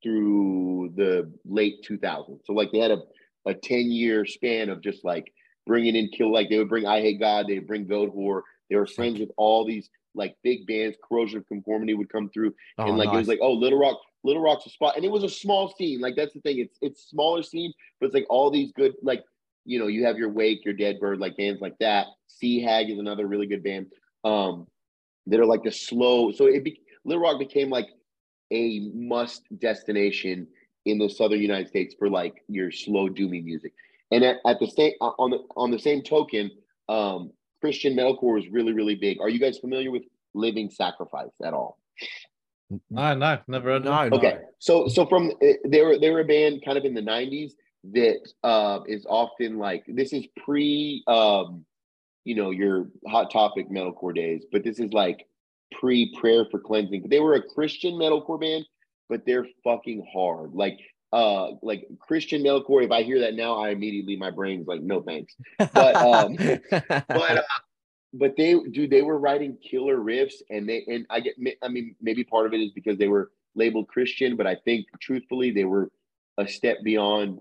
through 0.03 0.93
the 0.97 1.33
late 1.45 1.85
2000s. 1.89 2.41
So 2.45 2.53
like 2.53 2.71
they 2.73 2.79
had 2.79 2.91
a 2.91 3.03
a 3.47 3.55
10 3.55 3.91
year 3.91 4.27
span 4.27 4.69
of 4.69 4.83
just 4.83 5.05
like 5.05 5.33
bringing 5.67 5.97
in 5.97 6.09
kill 6.09 6.33
like 6.33 6.49
they 6.49 6.59
would 6.59 6.69
bring 6.69 6.85
Eyehategod, 6.85 7.47
they 7.47 7.55
would 7.55 7.67
bring 7.67 7.87
Goatwhore. 7.87 8.43
They 8.69 8.77
were 8.77 8.87
friends 8.87 9.21
with 9.21 9.31
all 9.37 9.65
these 9.65 9.89
like 10.15 10.37
big 10.43 10.67
bands. 10.67 10.97
Corrosion 11.07 11.39
of 11.39 11.47
Conformity 11.47 11.95
would 11.95 12.11
come 12.11 12.29
through 12.31 12.55
Oh, 12.79 12.89
and 12.89 12.99
like 12.99 13.09
it 13.09 13.17
was 13.17 13.29
like 13.29 13.39
oh 13.41 13.53
Little 13.53 13.79
Rock, 13.79 13.99
Little 14.25 14.43
Rock's 14.43 14.67
a 14.67 14.71
spot, 14.71 14.97
and 14.97 15.05
it 15.05 15.11
was 15.11 15.23
a 15.23 15.29
small 15.29 15.73
scene. 15.79 16.01
Like 16.01 16.17
that's 16.17 16.35
the 16.35 16.41
thing. 16.41 16.59
It's 16.59 16.79
it's 16.83 17.09
smaller 17.09 17.43
scene, 17.43 17.73
but 18.01 18.07
it's 18.07 18.15
like 18.15 18.27
all 18.29 18.51
these 18.51 18.73
good 18.73 18.95
like 19.03 19.23
you 19.65 19.79
know 19.79 19.87
you 19.87 20.05
have 20.05 20.19
your 20.19 20.31
Rwake, 20.31 20.65
your 20.65 20.75
Deadbird, 20.75 21.21
like 21.21 21.37
bands 21.37 21.61
like 21.61 21.79
that. 21.79 22.07
Sea 22.27 22.61
Hag 22.61 22.91
is 22.91 22.99
another 22.99 23.27
really 23.27 23.47
good 23.47 23.63
band. 23.63 23.87
Um, 24.25 24.67
that 25.29 25.41
are 25.41 25.47
like 25.47 25.63
the 25.63 25.73
slow. 25.73 26.33
So 26.33 26.47
it 26.47 26.65
be, 26.65 26.81
Little 27.05 27.23
Rock 27.23 27.39
became 27.39 27.71
like 27.71 27.89
a 28.51 28.91
must 28.95 29.43
destination 29.59 30.47
in 30.85 30.99
the 30.99 31.09
southern 31.09 31.41
United 31.41 31.69
States 31.69 31.95
for 31.99 32.09
like 32.09 32.45
your 32.49 32.71
slow 32.71 33.09
doomy 33.09 33.45
music. 33.45 33.73
And 34.13 34.25
at, 34.25 34.37
at 34.47 34.61
the 34.61 34.69
same 34.69 34.93
on 35.01 35.31
the 35.31 35.39
on 35.57 35.71
the 35.71 35.79
same 35.79 36.03
token, 36.03 36.51
um, 36.89 37.33
Christian 37.61 37.95
metalcore 37.95 38.39
is 38.39 38.49
really 38.49 38.73
really 38.73 38.95
big. 38.95 39.21
Are 39.21 39.29
you 39.29 39.41
guys 39.41 39.59
familiar 39.59 39.91
with 39.91 40.05
Living 40.35 40.71
Sacrifice 40.71 41.33
at 41.45 41.53
all? 41.53 41.79
I 42.97 43.15
no, 43.15 43.39
never 43.47 43.71
heard 43.71 43.77
of 43.79 43.85
No, 43.85 44.03
them. 44.03 44.11
no. 44.11 44.17
Okay, 44.19 44.39
so 44.59 44.89
so 44.89 45.07
from 45.07 45.33
eh, 45.43 45.55
they 45.67 45.83
were 45.83 45.99
they 45.99 46.11
were 46.11 46.21
a 46.21 46.25
band 46.25 46.63
kind 46.65 46.79
of 46.79 46.85
in 46.85 46.95
the 46.95 47.03
'90s 47.03 47.53
that 47.93 48.21
uh, 48.43 48.81
is 48.87 49.07
often 49.09 49.59
like 49.59 49.85
this 49.89 50.13
is 50.13 50.27
pre 50.45 51.03
um, 51.07 51.65
you 52.25 52.35
know 52.35 52.51
your 52.51 52.89
hot 53.09 53.31
topic 53.33 53.71
metalcore 53.71 54.15
days, 54.15 54.45
but 54.51 54.65
this 54.65 54.79
is 54.79 54.93
like 54.93 55.27
pre 55.73 56.15
prayer 56.19 56.47
for 56.51 56.59
cleansing. 56.59 57.03
But 57.03 57.11
they 57.11 57.21
were 57.21 57.35
a 57.35 57.43
Christian 57.43 57.95
metalcore 57.95 58.41
band, 58.41 58.67
but 59.09 59.23
they're 59.27 59.47
fucking 59.65 60.07
hard. 60.13 60.53
Like 60.53 60.79
uh 61.13 61.53
like 61.63 61.87
Christian 62.01 62.43
metalcore. 62.43 62.85
If 62.85 62.91
I 62.91 63.03
hear 63.03 63.21
that 63.21 63.35
now, 63.35 63.59
I 63.59 63.71
immediately 63.71 64.17
my 64.17 64.31
brain's 64.31 64.67
like 64.67 64.83
no 64.83 65.03
thanks. 65.03 65.35
But 65.59 65.97
um, 65.97 66.37
but 66.71 67.39
uh, 67.39 67.43
but 68.19 68.37
they 68.37 68.55
dude 68.73 68.91
they 68.91 69.03
were 69.03 69.19
writing 69.19 69.57
killer 69.63 69.99
riffs 69.99 70.43
and 70.51 70.69
they 70.69 70.85
and 70.89 71.07
i 71.11 71.21
get 71.21 71.35
i 71.63 71.69
mean 71.69 71.95
maybe 72.01 72.25
part 72.25 72.47
of 72.47 72.55
it 72.55 72.61
is 72.61 72.73
because 72.73 72.99
they 72.99 73.09
were 73.09 73.31
labeled 73.55 73.89
christian 73.89 74.37
but 74.37 74.47
i 74.47 74.55
think 74.55 74.87
truthfully 75.01 75.51
they 75.51 75.65
were 75.65 75.91
a 76.39 76.47
step 76.47 76.79
beyond 76.83 77.39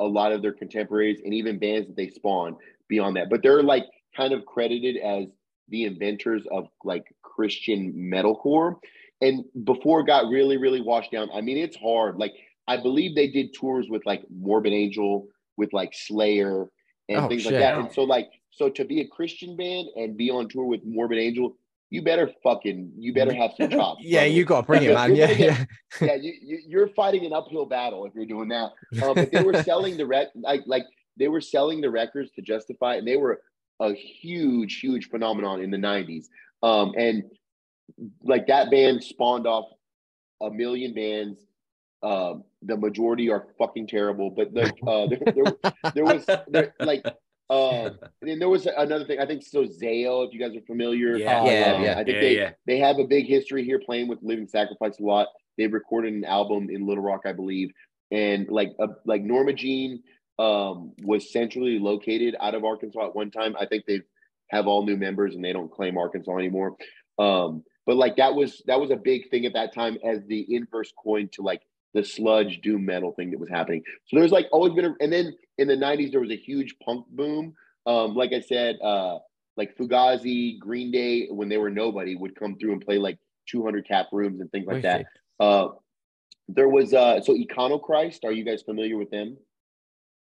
a 0.00 0.04
lot 0.04 0.32
of 0.32 0.42
their 0.42 0.52
contemporaries 0.52 1.20
and 1.24 1.34
even 1.34 1.58
bands 1.58 1.86
that 1.86 1.96
they 1.96 2.08
spawned 2.08 2.56
beyond 2.88 3.16
that 3.16 3.30
but 3.30 3.42
they're 3.42 3.62
like 3.62 3.84
kind 4.16 4.32
of 4.32 4.44
credited 4.44 4.96
as 4.96 5.26
the 5.72 5.84
inventors 5.84 6.44
of 6.52 6.68
like 6.84 7.04
christian 7.22 7.92
metalcore 7.94 8.76
and 9.20 9.44
before 9.64 10.00
it 10.00 10.06
got 10.06 10.28
really 10.28 10.56
really 10.56 10.80
washed 10.80 11.10
down 11.10 11.28
i 11.34 11.40
mean 11.40 11.56
it's 11.56 11.76
hard 11.76 12.16
like 12.16 12.32
i 12.68 12.76
believe 12.76 13.16
they 13.16 13.28
did 13.28 13.52
tours 13.52 13.86
with 13.88 14.02
like 14.06 14.22
morbid 14.30 14.72
angel 14.72 15.26
with 15.56 15.72
like 15.72 15.92
slayer 15.92 16.68
and 17.08 17.18
Oh, 17.18 17.28
things 17.28 17.44
like 17.44 17.56
that 17.56 17.78
and 17.78 17.92
so 17.92 18.04
like 18.04 18.30
so 18.52 18.68
to 18.68 18.84
be 18.84 19.00
a 19.00 19.08
Christian 19.08 19.56
band 19.56 19.88
and 19.96 20.16
be 20.16 20.30
on 20.30 20.48
tour 20.48 20.64
with 20.64 20.84
Morbid 20.84 21.18
Angel, 21.18 21.56
you 21.90 22.02
better 22.02 22.30
fucking 22.42 22.92
you 22.98 23.12
better 23.14 23.32
have 23.34 23.52
some 23.58 23.70
chops. 23.70 24.00
yeah, 24.04 24.24
you 24.24 24.44
got 24.44 24.62
to 24.62 24.66
bring 24.66 24.82
it, 24.82 24.94
man. 24.94 25.16
Yeah, 25.16 25.30
yeah. 25.30 25.64
yeah, 26.00 26.14
you, 26.14 26.34
you 26.42 26.58
you're 26.68 26.88
fighting 26.88 27.24
an 27.24 27.32
uphill 27.32 27.66
battle 27.66 28.04
if 28.04 28.14
you're 28.14 28.26
doing 28.26 28.48
that. 28.48 28.70
Uh, 29.02 29.14
but 29.14 29.32
they 29.32 29.42
were 29.42 29.62
selling 29.62 29.96
the 29.96 30.06
rec 30.06 30.28
like 30.34 30.62
like 30.66 30.84
they 31.18 31.28
were 31.28 31.40
selling 31.40 31.80
the 31.80 31.90
records 31.90 32.30
to 32.32 32.42
justify, 32.42 32.96
and 32.96 33.08
they 33.08 33.16
were 33.16 33.40
a 33.82 33.94
huge 33.94 34.80
huge 34.80 35.08
phenomenon 35.08 35.60
in 35.60 35.70
the 35.70 35.76
'90s. 35.76 36.26
Um, 36.62 36.94
and 36.96 37.24
like 38.22 38.46
that 38.46 38.70
band 38.70 39.02
spawned 39.02 39.46
off 39.46 39.66
a 40.40 40.50
million 40.50 40.94
bands. 40.94 41.40
Um, 42.02 42.44
the 42.62 42.76
majority 42.76 43.30
are 43.30 43.46
fucking 43.58 43.86
terrible, 43.86 44.30
but 44.30 44.52
the, 44.52 44.72
uh, 44.86 45.06
there, 45.06 45.20
there, 45.34 45.72
there 45.94 46.04
was 46.04 46.24
there, 46.48 46.74
like 46.80 47.04
um, 47.50 47.98
and 48.22 48.30
then 48.30 48.38
there 48.38 48.48
was 48.48 48.66
another 48.66 49.04
thing. 49.04 49.18
I 49.20 49.26
think 49.26 49.42
so. 49.42 49.64
Zao, 49.64 50.26
if 50.26 50.32
you 50.32 50.40
guys 50.40 50.56
are 50.56 50.64
familiar, 50.66 51.16
Yeah, 51.16 51.44
yeah, 51.44 51.72
um, 51.74 51.82
yeah. 51.82 51.92
I 51.92 52.04
think 52.04 52.14
Yeah, 52.16 52.20
they 52.20 52.36
yeah. 52.36 52.50
they 52.66 52.78
have 52.78 52.98
a 52.98 53.04
big 53.04 53.26
history 53.26 53.64
here 53.64 53.78
playing 53.78 54.08
with 54.08 54.20
Living 54.22 54.46
Sacrifice 54.46 54.98
a 54.98 55.02
lot. 55.02 55.28
They've 55.58 55.72
recorded 55.72 56.14
an 56.14 56.24
album 56.24 56.70
in 56.70 56.86
Little 56.86 57.04
Rock, 57.04 57.22
I 57.26 57.32
believe, 57.32 57.70
and 58.10 58.48
like 58.48 58.72
uh, 58.80 58.88
like 59.04 59.22
Norma 59.22 59.52
Jean 59.52 60.02
um, 60.38 60.92
was 61.02 61.32
centrally 61.32 61.78
located 61.78 62.36
out 62.40 62.54
of 62.54 62.64
Arkansas 62.64 63.06
at 63.06 63.14
one 63.14 63.30
time. 63.30 63.54
I 63.58 63.66
think 63.66 63.84
they 63.86 64.00
have 64.50 64.66
all 64.66 64.84
new 64.84 64.96
members 64.96 65.34
and 65.34 65.44
they 65.44 65.52
don't 65.52 65.70
claim 65.70 65.96
Arkansas 65.96 66.36
anymore. 66.36 66.76
Um, 67.18 67.62
but 67.86 67.96
like 67.96 68.16
that 68.16 68.34
was 68.34 68.62
that 68.66 68.80
was 68.80 68.90
a 68.90 68.96
big 68.96 69.28
thing 69.30 69.44
at 69.46 69.54
that 69.54 69.74
time 69.74 69.98
as 70.04 70.20
the 70.26 70.46
inverse 70.54 70.92
coin 71.02 71.28
to 71.32 71.42
like 71.42 71.62
the 71.94 72.04
sludge 72.04 72.60
doom 72.62 72.86
metal 72.86 73.12
thing 73.12 73.30
that 73.30 73.40
was 73.40 73.50
happening. 73.50 73.82
So 74.06 74.18
there's 74.18 74.30
like 74.32 74.46
always 74.52 74.72
been 74.72 74.86
a, 74.86 74.94
and 75.00 75.12
then 75.12 75.34
in 75.58 75.68
the 75.68 75.76
90s 75.76 76.10
there 76.12 76.20
was 76.20 76.30
a 76.30 76.36
huge 76.36 76.74
punk 76.84 77.06
boom. 77.10 77.54
Um, 77.86 78.14
like 78.14 78.32
I 78.32 78.40
said, 78.40 78.76
uh, 78.82 79.18
like 79.56 79.76
Fugazi, 79.76 80.58
Green 80.58 80.90
Day, 80.90 81.26
when 81.30 81.48
they 81.48 81.58
were 81.58 81.68
nobody, 81.70 82.14
would 82.14 82.34
come 82.34 82.56
through 82.56 82.72
and 82.72 82.80
play 82.80 82.96
like 82.98 83.18
200 83.50 83.86
cap 83.86 84.06
rooms 84.12 84.40
and 84.40 84.50
things 84.50 84.66
like 84.66 84.82
that. 84.82 85.44
Uh, 85.44 85.68
There 86.48 86.68
was 86.68 86.94
uh 86.94 87.20
so 87.20 87.34
Econochrist. 87.34 88.24
Are 88.24 88.32
you 88.32 88.44
guys 88.44 88.62
familiar 88.62 88.96
with 88.96 89.10
them? 89.10 89.36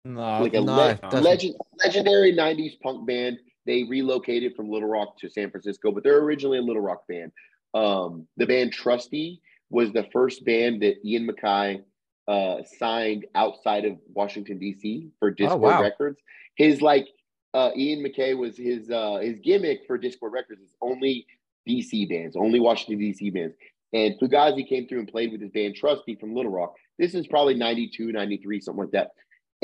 No, 0.05 0.43
like 0.43 0.55
a 0.55 0.61
no, 0.61 0.75
le- 0.75 1.21
legend, 1.21 1.55
legendary 1.83 2.33
'90s 2.33 2.81
punk 2.81 3.07
band. 3.07 3.39
They 3.67 3.85
relocated 3.85 4.55
from 4.55 4.71
Little 4.71 4.89
Rock 4.89 5.19
to 5.21 5.31
San 5.31 5.51
Francisco, 5.51 5.91
but 5.91 6.05
they're 6.05 6.19
originally 6.19 6.59
a 6.59 6.63
Little 6.63 6.83
Rock 6.83 7.07
band. 7.09 7.33
Um, 7.73 8.27
the 8.37 8.47
band 8.47 8.73
Trusty 8.73 9.41
was 9.71 9.93
the 9.93 10.07
first 10.13 10.45
band 10.45 10.83
that 10.83 10.97
Ian 11.05 11.27
MacKaye 11.27 11.83
uh, 12.29 12.63
signed 12.79 13.27
outside 13.35 13.85
of 13.85 13.99
Washington 14.13 14.59
D.C. 14.59 15.11
for 15.19 15.35
Dischord 15.35 15.61
wow. 15.61 15.83
Records. 15.83 16.21
His 16.57 16.83
like 16.83 17.09
uh, 17.55 17.71
Ian 17.75 18.05
MacKaye 18.05 18.37
was 18.37 18.57
his 18.57 18.91
uh, 18.91 19.19
his 19.23 19.39
gimmick 19.41 19.87
for 19.87 19.99
Dischord 19.99 20.33
Records 20.33 20.61
is 20.61 20.75
only 20.83 21.27
DC 21.69 22.09
bands, 22.09 22.37
only 22.37 22.61
Washington 22.61 22.99
DC 22.99 23.33
bands. 23.33 23.55
And 23.95 24.19
Fugazi 24.21 24.69
came 24.69 24.89
through 24.89 24.99
and 24.99 25.09
played 25.09 25.33
with 25.33 25.41
his 25.41 25.51
band 25.51 25.77
Trusty 25.77 26.17
from 26.17 26.35
Little 26.35 26.51
Rock. 26.51 26.75
This 26.99 27.15
is 27.15 27.27
probably 27.27 27.55
92, 27.55 28.13
93, 28.13 28.61
something 28.61 28.85
like 28.85 28.93
that. 28.93 29.13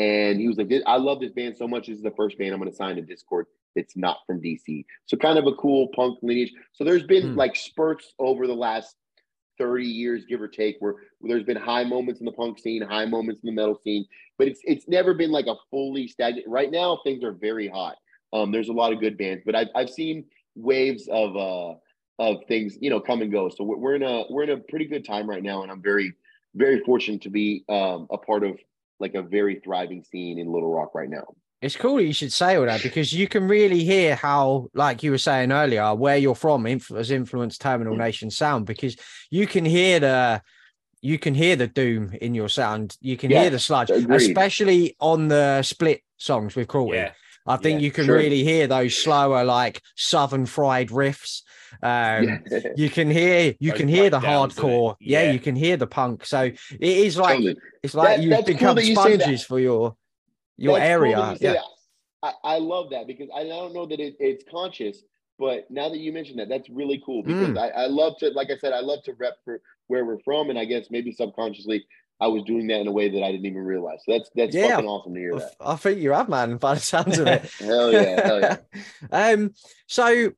And 0.01 0.40
he 0.40 0.48
was 0.48 0.57
like, 0.57 0.72
I 0.86 0.96
love 0.96 1.20
this 1.20 1.32
band 1.32 1.59
so 1.59 1.68
much. 1.68 1.86
This 1.86 1.98
is 1.98 2.03
the 2.03 2.11
first 2.12 2.38
band 2.38 2.55
I'm 2.55 2.59
going 2.59 2.70
to 2.70 2.76
sign 2.76 2.96
to 2.96 3.03
Dischord 3.03 3.44
that's 3.76 3.98
not 3.98 4.16
from 4.26 4.40
DC. 4.40 4.86
So 5.05 5.18
kind 5.18 5.38
of 5.38 5.46
a 5.46 5.53
cool 5.55 5.88
punk 5.94 6.18
lineage. 6.22 6.53
So 6.72 6.84
there's 6.84 7.03
been 7.03 7.28
Hmm. 7.28 7.36
like 7.36 7.55
spurts 7.55 8.14
over 8.18 8.46
the 8.46 8.55
last 8.55 8.96
30 9.59 9.84
years, 9.84 10.24
give 10.24 10.40
or 10.40 10.48
take, 10.48 10.76
where, 10.78 10.94
where 11.18 11.34
there's 11.34 11.44
been 11.44 11.57
high 11.59 11.84
moments 11.84 12.20
in 12.20 12.24
the 12.24 12.32
punk 12.32 12.59
scene, 12.59 12.80
high 12.80 13.05
moments 13.05 13.42
in 13.44 13.48
the 13.48 13.53
metal 13.53 13.78
scene, 13.84 14.07
but 14.38 14.48
it's 14.48 14.61
it's 14.64 14.88
never 14.88 15.12
been 15.12 15.30
like 15.30 15.46
a 15.46 15.55
fully 15.70 16.09
stagnant. 16.09 16.48
Right 16.48 16.70
now, 16.70 16.98
things 17.05 17.22
are 17.22 17.32
very 17.32 17.68
hot. 17.68 17.96
Um, 18.32 18.53
there's 18.53 18.70
a 18.70 18.72
lot 18.72 18.94
of 18.94 19.01
good 19.01 19.18
bands, 19.18 19.42
but 19.44 19.55
I've 19.55 19.68
I've 19.74 19.90
seen 19.90 20.24
waves 20.55 21.09
of 21.12 21.36
uh 21.36 21.74
of 22.18 22.38
things, 22.48 22.78
you 22.80 22.88
know, 22.88 23.01
come 23.01 23.20
and 23.20 23.30
go. 23.30 23.51
So 23.51 23.64
we're, 23.64 23.76
we're 23.76 23.94
in 23.96 24.03
a 24.03 24.24
we're 24.30 24.44
in 24.44 24.51
a 24.51 24.57
pretty 24.57 24.86
good 24.86 25.05
time 25.05 25.28
right 25.28 25.42
now, 25.42 25.62
and 25.62 25.70
I'm 25.70 25.82
very 25.82 26.14
very 26.55 26.80
fortunate 26.84 27.20
to 27.22 27.30
be 27.30 27.64
um 27.68 28.07
a 28.11 28.16
part 28.16 28.44
of 28.44 28.59
like 29.01 29.14
a 29.14 29.22
very 29.22 29.61
thriving 29.61 30.03
scene 30.05 30.38
in 30.38 30.53
Little 30.53 30.72
Rock 30.72 30.94
right 30.94 31.09
now. 31.09 31.24
It's 31.62 31.76
cool 31.76 31.96
that 31.96 32.05
you 32.05 32.12
should 32.14 32.32
say 32.32 32.57
all 32.57 32.64
that 32.64 32.82
because 32.82 33.12
you 33.12 33.28
can 33.28 33.46
really 33.46 33.84
hear 33.84 34.14
how, 34.16 34.68
like 34.72 35.03
you 35.03 35.11
were 35.11 35.18
saying 35.18 35.53
earlier, 35.53 35.94
where 35.94 36.16
you're 36.16 36.34
from 36.34 36.64
has 36.64 37.11
influenced 37.11 37.61
Terminal 37.61 37.96
Nation 37.96 38.30
sound 38.30 38.64
because 38.64 38.96
you 39.30 39.46
can 39.46 39.64
hear 39.66 40.01
the 40.01 40.42
you 41.03 41.18
can 41.18 41.34
hear 41.34 41.57
the 41.57 41.66
doom 41.66 42.12
in 42.20 42.34
your 42.34 42.48
sound. 42.48 42.96
You 43.01 43.16
can 43.16 43.30
Yeah, 43.30 43.42
hear 43.42 43.51
the 43.51 43.59
sludge, 43.59 43.90
agreed. 43.90 44.16
especially 44.30 44.96
on 45.01 45.28
the 45.28 45.62
split 45.62 46.03
songs 46.18 46.55
with 46.55 46.68
Cruelty. 46.68 46.96
Yeah. 46.98 47.12
I 47.46 47.57
think 47.57 47.80
Yeah, 47.80 47.84
you 47.86 47.90
can 47.90 48.05
sure. 48.05 48.16
really 48.16 48.44
hear 48.44 48.66
those 48.66 48.96
slower, 48.96 49.42
like 49.44 49.80
southern 49.96 50.44
fried 50.44 50.88
riffs. 50.90 51.40
Um, 51.82 52.24
Yeah. 52.24 52.38
You 52.76 52.90
can 52.90 53.10
hear 53.10 53.54
you 53.60 53.72
can 53.72 53.88
hear 53.88 54.10
the 54.10 54.20
hardcore. 54.20 54.96
Yeah. 55.00 55.22
Yeah. 55.24 55.32
you 55.32 55.38
can 55.38 55.56
hear 55.56 55.76
the 55.76 55.86
punk. 55.86 56.24
So 56.26 56.42
it 56.42 56.56
is 56.80 57.16
like 57.16 57.36
Totally. 57.38 57.56
it's 57.82 57.94
like 57.94 58.16
That- 58.16 58.22
you've 58.22 58.34
cool 58.34 58.44
become 58.44 58.76
that 58.76 58.84
you 58.86 58.94
sponges 58.94 59.44
for 59.44 59.58
your 59.58 59.96
your 60.56 60.78
That's 60.78 60.88
area. 60.90 61.16
that 61.16 61.40
you 61.40 61.48
yeah. 61.52 61.60
I, 62.22 62.32
I 62.44 62.58
love 62.58 62.90
that 62.90 63.06
because 63.06 63.28
I 63.34 63.44
don't 63.44 63.72
know 63.72 63.86
that 63.86 63.98
it, 63.98 64.16
it's 64.20 64.44
conscious, 64.50 64.98
but 65.38 65.70
now 65.70 65.88
that 65.88 65.98
you 65.98 66.12
mentioned 66.12 66.38
that, 66.38 66.50
that's 66.50 66.68
really 66.68 67.02
cool 67.04 67.22
because 67.22 67.48
Mm. 67.48 67.58
I, 67.58 67.68
I 67.84 67.86
love 67.86 68.18
to, 68.18 68.28
like 68.30 68.50
I 68.50 68.58
said, 68.58 68.74
I 68.74 68.80
love 68.80 69.02
to 69.04 69.14
rep 69.14 69.36
for 69.42 69.62
where 69.86 70.04
we're 70.04 70.18
from, 70.20 70.50
and 70.50 70.58
I 70.58 70.66
guess 70.66 70.88
maybe 70.90 71.12
subconsciously 71.12 71.86
I 72.20 72.26
was 72.26 72.42
doing 72.42 72.66
that 72.66 72.80
in 72.80 72.86
a 72.86 72.92
way 72.92 73.08
that 73.08 73.22
I 73.22 73.32
didn't 73.32 73.46
even 73.46 73.62
realize. 73.64 74.00
So 74.04 74.12
that's 74.12 74.28
that's 74.34 74.54
Yeah. 74.54 74.68
fucking 74.76 74.86
awesome 74.86 75.14
to 75.14 75.20
hear 75.20 75.38
that. 75.38 75.54
I 75.62 75.76
think 75.76 76.00
you 76.00 76.12
have, 76.12 76.28
man, 76.28 76.58
by 76.58 76.74
the 76.74 76.80
sounds 76.80 77.18
of 77.18 77.26
it. 77.26 77.50
Hell 77.58 77.90
yeah, 77.90 78.26
hell 78.26 78.40
yeah. 78.40 78.56
um, 79.10 79.54
so 79.86 80.30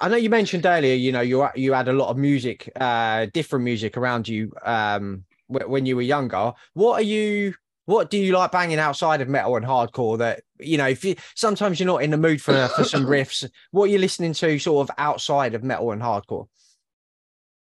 I 0.00 0.08
know 0.08 0.16
you 0.16 0.28
mentioned 0.28 0.66
earlier, 0.66 0.94
you 0.94 1.10
know, 1.12 1.20
you 1.22 1.46
you 1.54 1.72
had 1.72 1.88
a 1.88 1.92
lot 1.92 2.10
of 2.10 2.16
music, 2.18 2.70
uh, 2.78 3.26
different 3.32 3.64
music 3.64 3.96
around 3.96 4.28
you, 4.28 4.52
um, 4.62 5.24
wh- 5.48 5.68
when 5.68 5.86
you 5.86 5.96
were 5.96 6.02
younger. 6.02 6.52
What 6.74 7.00
are 7.00 7.04
you? 7.04 7.54
What 7.86 8.10
do 8.10 8.18
you 8.18 8.32
like 8.36 8.52
banging 8.52 8.78
outside 8.78 9.20
of 9.20 9.28
metal 9.28 9.56
and 9.56 9.64
hardcore? 9.64 10.18
That 10.18 10.42
you 10.58 10.76
know, 10.76 10.86
if 10.86 11.04
you 11.04 11.16
sometimes 11.34 11.80
you're 11.80 11.86
not 11.86 12.02
in 12.02 12.10
the 12.10 12.18
mood 12.18 12.42
for 12.42 12.68
for 12.68 12.84
some 12.84 13.06
riffs. 13.06 13.48
What 13.70 13.84
are 13.84 13.92
you 13.92 13.98
listening 13.98 14.34
to, 14.34 14.58
sort 14.58 14.88
of 14.88 14.94
outside 14.98 15.54
of 15.54 15.64
metal 15.64 15.92
and 15.92 16.02
hardcore? 16.02 16.46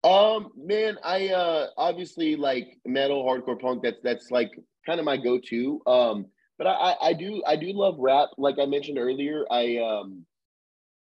Um, 0.03 0.51
man, 0.55 0.97
I 1.03 1.29
uh 1.29 1.67
obviously 1.77 2.35
like 2.35 2.79
metal, 2.85 3.23
hardcore 3.25 3.59
punk. 3.59 3.83
That's 3.83 3.99
that's 4.03 4.31
like 4.31 4.51
kind 4.85 4.99
of 4.99 5.05
my 5.05 5.17
go-to. 5.17 5.81
Um, 5.85 6.25
but 6.57 6.65
I, 6.65 6.71
I 6.73 6.95
I 7.09 7.13
do 7.13 7.43
I 7.45 7.55
do 7.55 7.71
love 7.73 7.95
rap. 7.99 8.29
Like 8.37 8.55
I 8.59 8.65
mentioned 8.65 8.97
earlier, 8.97 9.45
I 9.51 9.77
um, 9.77 10.25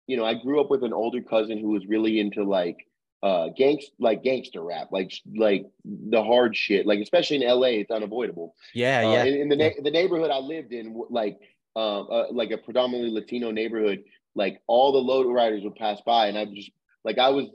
you 0.06 0.16
know, 0.16 0.24
I 0.24 0.34
grew 0.34 0.60
up 0.60 0.70
with 0.70 0.84
an 0.84 0.92
older 0.92 1.20
cousin 1.20 1.58
who 1.58 1.70
was 1.70 1.86
really 1.86 2.20
into 2.20 2.44
like 2.44 2.86
uh 3.22 3.48
gangst 3.58 3.86
like 3.98 4.22
gangster 4.22 4.62
rap, 4.62 4.88
like 4.92 5.12
like 5.34 5.66
the 5.84 6.22
hard 6.22 6.56
shit. 6.56 6.86
Like 6.86 7.00
especially 7.00 7.42
in 7.42 7.48
LA, 7.48 7.68
it's 7.80 7.90
unavoidable. 7.90 8.54
Yeah, 8.74 9.00
Uh, 9.00 9.12
yeah, 9.12 9.24
in, 9.24 9.34
in 9.42 9.48
the 9.48 9.56
na- 9.56 9.82
the 9.82 9.90
neighborhood 9.90 10.30
I 10.30 10.38
lived 10.38 10.72
in, 10.72 11.02
like 11.10 11.38
um, 11.74 12.08
uh, 12.10 12.32
like 12.32 12.50
a 12.50 12.58
predominantly 12.58 13.10
Latino 13.10 13.50
neighborhood, 13.50 14.04
like 14.34 14.60
all 14.66 14.92
the 14.92 14.98
load 14.98 15.26
riders 15.32 15.62
would 15.64 15.76
pass 15.76 16.00
by, 16.06 16.26
and 16.28 16.38
I 16.38 16.44
just 16.46 16.70
like 17.04 17.18
I 17.18 17.30
was 17.30 17.46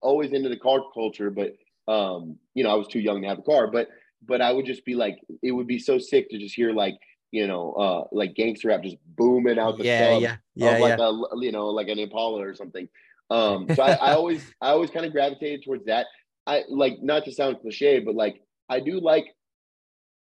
always 0.00 0.32
into 0.32 0.48
the 0.48 0.56
car 0.56 0.80
culture, 0.94 1.30
but 1.30 1.54
um, 1.86 2.36
you 2.54 2.64
know 2.64 2.70
I 2.70 2.74
was 2.74 2.88
too 2.88 3.00
young 3.00 3.22
to 3.22 3.28
have 3.28 3.38
a 3.38 3.42
car, 3.42 3.66
but 3.70 3.88
but 4.22 4.40
I 4.40 4.52
would 4.52 4.66
just 4.66 4.84
be 4.84 4.94
like, 4.94 5.18
it 5.42 5.52
would 5.52 5.66
be 5.66 5.78
so 5.78 5.98
sick 5.98 6.28
to 6.30 6.38
just 6.38 6.54
hear 6.54 6.72
like 6.72 6.94
you 7.30 7.46
know 7.46 7.72
uh 7.72 8.04
like 8.12 8.34
gangster 8.34 8.68
rap 8.68 8.82
just 8.82 8.96
booming 9.16 9.58
out 9.58 9.78
the 9.78 9.84
yeah, 9.84 10.12
sub 10.12 10.22
yeah, 10.22 10.36
yeah, 10.54 10.74
of 10.74 10.80
like 10.80 10.98
yeah. 10.98 11.06
a 11.06 11.44
you 11.44 11.52
know 11.52 11.68
like 11.68 11.88
an 11.88 11.98
Impala 11.98 12.42
or 12.42 12.54
something. 12.54 12.88
Um, 13.30 13.68
so 13.74 13.82
I, 13.82 13.92
I 14.10 14.14
always 14.14 14.44
I 14.60 14.70
always 14.70 14.90
kind 14.90 15.06
of 15.06 15.12
gravitated 15.12 15.64
towards 15.64 15.86
that. 15.86 16.06
I 16.46 16.64
like 16.68 16.98
not 17.00 17.24
to 17.26 17.32
sound 17.32 17.60
cliche, 17.60 18.00
but 18.00 18.14
like 18.14 18.42
I 18.68 18.80
do 18.80 19.00
like 19.00 19.26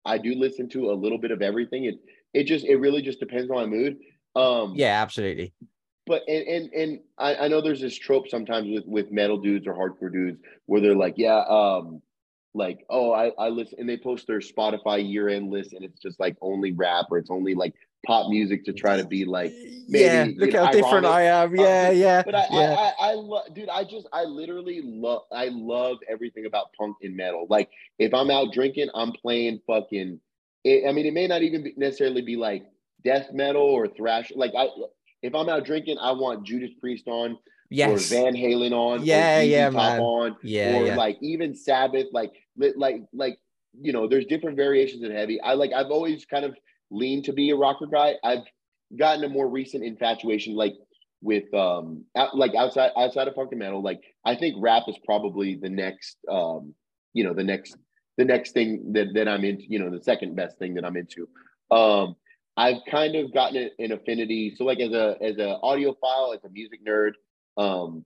I 0.05 0.19
do 0.19 0.35
listen 0.35 0.69
to 0.71 0.91
a 0.91 0.95
little 0.95 1.19
bit 1.19 1.31
of 1.31 1.43
everything. 1.43 1.85
It 1.85 1.97
it 2.35 2.45
just 2.45 2.65
it 2.65 2.77
really 2.77 3.03
just 3.03 3.21
depends 3.21 3.51
on 3.51 3.57
my 3.57 3.67
mood. 3.67 3.99
Um, 4.35 4.75
Yeah, 4.75 5.01
absolutely. 5.03 5.55
but 6.07 6.23
and 6.29 6.47
and, 6.47 6.73
and 6.73 7.01
I, 7.19 7.35
I 7.37 7.49
know 7.49 7.61
there's 7.61 7.81
this 7.81 7.97
trope 7.97 8.29
sometimes 8.29 8.69
with 8.69 8.87
with 8.87 9.11
metal 9.13 9.39
dudes 9.39 9.67
or 9.67 9.75
hardcore 9.75 10.13
dudes 10.13 10.39
where 10.67 10.81
they're 10.81 10.95
like, 10.97 11.15
yeah, 11.17 11.39
um, 11.49 12.03
like 12.57 12.85
oh 12.91 13.13
I 13.13 13.31
I 13.39 13.49
listen 13.49 13.79
and 13.81 13.89
they 13.89 13.97
post 13.97 14.27
their 14.27 14.41
Spotify 14.41 15.07
year 15.09 15.29
end 15.29 15.51
list 15.51 15.73
and 15.75 15.85
it's 15.85 16.01
just 16.01 16.19
like 16.19 16.37
only 16.41 16.73
rap 16.73 17.07
or 17.11 17.19
it's 17.19 17.31
only 17.31 17.55
like 17.55 17.75
pop 18.07 18.29
music 18.31 18.65
to 18.65 18.73
try 18.73 18.97
to 18.97 19.05
be 19.07 19.25
like 19.25 19.53
yeah, 19.89 20.27
look 20.37 20.53
how 20.53 20.71
different. 20.71 21.07
I 21.07 21.23
am. 21.23 21.55
Yeah, 21.55 21.89
uh, 21.89 21.91
yeah, 21.93 22.23
But 22.25 22.35
I, 22.35 22.47
yeah. 22.51 22.75
I, 22.75 23.09
I, 23.09 23.11
I 23.11 23.15
love, 23.15 23.55
dude. 23.55 23.69
I 23.69 23.85
just, 23.85 24.07
I 24.13 24.25
literally 24.25 24.81
love, 24.83 25.23
I 25.33 25.49
love 25.53 25.99
everything 26.09 26.47
about 26.47 26.73
punk 26.79 26.97
and 27.03 27.17
metal. 27.17 27.47
Like, 27.49 27.69
if 27.99 28.13
I'm 28.13 28.31
out 28.31 28.53
drinking, 28.53 28.89
I'm 28.95 29.13
playing 29.13 29.61
fucking. 29.67 30.21
It, 30.65 30.89
I 30.89 30.93
mean, 30.93 31.07
it 31.07 31.15
may 31.15 31.27
not 31.29 31.43
even 31.43 31.63
be 31.63 31.75
necessarily 31.77 32.23
be 32.23 32.37
like 32.37 32.65
death 33.05 33.29
metal 33.33 33.63
or 33.63 33.87
thrash. 33.87 34.33
Like, 34.35 34.53
I, 34.57 34.67
if 35.23 35.35
I'm 35.35 35.49
out 35.49 35.65
drinking, 35.65 35.99
I 36.01 36.13
want 36.13 36.45
Judas 36.45 36.71
Priest 36.81 37.07
on, 37.07 37.39
yes. 37.71 38.11
or 38.11 38.17
Van 38.17 38.35
Halen 38.35 38.73
on, 38.73 39.05
Yeah, 39.05 39.39
or 39.39 39.43
yeah, 39.43 39.71
man. 39.71 40.01
on, 40.01 40.37
Yeah, 40.43 40.77
or 40.79 40.87
yeah. 40.87 40.97
like 40.97 41.19
even 41.21 41.55
Sabbath, 41.55 42.07
like, 42.13 42.33
li- 42.33 42.46
like, 42.57 42.97
like, 43.13 43.39
you 43.81 43.93
know, 43.93 44.09
there's 44.09 44.27
different 44.27 44.57
variations 44.57 45.03
in 45.03 45.11
heavy. 45.11 45.41
I 45.41 45.55
like, 45.55 45.73
I've 45.73 45.91
always 45.91 46.25
kind 46.25 46.45
of 46.45 46.55
leaned 46.91 47.25
to 47.25 47.33
be 47.33 47.51
a 47.51 47.57
rocker 47.57 47.87
guy. 47.87 48.15
I've 48.25 48.45
gotten 48.99 49.25
a 49.25 49.29
more 49.29 49.49
recent 49.49 49.85
infatuation, 49.85 50.55
like 50.55 50.75
with 51.23 51.53
um 51.55 52.05
out, 52.17 52.37
like 52.37 52.55
outside 52.55 52.91
outside 52.97 53.27
of 53.27 53.35
punk 53.35 53.51
and 53.51 53.59
metal 53.59 53.83
like 53.83 54.01
i 54.25 54.35
think 54.35 54.55
rap 54.59 54.85
is 54.87 54.97
probably 55.05 55.57
the 55.57 55.69
next 55.69 56.19
um 56.31 56.75
you 57.15 57.25
know 57.25 57.33
the 57.33 57.45
next 57.45 57.77
the 58.19 58.25
next 58.25 58.53
thing 58.53 58.93
that, 58.93 59.09
that 59.15 59.27
i'm 59.29 59.45
into 59.45 59.65
you 59.69 59.79
know 59.79 59.91
the 59.91 60.03
second 60.03 60.37
best 60.37 60.59
thing 60.59 60.75
that 60.75 60.85
i'm 60.85 60.97
into 60.97 61.29
um 61.71 62.15
i've 62.57 62.81
kind 62.91 63.17
of 63.17 63.33
gotten 63.33 63.71
an 63.79 63.93
affinity 63.93 64.55
so 64.57 64.65
like 64.65 64.79
as 64.79 64.93
a 64.93 65.17
as 65.21 65.37
a 65.39 65.59
audiophile 65.65 66.35
as 66.35 66.45
a 66.45 66.51
music 66.51 66.81
nerd 66.87 67.13
um 67.57 68.05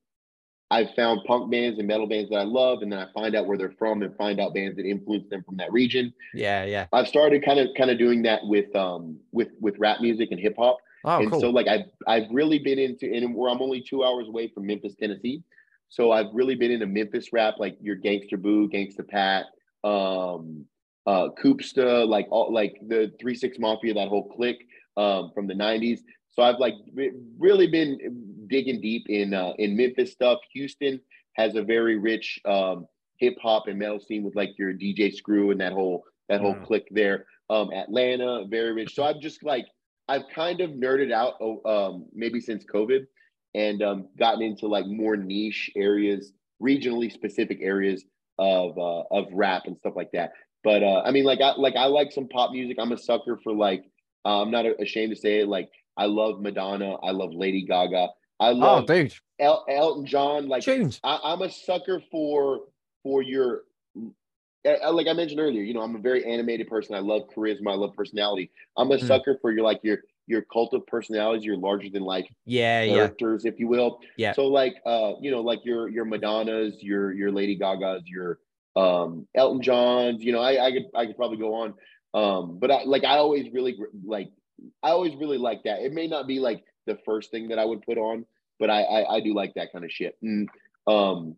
i've 0.70 0.90
found 0.94 1.20
punk 1.26 1.50
bands 1.50 1.78
and 1.78 1.88
metal 1.88 2.06
bands 2.06 2.30
that 2.30 2.36
i 2.36 2.44
love 2.44 2.82
and 2.82 2.92
then 2.92 2.98
i 2.98 3.06
find 3.12 3.34
out 3.34 3.46
where 3.46 3.58
they're 3.58 3.74
from 3.78 4.02
and 4.02 4.16
find 4.16 4.40
out 4.40 4.54
bands 4.54 4.76
that 4.76 4.84
influence 4.86 5.28
them 5.28 5.42
from 5.44 5.56
that 5.56 5.72
region 5.72 6.12
yeah, 6.34 6.64
yeah. 6.64 6.86
i've 6.92 7.08
started 7.08 7.44
kind 7.44 7.58
of 7.58 7.68
kind 7.76 7.90
of 7.90 7.98
doing 7.98 8.22
that 8.22 8.40
with 8.44 8.74
um 8.76 9.18
with 9.32 9.48
with 9.60 9.74
rap 9.78 10.00
music 10.00 10.28
and 10.30 10.40
hip 10.40 10.54
hop 10.58 10.78
Oh, 11.04 11.18
and 11.18 11.30
cool. 11.30 11.40
so 11.40 11.50
like 11.50 11.66
I've 11.66 11.86
I've 12.06 12.30
really 12.30 12.58
been 12.58 12.78
into 12.78 13.10
and 13.10 13.34
where 13.34 13.50
I'm 13.50 13.62
only 13.62 13.80
two 13.80 14.04
hours 14.04 14.28
away 14.28 14.48
from 14.48 14.66
Memphis, 14.66 14.94
Tennessee. 14.98 15.42
So 15.88 16.12
I've 16.12 16.26
really 16.32 16.54
been 16.54 16.70
into 16.70 16.86
Memphis 16.86 17.32
rap, 17.32 17.54
like 17.58 17.76
your 17.80 17.96
Gangsta 17.96 18.40
Boo, 18.40 18.68
Gangsta 18.68 19.08
Pat, 19.08 19.46
um, 19.82 20.64
uh, 21.06 21.28
Koopsta, 21.42 22.06
like 22.06 22.26
all 22.30 22.52
like 22.52 22.76
the 22.86 23.12
Three 23.20 23.34
Six 23.34 23.58
Mafia, 23.58 23.94
that 23.94 24.08
whole 24.08 24.28
clique 24.28 24.66
um, 24.96 25.30
from 25.34 25.46
the 25.46 25.54
'90s. 25.54 26.00
So 26.32 26.42
I've 26.42 26.58
like 26.58 26.74
really 27.38 27.66
been 27.66 28.46
digging 28.46 28.80
deep 28.80 29.06
in 29.08 29.34
uh, 29.34 29.52
in 29.58 29.76
Memphis 29.76 30.12
stuff. 30.12 30.38
Houston 30.52 31.00
has 31.34 31.54
a 31.54 31.62
very 31.62 31.98
rich 31.98 32.40
um, 32.44 32.86
hip 33.18 33.34
hop 33.42 33.66
and 33.68 33.78
metal 33.78 34.00
scene 34.00 34.22
with 34.22 34.34
like 34.36 34.50
your 34.58 34.72
DJ 34.72 35.12
Screw 35.12 35.50
and 35.50 35.60
that 35.60 35.72
whole 35.72 36.04
that 36.28 36.40
whole 36.40 36.54
Mm. 36.54 36.66
clique 36.66 36.88
there. 36.90 37.26
Um, 37.48 37.72
Atlanta, 37.72 38.44
very 38.48 38.72
rich. 38.72 38.94
So 38.94 39.02
I've 39.02 39.20
just 39.20 39.42
like 39.42 39.66
I've 40.08 40.28
kind 40.34 40.60
of 40.60 40.70
nerded 40.70 41.12
out 41.12 41.34
oh, 41.40 41.60
um, 41.64 42.06
maybe 42.12 42.40
since 42.40 42.64
COVID 42.64 43.06
and 43.54 43.82
um, 43.82 44.08
gotten 44.18 44.42
into 44.42 44.66
like 44.66 44.86
more 44.86 45.16
niche 45.16 45.70
areas, 45.76 46.32
regionally 46.62 47.10
specific 47.12 47.58
areas 47.60 48.04
of 48.38 48.78
uh, 48.78 49.02
of 49.10 49.26
rap 49.32 49.62
and 49.66 49.76
stuff 49.76 49.94
like 49.96 50.10
that. 50.12 50.32
But 50.62 50.82
uh, 50.82 51.02
I 51.04 51.10
mean, 51.10 51.24
like 51.24 51.40
I 51.40 51.52
like 51.56 51.74
I 51.76 51.86
like 51.86 52.12
some 52.12 52.28
pop 52.28 52.52
music. 52.52 52.76
I'm 52.78 52.92
a 52.92 52.98
sucker 52.98 53.38
for 53.42 53.52
like 53.52 53.84
uh, 54.24 54.42
I'm 54.42 54.50
not 54.50 54.66
ashamed 54.80 55.14
to 55.14 55.20
say 55.20 55.40
it. 55.40 55.48
Like 55.48 55.68
I 55.96 56.06
love 56.06 56.40
Madonna. 56.40 56.94
I 57.02 57.10
love 57.10 57.32
Lady 57.32 57.64
Gaga. 57.66 58.08
I 58.38 58.50
Oh, 58.50 58.52
love 58.54 58.86
dude, 58.86 59.14
El- 59.38 59.64
Elton 59.68 60.06
John. 60.06 60.48
Like 60.48 60.62
tunes. 60.62 61.00
I, 61.04 61.18
I'm 61.24 61.42
a 61.42 61.50
sucker 61.50 62.02
for 62.10 62.60
for 63.02 63.22
your 63.22 63.62
like 64.64 65.06
I 65.06 65.12
mentioned 65.14 65.40
earlier. 65.40 65.62
You 65.62 65.74
know, 65.74 65.80
I'm 65.80 65.96
a 65.96 66.00
very 66.00 66.24
animated 66.24 66.68
person. 66.68 66.94
I 66.94 66.98
love 67.00 67.22
charisma. 67.34 67.70
I 67.72 67.74
love 67.74 67.94
personality. 67.94 68.50
I'm 68.76 68.90
a 68.90 68.96
Mm. 68.96 69.06
sucker 69.06 69.38
for 69.40 69.50
your 69.52 69.62
like 69.64 69.80
your 69.82 69.98
your 70.26 70.42
cult 70.42 70.74
of 70.74 70.86
personalities. 70.86 71.44
Your 71.44 71.56
larger 71.56 71.88
than 71.90 72.02
life 72.02 72.26
Yeah, 72.44 72.82
yeah, 72.82 72.94
characters, 72.94 73.44
if 73.44 73.58
you 73.58 73.68
will. 73.68 74.00
Yeah. 74.16 74.32
So 74.32 74.46
like 74.46 74.76
uh, 74.86 75.14
you 75.20 75.30
know, 75.30 75.40
like 75.40 75.60
your 75.64 75.88
your 75.88 76.04
Madonnas, 76.04 76.82
your 76.82 77.12
your 77.12 77.32
Lady 77.32 77.58
Gagas, 77.58 78.02
your 78.06 78.38
um 78.76 79.26
Elton 79.34 79.62
Johns, 79.62 80.22
you 80.22 80.32
know, 80.32 80.40
I 80.40 80.66
I 80.66 80.72
could 80.72 80.84
I 80.94 81.06
could 81.06 81.16
probably 81.16 81.38
go 81.38 81.54
on. 81.54 81.74
Um, 82.12 82.58
but 82.58 82.70
I 82.70 82.84
like 82.84 83.04
I 83.04 83.16
always 83.18 83.52
really 83.52 83.76
like 84.04 84.30
I 84.82 84.90
always 84.90 85.14
really 85.16 85.38
like 85.38 85.62
that. 85.64 85.80
It 85.80 85.92
may 85.92 86.06
not 86.06 86.26
be 86.26 86.38
like 86.40 86.64
the 86.86 86.98
first 87.04 87.30
thing 87.30 87.48
that 87.48 87.58
I 87.58 87.64
would 87.64 87.82
put 87.82 87.98
on, 87.98 88.24
but 88.58 88.70
I 88.70 88.82
I, 88.82 89.14
I 89.16 89.20
do 89.20 89.34
like 89.34 89.54
that 89.54 89.72
kind 89.72 89.84
of 89.84 89.90
shit. 89.92 90.16
And 90.22 90.48
um 90.86 91.36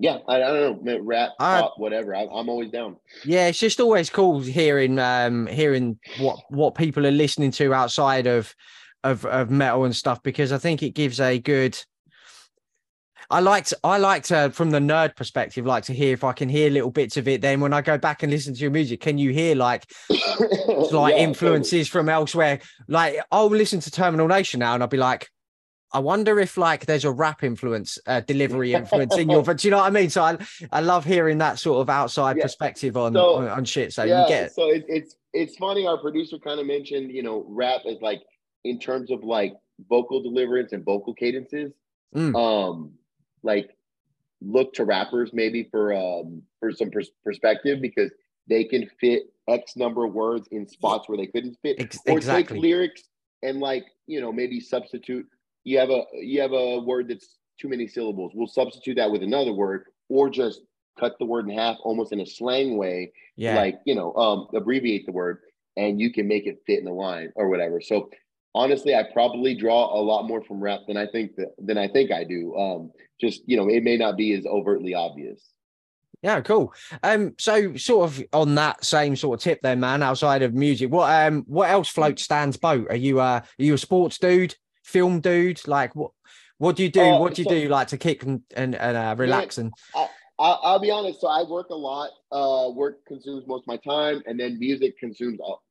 yeah, 0.00 0.18
I, 0.28 0.36
I 0.36 0.38
don't 0.38 0.84
know, 0.84 1.00
rap, 1.00 1.30
I- 1.40 1.60
pop, 1.60 1.74
whatever. 1.78 2.14
I, 2.14 2.22
I'm 2.22 2.48
always 2.48 2.70
down. 2.70 2.96
yeah. 3.24 3.48
It's 3.48 3.58
just 3.58 3.80
always 3.80 4.10
cool 4.10 4.40
hearing 4.40 4.98
um 4.98 5.46
hearing 5.48 5.98
what 6.18 6.38
what 6.50 6.74
people 6.74 7.06
are 7.06 7.10
listening 7.10 7.50
to 7.52 7.74
outside 7.74 8.26
of 8.26 8.54
of 9.04 9.24
of 9.26 9.50
metal 9.50 9.84
and 9.84 9.94
stuff 9.96 10.22
because 10.22 10.52
I 10.52 10.58
think 10.58 10.82
it 10.82 10.90
gives 10.94 11.20
a 11.20 11.38
good. 11.38 11.78
I 13.30 13.40
liked 13.40 13.74
I 13.84 13.98
like 13.98 14.22
to 14.24 14.50
from 14.50 14.70
the 14.70 14.78
nerd 14.78 15.14
perspective, 15.14 15.66
like 15.66 15.84
to 15.84 15.92
hear 15.92 16.14
if 16.14 16.24
I 16.24 16.32
can 16.32 16.48
hear 16.48 16.70
little 16.70 16.90
bits 16.90 17.16
of 17.18 17.28
it. 17.28 17.42
Then 17.42 17.60
when 17.60 17.74
I 17.74 17.82
go 17.82 17.98
back 17.98 18.22
and 18.22 18.32
listen 18.32 18.54
to 18.54 18.60
your 18.60 18.70
music, 18.70 19.00
can 19.00 19.18
you 19.18 19.30
hear 19.32 19.54
like 19.54 19.90
like 20.10 20.92
like 20.92 21.16
influences 21.16 21.88
from 21.88 22.08
elsewhere. 22.08 22.60
Like 22.86 23.18
I'll 23.30 23.48
listen 23.48 23.80
to 23.80 23.90
Terminal 23.90 24.28
Nation 24.28 24.60
now, 24.60 24.72
and 24.74 24.82
I'll 24.82 24.88
be 24.88 24.96
like, 24.96 25.28
I 25.92 25.98
wonder 25.98 26.40
if 26.40 26.56
like 26.56 26.86
there's 26.86 27.04
a 27.04 27.10
rap 27.10 27.44
influence, 27.44 27.98
uh, 28.06 28.20
delivery 28.20 28.72
influence 28.72 29.16
in 29.16 29.28
your. 29.28 29.42
But 29.44 29.58
do 29.58 29.68
you 29.68 29.72
know 29.72 29.78
what 29.78 29.86
I 29.86 29.90
mean? 29.90 30.08
So 30.08 30.22
I 30.22 30.38
I 30.72 30.80
love 30.80 31.04
hearing 31.04 31.38
that 31.38 31.58
sort 31.58 31.80
of 31.82 31.90
outside 31.90 32.36
Yeah. 32.36 32.44
perspective 32.44 32.96
on, 32.96 33.12
So, 33.12 33.34
on 33.34 33.48
on 33.48 33.64
shit. 33.66 33.92
So 33.92 34.04
yeah, 34.04 34.22
you 34.22 34.28
get 34.28 34.54
so 34.54 34.70
it, 34.70 34.86
it's 34.88 35.16
it's 35.34 35.56
funny. 35.56 35.86
Our 35.86 35.98
producer 35.98 36.38
kind 36.38 36.60
of 36.60 36.66
mentioned, 36.66 37.12
you 37.12 37.22
know, 37.22 37.44
rap 37.46 37.82
is 37.84 38.00
like 38.00 38.22
in 38.64 38.78
terms 38.78 39.10
of 39.10 39.22
like 39.22 39.54
vocal 39.88 40.22
deliverance 40.22 40.72
and 40.72 40.82
vocal 40.84 41.12
cadences. 41.14 41.72
Mm. 42.14 42.34
Um, 42.34 42.97
like 43.42 43.70
look 44.40 44.72
to 44.74 44.84
rappers 44.84 45.30
maybe 45.32 45.64
for 45.70 45.94
um 45.94 46.42
for 46.60 46.72
some 46.72 46.90
pers- 46.90 47.10
perspective 47.24 47.80
because 47.80 48.10
they 48.48 48.64
can 48.64 48.88
fit 49.00 49.24
X 49.48 49.76
number 49.76 50.04
of 50.04 50.12
words 50.12 50.48
in 50.50 50.66
spots 50.66 51.08
where 51.08 51.18
they 51.18 51.26
couldn't 51.26 51.56
fit, 51.62 51.76
ex- 51.80 51.98
or 52.06 52.18
exactly. 52.18 52.56
take 52.56 52.62
lyrics 52.62 53.02
and 53.42 53.60
like 53.60 53.84
you 54.06 54.20
know 54.20 54.32
maybe 54.32 54.60
substitute. 54.60 55.26
You 55.64 55.78
have 55.78 55.90
a 55.90 56.04
you 56.14 56.40
have 56.40 56.52
a 56.52 56.80
word 56.80 57.08
that's 57.08 57.38
too 57.60 57.68
many 57.68 57.86
syllables. 57.86 58.32
We'll 58.34 58.46
substitute 58.46 58.94
that 58.96 59.10
with 59.10 59.22
another 59.22 59.52
word, 59.52 59.84
or 60.08 60.30
just 60.30 60.62
cut 60.98 61.18
the 61.18 61.24
word 61.24 61.48
in 61.48 61.56
half, 61.56 61.76
almost 61.82 62.12
in 62.12 62.20
a 62.20 62.26
slang 62.26 62.76
way 62.76 63.12
yeah. 63.38 63.54
like 63.54 63.80
you 63.86 63.94
know 63.94 64.12
um 64.14 64.48
abbreviate 64.54 65.06
the 65.06 65.12
word 65.12 65.38
and 65.76 66.00
you 66.00 66.12
can 66.12 66.28
make 66.28 66.46
it 66.46 66.60
fit 66.66 66.80
in 66.80 66.84
the 66.84 66.92
line 66.92 67.32
or 67.36 67.48
whatever 67.48 67.80
so 67.80 68.10
honestly 68.54 68.94
i 68.94 69.02
probably 69.12 69.54
draw 69.54 69.98
a 69.98 70.02
lot 70.02 70.26
more 70.26 70.42
from 70.42 70.60
rap 70.60 70.80
than 70.86 70.96
i 70.96 71.06
think 71.06 71.34
that 71.36 71.48
than 71.58 71.78
i 71.78 71.88
think 71.88 72.10
i 72.10 72.24
do 72.24 72.56
um 72.56 72.90
just 73.20 73.42
you 73.46 73.56
know 73.56 73.68
it 73.68 73.82
may 73.82 73.96
not 73.96 74.16
be 74.16 74.32
as 74.34 74.46
overtly 74.46 74.94
obvious 74.94 75.52
Yeah, 76.22 76.40
cool. 76.40 76.72
Um, 77.04 77.34
so 77.38 77.76
sort 77.76 78.10
of 78.10 78.24
on 78.32 78.56
that 78.56 78.84
same 78.84 79.14
sort 79.14 79.38
of 79.38 79.44
tip, 79.44 79.60
then, 79.62 79.78
man. 79.78 80.02
Outside 80.02 80.42
of 80.42 80.52
music, 80.52 80.90
what 80.90 81.08
um, 81.08 81.44
what 81.46 81.70
else 81.70 81.88
floats 81.88 82.24
Stan's 82.24 82.56
boat? 82.56 82.88
Are 82.90 82.96
you 82.96 83.20
uh, 83.20 83.40
are 83.40 83.64
you 83.64 83.74
a 83.74 83.78
sports 83.78 84.18
dude, 84.18 84.56
film 84.82 85.20
dude? 85.20 85.60
Like 85.68 85.94
what? 85.94 86.10
What 86.58 86.74
do 86.74 86.82
you 86.82 86.90
do? 86.90 87.00
Uh, 87.02 87.20
what 87.20 87.34
do 87.34 87.42
you 87.42 87.48
so- 87.48 87.54
do 87.54 87.68
like 87.68 87.88
to 87.88 87.98
kick 87.98 88.24
and 88.24 88.42
and, 88.56 88.74
and 88.74 88.96
uh, 88.96 89.14
relax 89.16 89.58
and 89.58 89.72
I, 90.38 90.50
I'll 90.62 90.78
be 90.78 90.90
honest. 90.90 91.20
So 91.20 91.28
I 91.28 91.42
work 91.42 91.70
a 91.70 91.74
lot. 91.74 92.10
Uh, 92.30 92.70
work 92.70 93.04
consumes 93.06 93.46
most 93.46 93.62
of 93.62 93.66
my 93.66 93.76
time, 93.76 94.22
and 94.26 94.38
then 94.38 94.58
music 94.58 94.98
consumes 94.98 95.40
all, 95.40 95.62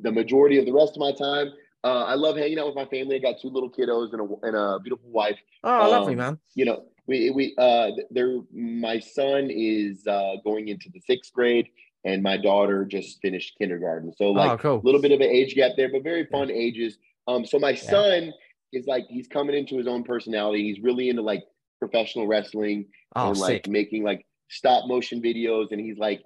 the 0.00 0.12
majority 0.12 0.58
of 0.58 0.66
the 0.66 0.72
rest 0.72 0.96
of 0.96 0.98
my 0.98 1.12
time. 1.12 1.52
Uh, 1.84 2.04
I 2.04 2.14
love 2.14 2.36
hanging 2.36 2.58
out 2.58 2.66
with 2.66 2.74
my 2.74 2.86
family. 2.86 3.16
I 3.16 3.18
got 3.18 3.40
two 3.40 3.48
little 3.48 3.70
kiddos 3.70 4.12
and 4.12 4.20
a, 4.20 4.46
and 4.46 4.56
a 4.56 4.78
beautiful 4.80 5.08
wife. 5.10 5.38
oh, 5.64 5.90
lovely, 5.90 6.14
Um, 6.14 6.18
man. 6.18 6.38
you 6.54 6.64
know, 6.64 6.84
we 7.06 7.30
we 7.30 7.54
uh 7.58 7.90
there 8.10 8.40
my 8.52 8.98
son 8.98 9.48
is 9.50 10.04
uh 10.08 10.34
going 10.44 10.66
into 10.68 10.90
the 10.92 11.00
sixth 11.00 11.32
grade 11.32 11.68
and 12.04 12.20
my 12.22 12.36
daughter 12.36 12.84
just 12.84 13.20
finished 13.22 13.54
kindergarten. 13.58 14.12
So 14.16 14.32
like 14.32 14.50
oh, 14.52 14.58
cool. 14.58 14.80
a 14.80 14.84
little 14.84 15.00
bit 15.00 15.12
of 15.12 15.20
an 15.20 15.28
age 15.28 15.54
gap 15.54 15.72
there, 15.76 15.88
but 15.90 16.02
very 16.02 16.26
fun 16.26 16.50
ages. 16.50 16.98
Um 17.28 17.46
so 17.46 17.60
my 17.60 17.74
son 17.76 18.32
is 18.72 18.86
like 18.88 19.04
he's 19.08 19.28
coming 19.28 19.54
into 19.56 19.76
his 19.78 19.86
own 19.86 20.02
personality. 20.02 20.64
He's 20.64 20.82
really 20.82 21.08
into 21.08 21.22
like 21.22 21.44
professional 21.78 22.26
wrestling 22.26 22.86
Oh, 23.14 23.28
and 23.30 23.38
like 23.38 23.64
sick. 23.64 23.68
making 23.68 24.02
like 24.02 24.26
stop 24.48 24.88
motion 24.88 25.22
videos 25.22 25.70
and 25.70 25.80
he's 25.80 25.98
like 25.98 26.22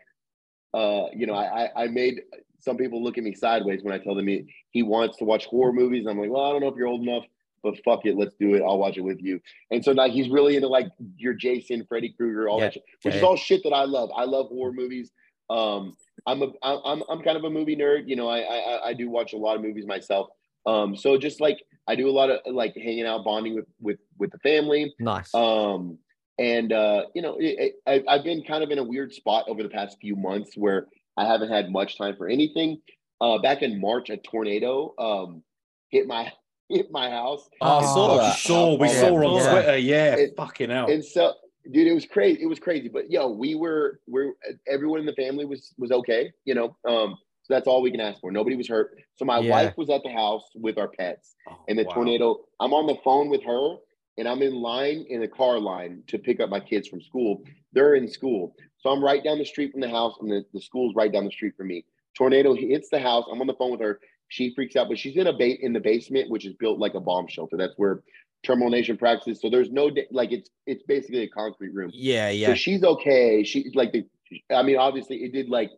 uh 0.73 1.05
you 1.15 1.27
know 1.27 1.35
I, 1.35 1.65
I 1.67 1.83
I 1.85 1.87
made 1.89 2.23
some 2.61 2.77
people 2.77 3.03
look 3.03 3.19
at 3.19 3.25
me 3.25 3.35
sideways 3.35 3.83
when 3.83 3.93
I 3.93 3.99
tell 3.99 4.15
them 4.15 4.27
he, 4.29 4.45
he 4.71 4.83
wants 4.83 5.17
to 5.19 5.25
watch 5.25 5.47
horror 5.47 5.73
movies. 5.73 6.07
I'm 6.09 6.19
like, 6.19 6.31
well, 6.31 6.45
I 6.45 6.53
don't 6.53 6.61
know 6.61 6.69
if 6.69 6.77
you're 6.77 6.87
old 6.87 7.03
enough, 7.03 7.25
but 7.63 7.75
fuck 7.85 8.07
it, 8.07 8.17
let's 8.17 8.35
do 8.39 8.55
it. 8.55 8.63
I'll 8.63 8.79
watch 8.79 8.97
it 8.97 9.03
with 9.03 9.21
you. 9.21 9.41
And 9.71 9.85
so 9.85 9.93
now 9.93 10.09
he's 10.09 10.29
really 10.29 10.57
into 10.57 10.69
like 10.69 10.89
your 11.17 11.35
Jason, 11.35 11.85
Freddy 11.89 12.15
Krueger, 12.17 12.49
all 12.49 12.59
Yeah. 12.59 12.67
that 12.67 12.75
shit, 12.75 12.83
which 13.03 13.15
Yeah, 13.15 13.19
is 13.19 13.25
all 13.25 13.37
shit 13.37 13.63
that 13.65 13.73
I 13.73 13.85
love. 13.85 14.11
I 14.15 14.25
love 14.25 14.49
horror 14.49 14.73
movies. 14.73 15.11
Um, 15.49 15.97
I'm 16.27 16.43
a 16.43 16.53
I'm 16.63 17.03
I'm 17.09 17.23
kind 17.23 17.37
of 17.37 17.45
a 17.45 17.51
movie 17.51 17.75
nerd. 17.77 18.05
You 18.07 18.17
know, 18.17 18.29
I 18.29 18.41
I 18.41 18.89
I 18.89 18.95
do 18.95 19.09
watch 19.11 19.33
a 19.33 19.37
lot 19.37 19.57
of 19.57 19.63
movies 19.63 19.87
myself. 19.87 20.29
Um, 20.67 20.95
so 20.95 21.17
just 21.17 21.41
like 21.41 21.59
I 21.89 21.97
do 21.97 22.09
a 22.09 22.13
lot 22.13 22.31
of 22.31 22.41
like 22.47 22.77
hanging 22.77 23.07
out, 23.07 23.25
bonding 23.25 23.55
with 23.55 23.65
with 23.81 23.99
with 24.19 24.31
the 24.31 24.39
family. 24.39 24.95
Nice. 25.01 25.35
Um, 25.35 25.99
and 26.39 26.73
uh, 26.73 27.07
you 27.15 27.23
know, 27.23 27.37
it, 27.41 27.75
I, 27.87 28.03
I've 28.09 28.23
been 28.25 28.43
kind 28.45 28.63
of 28.63 28.71
in 28.71 28.79
a 28.79 28.85
weird 28.85 29.13
spot 29.13 29.47
over 29.49 29.63
the 29.63 29.69
past 29.69 29.97
few 30.01 30.15
months 30.15 30.57
where 30.57 30.87
I 31.21 31.27
haven't 31.27 31.51
had 31.51 31.71
much 31.71 31.99
time 31.99 32.17
for 32.17 32.29
anything. 32.29 32.81
Uh, 33.21 33.39
back 33.39 33.61
in 33.63 33.79
March, 33.81 34.09
a 34.09 34.17
tornado 34.17 34.95
um, 34.99 35.43
hit 35.91 36.07
my 36.07 36.33
hit 36.71 36.91
my 36.91 37.11
house. 37.11 37.47
Oh, 37.61 37.79
I 37.79 37.83
saw 37.83 38.17
that. 38.19 38.37
Sure, 38.39 38.79
we 38.79 38.87
Yeah. 38.89 39.01
saw 39.01 39.15
on 39.15 39.37
Yeah. 39.37 39.53
Twitter. 39.53 39.79
Yeah, 39.79 40.15
It- 40.17 40.35
fucking 40.37 40.71
hell. 40.71 40.91
And 40.91 41.05
so, 41.05 41.35
dude, 41.71 41.87
it 41.87 41.93
was 41.93 42.07
crazy. 42.07 42.43
It 42.43 42.47
was 42.47 42.59
crazy. 42.59 42.89
But 42.89 43.11
yo, 43.11 43.29
we 43.29 43.55
were 43.55 44.01
we're 44.09 44.33
everyone 44.67 45.01
in 45.01 45.07
the 45.07 45.13
family 45.15 45.45
was 45.45 45.75
was 45.77 45.91
okay. 45.93 46.33
You 46.47 46.55
know, 46.55 46.77
um, 46.89 47.17
so 47.43 47.55
that's 47.55 47.67
all 47.67 47.83
we 47.83 47.91
can 47.91 48.01
ask 48.01 48.21
for. 48.21 48.33
Nobody 48.33 48.57
was 48.57 48.69
hurt. 48.69 48.93
So 49.17 49.27
my 49.27 49.41
Yeah. 49.41 49.51
wife 49.51 49.75
was 49.77 49.91
at 49.91 50.03
the 50.03 50.11
house 50.13 50.45
with 50.55 50.79
our 50.79 50.89
pets, 50.89 51.35
Oh, 51.51 51.57
and 51.69 51.79
the 51.79 51.85
wow. 51.85 51.95
tornado. 51.95 52.41
I'm 52.61 52.73
on 52.73 52.87
the 52.87 52.97
phone 53.05 53.29
with 53.29 53.43
her, 53.43 53.77
and 54.17 54.27
I'm 54.27 54.41
in 54.41 54.55
line 54.55 55.05
in 55.11 55.21
the 55.21 55.29
car 55.29 55.59
line 55.61 56.03
to 56.07 56.19
pick 56.19 56.41
up 56.41 56.49
my 56.49 56.61
kids 56.61 56.89
from 56.89 57.03
school. 57.03 57.43
They're 57.73 57.95
in 57.95 58.09
school, 58.09 58.55
so 58.79 58.91
I'm 58.91 59.03
right 59.03 59.23
down 59.23 59.39
the 59.39 59.45
street 59.45 59.73
from 59.73 59.81
the 59.81 59.89
house, 59.89 60.17
and 60.21 60.31
the, 60.31 60.45
the 60.53 60.61
school's 60.61 60.95
right 60.95 61.13
down 61.13 61.25
the 61.25 61.31
street 61.31 61.55
from 61.57 61.69
me. 61.69 61.85
Tornado 62.17 62.55
hits 62.55 62.89
the 62.91 62.99
house. 62.99 63.25
I'm 63.31 63.41
on 63.41 63.47
the 63.47 63.55
phone 63.55 63.71
with 63.71 63.81
her. 63.81 64.01
She 64.29 64.55
freaks 64.55 64.77
out, 64.77 64.89
but 64.89 64.99
she's 64.99 65.17
in 65.17 65.27
a 65.27 65.33
bait 65.33 65.61
in 65.63 65.73
the 65.73 65.81
basement, 65.81 66.31
which 66.31 66.47
is 66.47 66.55
built 66.55 66.79
like 66.79 66.95
a 66.95 67.01
bomb 67.01 67.27
shelter. 67.29 67.57
That's 67.57 67.75
where 67.77 68.03
Terminal 68.43 68.71
Nation 68.71 68.97
practices. 68.97 69.41
So 69.41 69.51
there's 69.51 69.71
no 69.71 69.91
like 70.11 70.33
it's 70.33 70.51
it's 70.67 70.83
basically 70.85 71.23
a 71.23 71.29
concrete 71.29 71.75
room. 71.75 71.91
yeah, 71.93 72.29
So 72.29 72.35
yeah. 72.35 72.55
she's 72.55 72.83
okay. 72.83 73.45
She's 73.45 73.75
like 73.75 73.93
the. 73.93 74.07
I 74.55 74.63
mean, 74.63 74.77
obviously, 74.77 75.17
it 75.25 75.33
did 75.33 75.49
like 75.49 75.71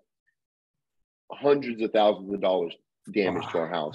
hundreds 1.31 1.81
of 1.82 1.93
thousands 1.93 2.32
of 2.32 2.40
dollars 2.40 2.74
damage 3.10 3.47
to 3.48 3.59
our 3.59 3.69
house. 3.69 3.94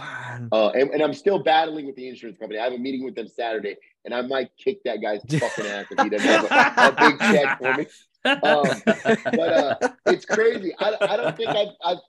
Uh, 0.52 0.69
and, 0.69 0.90
and 0.91 1.02
I'm 1.02 1.14
still 1.14 1.41
battling 1.41 1.86
with 1.86 1.95
the 1.95 2.10
insurance 2.10 2.38
company. 2.38 2.60
I 2.60 2.65
have 2.65 2.74
a 2.74 2.78
meeting 2.78 3.06
with 3.06 3.15
them 3.15 3.28
Saturday, 3.28 3.76
and 4.07 4.15
I 4.15 4.21
might 4.21 4.49
kick 4.57 4.84
that 4.85 5.01
guy's 5.01 5.21
fucking 5.39 5.65
ass 5.65 5.85
if 5.91 6.01
he 6.01 6.09
doesn't 6.09 6.27
have 6.27 6.77
a, 6.77 7.05
a 7.05 7.09
big 7.09 7.19
check 7.19 7.57
for 7.59 7.73
me. 7.75 7.85
Um, 8.25 8.81
but 8.85 9.53
uh, 9.53 9.89
it's 10.07 10.25
crazy. 10.25 10.73
I, 10.79 10.95
I 11.01 11.17
don't 11.17 11.38
think 11.38 11.49
I've, 11.49 11.67
I've 11.84 11.99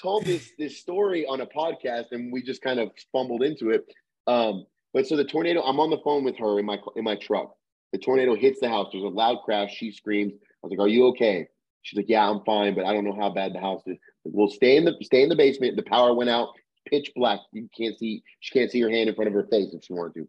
told 0.00 0.24
this 0.24 0.50
this 0.58 0.78
story 0.78 1.26
on 1.26 1.40
a 1.40 1.46
podcast, 1.46 2.06
and 2.10 2.32
we 2.32 2.42
just 2.42 2.60
kind 2.60 2.80
of 2.80 2.90
fumbled 3.12 3.42
into 3.42 3.70
it. 3.70 3.86
Um, 4.26 4.66
but 4.92 5.06
so 5.06 5.16
the 5.16 5.24
tornado, 5.24 5.62
I'm 5.62 5.80
on 5.80 5.90
the 5.90 6.00
phone 6.04 6.24
with 6.24 6.36
her 6.38 6.58
in 6.58 6.66
my 6.66 6.78
in 6.96 7.04
my 7.04 7.16
truck. 7.16 7.54
The 7.92 7.98
tornado 7.98 8.34
hits 8.34 8.60
the 8.60 8.68
house. 8.68 8.88
There's 8.92 9.04
a 9.04 9.08
loud 9.08 9.38
crash. 9.44 9.74
She 9.74 9.92
screams. 9.92 10.32
I 10.34 10.66
was 10.66 10.70
like, 10.70 10.80
"Are 10.80 10.88
you 10.88 11.06
okay?" 11.08 11.46
She's 11.82 11.96
like, 11.96 12.08
"Yeah, 12.08 12.28
I'm 12.28 12.40
fine, 12.44 12.74
but 12.74 12.84
I 12.84 12.92
don't 12.92 13.04
know 13.04 13.16
how 13.18 13.30
bad 13.30 13.54
the 13.54 13.60
house 13.60 13.82
is." 13.86 13.96
Like, 14.24 14.34
we'll 14.34 14.50
stay 14.50 14.76
in 14.76 14.84
the 14.84 14.94
stay 15.02 15.22
in 15.22 15.28
the 15.28 15.36
basement. 15.36 15.76
The 15.76 15.82
power 15.82 16.14
went 16.14 16.30
out. 16.30 16.48
Pitch 16.86 17.10
black. 17.16 17.40
You 17.52 17.68
can't 17.76 17.98
see. 17.98 18.22
She 18.40 18.52
can't 18.52 18.70
see 18.70 18.80
her 18.80 18.90
hand 18.90 19.08
in 19.08 19.14
front 19.14 19.28
of 19.28 19.34
her 19.34 19.46
face 19.50 19.72
if 19.72 19.84
she 19.84 19.92
wanted 19.92 20.14
to. 20.14 20.28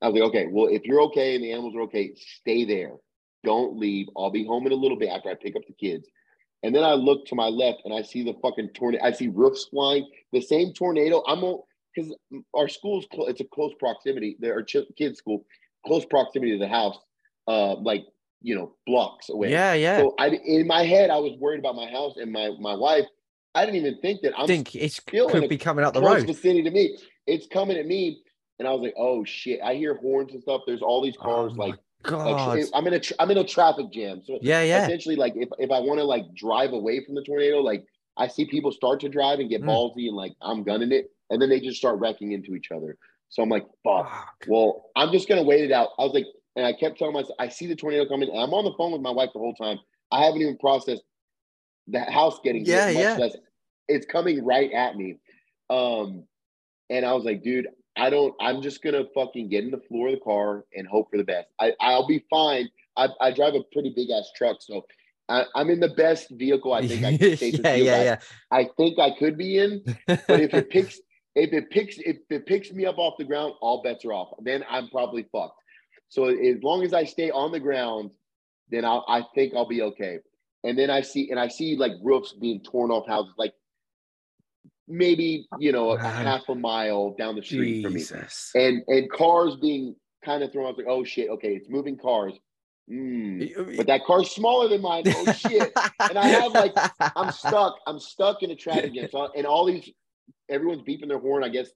I 0.00 0.08
was 0.08 0.14
like, 0.14 0.28
"Okay, 0.30 0.46
well, 0.50 0.66
if 0.66 0.84
you're 0.84 1.02
okay 1.02 1.34
and 1.34 1.42
the 1.42 1.52
animals 1.52 1.74
are 1.76 1.82
okay, 1.82 2.14
stay 2.16 2.64
there. 2.64 2.92
Don't 3.44 3.76
leave. 3.76 4.08
I'll 4.16 4.30
be 4.30 4.44
home 4.44 4.66
in 4.66 4.72
a 4.72 4.76
little 4.76 4.98
bit 4.98 5.08
after 5.08 5.30
I 5.30 5.34
pick 5.34 5.56
up 5.56 5.62
the 5.66 5.74
kids." 5.74 6.08
And 6.62 6.74
then 6.74 6.82
I 6.82 6.94
look 6.94 7.26
to 7.26 7.34
my 7.34 7.46
left 7.46 7.82
and 7.84 7.94
I 7.94 8.02
see 8.02 8.24
the 8.24 8.34
fucking 8.42 8.70
tornado. 8.70 9.04
I 9.04 9.12
see 9.12 9.28
roofs 9.28 9.66
flying. 9.66 10.08
The 10.32 10.40
same 10.40 10.72
tornado. 10.72 11.22
I'm 11.26 11.44
all 11.44 11.66
because 11.94 12.14
our 12.54 12.68
school's 12.68 13.06
clo- 13.12 13.26
it's 13.26 13.40
a 13.40 13.44
close 13.44 13.72
proximity. 13.78 14.36
There 14.40 14.56
are 14.56 14.62
ch- 14.62 14.88
kids' 14.96 15.18
school, 15.18 15.44
close 15.86 16.04
proximity 16.04 16.52
to 16.52 16.58
the 16.58 16.68
house. 16.68 16.98
Uh, 17.46 17.76
like 17.76 18.04
you 18.42 18.54
know, 18.54 18.74
blocks 18.86 19.28
away. 19.30 19.50
Yeah, 19.50 19.74
yeah. 19.74 19.98
So 19.98 20.14
I 20.18 20.28
in 20.28 20.66
my 20.66 20.84
head, 20.84 21.10
I 21.10 21.18
was 21.18 21.36
worried 21.38 21.60
about 21.60 21.76
my 21.76 21.90
house 21.90 22.16
and 22.16 22.32
my 22.32 22.50
my 22.60 22.74
wife. 22.74 23.06
I 23.54 23.64
didn't 23.64 23.80
even 23.80 24.00
think 24.00 24.20
that 24.22 24.36
I 24.36 24.42
I'm 24.42 24.46
think 24.46 24.74
it's 24.74 24.96
still 24.96 25.28
could 25.28 25.48
be 25.48 25.58
coming 25.58 25.84
out 25.84 25.94
the 25.94 26.02
road. 26.02 26.26
vicinity 26.26 26.62
to 26.62 26.70
me. 26.70 26.98
It's 27.26 27.46
coming 27.46 27.76
at 27.76 27.86
me, 27.86 28.22
and 28.58 28.66
I 28.68 28.72
was 28.72 28.82
like, 28.82 28.94
"Oh 28.96 29.24
shit!" 29.24 29.60
I 29.62 29.74
hear 29.74 29.94
horns 29.96 30.32
and 30.32 30.42
stuff. 30.42 30.62
There's 30.66 30.82
all 30.82 31.02
these 31.02 31.16
Oh 31.20 31.22
cars. 31.22 31.54
my 31.54 31.66
like, 31.66 31.78
tra- 32.04 32.64
I'm 32.74 32.86
in 32.86 32.94
a 32.94 33.00
tra- 33.00 33.16
I'm 33.18 33.30
in 33.30 33.38
a 33.38 33.44
traffic 33.44 33.90
jam. 33.92 34.22
So 34.24 34.38
Yeah, 34.42 34.62
yeah. 34.62 34.84
essentially, 34.84 35.16
like 35.16 35.34
if 35.36 35.48
if 35.58 35.70
I 35.70 35.80
want 35.80 35.98
to 35.98 36.04
like 36.04 36.24
drive 36.34 36.72
away 36.72 37.04
from 37.04 37.14
the 37.14 37.22
tornado, 37.22 37.58
like 37.58 37.84
I 38.16 38.28
see 38.28 38.44
people 38.46 38.72
start 38.72 39.00
to 39.00 39.08
drive 39.08 39.38
and 39.40 39.48
get 39.48 39.62
Mm. 39.62 39.66
ballsy 39.68 40.06
and 40.08 40.16
like 40.16 40.32
I'm 40.42 40.62
gunning 40.64 40.92
it, 40.92 41.10
and 41.30 41.40
then 41.40 41.48
they 41.48 41.60
just 41.60 41.78
start 41.78 41.98
wrecking 42.00 42.32
into 42.32 42.54
each 42.54 42.70
other. 42.70 42.96
So 43.30 43.42
I'm 43.42 43.48
like, 43.48 43.66
"Fuck." 43.84 44.08
Fuck. 44.10 44.44
Well, 44.48 44.90
I'm 44.96 45.12
just 45.12 45.28
gonna 45.28 45.42
wait 45.44 45.64
it 45.64 45.72
out. 45.72 45.90
I 45.98 46.04
was 46.04 46.12
like, 46.14 46.26
and 46.56 46.64
I 46.66 46.72
kept 46.72 46.98
telling 46.98 47.14
myself, 47.14 47.36
I 47.38 47.48
see 47.48 47.66
the 47.66 47.76
tornado 47.76 48.06
coming, 48.08 48.28
and 48.30 48.38
I'm 48.38 48.54
on 48.54 48.64
the 48.64 48.72
phone 48.78 48.92
with 48.92 49.02
my 49.02 49.10
wife 49.10 49.30
the 49.32 49.38
whole 49.38 49.54
time. 49.54 49.78
I 50.10 50.24
haven't 50.24 50.40
even 50.40 50.56
processed 50.58 51.02
the 51.86 52.00
house 52.00 52.38
getting 52.42 52.64
hit, 52.64 52.74
Yeah, 52.74 52.86
much 52.92 53.02
yeah. 53.02 53.16
less 53.16 53.36
it's 53.90 54.04
coming 54.06 54.44
right 54.44 54.70
at 54.72 54.96
me. 54.96 55.16
Um, 55.70 56.24
and 56.90 57.06
I 57.06 57.12
was 57.14 57.24
like, 57.24 57.42
dude, 57.42 57.66
I 57.98 58.10
don't. 58.10 58.34
I'm 58.40 58.62
just 58.62 58.82
gonna 58.82 59.04
fucking 59.14 59.48
get 59.48 59.64
in 59.64 59.70
the 59.70 59.80
floor 59.88 60.08
of 60.08 60.14
the 60.14 60.20
car 60.20 60.64
and 60.74 60.86
hope 60.86 61.10
for 61.10 61.16
the 61.18 61.24
best. 61.24 61.48
I 61.60 61.72
I'll 61.80 62.06
be 62.06 62.24
fine. 62.30 62.68
I, 62.96 63.08
I 63.20 63.30
drive 63.32 63.54
a 63.54 63.62
pretty 63.72 63.92
big 63.94 64.10
ass 64.10 64.30
truck, 64.36 64.58
so 64.60 64.84
I, 65.28 65.44
I'm 65.54 65.70
in 65.70 65.78
the 65.80 65.90
best 65.90 66.30
vehicle 66.30 66.72
I 66.72 66.86
think 66.86 67.04
I 67.04 67.16
can 67.18 67.36
safely 67.36 67.60
yeah, 67.64 67.74
feel 67.76 67.84
yeah, 67.84 67.94
I- 67.96 68.04
yeah. 68.04 68.16
I 68.50 68.68
think 68.76 68.98
I 68.98 69.10
could 69.18 69.36
be 69.36 69.58
in. 69.58 69.82
But 70.06 70.40
if 70.40 70.54
it 70.54 70.70
picks, 70.76 71.00
if 71.34 71.52
it 71.52 71.70
picks, 71.70 71.98
if 71.98 72.16
it 72.30 72.46
picks 72.46 72.72
me 72.72 72.86
up 72.86 72.98
off 72.98 73.14
the 73.18 73.24
ground, 73.24 73.54
all 73.60 73.82
bets 73.82 74.04
are 74.04 74.12
off. 74.12 74.30
Then 74.42 74.64
I'm 74.70 74.88
probably 74.88 75.26
fucked. 75.30 75.60
So 76.08 76.24
as 76.26 76.62
long 76.62 76.82
as 76.84 76.94
I 76.94 77.04
stay 77.04 77.30
on 77.30 77.52
the 77.52 77.60
ground, 77.60 78.10
then 78.70 78.84
I'll, 78.84 79.04
I 79.08 79.22
think 79.34 79.52
I'll 79.54 79.68
be 79.68 79.82
okay. 79.82 80.18
And 80.64 80.76
then 80.78 80.90
I 80.90 81.02
see, 81.02 81.30
and 81.30 81.38
I 81.38 81.48
see 81.48 81.76
like 81.76 81.92
roofs 82.02 82.32
being 82.32 82.60
torn 82.62 82.90
off 82.90 83.06
houses, 83.06 83.34
like 83.38 83.52
maybe 84.88 85.46
you 85.58 85.72
know 85.72 85.90
a 85.90 85.98
half 85.98 86.48
a 86.48 86.54
mile 86.54 87.14
down 87.18 87.36
the 87.36 87.42
street 87.42 87.82
from 87.84 87.94
me, 87.94 88.02
and 88.54 88.82
and 88.88 89.10
cars 89.10 89.56
being 89.60 89.94
kind 90.24 90.42
of 90.42 90.50
thrown. 90.52 90.66
I 90.66 90.68
was 90.70 90.78
like, 90.78 90.86
oh 90.88 91.04
shit, 91.04 91.30
okay, 91.30 91.54
it's 91.54 91.68
moving 91.68 91.96
cars. 91.96 92.34
Mm. 92.90 93.76
But 93.76 93.86
that 93.88 94.04
car's 94.06 94.30
smaller 94.30 94.68
than 94.68 94.80
mine. 94.80 95.04
Oh 95.06 95.32
shit. 95.32 95.72
And 96.00 96.18
I 96.18 96.26
have, 96.28 96.52
like, 96.52 96.72
I'm 97.16 97.30
stuck. 97.44 97.76
I'm 97.86 97.98
stuck 98.00 98.42
in 98.42 98.50
a 98.50 98.56
traffic 98.56 98.94
jam. 98.94 99.08
So, 99.12 99.28
and 99.36 99.46
all 99.46 99.66
these, 99.66 99.90
everyone's 100.48 100.80
beeping 100.82 101.08
their 101.08 101.18
horn, 101.18 101.44
I 101.44 101.50
guess, 101.50 101.68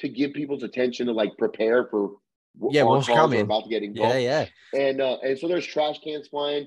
to 0.00 0.08
give 0.08 0.32
people's 0.32 0.62
attention 0.62 1.06
to 1.08 1.12
like 1.12 1.36
prepare 1.36 1.86
for 1.90 2.12
Yeah, 2.70 2.84
what's 2.84 3.06
coming. 3.06 3.42
about 3.42 3.64
to 3.64 3.68
get 3.68 3.82
engulfed. 3.82 4.14
yeah, 4.18 4.46
yeah. 4.72 4.80
And 4.80 5.00
uh, 5.02 5.18
and 5.22 5.38
so 5.38 5.46
there's 5.46 5.66
trash 5.66 5.98
cans 6.02 6.28
flying, 6.28 6.66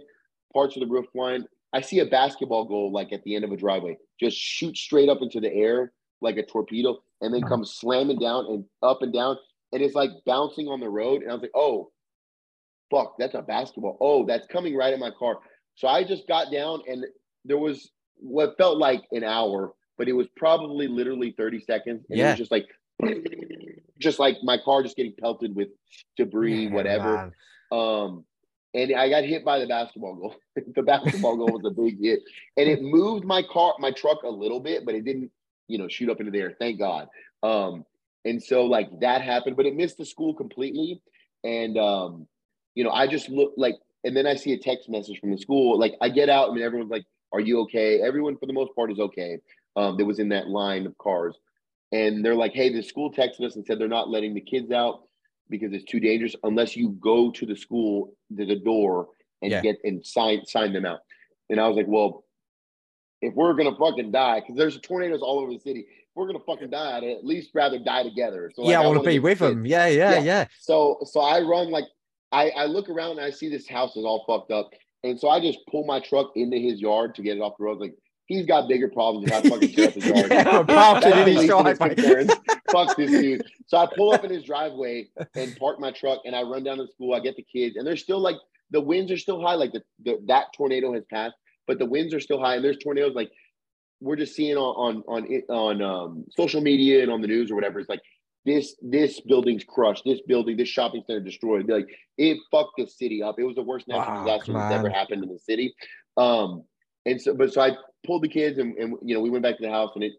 parts 0.54 0.76
of 0.76 0.82
the 0.82 0.88
roof 0.88 1.08
flying. 1.12 1.46
I 1.74 1.82
see 1.82 1.98
a 2.00 2.06
basketball 2.06 2.66
goal 2.66 2.92
like 2.92 3.12
at 3.12 3.24
the 3.24 3.36
end 3.36 3.44
of 3.44 3.52
a 3.52 3.58
driveway, 3.58 3.98
just 4.20 4.38
shoot 4.38 4.76
straight 4.78 5.10
up 5.10 5.22
into 5.22 5.40
the 5.40 5.54
air 5.54 5.94
like 6.22 6.38
a 6.38 6.46
torpedo, 6.46 6.98
and 7.22 7.34
then 7.34 7.42
come 7.44 7.64
slamming 7.64 8.20
down 8.20 8.46
and 8.48 8.66
up 8.84 9.02
and 9.02 9.14
down, 9.14 9.38
and 9.72 9.82
it's 9.82 9.96
like 9.96 10.10
bouncing 10.26 10.68
on 10.68 10.80
the 10.82 10.90
road. 10.90 11.22
And 11.22 11.32
I 11.32 11.34
was 11.34 11.42
like, 11.42 11.52
oh, 11.56 11.92
fuck, 12.92 13.16
that's 13.18 13.36
a 13.36 13.42
basketball. 13.42 13.98
Oh, 14.02 14.26
that's 14.26 14.46
coming 14.48 14.76
right 14.76 14.94
at 14.94 15.00
my 15.00 15.12
car. 15.18 15.40
So 15.76 15.88
I 15.88 16.04
just 16.04 16.28
got 16.28 16.52
down, 16.52 16.82
and 16.88 17.06
there 17.46 17.58
was 17.58 17.90
what 18.18 18.58
felt 18.58 18.78
like 18.78 19.04
an 19.12 19.24
hour, 19.24 19.74
but 19.98 20.10
it 20.10 20.14
was 20.14 20.28
probably 20.36 20.88
literally 20.88 21.34
30 21.38 21.62
seconds. 21.62 22.06
And 22.10 22.20
it 22.20 22.24
Yeah. 22.24 22.30
was 22.32 22.38
just 22.38 22.52
like, 22.52 22.68
just 24.00 24.20
like 24.20 24.38
my 24.44 24.58
car 24.58 24.84
just 24.84 24.96
getting 24.98 25.14
pelted 25.20 25.56
with 25.56 25.70
debris, 26.18 26.68
whatever. 26.68 27.34
Um, 27.72 28.26
and 28.74 28.96
I 28.96 29.10
got 29.10 29.24
hit 29.24 29.44
by 29.44 29.60
the 29.60 29.68
basketball 29.68 30.16
goal. 30.16 30.36
the 30.76 30.84
basketball 30.84 31.38
goal 31.38 31.60
was 31.60 31.66
a 31.66 31.72
big 31.72 32.02
hit, 32.02 32.22
and 32.58 32.70
it 32.70 32.82
moved 32.82 33.26
my 33.26 33.42
car, 33.44 33.74
my 33.80 33.92
truck 33.92 34.24
a 34.24 34.30
little 34.30 34.60
bit, 34.60 34.86
but 34.86 34.96
it 34.96 35.06
didn't, 35.06 35.32
you 35.68 35.78
know, 35.78 35.88
shoot 35.88 36.10
up 36.10 36.20
into 36.20 36.32
the 36.32 36.40
air. 36.40 36.54
Thank 36.60 36.80
God. 36.80 37.08
Um, 37.42 37.86
and 38.26 38.42
so 38.42 38.66
like 38.66 38.88
that 39.00 39.22
happened, 39.22 39.56
but 39.56 39.66
it 39.66 39.76
missed 39.76 39.98
the 39.98 40.06
school 40.06 40.34
completely. 40.34 41.02
And 41.44 41.78
um, 41.78 42.28
you 42.76 42.84
know, 42.84 42.92
I 42.92 43.08
just 43.08 43.30
look 43.30 43.54
like, 43.58 43.76
and 44.04 44.16
then 44.16 44.28
I 44.28 44.36
see 44.36 44.54
a 44.54 44.60
text 44.60 44.90
message 44.90 45.20
from 45.20 45.32
the 45.32 45.38
school. 45.38 45.80
Like 45.80 45.96
I 46.02 46.10
get 46.10 46.30
out, 46.30 46.50
and 46.50 46.60
everyone's 46.62 46.92
like, 46.92 47.06
"Are 47.34 47.40
you 47.40 47.62
okay?" 47.62 48.02
Everyone 48.02 48.38
for 48.38 48.46
the 48.46 48.54
most 48.54 48.76
part 48.76 48.92
is 48.92 49.00
okay. 49.00 49.40
Um, 49.76 49.98
that 49.98 50.06
was 50.06 50.20
in 50.20 50.30
that 50.30 50.48
line 50.48 50.86
of 50.86 50.98
cars, 50.98 51.38
and 51.92 52.24
they're 52.24 52.36
like, 52.36 52.54
"Hey, 52.54 52.74
the 52.74 52.84
school 52.84 53.12
texted 53.12 53.46
us 53.46 53.56
and 53.56 53.66
said 53.66 53.80
they're 53.80 53.88
not 53.88 54.10
letting 54.10 54.34
the 54.34 54.42
kids 54.42 54.72
out." 54.72 55.09
Because 55.50 55.74
it's 55.74 55.86
too 55.86 56.00
dangerous 56.00 56.36
unless 56.44 56.76
you 56.76 56.90
go 57.00 57.32
to 57.32 57.46
the 57.46 57.56
school 57.56 58.14
to 58.38 58.46
the 58.46 58.56
door 58.60 59.10
and 59.42 59.52
Yeah. 59.52 59.62
get 59.62 59.78
and 59.84 60.06
sign 60.06 60.46
sign 60.46 60.74
them 60.74 60.86
out. 60.86 61.00
And 61.50 61.60
I 61.60 61.68
was 61.68 61.76
like, 61.78 61.88
well, 61.88 62.24
if 63.22 63.34
we're 63.34 63.54
gonna 63.54 63.76
fucking 63.76 64.12
die, 64.12 64.40
because 64.40 64.56
there's 64.56 64.80
tornadoes 64.82 65.22
all 65.22 65.40
over 65.40 65.52
the 65.52 65.60
city, 65.60 65.82
if 65.82 66.08
we're 66.16 66.28
gonna 66.28 66.40
fucking 66.46 66.70
die, 66.70 66.98
I'd 66.98 67.04
at 67.04 67.26
least 67.26 67.52
rather 67.54 67.80
die 67.80 68.04
together. 68.04 68.52
So 68.56 68.62
like, 68.62 68.72
yeah, 68.72 68.82
I 68.82 68.88
want 68.88 69.04
to 69.04 69.10
be 69.10 69.20
with 69.20 69.40
the 69.40 69.50
them. 69.50 69.66
Yeah, 69.66 69.88
yeah, 69.88 70.16
Yeah. 70.16 70.22
yeah. 70.24 70.46
So 70.60 71.00
so 71.06 71.20
I 71.22 71.42
run 71.42 71.72
like 71.72 71.86
I, 72.32 72.50
I 72.52 72.66
look 72.66 72.90
around 72.90 73.12
and 73.12 73.22
I 73.22 73.32
see 73.32 73.50
this 73.50 73.68
house 73.68 73.96
is 73.98 74.06
all 74.06 74.24
fucked 74.28 74.52
up. 74.52 74.72
And 75.04 75.20
so 75.20 75.30
I 75.30 75.40
just 75.40 75.60
pull 75.68 75.84
my 75.86 76.00
truck 76.00 76.32
into 76.36 76.58
his 76.58 76.80
yard 76.80 77.16
to 77.16 77.24
get 77.24 77.38
it 77.38 77.42
off 77.42 77.58
the 77.58 77.64
road. 77.64 77.80
Like 77.80 77.96
he's 78.30 78.46
got 78.46 78.70
bigger 78.70 78.88
problems 78.88 79.30
than 79.30 79.46
I 79.46 79.50
fucking 79.50 79.70
tear 79.74 79.88
up 79.90 79.94
his 79.96 80.06
yard. 80.06 80.32
yeah, 80.32 80.64
parking 80.64 80.68
That's 80.68 81.06
in 81.06 81.12
the 81.12 81.26
his 81.26 81.38
least 81.40 81.52
of 81.52 81.66
his 81.66 81.78
driveway. 81.78 81.96
concerns. 81.96 82.32
Fuck 82.72 82.96
this 82.96 83.12
dude. 83.12 83.44
So 83.68 83.78
I 83.78 83.88
pull 83.94 84.14
up 84.14 84.24
in 84.24 84.32
his 84.32 84.44
driveway 84.46 85.08
and 85.36 85.58
park 85.58 85.80
my 85.80 85.92
truck 85.92 86.22
and 86.26 86.36
I 86.36 86.44
run 86.44 86.64
down 86.64 86.78
to 86.78 86.88
school. 86.88 87.14
I 87.14 87.20
get 87.20 87.36
the 87.36 87.44
kids 87.44 87.76
and 87.76 87.86
they're 87.86 87.98
still 87.98 88.20
like 88.20 88.38
the 88.72 88.80
winds 88.80 89.12
are 89.12 89.18
still 89.18 89.42
high. 89.42 89.56
Like 89.56 89.74
the, 89.74 89.82
the 90.06 90.20
that 90.28 90.54
tornado 90.56 90.94
has 90.94 91.04
passed, 91.12 91.36
but 91.68 91.80
the 91.80 91.86
winds 91.86 92.14
are 92.14 92.20
still 92.22 92.40
high 92.40 92.56
and 92.56 92.64
there's 92.64 92.78
tornadoes 92.78 93.16
like 93.16 93.32
we're 94.00 94.16
just 94.16 94.36
seeing 94.36 94.56
on 94.56 95.04
on 95.08 95.24
on 95.26 95.42
on 95.50 95.82
um, 95.82 96.26
social 96.30 96.62
media 96.62 97.02
and 97.04 97.12
on 97.12 97.22
the 97.22 97.28
news 97.28 97.52
or 97.52 97.56
whatever. 97.56 97.80
It's 97.80 97.90
like 97.90 98.02
this 98.46 98.76
this 98.82 99.20
building's 99.22 99.64
crushed. 99.64 100.04
This 100.06 100.22
building, 100.28 100.56
this 100.56 100.70
shopping 100.70 101.04
center 101.06 101.20
destroyed. 101.20 101.68
Like 101.68 101.88
it 102.18 102.38
fucked 102.52 102.74
the 102.78 102.86
city 102.88 103.22
up. 103.24 103.36
It 103.40 103.44
was 103.44 103.56
the 103.56 103.64
worst 103.64 103.88
natural 103.88 104.18
Fuck, 104.18 104.26
disaster 104.26 104.54
that's 104.54 104.76
ever 104.76 104.90
happened 104.90 105.24
in 105.24 105.30
the 105.30 105.40
city. 105.40 105.74
Um, 106.16 106.64
and 107.06 107.20
so, 107.22 107.34
but 107.34 107.52
so 107.52 107.62
I 107.62 107.72
pulled 108.06 108.24
the 108.24 108.28
kids 108.30 108.58
and, 108.58 108.78
and 108.78 108.96
you 109.04 109.16
know 109.16 109.22
we 109.22 109.30
went 109.30 109.44
back 109.44 109.58
to 109.58 109.64
the 109.64 109.70
house 109.72 109.92
and 109.96 110.04
it 110.04 110.14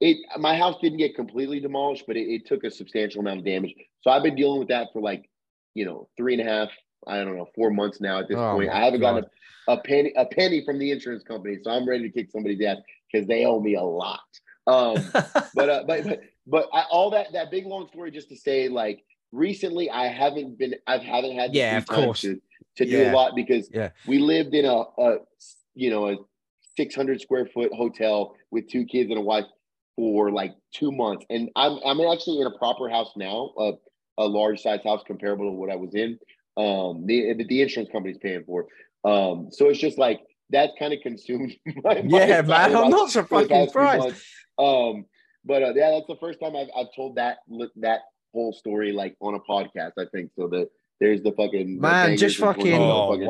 it 0.00 0.16
my 0.38 0.56
house 0.56 0.76
didn't 0.82 0.98
get 0.98 1.14
completely 1.14 1.60
demolished, 1.60 2.04
but 2.06 2.16
it, 2.16 2.28
it 2.28 2.46
took 2.46 2.64
a 2.64 2.70
substantial 2.70 3.20
amount 3.20 3.38
of 3.40 3.44
damage. 3.44 3.74
So 4.02 4.10
I've 4.10 4.22
been 4.22 4.34
dealing 4.34 4.58
with 4.58 4.68
that 4.68 4.88
for 4.92 5.00
like 5.00 5.28
you 5.74 5.84
know 5.84 6.08
three 6.16 6.38
and 6.38 6.46
a 6.46 6.50
half, 6.50 6.68
I 7.06 7.16
don't 7.18 7.36
know, 7.36 7.48
four 7.54 7.70
months 7.70 8.00
now 8.00 8.18
at 8.18 8.28
this 8.28 8.38
Oh 8.38 8.52
point. 8.54 8.70
I 8.70 8.84
haven't 8.84 9.00
God. 9.00 9.22
gotten 9.22 9.30
a, 9.68 9.72
a 9.72 9.80
penny 9.82 10.12
a 10.16 10.26
penny 10.26 10.64
from 10.64 10.78
the 10.78 10.90
insurance 10.90 11.22
company, 11.22 11.58
so 11.62 11.70
I'm 11.70 11.88
ready 11.88 12.04
to 12.04 12.10
kick 12.10 12.30
somebody's 12.30 12.64
ass 12.66 12.78
because 13.12 13.26
they 13.26 13.44
owe 13.44 13.60
me 13.60 13.76
a 13.76 13.82
lot. 13.82 14.20
Um, 14.66 15.12
but 15.54 15.68
uh, 15.68 15.84
but 15.86 16.04
but 16.04 16.20
but 16.46 16.68
I, 16.72 16.82
all 16.90 17.10
that 17.10 17.28
that 17.32 17.50
big 17.50 17.66
long 17.66 17.88
story 17.88 18.10
just 18.10 18.28
to 18.30 18.36
say 18.36 18.68
like 18.68 19.04
recently 19.32 19.90
I 19.90 20.06
haven't 20.08 20.58
been 20.58 20.74
I 20.86 20.98
haven't 20.98 21.36
had 21.36 21.52
the 21.52 21.58
Yeah, 21.58 21.78
of 21.78 21.86
course. 21.86 22.22
to, 22.22 22.40
to 22.76 22.84
do 22.84 22.98
Yeah. 22.98 23.12
a 23.12 23.14
lot 23.14 23.34
because 23.36 23.70
Yeah. 23.72 23.90
we 24.06 24.18
lived 24.18 24.54
in 24.54 24.64
a, 24.64 24.82
a 24.98 25.16
you 25.74 25.90
know 25.90 26.08
a 26.08 26.16
600 26.76 27.20
square 27.20 27.46
foot 27.46 27.72
hotel 27.72 28.34
with 28.50 28.68
two 28.68 28.84
kids 28.84 29.10
and 29.10 29.18
a 29.18 29.22
wife 29.22 29.44
for 29.96 30.30
like 30.30 30.54
two 30.72 30.90
months 30.90 31.24
and 31.30 31.50
I'm 31.54 31.78
I'm 31.86 32.00
actually 32.00 32.40
in 32.40 32.46
a 32.46 32.58
proper 32.58 32.88
house 32.88 33.12
now 33.16 33.52
a, 33.58 33.72
a 34.18 34.26
large 34.26 34.60
size 34.60 34.80
house 34.84 35.02
comparable 35.06 35.46
to 35.46 35.52
what 35.52 35.70
I 35.70 35.76
was 35.76 35.94
in 35.94 36.18
um 36.56 37.06
the 37.06 37.34
the 37.48 37.62
insurance 37.62 37.90
company's 37.92 38.18
paying 38.18 38.44
for 38.44 38.62
it. 38.62 38.66
um 39.08 39.48
so 39.50 39.68
it's 39.68 39.78
just 39.78 39.98
like 39.98 40.20
that 40.50 40.70
kind 40.78 40.92
of 40.92 41.00
consumed 41.00 41.54
my, 41.84 42.02
yeah, 42.06 42.42
man. 42.42 42.76
I'm 42.76 42.90
not 42.90 43.10
so 43.10 43.24
fucking 43.24 43.66
surprised. 43.66 44.16
Um, 44.56 45.06
but 45.44 45.64
uh, 45.64 45.72
yeah, 45.74 45.90
that's 45.90 46.06
the 46.06 46.16
first 46.20 46.38
time 46.38 46.54
I've, 46.54 46.68
I've 46.76 46.94
told 46.94 47.16
that 47.16 47.38
that 47.80 48.02
whole 48.32 48.52
story 48.52 48.92
like 48.92 49.16
on 49.18 49.34
a 49.34 49.40
podcast. 49.40 49.94
I 49.98 50.04
think 50.12 50.30
so. 50.38 50.46
That 50.46 50.68
there's 51.00 51.22
the 51.22 51.32
fucking 51.32 51.80
Man, 51.80 52.06
bangers 52.06 52.20
just 52.20 52.36
fucking- 52.38 52.64
tornadoes 52.76 52.90
Oh, 52.96 53.10
fucking 53.12 53.26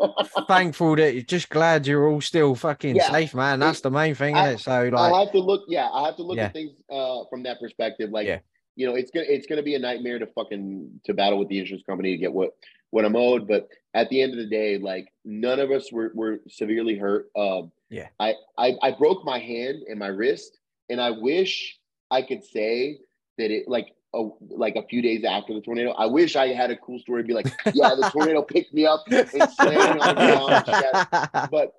wow. 0.00 0.24
Thankful 0.48 0.96
that 0.96 1.14
you're 1.14 1.22
just 1.22 1.48
glad 1.48 1.86
you're 1.86 2.08
all 2.08 2.20
still 2.20 2.54
fucking 2.54 2.96
Yeah. 2.96 3.10
safe, 3.10 3.34
man. 3.34 3.58
That's 3.60 3.80
the 3.80 3.90
main 3.90 4.14
thing, 4.14 4.34
I- 4.36 4.48
isn't 4.48 4.60
it? 4.60 4.64
So 4.64 4.96
I 4.96 5.20
have 5.20 5.32
to 5.32 5.38
look. 5.40 5.64
Yeah, 5.68 5.88
I 5.90 6.06
have 6.06 6.16
to 6.16 6.22
look 6.22 6.36
Yeah. 6.36 6.46
at 6.46 6.52
things 6.52 6.72
uh, 6.90 7.24
from 7.30 7.42
that 7.44 7.60
perspective. 7.60 8.10
Like, 8.10 8.26
Yeah. 8.26 8.38
you 8.76 8.86
know, 8.86 8.94
it's 8.94 9.10
gonna 9.10 9.26
it's 9.28 9.46
gonna 9.46 9.62
be 9.62 9.74
a 9.74 9.78
nightmare 9.78 10.18
to 10.18 10.26
fucking 10.26 11.00
to 11.04 11.14
battle 11.14 11.38
with 11.38 11.48
the 11.48 11.58
insurance 11.58 11.84
company 11.84 12.12
to 12.12 12.16
get 12.18 12.32
what 12.32 12.50
what 12.90 13.04
I'm 13.04 13.16
owed. 13.16 13.46
But 13.48 13.68
at 13.94 14.08
the 14.08 14.22
end 14.22 14.32
of 14.32 14.38
the 14.38 14.46
day, 14.46 14.78
like 14.78 15.08
none 15.24 15.58
of 15.60 15.70
us 15.70 15.92
were 15.92 16.12
were 16.14 16.40
severely 16.48 16.96
hurt. 16.96 17.28
Um, 17.36 17.72
Yeah. 17.90 18.08
I, 18.20 18.34
I 18.56 18.76
I 18.82 18.90
broke 18.92 19.24
my 19.24 19.38
hand 19.38 19.82
and 19.88 19.98
my 19.98 20.08
wrist, 20.08 20.58
and 20.88 21.00
I 21.00 21.10
wish 21.10 21.78
I 22.10 22.22
could 22.22 22.44
say 22.44 22.98
that 23.38 23.50
it 23.50 23.68
like. 23.68 23.88
A, 24.14 24.22
like 24.48 24.74
a 24.76 24.82
few 24.88 25.02
days 25.02 25.22
after 25.24 25.52
the 25.52 25.60
tornado, 25.60 25.90
I 25.92 26.06
wish 26.06 26.34
I 26.34 26.48
had 26.48 26.70
a 26.70 26.76
cool 26.76 26.98
story. 26.98 27.22
Be 27.24 27.34
like, 27.34 27.46
yeah, 27.74 27.94
the 27.94 28.08
tornado 28.12 28.42
picked 28.42 28.72
me 28.72 28.86
up 28.86 29.04
and 29.10 29.28
slammed 29.28 29.94
me 29.96 30.00
on 30.00 30.16
the 30.16 31.10
ground. 31.12 31.48
But 31.50 31.72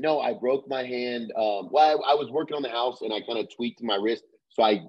no, 0.00 0.20
I 0.20 0.34
broke 0.34 0.68
my 0.68 0.82
hand. 0.84 1.32
Um, 1.36 1.68
well, 1.70 2.02
I, 2.06 2.12
I 2.12 2.14
was 2.14 2.30
working 2.30 2.56
on 2.56 2.62
the 2.62 2.68
house 2.68 3.00
and 3.02 3.12
I 3.12 3.20
kind 3.20 3.38
of 3.38 3.46
tweaked 3.54 3.82
my 3.82 3.94
wrist, 3.94 4.24
so 4.50 4.62
I 4.64 4.82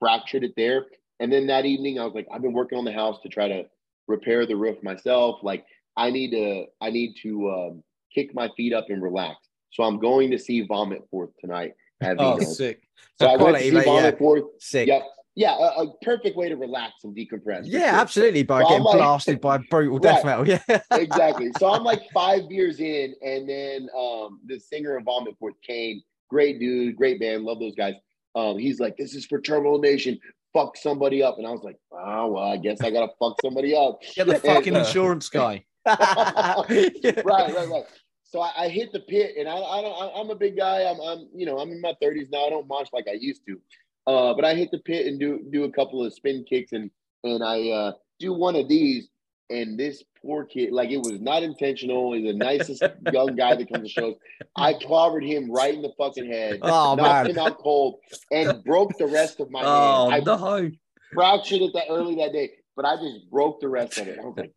fractured 0.00 0.44
it 0.44 0.54
there. 0.56 0.86
And 1.20 1.32
then 1.32 1.46
that 1.48 1.66
evening, 1.66 2.00
I 2.00 2.04
was 2.04 2.14
like, 2.14 2.26
I've 2.32 2.42
been 2.42 2.52
working 2.54 2.78
on 2.78 2.84
the 2.84 2.92
house 2.92 3.18
to 3.22 3.28
try 3.28 3.48
to 3.48 3.64
repair 4.08 4.46
the 4.46 4.56
roof 4.56 4.82
myself. 4.82 5.40
Like 5.42 5.64
I 5.96 6.10
need 6.10 6.30
to 6.32 6.64
I 6.80 6.90
need 6.90 7.14
to 7.22 7.50
um, 7.50 7.82
kick 8.14 8.34
my 8.34 8.48
feet 8.56 8.72
up 8.72 8.86
and 8.88 9.02
relax. 9.02 9.36
So 9.70 9.82
I'm 9.84 9.98
going 10.00 10.30
to 10.32 10.38
see 10.38 10.62
Vomit 10.62 11.08
Forth 11.10 11.30
tonight 11.40 11.74
at 12.00 12.16
Oh, 12.18 12.36
Vino's. 12.36 12.56
sick. 12.58 12.82
so 13.20 13.26
I 13.26 13.36
went 13.36 13.56
to 13.58 13.62
see 13.62 13.70
mate, 13.70 13.86
yeah. 13.86 13.92
Vomit 13.92 14.18
Forth. 14.18 14.44
Sick. 14.58 14.88
Yep. 14.88 15.02
Yeah, 15.34 15.56
a, 15.56 15.84
a 15.84 15.92
perfect 16.02 16.36
way 16.36 16.50
to 16.50 16.56
relax 16.56 17.04
and 17.04 17.16
decompress. 17.16 17.62
Yeah, 17.64 17.90
sure. 17.92 18.00
absolutely. 18.00 18.42
By 18.42 18.60
So 18.62 18.68
getting 18.68 18.84
like- 18.84 18.96
blasted 18.98 19.40
by 19.40 19.58
brutal 19.70 19.98
death 19.98 20.24
metal. 20.24 20.46
Yeah. 20.68 20.80
exactly. 20.92 21.50
So 21.58 21.72
I'm 21.72 21.82
like 21.84 22.02
five 22.12 22.48
beers 22.50 22.80
in, 22.80 23.14
and 23.22 23.48
then 23.48 23.88
um, 23.98 24.40
the 24.46 24.58
singer 24.60 24.96
of 24.98 25.04
Vomit 25.04 25.38
Forth, 25.38 25.54
Kane, 25.66 26.02
great 26.28 26.58
dude, 26.60 26.96
great 26.96 27.18
band, 27.18 27.44
love 27.44 27.60
those 27.60 27.74
guys. 27.74 27.94
Um, 28.34 28.58
he's 28.58 28.78
like, 28.80 28.96
"This 28.96 29.14
is 29.14 29.24
for 29.26 29.40
Turbo 29.40 29.78
Nation. 29.78 30.18
Fuck 30.52 30.76
somebody 30.76 31.22
up," 31.22 31.38
and 31.38 31.46
I 31.46 31.50
was 31.50 31.62
like, 31.62 31.76
"Oh 31.92 32.26
well, 32.32 32.44
I 32.44 32.56
guess 32.58 32.80
I 32.82 32.90
gotta 32.90 33.12
fuck 33.18 33.36
somebody 33.42 33.74
up." 33.74 34.00
Get 34.14 34.26
the 34.26 34.38
fucking 34.38 34.74
insurance 34.76 35.28
guy. 35.30 35.64
right, 35.86 37.24
right, 37.24 37.24
right. 37.24 37.84
So 38.24 38.40
I, 38.40 38.64
I 38.64 38.68
hit 38.68 38.92
the 38.92 39.00
pit, 39.00 39.34
and 39.38 39.48
I, 39.48 39.56
I 39.56 39.82
don't. 39.82 39.92
I, 39.94 40.20
I'm 40.20 40.30
a 40.30 40.34
big 40.34 40.56
guy. 40.56 40.84
I'm, 40.84 41.00
I'm, 41.00 41.28
you 41.34 41.44
know, 41.46 41.58
I'm 41.58 41.70
in 41.70 41.80
my 41.80 41.94
30s 42.02 42.28
now. 42.32 42.46
I 42.46 42.50
don't 42.50 42.66
mosh 42.66 42.88
like 42.92 43.06
I 43.08 43.12
used 43.20 43.42
to. 43.46 43.60
Uh, 44.06 44.34
but 44.34 44.44
I 44.44 44.54
hit 44.54 44.70
the 44.70 44.78
pit 44.78 45.06
and 45.06 45.18
do 45.20 45.40
do 45.50 45.64
a 45.64 45.72
couple 45.72 46.04
of 46.04 46.12
spin 46.12 46.44
kicks, 46.48 46.72
and 46.72 46.90
and 47.24 47.42
I 47.42 47.68
uh, 47.70 47.92
do 48.18 48.32
one 48.32 48.56
of 48.56 48.68
these, 48.68 49.08
and 49.50 49.78
this 49.78 50.02
poor 50.20 50.44
kid, 50.44 50.72
like 50.72 50.90
it 50.90 50.98
was 50.98 51.20
not 51.20 51.42
intentional. 51.42 52.12
He's 52.12 52.24
the 52.26 52.32
nicest 52.36 52.82
young 53.12 53.36
guy 53.36 53.54
that 53.54 53.72
comes 53.72 53.92
to 53.92 54.00
shows. 54.00 54.14
I 54.56 54.74
clobbered 54.74 55.26
him 55.26 55.50
right 55.50 55.74
in 55.74 55.82
the 55.82 55.92
fucking 55.98 56.26
head, 56.26 56.58
Oh 56.62 56.94
knocked 56.96 57.28
man. 57.28 57.30
him 57.30 57.38
out 57.38 57.58
cold, 57.58 58.00
and 58.32 58.62
broke 58.64 58.96
the 58.98 59.06
rest 59.06 59.38
of 59.40 59.50
my 59.50 59.62
Oh 59.64 60.10
hand. 60.10 60.28
I 60.28 60.36
no! 60.36 60.70
fractured 61.12 61.60
it 61.62 61.72
that 61.74 61.84
early 61.90 62.16
that 62.16 62.32
day, 62.32 62.50
but 62.74 62.84
I 62.84 62.96
just 62.96 63.30
broke 63.30 63.60
the 63.60 63.68
rest 63.68 63.98
of 63.98 64.08
it. 64.08 64.18
I 64.18 64.24
was 64.24 64.34
like, 64.36 64.52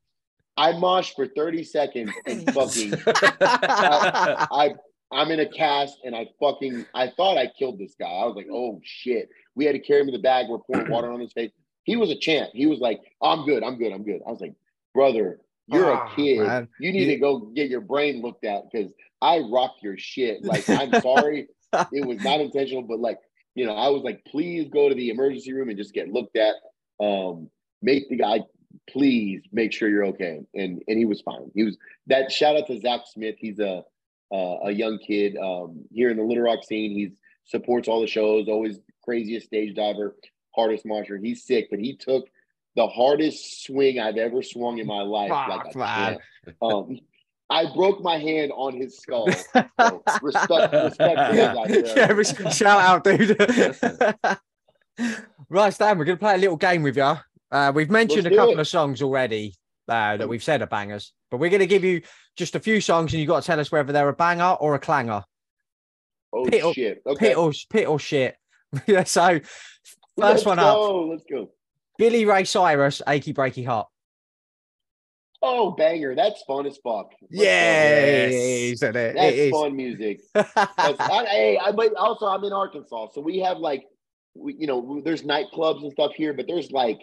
I 0.58 0.72
moshed 0.72 1.16
for 1.16 1.28
30 1.28 1.64
seconds 1.66 2.12
and 2.26 2.46
fucking 2.54 2.94
I 3.42 4.74
I'm 5.12 5.32
in 5.32 5.40
a 5.40 5.48
cast 5.48 5.98
and 6.04 6.16
I 6.16 6.28
fucking 6.40 6.86
I 6.94 7.12
thought 7.16 7.38
I 7.38 7.48
killed 7.58 7.80
this 7.80 7.96
guy. 8.00 8.08
I 8.08 8.26
was 8.26 8.36
like, 8.36 8.48
oh 8.52 8.80
shit. 8.84 9.30
We 9.56 9.66
had 9.66 9.74
to 9.74 9.80
carry 9.80 10.02
him 10.02 10.08
in 10.10 10.14
the 10.14 10.20
bag. 10.20 10.48
We're 10.50 10.60
pouring 10.60 10.90
water 10.90 11.12
on 11.12 11.20
his 11.20 11.32
face. 11.34 11.52
He 11.84 11.96
was 11.96 12.10
a 12.10 12.18
champ. 12.18 12.50
He 12.54 12.66
was 12.66 12.80
like, 12.80 13.00
I'm 13.22 13.46
good, 13.46 13.64
I'm 13.64 13.78
good, 13.78 13.94
I'm 13.94 14.04
good. 14.04 14.22
I 14.28 14.32
was 14.32 14.42
like, 14.42 14.56
brother, 14.94 15.40
you're 15.68 15.94
Ah, 15.94 16.12
a 16.12 16.16
kid. 16.16 16.40
man. 16.40 16.68
You 16.80 16.92
need 16.92 17.06
to 17.06 17.18
go 17.18 17.40
get 17.40 17.70
your 17.70 17.82
brain 17.82 18.22
looked 18.22 18.44
at 18.46 18.64
because 18.72 18.92
I 19.22 19.40
rocked 19.40 19.84
your 19.84 19.98
shit. 19.98 20.44
Like, 20.44 20.68
I'm 20.70 20.94
sorry. 21.02 21.48
it 21.74 22.06
was 22.06 22.22
not 22.22 22.40
intentional, 22.42 22.84
but 22.84 23.00
like, 23.00 23.20
you 23.54 23.66
know, 23.66 23.76
I 23.76 23.90
was 23.90 24.04
like, 24.04 24.24
please 24.26 24.68
go 24.72 24.90
to 24.90 24.96
the 24.96 25.10
emergency 25.10 25.54
room 25.54 25.70
and 25.70 25.78
just 25.78 25.94
get 25.94 26.10
looked 26.10 26.38
at. 26.38 26.56
Um, 27.00 27.50
make 27.82 28.10
the 28.10 28.18
guy 28.18 28.40
please 28.90 29.42
make 29.52 29.72
sure 29.72 29.90
you're 29.90 30.06
okay. 30.06 30.42
And 30.54 30.82
and 30.88 30.98
he 30.98 31.06
was 31.06 31.22
fine. 31.22 31.50
He 31.56 31.64
was 31.64 31.78
that 32.08 32.32
shout 32.32 32.56
out 32.58 32.68
to 32.68 32.80
Zach 32.80 33.02
Smith. 33.14 33.36
He's 33.40 33.60
a 33.60 33.84
uh, 34.32 34.58
a 34.64 34.72
young 34.72 34.98
kid 34.98 35.38
um, 35.38 35.86
here 35.92 36.10
in 36.10 36.18
the 36.18 36.24
Little 36.24 36.44
Rock 36.44 36.64
scene. 36.64 36.92
He 36.92 37.12
supports 37.46 37.88
all 37.88 38.02
the 38.02 38.08
shows, 38.08 38.48
always 38.48 38.80
craziest 39.04 39.48
stage 39.48 39.76
diver, 39.76 40.16
hardest 40.56 40.86
marcher. 40.86 41.18
He's 41.18 41.44
sick, 41.44 41.68
but 41.70 41.80
he 41.80 41.96
took 41.96 42.28
the 42.76 42.88
hardest 42.88 43.66
swing 43.66 44.00
I've 44.00 44.18
ever 44.18 44.42
swung 44.42 44.80
in 44.80 44.88
my 44.88 45.02
life. 45.02 45.30
Fuck, 45.30 45.76
man. 45.76 46.18
Um, 46.62 47.00
I 47.50 47.72
broke 47.74 48.02
my 48.02 48.18
hand 48.18 48.52
on 48.56 48.76
his 48.76 48.98
skull. 48.98 49.28
So 49.80 50.02
respect, 50.22 50.74
respect 50.74 50.98
for 50.98 51.36
yeah, 51.36 51.54
those 52.08 52.40
yeah 52.40 52.50
shout 52.50 52.82
out, 52.82 53.04
dude. 53.04 53.38
right, 55.50 55.74
Stan, 55.74 55.98
we're 55.98 56.06
gonna 56.06 56.18
play 56.18 56.36
a 56.36 56.38
little 56.38 56.56
game 56.56 56.82
with 56.82 56.96
you. 56.98 57.14
Uh, 57.52 57.72
we've 57.76 57.92
mentioned 57.92 58.24
Let's 58.24 58.34
a 58.34 58.38
couple 58.38 58.54
it. 58.54 58.60
of 58.60 58.68
songs 58.68 59.02
already 59.02 59.54
uh, 59.88 60.18
that 60.18 60.28
we've 60.30 60.44
said 60.44 60.62
are 60.62 60.68
bangers, 60.68 61.14
but 61.32 61.38
we're 61.40 61.50
gonna 61.50 61.66
give 61.66 61.84
you 61.84 62.02
just 62.36 62.56
a 62.56 62.60
few 62.60 62.82
songs, 62.82 63.14
and 63.14 63.20
you've 63.20 63.28
got 63.30 63.42
to 63.42 63.46
tell 63.48 63.60
us 63.60 63.72
whether 63.72 63.94
they're 63.94 64.10
a 64.10 64.14
banger 64.14 64.54
or 64.60 64.76
a 64.76 64.80
clanger, 64.80 65.24
Oh 66.34 66.46
Pit 66.46 66.64
or- 66.64 66.74
shit! 66.74 67.02
Okay, 67.06 67.28
pit 67.30 67.38
or 67.38 67.52
pit 67.70 67.88
or 67.88 68.00
shit. 68.00 68.36
so 69.06 69.40
Let's 70.18 70.34
first 70.44 70.46
one 70.46 70.60
up, 70.60 70.76
go, 70.76 71.08
Let's 71.08 71.24
go. 71.30 71.50
Billy 71.98 72.26
Ray 72.26 72.44
Cyrus, 72.44 73.02
"Achy 73.08 73.34
Breaky 73.34 73.66
Heart." 73.66 73.88
Oh, 75.42 75.72
banger! 75.72 76.16
That's 76.16 76.42
fun 76.48 76.66
as 76.66 76.78
fuck. 76.84 77.12
Let's 77.22 77.36
go. 77.36 77.44
Yeah, 77.44 78.28
Yes. 78.28 78.82
it? 78.82 78.94
that's 78.94 79.16
It 79.18 79.36
is. 79.40 79.52
fun 79.52 79.76
music. 79.76 80.20
That's, 80.34 80.52
I, 81.00 81.26
hey, 81.30 81.60
I, 81.64 81.72
but 81.72 81.94
also 81.96 82.26
I'm 82.26 82.44
in 82.44 82.52
Arkansas, 82.54 83.10
so 83.14 83.22
we 83.22 83.40
have 83.40 83.58
like, 83.60 83.84
we, 84.34 84.56
you 84.58 84.66
know, 84.66 85.02
there's 85.06 85.22
nightclubs 85.22 85.84
and 85.84 85.92
stuff 85.92 86.14
here, 86.16 86.34
but 86.34 86.48
there's 86.48 86.72
like 86.72 86.98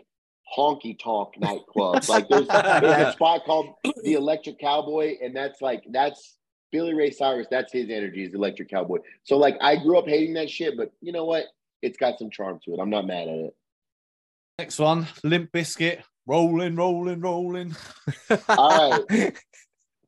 honky 0.56 0.98
tonk 0.98 1.34
nightclubs. 1.40 2.08
like 2.08 2.28
there's, 2.28 2.46
there's 2.46 3.08
a 3.08 3.12
spot 3.16 3.44
called 3.44 3.74
the 4.02 4.14
Electric 4.14 4.58
Cowboy, 4.58 5.16
and 5.22 5.34
that's 5.34 5.60
like 5.60 5.84
that's 5.90 6.36
Billy 6.70 6.94
Ray 6.94 7.10
Cyrus. 7.10 7.46
That's 7.50 7.72
his 7.72 7.90
energy, 7.90 8.24
is 8.24 8.34
Electric 8.34 8.70
Cowboy. 8.70 8.98
So 9.24 9.36
like 9.36 9.56
I 9.60 9.76
grew 9.76 9.98
up 9.98 10.06
hating 10.06 10.34
that 10.34 10.50
shit, 10.50 10.76
but 10.76 10.92
you 11.00 11.12
know 11.12 11.24
what? 11.24 11.44
It's 11.82 11.98
got 11.98 12.18
some 12.18 12.30
charm 12.30 12.60
to 12.64 12.74
it. 12.74 12.80
I'm 12.80 12.90
not 12.90 13.06
mad 13.06 13.28
at 13.28 13.34
it. 13.34 13.56
Next 14.58 14.78
one, 14.78 15.06
Limp 15.24 15.50
Bizkit. 15.52 16.02
Rolling, 16.24 16.76
rolling, 16.76 17.20
rolling. 17.20 17.74
All 18.48 19.02
right. 19.08 19.36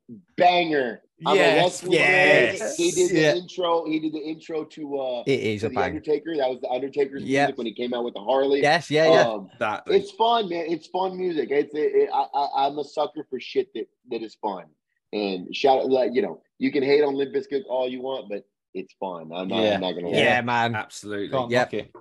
Banger. 0.37 1.01
I'm 1.25 1.33
a 1.33 1.39
Yes, 1.39 1.83
yes. 1.87 2.75
He 2.75 2.91
did 2.91 3.11
the 3.11 3.19
yeah. 3.19 3.35
intro. 3.35 3.85
He 3.85 3.99
did 3.99 4.13
the 4.13 4.19
intro 4.19 4.65
to 4.65 4.97
uh 4.99 5.23
it 5.25 5.39
is 5.39 5.61
to 5.61 5.67
a 5.67 5.69
the 5.69 5.75
banger. 5.75 5.85
Undertaker. 5.87 6.35
That 6.37 6.49
was 6.49 6.59
the 6.61 6.69
Undertaker's 6.69 7.23
Yep. 7.23 7.47
music 7.47 7.57
when 7.57 7.67
he 7.67 7.73
came 7.73 7.93
out 7.93 8.03
with 8.03 8.13
the 8.15 8.19
Harley. 8.19 8.61
Yes, 8.61 8.91
yeah, 8.91 9.09
yeah. 9.11 9.21
Um, 9.27 9.49
That 9.59 9.83
it's 9.87 10.11
fun, 10.11 10.49
man. 10.49 10.65
It's 10.67 10.87
fun 10.87 11.17
music. 11.17 11.49
It's 11.51 11.73
it, 11.73 11.77
it, 11.95 12.09
I, 12.13 12.25
I, 12.33 12.67
I'm 12.67 12.77
a 12.79 12.83
sucker 12.83 13.25
for 13.29 13.39
shit 13.39 13.73
that 13.75 13.87
that 14.11 14.21
is 14.23 14.35
fun. 14.35 14.65
And 15.13 15.55
shout 15.55 15.79
out, 15.79 15.89
like 15.89 16.11
you 16.13 16.21
know 16.21 16.41
you 16.59 16.71
can 16.71 16.83
hate 16.83 17.03
on 17.03 17.15
Limp 17.15 17.33
Bizkit 17.33 17.63
all 17.69 17.87
you 17.87 18.01
want, 18.01 18.27
but 18.29 18.43
it's 18.73 18.93
fun. 18.99 19.31
I'm 19.33 19.47
not. 19.47 19.63
Yeah. 19.63 19.75
I'm 19.75 19.81
not 19.81 19.91
gonna 19.93 20.09
lie. 20.09 20.17
yeah, 20.17 20.41
man. 20.41 20.75
absolutely. 20.75 21.29
Can't 21.29 21.49
Yep. 21.51 21.71
knock 21.71 21.73
it. 21.73 21.91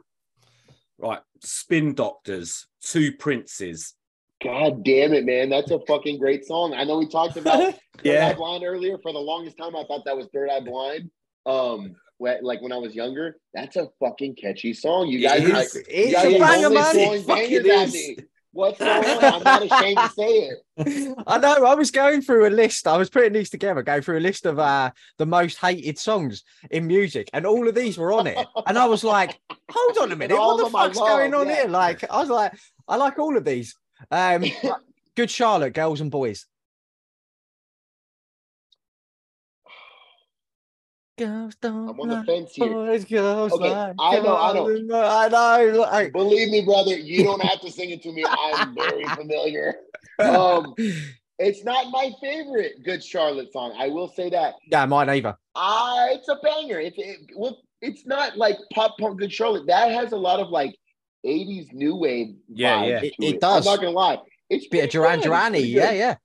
Right, 0.98 1.20
Spin 1.40 1.94
Doctors, 1.94 2.66
Two 2.80 3.12
Princes. 3.12 3.94
God 4.44 4.84
damn 4.84 5.14
it, 5.14 5.24
man. 5.24 5.48
That's 5.48 5.70
a 5.70 5.80
fucking 5.88 6.18
great 6.18 6.44
song. 6.44 6.74
I 6.74 6.84
know 6.84 6.98
we 6.98 7.08
talked 7.08 7.36
about 7.38 7.74
Third 7.74 7.80
Yeah. 8.02 8.28
Eye 8.28 8.34
Blind 8.34 8.62
earlier. 8.62 8.98
For 8.98 9.12
the 9.12 9.18
longest 9.18 9.56
time, 9.56 9.74
I 9.74 9.84
thought 9.84 10.02
that 10.04 10.16
was 10.16 10.26
Third 10.34 10.50
Eye 10.50 10.60
Blind. 10.60 11.10
Um, 11.46 11.96
when, 12.18 12.44
like 12.44 12.60
when 12.62 12.70
I 12.72 12.76
was 12.76 12.94
younger, 12.94 13.36
that's 13.54 13.76
a 13.76 13.88
fucking 14.00 14.36
catchy 14.36 14.72
song. 14.74 15.08
You 15.08 15.20
guys, 15.20 15.42
is. 15.42 15.52
I, 15.52 15.80
It's 15.88 16.08
you 16.10 16.12
guys 16.12 16.24
a 16.24 16.36
are 16.36 16.38
banger, 16.38 16.66
only 16.66 16.76
man. 16.78 16.92
throwing 16.92 17.20
It 17.20 17.26
fucking 17.26 17.62
bangers 17.62 17.70
at 17.72 17.88
is. 17.88 17.94
me. 17.94 18.16
What's 18.52 18.78
going 18.78 19.04
on? 19.04 19.24
I'm 19.24 19.42
not 19.42 19.64
ashamed 19.64 19.98
to 19.98 20.08
say 20.10 20.48
it. 20.76 21.18
I 21.26 21.38
know. 21.38 21.64
I 21.66 21.74
was 21.74 21.90
going 21.90 22.22
through 22.22 22.46
a 22.46 22.50
list. 22.50 22.86
I 22.86 22.96
was 22.96 23.10
putting 23.10 23.32
these 23.32 23.50
together, 23.50 23.82
going 23.82 24.02
through 24.02 24.18
a 24.18 24.20
list 24.20 24.46
of 24.46 24.60
uh, 24.60 24.92
the 25.18 25.26
most 25.26 25.58
hated 25.58 25.98
songs 25.98 26.44
in 26.70 26.86
music, 26.86 27.28
and 27.32 27.46
all 27.46 27.66
of 27.66 27.74
these 27.74 27.98
were 27.98 28.12
on 28.12 28.28
it. 28.28 28.38
And 28.66 28.78
I 28.78 28.86
was 28.86 29.02
like, 29.02 29.40
"Hold 29.72 29.98
on 29.98 30.12
a 30.12 30.16
minute, 30.22 30.38
what 30.38 30.58
the 30.58 30.66
of 30.66 30.72
them 30.72 30.80
fuck's 30.80 30.98
going 30.98 31.34
on 31.34 31.48
yeah. 31.48 31.54
here?" 31.62 31.68
Like, 31.68 32.08
I 32.08 32.20
was 32.20 32.28
like, 32.30 32.52
"I 32.86 32.94
like 32.94 33.18
all 33.18 33.36
of 33.36 33.44
these." 33.44 33.74
Um, 34.10 34.44
Good 35.16 35.30
Charlotte, 35.30 35.74
girls 35.74 36.00
and 36.00 36.10
boys. 36.10 36.46
Girls 41.18 41.54
don't 41.62 41.88
I'm 41.90 42.00
on 42.00 42.08
the 42.08 42.24
fence 42.24 42.52
here. 42.54 42.72
boys, 42.72 43.04
girls 43.04 43.52
Okay, 43.52 43.70
like 43.70 43.94
I 44.00 44.18
know, 44.18 44.36
I 44.36 44.52
know. 44.52 44.66
girls. 44.66 44.90
I 44.92 45.28
know. 45.28 45.78
Like, 45.80 46.12
Believe 46.12 46.48
me, 46.50 46.64
brother, 46.64 46.96
you 46.96 47.22
don't 47.22 47.40
have 47.44 47.60
to 47.60 47.70
sing 47.70 47.90
it 47.90 48.02
to 48.02 48.12
me. 48.12 48.24
I'm 48.28 48.74
very 48.74 49.04
familiar. 49.04 49.74
Um, 50.20 50.76
it's 51.40 51.64
not 51.64 51.90
my 51.90 52.12
favorite 52.20 52.84
Good 52.84 53.02
Charlotte 53.02 53.52
song. 53.52 53.74
I 53.76 53.88
will 53.88 54.06
say 54.06 54.30
that. 54.30 54.54
yeah, 54.70 54.86
mine 54.86 55.08
either. 55.10 55.36
Ah, 55.56 56.06
it's 56.10 56.28
a 56.28 56.36
banger. 56.40 56.78
It's 56.78 56.96
it, 56.96 57.32
well, 57.36 57.58
it's 57.80 58.06
not 58.06 58.36
like 58.36 58.56
pop 58.72 58.94
punk 59.00 59.18
Good 59.18 59.32
Charlotte. 59.32 59.66
That 59.66 59.90
has 59.90 60.12
a 60.12 60.16
lot 60.16 60.38
of 60.38 60.50
like 60.50 60.76
'80s 61.24 61.72
new 61.72 61.96
wave. 61.96 62.34
Yeah, 62.48 62.82
vibes 62.82 62.88
yeah. 62.88 63.00
to 63.00 63.06
It- 63.06 63.14
it 63.18 63.32
I'm 63.34 63.38
does. 63.40 63.64
not 63.66 63.76
gonna 63.76 63.90
lie. 63.90 64.18
It's 64.50 64.66
Bit 64.68 64.84
of 64.84 64.90
pretty 64.90 64.92
Duran. 64.92 65.18
It's 65.20 65.26
Durani. 65.28 65.50
pretty 65.50 65.68
Yeah, 65.68 65.90
yeah. 65.92 66.16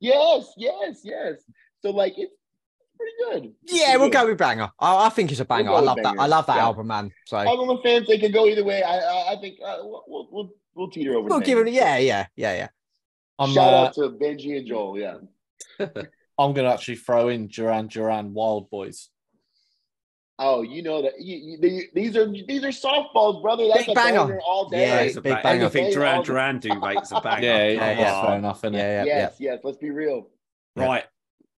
Yes, 0.00 0.52
yes, 0.56 1.00
yes. 1.04 1.34
So 1.80 1.90
like 1.90 2.14
it's 2.16 2.32
pretty 2.96 3.12
good. 3.42 3.54
It's 3.62 3.72
Yeah, 3.72 3.84
pretty 3.84 3.98
we'll 3.98 4.08
good. 4.08 4.12
go 4.18 4.26
with 4.26 4.38
banger. 4.38 4.70
I, 4.78 5.06
I 5.06 5.08
think 5.10 5.30
it's 5.30 5.40
a 5.40 5.44
banger. 5.44 5.68
go 5.70 5.74
I 5.74 5.80
with 5.80 5.86
love 5.86 5.98
that. 6.02 6.16
I 6.18 6.26
love 6.26 6.46
that 6.46 6.56
Yeah. 6.56 6.64
album, 6.64 6.86
man. 6.88 7.10
So 7.26 7.36
I'm 7.36 7.46
on 7.48 7.68
the 7.76 7.82
fence. 7.82 8.08
They 8.08 8.18
can 8.18 8.32
go 8.32 8.46
either 8.46 8.64
way. 8.64 8.82
I 8.82 8.98
I, 8.98 9.32
I 9.32 9.36
think 9.40 9.58
uh, 9.64 9.78
we'll, 9.82 10.04
we'll 10.08 10.28
we'll 10.32 10.50
we'll 10.74 10.90
teeter 10.90 11.14
over. 11.14 11.28
we'll 11.28 11.40
give 11.40 11.58
it. 11.58 11.72
Yeah, 11.72 11.98
yeah, 11.98 12.26
yeah, 12.36 12.54
yeah. 12.54 12.68
I'm, 13.38 13.50
Shout 13.52 13.72
uh, 13.74 13.76
out 13.86 13.94
to 13.94 14.00
Benji 14.10 14.56
and 14.58 14.66
Joel. 14.66 14.98
Yeah. 14.98 15.16
I'm 16.38 16.52
going 16.54 16.66
to 16.66 16.72
actually 16.72 16.96
throw 16.96 17.28
in 17.28 17.46
Duran 17.48 17.88
Duran 17.88 18.34
Wild 18.34 18.70
Boys. 18.70 19.08
Oh, 20.38 20.62
you 20.62 20.82
know 20.82 21.02
that 21.02 21.20
you, 21.20 21.58
you, 21.60 21.88
these 21.94 22.16
are 22.16 22.26
these 22.26 22.64
are 22.64 22.68
softballs, 22.68 23.42
brother. 23.42 23.66
That's 23.68 23.86
Big 23.86 23.90
a 23.90 23.94
banger. 23.94 24.18
banger 24.24 24.40
all 24.40 24.68
day. 24.68 24.80
Yeah, 24.86 25.00
It's 25.02 25.16
a 25.16 25.20
big 25.20 25.34
bang. 25.34 25.42
banger. 25.42 25.60
Anything 25.64 25.92
Duran 25.92 26.16
All- 26.16 26.22
Duran 26.22 26.58
do 26.58 26.80
makes 26.80 27.12
a 27.12 27.20
banger. 27.24 27.46
Yeah, 27.46 27.66
yeah, 27.68 27.72
yeah, 27.72 27.94
that's 27.96 28.26
fair 28.26 28.38
enough, 28.38 28.58
isn't 28.64 28.74
it? 28.74 28.78
Yeah, 28.78 28.84
yeah, 28.92 29.04
yeah. 29.04 29.16
yes, 29.18 29.36
yes. 29.38 29.60
Let's 29.62 29.78
be 29.78 29.90
real. 29.90 30.28
Yeah. 30.76 30.84
Right. 30.86 31.04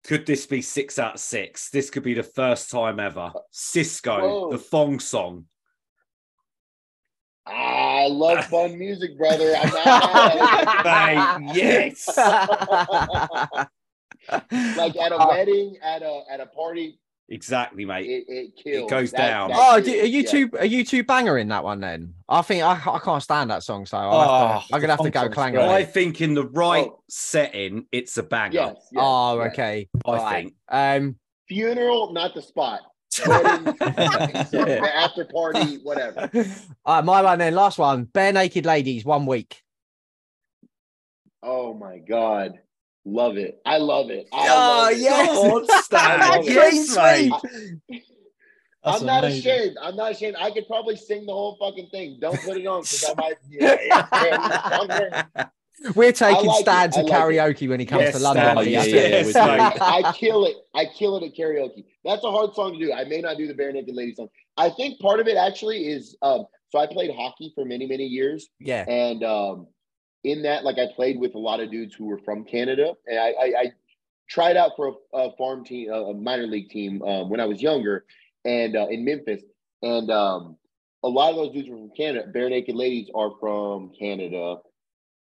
Could 0.05 0.25
this 0.25 0.45
be 0.45 0.61
six 0.61 0.99
out 0.99 1.13
of 1.13 1.19
six? 1.21 1.69
This 1.69 1.89
could 1.89 2.03
be 2.03 2.13
the 2.13 2.23
first 2.23 2.69
time 2.71 2.99
ever. 2.99 3.31
Sisqo, 3.53 4.19
Whoa. 4.21 4.51
the 4.51 4.57
Fong 4.57 4.99
song. 4.99 5.45
I 7.45 8.07
love 8.07 8.43
fun 8.49 8.77
music, 8.77 9.17
brother. 9.17 9.53
I'm 9.55 9.69
not 9.69 10.83
Mate, 11.45 11.55
yes. 11.55 12.07
like 14.77 14.95
at 14.97 15.11
a 15.11 15.15
Uh, 15.17 15.27
wedding, 15.29 15.77
at 15.81 16.01
a 16.01 16.23
at 16.29 16.39
a 16.41 16.45
party, 16.47 16.99
Exactly, 17.34 17.84
mate. 17.84 18.05
it, 18.05 18.26
it 18.27 18.55
kills. 18.55 18.89
goes 18.89 19.11
down. 19.11 19.49
Oh, 19.53 19.77
shit, 19.77 19.85
do, 19.85 19.91
are 20.01 20.05
you 20.05 20.22
yeah. 20.22 20.30
two? 20.30 20.49
Are 20.60 20.65
you 20.65 20.85
two 20.85 21.03
banger 21.03 21.39
in 21.39 21.47
that 21.47 21.64
one 21.64 21.80
then? 21.80 22.14
I 22.30 22.43
think 22.43 22.61
I, 22.64 22.73
I 22.73 22.99
can't 22.99 23.23
stand 23.23 23.49
that 23.49 23.64
song, 23.64 23.88
so 23.88 23.97
I'll 23.97 24.19
have 24.19 24.61
to, 24.61 24.65
Oh, 24.68 24.76
I'm 24.76 24.81
gonna 24.81 24.93
have 24.93 25.01
to 25.03 25.10
go 25.10 25.22
song's 25.22 25.34
clang 25.34 25.57
I 25.57 25.84
think 25.84 26.22
in 26.22 26.35
the 26.35 26.45
right 26.45 26.85
Oh. 26.88 27.01
setting, 27.10 27.88
it's 27.91 28.15
a 28.18 28.23
banger. 28.23 28.53
Yes. 28.53 28.76
yes, 28.91 29.03
Oh, 29.03 29.39
yes. 29.41 29.51
okay. 29.53 29.89
I 30.05 30.11
Right. 30.11 30.31
think. 30.43 30.53
Um, 30.69 31.15
Funeral, 31.47 32.14
not 32.14 32.35
the 32.35 32.41
spot. 32.41 32.81
Wedding, 33.27 33.64
the 33.65 34.91
after 34.95 35.26
party, 35.26 35.77
whatever. 35.84 36.30
all 36.85 36.95
right, 36.95 37.05
my 37.05 37.22
one 37.22 37.39
then. 37.39 37.53
Last 37.55 37.77
one. 37.80 38.05
Barenaked 38.07 38.65
Ladies. 38.65 39.05
One 39.05 39.26
week. 39.26 39.61
Oh 41.43 41.73
my 41.73 41.97
god, 41.99 42.60
love 43.05 43.38
it. 43.38 43.59
I 43.65 43.77
love 43.77 44.09
it. 44.09 44.27
I 44.31 44.47
Oh, 44.49 44.53
love 44.84 44.91
it. 44.93 44.97
yes. 44.99 45.38
God, 45.38 45.67
Stan. 45.84 46.21
I 46.21 46.30
love 46.35 46.45
it. 46.47 46.53
yes, 46.53 46.93
Clean 46.93 47.30
mate. 47.89 48.01
That's 48.84 48.99
I'm 48.99 49.07
not 49.07 49.23
amazing. 49.23 49.49
ashamed. 49.51 49.77
I'm 49.81 49.95
not 49.95 50.11
ashamed. 50.11 50.35
I 50.39 50.51
could 50.51 50.67
probably 50.67 50.97
sing 50.97 51.25
the 51.25 51.31
whole 51.31 51.55
fucking 51.57 51.88
thing. 51.89 52.17
Don't 52.19 52.39
put 52.41 52.57
it 52.57 52.65
on 52.67 52.81
because 52.81 53.03
I 53.09 53.13
might. 53.15 53.35
Yeah, 53.49 53.77
yeah. 53.85 55.23
We're 55.95 56.11
taking 56.11 56.45
like 56.47 56.59
it. 56.59 56.61
Stan 56.63 56.91
to 56.91 56.99
I 56.99 57.01
like 57.03 57.11
it. 57.11 57.15
karaoke 57.15 57.69
when 57.69 57.80
he 57.80 57.85
comes 57.85 58.03
Yes, 58.03 58.15
to 58.15 58.19
London. 58.19 58.43
Stan, 58.43 58.57
Oh, 58.57 58.61
yeah, 58.61 58.84
yeah, 58.84 58.95
yeah, 58.95 59.07
Yes, 59.07 59.25
with 59.27 59.35
mate. 59.35 59.81
I 59.81 60.13
kill 60.13 60.45
it. 60.45 60.55
I 60.73 60.85
kill 60.85 61.17
it 61.17 61.23
at 61.25 61.35
karaoke. 61.35 61.85
That's 62.03 62.23
a 62.25 62.31
hard 62.31 62.53
song 62.55 62.73
to 62.73 62.80
do. 62.85 62.91
I 62.93 63.05
may 63.05 63.21
not 63.21 63.38
do 63.38 63.47
the 63.47 63.53
bare 63.53 63.71
naked 63.71 63.95
lady 63.95 64.13
song. 64.15 64.27
I 64.57 64.69
think 64.69 64.99
part 64.99 65.19
of 65.21 65.27
it 65.27 65.38
actually 65.38 65.88
is 65.88 66.15
um, 66.21 66.45
so 66.69 66.80
I 66.80 66.88
played 66.88 67.11
hockey 67.15 67.51
for 67.55 67.63
many 67.65 67.85
many 67.88 68.05
years, 68.05 68.49
Yeah. 68.59 68.84
and 68.88 69.23
um, 69.23 69.67
in 70.23 70.43
that, 70.43 70.63
like 70.63 70.77
I 70.77 70.87
played 70.95 71.19
with 71.19 71.35
a 71.35 71.39
lot 71.39 71.59
of 71.59 71.71
dudes 71.71 71.95
who 71.95 72.05
were 72.05 72.19
from 72.19 72.45
Canada, 72.45 72.93
and 73.07 73.19
I, 73.19 73.29
I, 73.29 73.53
I 73.59 73.71
tried 74.29 74.57
out 74.57 74.71
for 74.75 74.95
a, 75.13 75.17
a 75.17 75.35
farm 75.37 75.65
team, 75.65 75.91
a 75.91 76.13
minor 76.13 76.47
league 76.47 76.69
team 76.69 77.01
um, 77.03 77.29
when 77.29 77.39
I 77.39 77.45
was 77.45 77.61
younger, 77.61 78.05
and 78.45 78.75
uh, 78.75 78.87
in 78.87 79.05
Memphis, 79.05 79.41
and 79.81 80.09
um, 80.09 80.57
a 81.03 81.09
lot 81.09 81.31
of 81.31 81.35
those 81.35 81.53
dudes 81.53 81.69
were 81.69 81.77
from 81.77 81.91
Canada. 81.95 82.31
Barenaked 82.33 82.73
Ladies 82.73 83.09
are 83.13 83.31
from 83.39 83.91
Canada, 83.97 84.57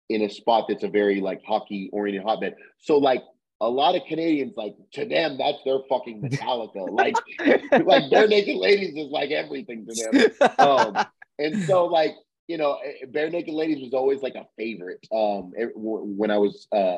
in 0.10 0.22
a 0.22 0.30
spot 0.30 0.66
that's 0.68 0.84
a 0.84 0.90
very 0.90 1.22
like 1.22 1.42
hockey 1.46 1.90
oriented 1.94 2.24
hotbed. 2.24 2.56
So 2.80 2.98
like 2.98 3.24
a 3.62 3.70
lot 3.70 3.96
of 3.96 4.04
Canadians, 4.08 4.54
like 4.58 4.76
to 4.94 5.06
them, 5.06 5.38
that's 5.38 5.64
their 5.64 5.80
fucking 5.90 6.22
Metallica. 6.22 6.90
like, 6.92 7.16
like 7.40 8.12
Barenaked 8.12 8.60
Ladies 8.60 8.96
is 8.96 9.12
like 9.12 9.32
everything 9.32 9.86
to 9.88 9.94
them. 9.94 10.52
Um, 10.60 11.06
and 11.40 11.64
so 11.64 11.86
like 11.86 12.14
you 12.48 12.58
know, 12.58 12.78
Barenaked 13.08 13.52
Ladies 13.52 13.82
was 13.82 13.94
always 13.94 14.22
like 14.22 14.36
a 14.36 14.46
favorite. 14.58 15.06
Um, 15.12 15.54
when 15.76 16.32
I 16.32 16.38
was 16.38 16.68
uh 16.72 16.98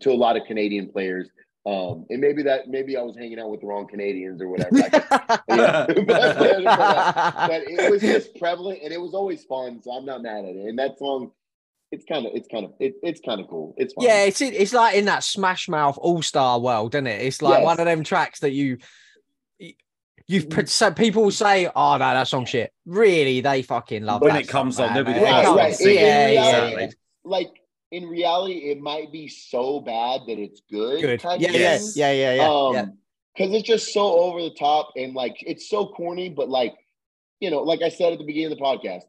to 0.00 0.10
a 0.10 0.14
lot 0.14 0.36
of 0.36 0.44
Canadian 0.46 0.88
players. 0.88 1.28
Um, 1.66 2.06
and 2.10 2.20
maybe 2.20 2.44
that 2.44 2.68
maybe 2.68 2.96
I 2.96 3.02
was 3.02 3.16
hanging 3.16 3.40
out 3.40 3.50
with 3.50 3.60
the 3.60 3.66
wrong 3.66 3.88
Canadians 3.88 4.40
or 4.40 4.48
whatever. 4.48 4.76
Like, 4.76 4.92
yeah. 5.48 5.86
but, 5.88 5.96
but 6.06 7.62
it 7.66 7.90
was 7.90 8.00
just 8.14 8.38
prevalent 8.38 8.80
and 8.84 8.92
it 8.92 9.00
was 9.00 9.14
always 9.14 9.42
fun. 9.44 9.82
So 9.82 9.90
I'm 9.90 10.04
not 10.04 10.22
mad 10.22 10.44
at 10.44 10.54
it. 10.54 10.68
And 10.68 10.78
that 10.78 10.96
song, 10.98 11.32
it's 11.90 12.04
kind 12.04 12.24
of 12.24 12.32
it's 12.36 12.46
kind 12.46 12.66
of 12.66 12.74
it, 12.78 12.94
it's 13.02 13.20
kind 13.20 13.40
of 13.40 13.48
cool. 13.48 13.74
It's 13.76 13.94
fun. 13.94 14.04
Yeah, 14.04 14.24
it's 14.24 14.40
it's 14.40 14.72
like 14.72 14.94
in 14.94 15.06
that 15.06 15.24
Smash 15.24 15.68
Mouth 15.68 15.98
All 16.00 16.22
Star 16.22 16.60
world, 16.60 16.94
isn't 16.94 17.06
it? 17.06 17.22
It's 17.22 17.42
like 17.42 17.58
Yes. 17.58 17.64
one 17.64 17.80
of 17.80 17.86
them 17.86 18.04
tracks 18.04 18.40
that 18.40 18.52
you 18.52 18.78
you've 20.28 20.50
put 20.50 20.68
so 20.68 20.90
people 20.90 21.30
say, 21.30 21.66
"Oh 21.74 21.92
no, 21.92 21.98
that 21.98 22.28
song 22.28 22.44
shit." 22.46 22.72
Really, 22.84 23.40
they 23.40 23.62
fucking 23.62 24.04
love 24.04 24.22
When 24.22 24.34
that 24.34 24.42
it 24.42 24.48
comes 24.48 24.76
song, 24.76 24.88
on, 24.88 24.94
man. 24.94 25.04
they'll 25.04 25.14
be 25.14 25.18
the 25.20 25.26
it 25.26 25.30
first 25.30 25.44
comes- 25.44 25.56
one 25.58 25.72
to. 25.88 25.94
Yeah, 25.94 26.28
yeah, 26.28 26.66
yeah. 26.78 26.86
like 27.24 27.50
in 27.92 28.06
reality, 28.06 28.70
it 28.70 28.80
might 28.80 29.12
be 29.12 29.28
so 29.28 29.80
bad 29.80 30.22
that 30.26 30.38
it's 30.38 30.60
good. 30.70 31.00
Good. 31.00 31.22
Yeah, 31.22 31.36
yeah, 31.38 31.50
Yes. 31.50 31.96
yeah, 31.96 32.12
yeah, 32.12 32.34
yeah. 32.34 32.48
um, 32.50 32.74
yeah. 32.74 32.86
because 33.36 33.54
it's 33.54 33.66
just 33.66 33.92
so 33.92 34.18
over 34.18 34.42
the 34.42 34.50
top 34.50 34.90
and 34.96 35.14
like 35.14 35.36
it's 35.40 35.68
so 35.68 35.86
corny, 35.88 36.28
but 36.28 36.48
like 36.48 36.74
you 37.40 37.50
know, 37.50 37.62
like 37.62 37.82
I 37.82 37.88
said 37.90 38.12
at 38.12 38.18
the 38.18 38.24
beginning 38.24 38.52
of 38.52 38.58
the 38.58 38.64
podcast, 38.64 39.02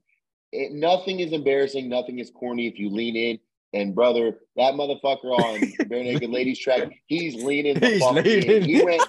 it, 0.52 0.72
nothing 0.74 1.20
is 1.22 1.32
embarrassing, 1.32 1.90
nothing 1.90 2.20
is 2.20 2.30
corny 2.30 2.68
if 2.68 2.78
you 2.78 2.90
lean 2.90 3.16
in. 3.16 3.40
And 3.78 3.94
brother, 3.94 4.40
that 4.56 4.74
motherfucker 4.74 5.26
on 5.26 5.60
Barenaked 5.88 6.32
Ladies 6.32 6.58
track, 6.58 6.90
he's 7.06 7.36
leaning 7.44 7.80
the 7.80 7.88
He's 7.88 8.00
fuck 8.02 8.18
in. 8.18 8.24
leaning. 8.24 8.64
He 8.64 8.84
went 8.84 9.04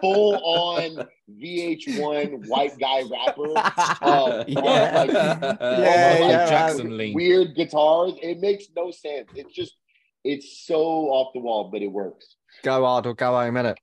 full 0.00 0.36
on 0.44 1.08
VH1 1.40 2.46
white 2.46 2.78
guy 2.78 3.02
rapper. 3.10 3.48
Uh, 4.02 4.44
Yeah. 4.46 4.60
like, 4.60 5.10
Yeah, 5.10 5.38
almost 5.40 5.60
yeah, 5.60 6.18
like. 6.20 6.48
Jackson 6.48 6.96
lean. 6.96 7.14
weird 7.14 7.54
guitars. 7.56 8.12
It 8.22 8.38
makes 8.40 8.66
no 8.76 8.90
sense. 8.92 9.28
It's 9.34 9.52
just 9.52 9.76
it's 10.24 10.64
so 10.66 10.78
off 11.10 11.32
the 11.34 11.40
wall, 11.40 11.68
but 11.72 11.82
it 11.82 11.88
works. 11.88 12.36
Go 12.62 12.84
hard 12.84 13.06
or 13.06 13.14
go 13.14 13.32
home, 13.32 13.54
innit? 13.54 13.76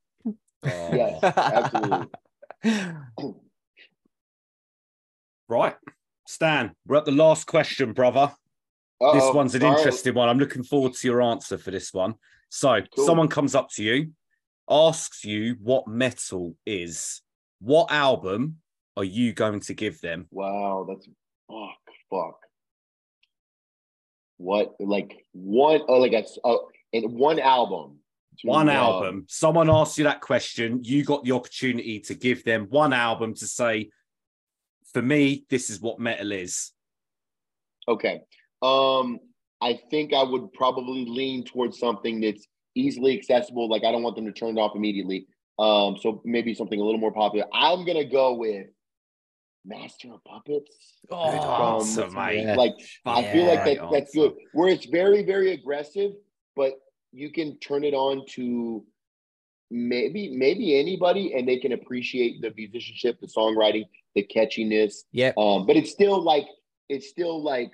Yes, 0.63 1.21
absolutely. 1.23 2.07
Right. 5.49 5.75
Stan, 6.27 6.75
we're 6.85 6.97
at 6.97 7.05
the 7.05 7.11
last 7.11 7.47
question, 7.47 7.93
brother. 7.93 8.31
Uh-oh. 9.01 9.13
This 9.13 9.33
one's 9.33 9.55
an 9.55 9.63
All 9.63 9.71
right. 9.71 9.77
interesting 9.77 10.13
one. 10.13 10.29
I'm 10.29 10.39
looking 10.39 10.63
forward 10.63 10.93
to 10.93 11.07
your 11.07 11.21
answer 11.21 11.57
for 11.57 11.71
this 11.71 11.93
one. 11.93 12.15
So, 12.49 12.81
Cool. 12.95 13.05
someone 13.05 13.27
comes 13.27 13.55
up 13.55 13.69
to 13.71 13.83
you, 13.83 14.11
asks 14.69 15.23
you 15.23 15.55
what 15.61 15.87
metal 15.87 16.55
is. 16.65 17.21
What 17.59 17.91
album 17.91 18.57
are 18.97 19.03
you 19.03 19.33
going 19.33 19.61
to 19.61 19.73
give 19.73 20.01
them? 20.01 20.27
Wow, 20.31 20.85
that's 20.87 21.07
fuck, 21.47 21.77
fuck. 22.09 22.39
What 24.37 24.75
like 24.79 25.25
one 25.33 25.81
oh 25.87 25.99
like 25.99 26.13
that's 26.13 26.37
oh 26.43 26.69
in 26.93 27.17
one 27.17 27.39
album. 27.39 27.99
One 28.43 28.69
um, 28.69 28.75
album. 28.75 29.25
Someone 29.27 29.69
asks 29.69 29.97
you 29.97 30.05
that 30.05 30.21
question. 30.21 30.79
You 30.83 31.03
got 31.03 31.25
the 31.25 31.33
opportunity 31.33 31.99
to 32.01 32.15
give 32.15 32.45
them 32.45 32.67
one 32.69 32.93
album 32.93 33.33
to 33.35 33.45
say, 33.45 33.89
for 34.93 35.01
me, 35.01 35.43
this 35.49 35.69
is 35.69 35.81
what 35.81 35.99
metal 35.99 36.31
is. 36.31 36.71
Okay. 37.85 38.21
Um, 38.61 39.19
I 39.61 39.79
think 39.91 40.13
I 40.13 40.23
would 40.23 40.53
probably 40.53 41.05
lean 41.05 41.43
towards 41.43 41.79
something 41.79 42.21
that's 42.21 42.47
easily 42.75 43.17
accessible. 43.17 43.69
Like 43.69 43.83
I 43.83 43.91
don't 43.91 44.03
want 44.03 44.15
them 44.15 44.25
to 44.25 44.31
turn 44.31 44.57
it 44.57 44.61
off 44.61 44.75
immediately. 44.75 45.27
Um, 45.57 45.97
so 46.01 46.21
maybe 46.23 46.53
something 46.53 46.79
a 46.79 46.83
little 46.83 46.99
more 46.99 47.11
popular. 47.11 47.45
I'm 47.53 47.85
gonna 47.85 48.05
go 48.05 48.35
with 48.35 48.67
Master 49.65 50.13
of 50.13 50.23
Puppets. 50.23 50.99
Oh, 51.11 51.31
Good 51.31 51.39
Um, 51.41 51.75
answer, 51.81 52.09
mate. 52.11 52.43
yeah. 52.43 52.55
Like 52.55 52.75
I 53.05 53.23
feel 53.23 53.45
like 53.45 53.63
Great 53.63 53.79
that, 53.79 53.91
that's 53.91 54.15
good. 54.15 54.33
Where 54.53 54.69
it's 54.69 54.85
very, 54.85 55.23
very 55.23 55.51
aggressive, 55.51 56.11
but 56.55 56.73
you 57.11 57.31
can 57.31 57.57
turn 57.59 57.83
it 57.83 57.93
on 57.93 58.25
to 58.35 58.85
maybe 59.71 60.35
maybe 60.35 60.79
anybody 60.79 61.33
and 61.33 61.47
they 61.47 61.57
can 61.57 61.73
appreciate 61.73 62.41
the 62.41 62.51
musicianship, 62.55 63.19
the 63.19 63.27
songwriting, 63.27 63.83
the 64.15 64.25
catchiness. 64.33 65.03
Yeah. 65.11 65.33
Um, 65.37 65.67
but 65.67 65.75
it's 65.75 65.91
still 65.91 66.21
like 66.21 66.47
it's 66.87 67.09
still 67.09 67.43
like 67.43 67.71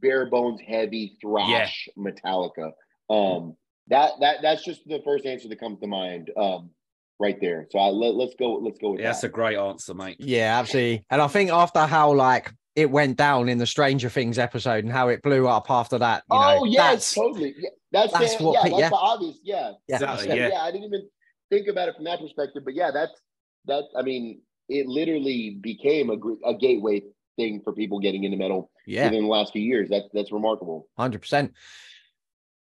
bare 0.00 0.26
bones 0.26 0.60
heavy 0.66 1.16
thrash 1.20 1.88
Metallica. 1.98 2.72
Um 3.10 3.56
that 3.88 4.12
that 4.20 4.38
that's 4.42 4.64
just 4.64 4.82
the 4.86 5.00
first 5.04 5.26
answer 5.26 5.48
that 5.48 5.60
comes 5.60 5.80
to 5.80 5.86
mind. 5.86 6.30
Um 6.36 6.70
right 7.18 7.40
there. 7.40 7.66
So 7.70 7.78
I 7.78 7.88
let, 7.88 8.14
let's 8.14 8.34
go 8.34 8.54
let's 8.54 8.78
go 8.78 8.90
with 8.90 9.00
Yeah, 9.00 9.08
that's 9.08 9.24
a 9.24 9.28
great 9.28 9.56
answer, 9.56 9.94
mate. 9.94 10.16
Yeah, 10.18 10.58
absolutely. 10.58 11.04
And 11.10 11.22
I 11.22 11.28
think 11.28 11.50
after 11.50 11.86
how 11.86 12.12
like 12.12 12.52
it 12.74 12.90
went 12.90 13.16
down 13.16 13.48
in 13.48 13.56
the 13.56 13.66
Stranger 13.66 14.10
Things 14.10 14.38
episode 14.38 14.84
and 14.84 14.92
how 14.92 15.08
it 15.08 15.22
blew 15.22 15.48
up 15.48 15.70
after 15.70 15.98
that, 15.98 16.24
you 16.30 16.38
know, 16.38 16.58
oh 16.60 16.64
yes, 16.66 16.92
that's 16.92 17.14
totally. 17.14 17.54
Yeah, 17.58 17.70
that's 17.90 18.12
that's 18.12 18.36
the, 18.36 18.44
what 18.44 18.52
yeah, 18.54 18.62
that's 18.68 18.80
yeah. 18.80 18.88
the 18.90 18.96
obvious. 18.96 19.38
Yeah. 19.42 19.72
yeah, 19.88 19.96
Exactly, 19.96 20.36
yeah, 20.36 20.48
yeah. 20.48 20.60
I 20.60 20.70
didn't 20.70 20.84
even 20.84 21.08
think 21.50 21.68
about 21.68 21.88
it 21.88 21.96
from 21.96 22.04
that 22.04 22.20
perspective, 22.20 22.62
but 22.64 22.74
yeah, 22.74 22.90
that's 22.92 23.18
that's. 23.64 23.86
I 23.96 24.02
mean, 24.02 24.42
it 24.68 24.86
literally 24.86 25.58
became 25.60 26.10
a 26.10 26.48
a 26.48 26.54
gateway 26.54 27.02
thing 27.36 27.60
for 27.62 27.72
people 27.72 28.00
getting 28.00 28.24
into 28.24 28.36
metal 28.36 28.70
yeah, 28.86 29.04
within 29.04 29.22
the 29.24 29.28
last 29.28 29.52
few 29.52 29.62
years. 29.62 29.88
That's 29.88 30.08
that's 30.12 30.32
remarkable. 30.32 30.88
hundred 30.96 31.20
percent. 31.20 31.52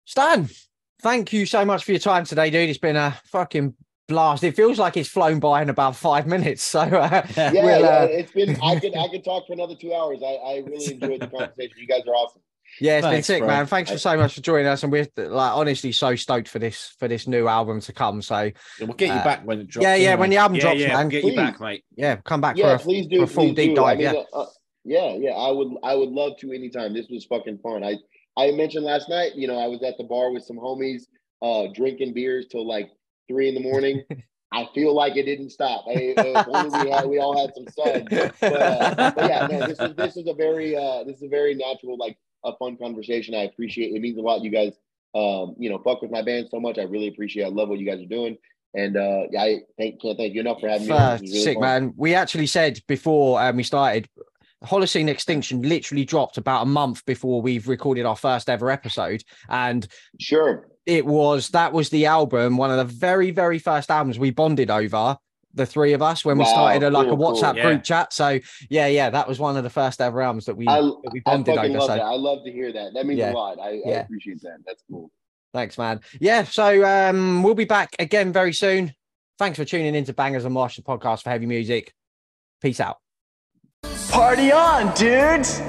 Stan, 0.05 0.49
thank 1.01 1.32
you 1.32 1.47
so 1.47 1.65
much 1.65 1.85
for 1.85 1.93
your 1.93 2.01
time 2.01 2.24
today, 2.24 2.51
dude. 2.51 2.69
It's 2.69 2.78
been 2.78 2.97
a 2.97 3.16
fucking 3.27 3.74
blast. 4.09 4.43
It 4.44 4.57
feels 4.57 4.78
like 4.78 4.97
it's 4.97 5.09
flown 5.09 5.39
by 5.39 5.62
in 5.62 5.69
about 5.70 5.94
five 5.97 6.27
minutes. 6.27 6.62
So 6.62 6.81
uh, 6.81 7.27
Yeah, 7.36 7.53
we'll, 7.53 7.81
yeah, 7.81 7.86
uh, 7.86 8.09
it's 8.11 8.32
been. 8.32 8.57
I 8.62 8.78
could 8.81 8.97
I 8.97 9.09
could 9.09 9.24
talk 9.24 9.47
for 9.47 9.53
another 9.53 9.74
two 9.77 9.94
hours. 9.94 10.20
I, 10.24 10.32
I 10.35 10.57
really 10.66 10.93
enjoyed 10.94 11.20
the 11.20 11.28
conversation. 11.28 11.77
You 11.77 11.86
guys 11.86 12.03
are 12.07 12.15
awesome. 12.15 12.43
yeah, 12.81 12.99
it's 12.99 13.07
been 13.07 13.23
sick, 13.23 13.39
bro. 13.40 13.49
man. 13.49 13.66
Thanks 13.66 13.90
for 13.93 13.99
so 13.99 14.16
much 14.16 14.35
for 14.35 14.40
joining 14.40 14.66
us, 14.66 14.82
and 14.82 14.90
we're 14.90 15.07
like 15.16 15.53
honestly 15.53 15.93
so 15.93 16.16
stoked 16.16 16.49
for 16.49 16.59
this 16.59 16.94
for 16.99 17.07
this 17.07 17.27
new 17.28 17.47
album 17.47 17.81
to 17.82 17.93
come. 17.93 18.20
So 18.23 18.40
Yeah, 18.43 18.53
we'll 18.81 18.94
get 18.94 19.09
you 19.09 19.15
Uh, 19.20 19.24
back 19.24 19.47
when 19.47 19.61
it 19.61 19.69
drops. 19.69 19.85
yeah, 19.85 19.94
yeah, 19.94 20.15
when 20.16 20.31
the 20.31 20.39
album 20.39 20.57
Yeah, 20.57 20.62
drops, 20.62 20.81
yeah, 20.81 20.94
man, 20.94 21.09
get 21.09 21.23
please. 21.23 21.31
you 21.31 21.36
back, 21.36 21.61
mate. 21.61 21.85
yeah, 21.94 22.16
come 22.16 22.40
back 22.40 22.57
Yeah, 22.57 22.77
for 22.78 22.82
a 22.82 22.85
please 22.85 23.07
do. 23.07 23.19
for 23.19 23.24
a 23.24 23.27
full 23.28 23.53
deep 23.53 23.77
do. 23.77 23.85
I 23.85 23.94
dive, 23.94 23.99
mean, 23.99 24.15
yeah. 24.15 24.23
uh, 24.32 24.40
uh, 24.43 24.47
yeah, 24.85 25.15
yeah. 25.15 25.33
I 25.33 25.51
would 25.51 25.69
I 25.83 25.95
would 25.95 26.11
love 26.11 26.39
to 26.39 26.53
anytime. 26.53 26.95
This 26.95 27.09
was 27.09 27.25
fucking 27.25 27.59
fun. 27.59 27.85
I 27.85 27.97
I 28.37 28.51
mentioned 28.53 28.85
last 28.85 29.09
night. 29.09 29.35
You 29.35 29.49
know, 29.49 29.59
I 29.59 29.67
was 29.67 29.83
at 29.83 29.97
the 29.99 30.05
bar 30.05 30.31
with 30.33 30.45
some 30.45 30.57
homies, 30.57 31.03
uh, 31.41 31.73
drinking 31.75 32.15
beers 32.15 32.47
till 32.51 32.67
like 32.67 32.91
three 33.29 33.49
in 33.49 33.55
the 33.55 33.61
morning. 33.61 34.03
I 34.53 34.69
feel 34.75 34.95
like 34.95 35.17
it 35.17 35.23
didn't 35.23 35.51
stop. 35.51 35.87
I, 35.89 36.15
only 36.47 36.85
we 36.85 36.91
had 36.91 37.07
we 37.07 37.19
all 37.19 37.39
had 37.41 37.55
some 37.55 37.67
sun. 37.69 38.07
But, 38.41 38.61
uh, 38.61 39.13
but 39.17 39.31
yeah, 39.31 39.47
no, 39.47 39.67
this 39.67 39.81
is 39.81 39.95
this 39.97 40.17
is 40.17 40.27
a 40.27 40.35
very 40.35 40.77
uh, 40.77 41.05
this 41.05 41.17
is 41.17 41.23
a 41.23 41.29
very 41.29 41.55
natural, 41.55 41.97
like 41.97 42.19
a 42.45 42.55
fun 42.57 42.77
conversation. 42.77 43.35
I 43.35 43.45
appreciate 43.45 43.95
it. 43.95 44.01
means 44.01 44.19
a 44.19 44.21
lot. 44.21 44.43
You 44.43 44.51
guys, 44.51 44.75
um, 45.15 45.55
you 45.59 45.71
know, 45.71 45.79
fuck 45.79 46.03
with 46.03 46.11
my 46.11 46.23
band 46.23 46.49
so 46.51 46.61
much. 46.61 46.79
I 46.79 46.83
really 46.83 47.09
appreciate. 47.09 47.45
It. 47.45 47.47
I 47.47 47.51
love 47.51 47.71
what 47.71 47.79
you 47.79 47.87
guys 47.87 48.03
are 48.03 48.07
doing. 48.07 48.37
And 48.75 48.97
uh, 48.97 49.23
yeah, 49.31 49.43
I 49.43 49.61
thank, 49.79 50.01
can't 50.01 50.17
thank 50.17 50.35
you 50.35 50.41
enough 50.41 50.61
for 50.61 50.69
having 50.69 50.89
me. 50.89 50.93
Uh, 50.93 51.15
really 51.17 51.27
sick 51.27 51.55
fun. 51.55 51.63
man. 51.63 51.95
We 51.97 52.15
actually 52.15 52.47
said 52.47 52.81
before 52.87 53.41
um, 53.41 53.57
we 53.57 53.63
started, 53.63 54.09
Holocene 54.65 55.09
Extinction 55.09 55.63
literally 55.63 56.05
dropped 56.05 56.39
about 56.39 56.63
a 56.63 56.67
month 56.67 57.05
before 57.05 57.43
we've 57.43 57.69
recorded 57.69 58.07
our 58.07 58.17
first 58.17 58.49
ever 58.49 58.71
episode, 58.71 59.23
and 59.49 59.87
sure, 60.21 60.69
it 60.87 61.07
was 61.07 61.49
that 61.51 61.73
was 61.73 61.91
the 61.91 62.07
album, 62.07 62.57
one 62.57 62.71
of 62.71 62.77
the 62.77 62.93
very 62.95 63.31
very 63.31 63.59
first 63.59 63.91
albums 63.91 64.19
we 64.19 64.31
bonded 64.31 64.71
over. 64.71 65.17
The 65.55 65.67
three 65.67 65.93
of 65.93 66.01
us 66.01 66.25
when 66.25 66.39
wow, 66.39 66.45
we 66.45 66.51
started 66.51 66.83
a, 66.83 66.91
like 66.91 67.09
cool, 67.09 67.15
a 67.15 67.33
WhatsApp 67.33 67.55
cool. 67.57 67.63
group 67.65 67.79
yeah. 67.81 67.83
chat. 67.83 68.13
So 68.15 68.41
yeah, 68.71 68.87
yeah, 68.87 69.11
that 69.11 69.29
was 69.29 69.39
one 69.39 69.59
of 69.59 69.65
the 69.65 69.71
first 69.71 70.01
ever 70.01 70.23
albums 70.23 70.47
that 70.47 70.57
we 70.57 70.67
I, 70.67 70.81
that 70.81 71.11
we 71.13 71.21
bonded 71.21 71.59
I 71.59 71.67
over. 71.67 71.79
Love 71.79 71.89
so. 71.89 71.95
that. 71.97 72.01
I 72.01 72.15
love 72.15 72.39
to 72.47 72.51
hear 72.51 72.73
that. 72.73 72.95
That 72.95 73.05
means 73.05 73.19
yeah. 73.19 73.33
a 73.33 73.35
lot. 73.35 73.59
I, 73.61 73.83
yeah. 73.85 73.91
I 73.91 74.01
appreciate 74.01 74.41
that. 74.43 74.61
That's 74.67 74.83
cool. 74.91 75.11
Thanks, 75.53 75.77
man. 75.77 76.01
Yeah, 76.21 76.45
so 76.45 76.83
um, 76.87 77.43
we'll 77.43 77.55
be 77.55 77.67
back 77.67 77.95
again 77.99 78.33
very 78.33 78.55
soon. 78.55 78.95
Thanks 79.39 79.59
for 79.59 79.67
tuning 79.67 79.95
in 79.95 80.05
to 80.05 80.15
Bangers 80.15 80.47
and 80.47 80.55
Mosh, 80.55 80.77
the 80.77 80.83
podcast 80.83 81.23
for 81.23 81.29
heavy 81.29 81.45
music. 81.45 81.93
Peace 82.63 82.81
out. 82.81 83.02
Party 84.13 84.53
on, 84.53 84.93
dudes! 84.95 85.63